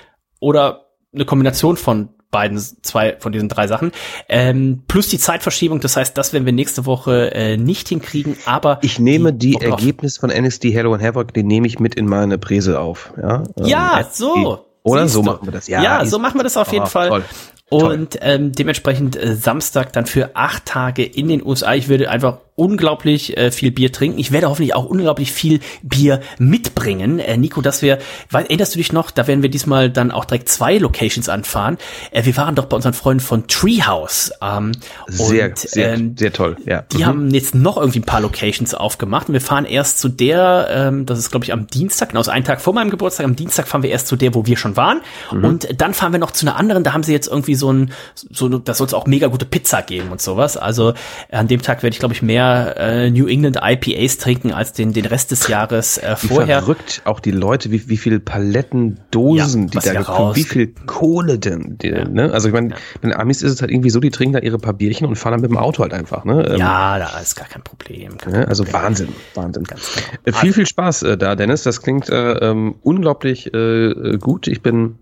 oder 0.40 0.86
eine 1.14 1.24
Kombination 1.24 1.76
von 1.76 2.10
beiden, 2.30 2.56
zwei 2.58 3.16
von 3.18 3.30
diesen 3.32 3.50
drei 3.50 3.66
Sachen. 3.66 3.92
Ähm, 4.28 4.84
plus 4.88 5.08
die 5.08 5.18
Zeitverschiebung, 5.18 5.80
das 5.80 5.96
heißt, 5.98 6.16
das 6.16 6.32
werden 6.32 6.46
wir 6.46 6.52
nächste 6.54 6.86
Woche 6.86 7.34
äh, 7.34 7.56
nicht 7.58 7.88
hinkriegen, 7.88 8.36
aber 8.46 8.78
Ich 8.80 8.98
nehme 8.98 9.34
die 9.34 9.52
drauf. 9.52 9.64
Ergebnisse 9.64 10.18
von 10.20 10.30
NXT 10.30 10.64
Hello 10.66 10.94
and 10.94 11.02
Havoc, 11.02 11.34
die 11.34 11.42
nehme 11.42 11.66
ich 11.66 11.78
mit 11.78 11.94
in 11.96 12.06
meine 12.06 12.38
Präse 12.38 12.80
auf. 12.80 13.12
Ja, 13.20 13.42
Ähm, 13.58 13.66
Ja, 13.66 14.08
so. 14.10 14.64
Oder 14.84 15.02
Siehst 15.02 15.14
so 15.14 15.20
du. 15.22 15.26
machen 15.26 15.46
wir 15.46 15.52
das. 15.52 15.68
Ja, 15.68 15.82
Ja, 15.82 16.06
so 16.06 16.18
machen 16.18 16.38
wir 16.38 16.44
das 16.44 16.56
auf 16.56 16.72
jeden 16.72 16.84
Ah, 16.84 16.88
Fall. 16.88 17.08
toll. 17.08 17.24
Und 17.72 18.18
ähm, 18.20 18.52
dementsprechend 18.52 19.16
äh, 19.16 19.34
Samstag 19.34 19.92
dann 19.92 20.06
für 20.06 20.36
acht 20.36 20.66
Tage 20.66 21.04
in 21.04 21.28
den 21.28 21.44
USA. 21.44 21.74
Ich 21.74 21.88
werde 21.88 22.10
einfach 22.10 22.38
unglaublich 22.62 23.36
äh, 23.36 23.50
viel 23.50 23.70
Bier 23.72 23.90
trinken. 23.92 24.18
Ich 24.18 24.30
werde 24.32 24.48
hoffentlich 24.48 24.74
auch 24.74 24.84
unglaublich 24.84 25.32
viel 25.32 25.58
Bier 25.82 26.20
mitbringen. 26.38 27.18
Äh, 27.18 27.36
Nico, 27.36 27.60
dass 27.60 27.82
wir, 27.82 27.98
weil, 28.30 28.44
erinnerst 28.44 28.74
du 28.74 28.78
dich 28.78 28.92
noch, 28.92 29.10
da 29.10 29.26
werden 29.26 29.42
wir 29.42 29.50
diesmal 29.50 29.90
dann 29.90 30.10
auch 30.12 30.24
direkt 30.24 30.48
zwei 30.48 30.78
Locations 30.78 31.28
anfahren. 31.28 31.78
Äh, 32.12 32.24
wir 32.24 32.36
waren 32.36 32.54
doch 32.54 32.66
bei 32.66 32.76
unseren 32.76 32.92
Freunden 32.92 33.20
von 33.22 33.46
Treehouse. 33.48 34.32
Ähm, 34.40 34.72
Sehr, 35.08 35.46
und, 35.48 35.58
sehr, 35.58 35.94
ähm, 35.94 36.14
sehr 36.16 36.32
toll. 36.32 36.56
Ja. 36.66 36.82
die 36.92 36.98
Mhm. 36.98 37.06
haben 37.06 37.30
jetzt 37.34 37.54
noch 37.54 37.76
irgendwie 37.78 37.98
ein 38.00 38.04
paar 38.04 38.20
Locations 38.20 38.74
aufgemacht 38.74 39.28
und 39.28 39.32
wir 39.34 39.40
fahren 39.40 39.64
erst 39.64 39.98
zu 39.98 40.08
der, 40.08 40.68
ähm, 40.70 41.06
das 41.06 41.18
ist 41.18 41.30
glaube 41.30 41.44
ich 41.44 41.52
am 41.52 41.66
Dienstag, 41.66 42.10
genau, 42.10 42.20
also 42.20 42.30
einen 42.30 42.44
Tag 42.44 42.60
vor 42.60 42.72
meinem 42.74 42.90
Geburtstag, 42.90 43.24
am 43.26 43.34
Dienstag 43.36 43.66
fahren 43.66 43.82
wir 43.82 43.90
erst 43.90 44.06
zu 44.06 44.16
der, 44.16 44.34
wo 44.34 44.46
wir 44.46 44.56
schon 44.56 44.76
waren 44.76 45.00
Mhm. 45.32 45.44
und 45.44 45.68
dann 45.80 45.94
fahren 45.94 46.12
wir 46.12 46.18
noch 46.20 46.30
zu 46.30 46.46
einer 46.46 46.56
anderen, 46.56 46.84
da 46.84 46.92
haben 46.92 47.02
sie 47.02 47.12
jetzt 47.12 47.28
irgendwie 47.28 47.54
so 47.54 47.72
ein, 47.72 47.92
so, 48.14 48.48
da 48.48 48.74
soll 48.74 48.86
es 48.86 48.94
auch 48.94 49.06
mega 49.06 49.26
gute 49.28 49.46
Pizza 49.46 49.82
geben 49.82 50.10
und 50.12 50.20
sowas, 50.20 50.56
also 50.56 50.94
an 51.30 51.48
dem 51.48 51.62
Tag 51.62 51.82
werde 51.82 51.94
ich 51.94 51.98
glaube 52.00 52.14
ich 52.14 52.22
mehr 52.22 52.51
äh, 52.52 53.10
New 53.10 53.26
England 53.26 53.58
IPAs 53.62 54.18
trinken 54.18 54.52
als 54.52 54.72
den, 54.72 54.92
den 54.92 55.06
Rest 55.06 55.30
des 55.30 55.48
Jahres 55.48 55.98
äh, 55.98 56.16
Wie 56.20 56.28
vorher. 56.28 56.60
verrückt 56.60 57.02
auch 57.04 57.20
die 57.20 57.30
Leute, 57.30 57.70
wie, 57.70 57.88
wie 57.88 57.96
viele 57.96 58.20
Paletten, 58.20 59.00
Dosen, 59.10 59.68
Ja, 59.72 59.80
die 59.80 59.88
da 59.94 60.00
raus- 60.02 60.36
wie 60.36 60.44
viel 60.44 60.68
Kohle 60.86 61.38
denn, 61.38 61.78
die, 61.78 61.90
ne? 61.90 62.32
Also 62.32 62.48
ich 62.48 62.54
meine, 62.54 62.70
bei 62.70 63.08
den 63.08 63.14
Amis 63.14 63.42
ist 63.42 63.52
es 63.52 63.60
halt 63.60 63.70
irgendwie 63.70 63.90
so, 63.90 64.00
die 64.00 64.10
trinken 64.10 64.34
da 64.34 64.38
ihre 64.40 64.58
paar 64.58 64.72
Bierchen 64.74 65.06
und 65.06 65.16
fahren 65.16 65.32
dann 65.32 65.40
mit 65.42 65.50
dem 65.50 65.56
Auto 65.58 65.82
halt 65.82 65.92
einfach, 65.94 66.24
ne? 66.24 66.46
Ähm, 66.48 66.58
Ja, 66.58 66.98
da 66.98 67.18
ist 67.18 67.36
gar 67.36 67.48
kein 67.48 67.62
Problem. 67.62 68.16
Gar 68.18 68.32
Ne? 68.32 68.48
Also 68.48 68.70
Wahnsinn, 68.72 69.08
Wahnsinn. 69.34 69.64
Ganz 69.64 69.90
genau. 69.94 70.06
Äh, 70.24 70.32
viel, 70.32 70.52
viel 70.52 70.66
Spaß 70.66 71.02
äh, 71.02 71.16
da, 71.18 71.34
Dennis. 71.36 71.62
Das 71.62 71.82
klingt 71.82 72.08
äh, 72.08 72.32
ähm, 72.38 72.76
unglaublich 72.82 73.52
äh, 73.52 73.58
äh, 73.58 74.18
gut. 74.18 74.46
Ich 74.48 74.62
bin 74.62 74.98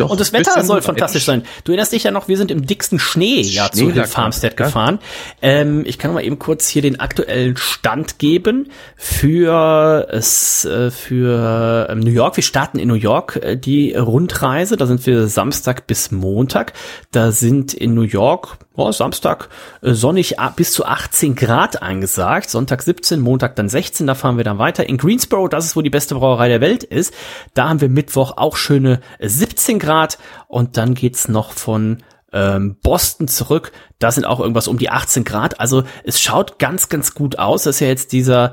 doch 0.00 0.10
Und 0.10 0.20
das 0.20 0.32
Wetter 0.32 0.62
soll 0.64 0.82
fantastisch 0.82 1.24
sein. 1.24 1.42
Du 1.64 1.72
erinnerst 1.72 1.92
dich 1.92 2.04
ja 2.04 2.10
noch, 2.10 2.28
wir 2.28 2.36
sind 2.36 2.50
im 2.50 2.66
dicksten 2.66 2.98
Schnee 2.98 3.40
ja 3.40 3.70
zu 3.70 3.78
Schneelack, 3.78 3.94
Hill 3.94 4.06
Farmstead 4.06 4.58
ja. 4.58 4.66
gefahren. 4.66 4.98
Ähm, 5.42 5.84
ich 5.86 5.98
kann 5.98 6.12
mal 6.12 6.24
eben 6.24 6.38
kurz 6.38 6.68
hier 6.68 6.82
den 6.82 7.00
aktuellen 7.00 7.56
Stand 7.56 8.18
geben 8.18 8.70
für 8.96 10.08
es 10.10 10.64
äh, 10.64 10.90
für 10.90 11.88
ähm, 11.90 12.00
New 12.00 12.10
York. 12.10 12.36
Wir 12.36 12.44
starten 12.44 12.78
in 12.78 12.88
New 12.88 12.94
York 12.94 13.36
äh, 13.42 13.56
die 13.56 13.94
Rundreise. 13.94 14.76
Da 14.76 14.86
sind 14.86 15.06
wir 15.06 15.28
Samstag 15.28 15.86
bis 15.86 16.10
Montag. 16.10 16.72
Da 17.12 17.32
sind 17.32 17.74
in 17.74 17.94
New 17.94 18.02
York 18.02 18.58
oh, 18.76 18.90
Samstag 18.92 19.48
äh, 19.82 19.92
sonnig 19.92 20.38
a- 20.38 20.50
bis 20.50 20.72
zu 20.72 20.84
18 20.84 21.34
Grad 21.34 21.82
angesagt. 21.82 22.50
Sonntag 22.50 22.82
17, 22.82 23.20
Montag 23.20 23.56
dann 23.56 23.68
16. 23.68 24.06
Da 24.06 24.14
fahren 24.14 24.36
wir 24.36 24.44
dann 24.44 24.58
weiter. 24.58 24.88
In 24.88 24.96
Greensboro, 24.98 25.48
das 25.48 25.64
ist 25.64 25.76
wo 25.76 25.82
die 25.82 25.90
beste 25.90 26.14
Brauerei 26.14 26.48
der 26.48 26.60
Welt 26.60 26.82
ist. 26.84 27.14
Da 27.54 27.68
haben 27.68 27.80
wir 27.80 27.88
Mittwoch 27.88 28.36
auch 28.36 28.56
schöne 28.56 29.00
äh, 29.18 29.28
17 29.28 29.78
Grad 29.78 30.18
und 30.48 30.76
dann 30.76 30.94
geht's 30.94 31.28
noch 31.28 31.52
von 31.52 32.02
ähm, 32.32 32.76
Boston 32.82 33.28
zurück. 33.28 33.70
Da 34.00 34.10
sind 34.10 34.24
auch 34.24 34.40
irgendwas 34.40 34.66
um 34.68 34.76
die 34.78 34.90
18 34.90 35.22
Grad. 35.24 35.60
Also 35.60 35.84
es 36.02 36.20
schaut 36.20 36.58
ganz, 36.58 36.88
ganz 36.88 37.14
gut 37.14 37.38
aus. 37.38 37.62
Das 37.62 37.76
ist 37.76 37.80
ja 37.80 37.86
jetzt 37.86 38.12
dieser, 38.12 38.52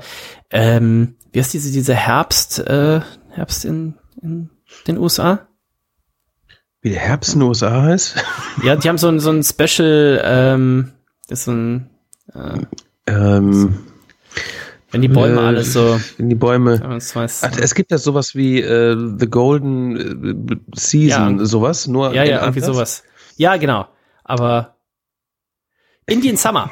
ähm, 0.50 1.16
wie 1.32 1.40
heißt 1.40 1.52
diese, 1.52 1.72
dieser 1.72 1.94
Herbst, 1.94 2.60
äh, 2.60 3.00
Herbst 3.30 3.64
in, 3.64 3.94
in 4.22 4.50
den 4.86 4.98
USA? 4.98 5.48
Wie 6.82 6.90
der 6.90 7.00
Herbst 7.00 7.34
in 7.34 7.40
den 7.40 7.48
USA 7.48 7.82
heißt. 7.82 8.16
Ja, 8.62 8.76
die 8.76 8.88
haben 8.88 8.98
so 8.98 9.08
ein, 9.08 9.18
so 9.20 9.30
ein 9.30 9.42
Special, 9.42 10.20
ähm, 10.24 10.92
das 11.28 11.40
ist 11.40 11.44
so 11.46 11.52
ein, 11.52 11.88
ähm, 13.06 13.78
wenn 14.90 15.00
die 15.00 15.08
Bäume 15.08 15.40
äh, 15.40 15.44
alles 15.44 15.72
so, 15.72 15.98
Wenn 16.18 16.28
die 16.28 16.34
Bäume. 16.34 16.78
weiß, 16.80 17.44
Ach, 17.44 17.56
es 17.58 17.74
gibt 17.74 17.90
ja 17.92 17.98
sowas 17.98 18.34
wie 18.34 18.60
äh, 18.60 18.94
The 19.18 19.26
Golden 19.26 20.50
äh, 20.50 20.56
Season, 20.74 21.38
Ja. 21.38 21.44
sowas, 21.46 21.86
nur 21.86 22.12
ja, 22.14 22.24
ja, 22.24 22.40
irgendwie 22.42 22.60
anders. 22.62 22.76
sowas. 22.76 23.02
Ja, 23.36 23.56
genau. 23.56 23.86
Aber 24.24 24.76
Indian 26.06 26.36
Summer. 26.36 26.70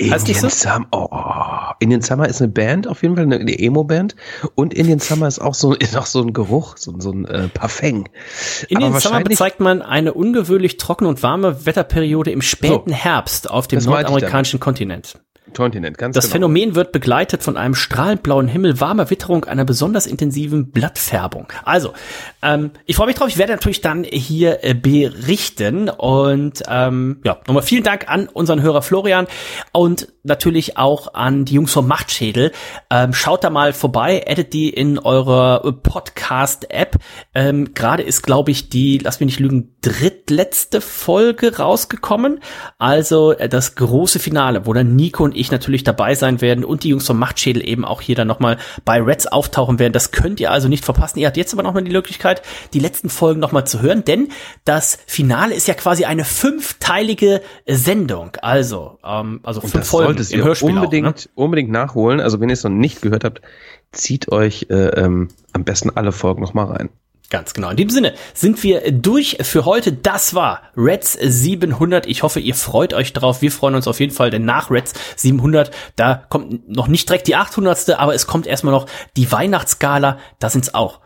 Heißt 0.00 0.28
Indian 0.28 0.48
so? 0.48 0.56
Summer, 0.56 0.86
oh, 0.92 1.74
Indian 1.78 2.00
Summer 2.02 2.28
ist 2.28 2.40
eine 2.40 2.50
Band, 2.50 2.88
auf 2.88 3.02
jeden 3.02 3.16
Fall 3.16 3.24
eine, 3.24 3.38
eine 3.38 3.58
Emo-Band. 3.58 4.16
Und 4.54 4.74
Indian 4.74 4.98
Summer 4.98 5.28
ist 5.28 5.40
auch 5.40 5.54
so, 5.54 5.74
ist 5.74 5.96
auch 5.96 6.06
so 6.06 6.22
ein 6.22 6.32
Geruch, 6.32 6.76
so, 6.76 6.94
so 6.98 7.10
ein 7.10 7.24
äh, 7.26 7.48
Parfum. 7.48 8.06
Indian 8.68 8.98
Summer 8.98 9.20
bezeigt 9.20 9.60
man 9.60 9.82
eine 9.82 10.14
ungewöhnlich 10.14 10.76
trockene 10.76 11.08
und 11.08 11.22
warme 11.22 11.66
Wetterperiode 11.66 12.30
im 12.30 12.42
späten 12.42 12.92
Herbst 12.92 13.50
auf 13.50 13.68
dem 13.68 13.82
nordamerikanischen 13.82 14.60
Kontinent. 14.60 15.18
Kontinent, 15.54 15.98
ganz 15.98 16.14
Das 16.14 16.26
genau. 16.26 16.34
Phänomen 16.34 16.74
wird 16.74 16.92
begleitet 16.92 17.42
von 17.42 17.56
einem 17.56 17.74
strahlend 17.74 18.22
blauen 18.22 18.48
Himmel, 18.48 18.80
warmer 18.80 19.10
Witterung, 19.10 19.44
einer 19.44 19.64
besonders 19.64 20.06
intensiven 20.06 20.70
Blattfärbung. 20.70 21.48
Also, 21.64 21.92
ähm, 22.42 22.70
ich 22.86 22.96
freue 22.96 23.06
mich 23.06 23.16
drauf. 23.16 23.28
Ich 23.28 23.38
werde 23.38 23.52
natürlich 23.52 23.80
dann 23.80 24.04
hier 24.04 24.64
äh, 24.64 24.74
berichten. 24.74 25.88
Und 25.88 26.62
ähm, 26.68 27.20
ja, 27.24 27.38
nochmal 27.46 27.62
vielen 27.62 27.84
Dank 27.84 28.08
an 28.08 28.28
unseren 28.28 28.62
Hörer 28.62 28.82
Florian 28.82 29.26
und 29.72 30.08
natürlich 30.22 30.76
auch 30.76 31.14
an 31.14 31.44
die 31.44 31.54
Jungs 31.54 31.72
vom 31.72 31.86
Machtschädel. 31.86 32.52
Ähm, 32.90 33.12
schaut 33.12 33.44
da 33.44 33.50
mal 33.50 33.72
vorbei, 33.72 34.22
edit 34.26 34.52
die 34.52 34.70
in 34.70 34.98
eurer 34.98 35.64
äh, 35.64 35.72
Podcast-App. 35.72 36.96
Ähm, 37.34 37.74
Gerade 37.74 38.02
ist, 38.02 38.22
glaube 38.22 38.50
ich, 38.50 38.68
die, 38.68 38.98
lass 38.98 39.20
mich 39.20 39.26
nicht 39.26 39.40
lügen, 39.40 39.76
drittletzte 39.80 40.80
Folge 40.80 41.56
rausgekommen. 41.56 42.40
Also 42.78 43.32
äh, 43.32 43.48
das 43.48 43.74
große 43.74 44.18
Finale, 44.18 44.66
wo 44.66 44.72
dann 44.72 44.96
Nico 44.96 45.24
und 45.24 45.36
ich 45.40 45.50
natürlich 45.50 45.84
dabei 45.84 46.14
sein 46.14 46.40
werden 46.40 46.64
und 46.64 46.84
die 46.84 46.90
Jungs 46.90 47.06
vom 47.06 47.18
Machtschädel 47.18 47.66
eben 47.66 47.84
auch 47.84 48.00
hier 48.00 48.14
dann 48.14 48.28
nochmal 48.28 48.58
bei 48.84 49.00
Reds 49.00 49.26
auftauchen 49.26 49.78
werden. 49.78 49.92
Das 49.92 50.12
könnt 50.12 50.40
ihr 50.40 50.50
also 50.50 50.68
nicht 50.68 50.84
verpassen. 50.84 51.18
Ihr 51.18 51.26
habt 51.26 51.36
jetzt 51.36 51.52
aber 51.52 51.62
nochmal 51.62 51.82
die 51.82 51.90
Möglichkeit, 51.90 52.42
die 52.74 52.78
letzten 52.78 53.08
Folgen 53.08 53.40
nochmal 53.40 53.66
zu 53.66 53.80
hören, 53.82 54.04
denn 54.04 54.28
das 54.64 54.98
Finale 55.06 55.54
ist 55.54 55.68
ja 55.68 55.74
quasi 55.74 56.04
eine 56.04 56.24
fünfteilige 56.24 57.40
Sendung. 57.66 58.36
Also, 58.42 58.98
ähm, 59.04 59.40
also 59.42 59.60
fünf 59.60 59.88
Folgen 59.88 60.24
im 60.30 60.44
Hörspiel 60.44 60.70
unbedingt, 60.70 61.08
auch, 61.08 61.24
ne? 61.24 61.30
unbedingt 61.34 61.70
nachholen. 61.70 62.20
Also 62.20 62.40
wenn 62.40 62.48
ihr 62.48 62.54
es 62.54 62.64
noch 62.64 62.70
nicht 62.70 63.02
gehört 63.02 63.24
habt, 63.24 63.40
zieht 63.92 64.30
euch 64.30 64.66
äh, 64.70 64.74
ähm, 64.74 65.28
am 65.52 65.64
besten 65.64 65.90
alle 65.90 66.12
Folgen 66.12 66.42
noch 66.42 66.54
mal 66.54 66.64
rein. 66.64 66.90
Ganz 67.30 67.54
genau. 67.54 67.70
In 67.70 67.76
dem 67.76 67.90
Sinne 67.90 68.14
sind 68.34 68.60
wir 68.64 68.90
durch 68.90 69.38
für 69.42 69.64
heute. 69.64 69.92
Das 69.92 70.34
war 70.34 70.62
Reds 70.76 71.12
700. 71.12 72.06
Ich 72.06 72.24
hoffe, 72.24 72.40
ihr 72.40 72.56
freut 72.56 72.92
euch 72.92 73.12
drauf. 73.12 73.40
Wir 73.40 73.52
freuen 73.52 73.76
uns 73.76 73.86
auf 73.86 74.00
jeden 74.00 74.12
Fall, 74.12 74.30
denn 74.30 74.44
nach 74.44 74.68
Reds 74.68 74.94
700, 75.14 75.70
da 75.94 76.16
kommt 76.28 76.68
noch 76.68 76.88
nicht 76.88 77.08
direkt 77.08 77.28
die 77.28 77.36
800. 77.36 77.90
Aber 77.90 78.14
es 78.16 78.26
kommt 78.26 78.48
erstmal 78.48 78.74
noch 78.74 78.86
die 79.16 79.30
Weihnachtsgala. 79.30 80.18
Da 80.40 80.50
sind's 80.50 80.74
auch 80.74 80.98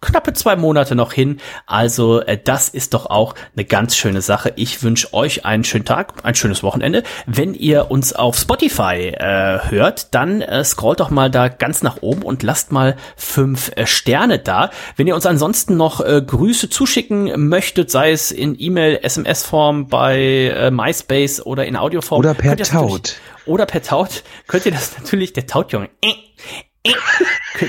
knappe 0.00 0.32
zwei 0.32 0.56
Monate 0.56 0.94
noch 0.94 1.12
hin. 1.12 1.40
Also 1.66 2.20
äh, 2.20 2.38
das 2.42 2.68
ist 2.68 2.94
doch 2.94 3.06
auch 3.06 3.34
eine 3.56 3.64
ganz 3.64 3.96
schöne 3.96 4.22
Sache. 4.22 4.52
Ich 4.56 4.82
wünsche 4.82 5.12
euch 5.12 5.44
einen 5.44 5.64
schönen 5.64 5.84
Tag, 5.84 6.24
ein 6.24 6.34
schönes 6.34 6.62
Wochenende. 6.62 7.02
Wenn 7.26 7.54
ihr 7.54 7.90
uns 7.90 8.12
auf 8.12 8.36
Spotify 8.36 9.12
äh, 9.16 9.58
hört, 9.70 10.14
dann 10.14 10.40
äh, 10.40 10.64
scrollt 10.64 11.00
doch 11.00 11.10
mal 11.10 11.30
da 11.30 11.48
ganz 11.48 11.82
nach 11.82 12.02
oben 12.02 12.22
und 12.22 12.42
lasst 12.42 12.72
mal 12.72 12.96
fünf 13.16 13.72
äh, 13.76 13.86
Sterne 13.86 14.38
da. 14.38 14.70
Wenn 14.96 15.06
ihr 15.06 15.14
uns 15.14 15.26
ansonsten 15.26 15.76
noch 15.76 16.00
äh, 16.00 16.22
Grüße 16.24 16.70
zuschicken 16.70 17.48
möchtet, 17.48 17.90
sei 17.90 18.12
es 18.12 18.30
in 18.30 18.56
E-Mail, 18.58 19.00
SMS-Form, 19.02 19.88
bei 19.88 20.52
äh, 20.54 20.70
MySpace 20.70 21.44
oder 21.44 21.66
in 21.66 21.76
Audioform. 21.76 22.20
Oder 22.20 22.34
per 22.34 22.56
Taut. 22.56 23.16
Oder 23.46 23.66
per 23.66 23.82
Taut 23.82 24.22
könnt 24.46 24.66
ihr 24.66 24.72
das 24.72 24.96
natürlich, 24.98 25.32
der 25.34 25.46
Tautjunge, 25.46 25.88
äh, 26.02 26.12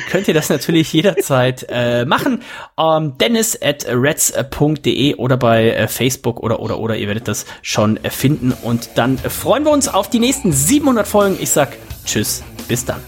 könnt 0.09 0.27
ihr 0.27 0.33
das 0.33 0.49
natürlich 0.49 0.93
jederzeit 0.93 1.65
äh, 1.69 2.05
machen. 2.05 2.43
Ähm, 2.77 3.17
Dennis 3.17 3.57
at 3.61 3.85
reds.de 3.87 5.15
oder 5.15 5.37
bei 5.37 5.71
äh, 5.71 5.87
Facebook 5.87 6.41
oder 6.41 6.59
oder 6.59 6.79
oder 6.79 6.95
ihr 6.95 7.07
werdet 7.07 7.27
das 7.27 7.45
schon 7.61 7.97
äh, 8.03 8.09
finden 8.09 8.51
und 8.51 8.91
dann 8.95 9.17
freuen 9.17 9.63
wir 9.63 9.71
uns 9.71 9.87
auf 9.87 10.09
die 10.09 10.19
nächsten 10.19 10.51
700 10.51 11.07
Folgen. 11.07 11.37
Ich 11.39 11.49
sag 11.49 11.75
Tschüss, 12.05 12.43
bis 12.67 12.85
dann. 12.85 13.01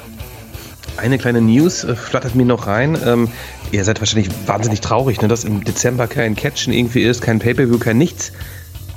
Eine 0.97 1.17
kleine 1.17 1.41
News 1.41 1.83
äh, 1.83 1.95
flattert 1.95 2.35
mir 2.35 2.45
noch 2.45 2.67
rein. 2.67 2.97
Ähm, 3.05 3.29
ihr 3.71 3.83
seid 3.85 3.99
wahrscheinlich 4.01 4.29
wahnsinnig 4.45 4.81
traurig, 4.81 5.21
ne, 5.21 5.27
dass 5.27 5.43
im 5.43 5.63
Dezember 5.63 6.07
kein 6.07 6.35
Catchen 6.35 6.73
irgendwie 6.73 7.03
ist, 7.03 7.21
kein 7.21 7.39
Pay-Per-View, 7.39 7.79
kein 7.79 7.97
nichts. 7.97 8.31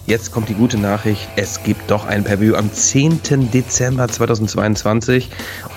Jetzt 0.06 0.32
kommt 0.32 0.50
die 0.50 0.54
gute 0.54 0.76
Nachricht. 0.76 1.28
Es 1.36 1.62
gibt 1.62 1.90
doch 1.90 2.04
ein 2.04 2.24
Pay-Per-View 2.24 2.56
am 2.56 2.70
10. 2.70 3.50
Dezember 3.50 4.06
2022. 4.06 5.30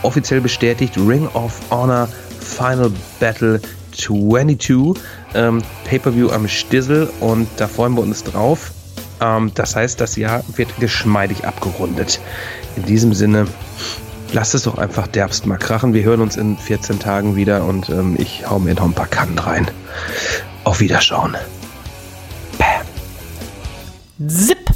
Offiziell 0.04 0.42
bestätigt 0.42 0.98
Ring 0.98 1.28
of 1.34 1.54
Honor 1.72 2.10
Final 2.42 2.92
Battle 3.22 3.62
22. 3.94 5.02
Ähm, 5.34 5.62
Pay-Per-View 5.86 6.30
am 6.30 6.48
Stissel 6.50 7.10
und 7.22 7.48
da 7.56 7.68
freuen 7.68 7.94
wir 7.94 8.02
uns 8.02 8.26
drauf. 8.26 8.72
Ähm, 9.22 9.52
das 9.56 9.78
heißt, 9.78 10.02
das 10.02 10.18
Jahr 10.18 10.44
wird 10.58 10.78
geschmeidig 10.78 11.46
abgerundet. 11.46 12.20
In 12.76 12.84
diesem 12.84 13.14
Sinne, 13.14 13.48
lasst 14.34 14.56
es 14.56 14.64
doch 14.64 14.78
einfach 14.78 15.08
derbst 15.08 15.46
mal 15.46 15.58
krachen. 15.58 15.94
Wir 15.94 16.04
hören 16.04 16.20
uns 16.20 16.36
in 16.36 16.58
14 16.58 17.00
Tagen 17.00 17.38
wieder 17.38 17.64
und 17.64 17.88
ähm, 17.90 18.18
ich 18.20 18.46
hau 18.50 18.60
mir 18.60 18.74
noch 18.74 18.84
ein 18.86 18.94
paar 18.94 19.08
Kannen 19.08 19.40
rein. 19.40 19.72
Auf 20.66 20.82
Wiederschauen. 20.82 21.38
Zip. 24.20 24.67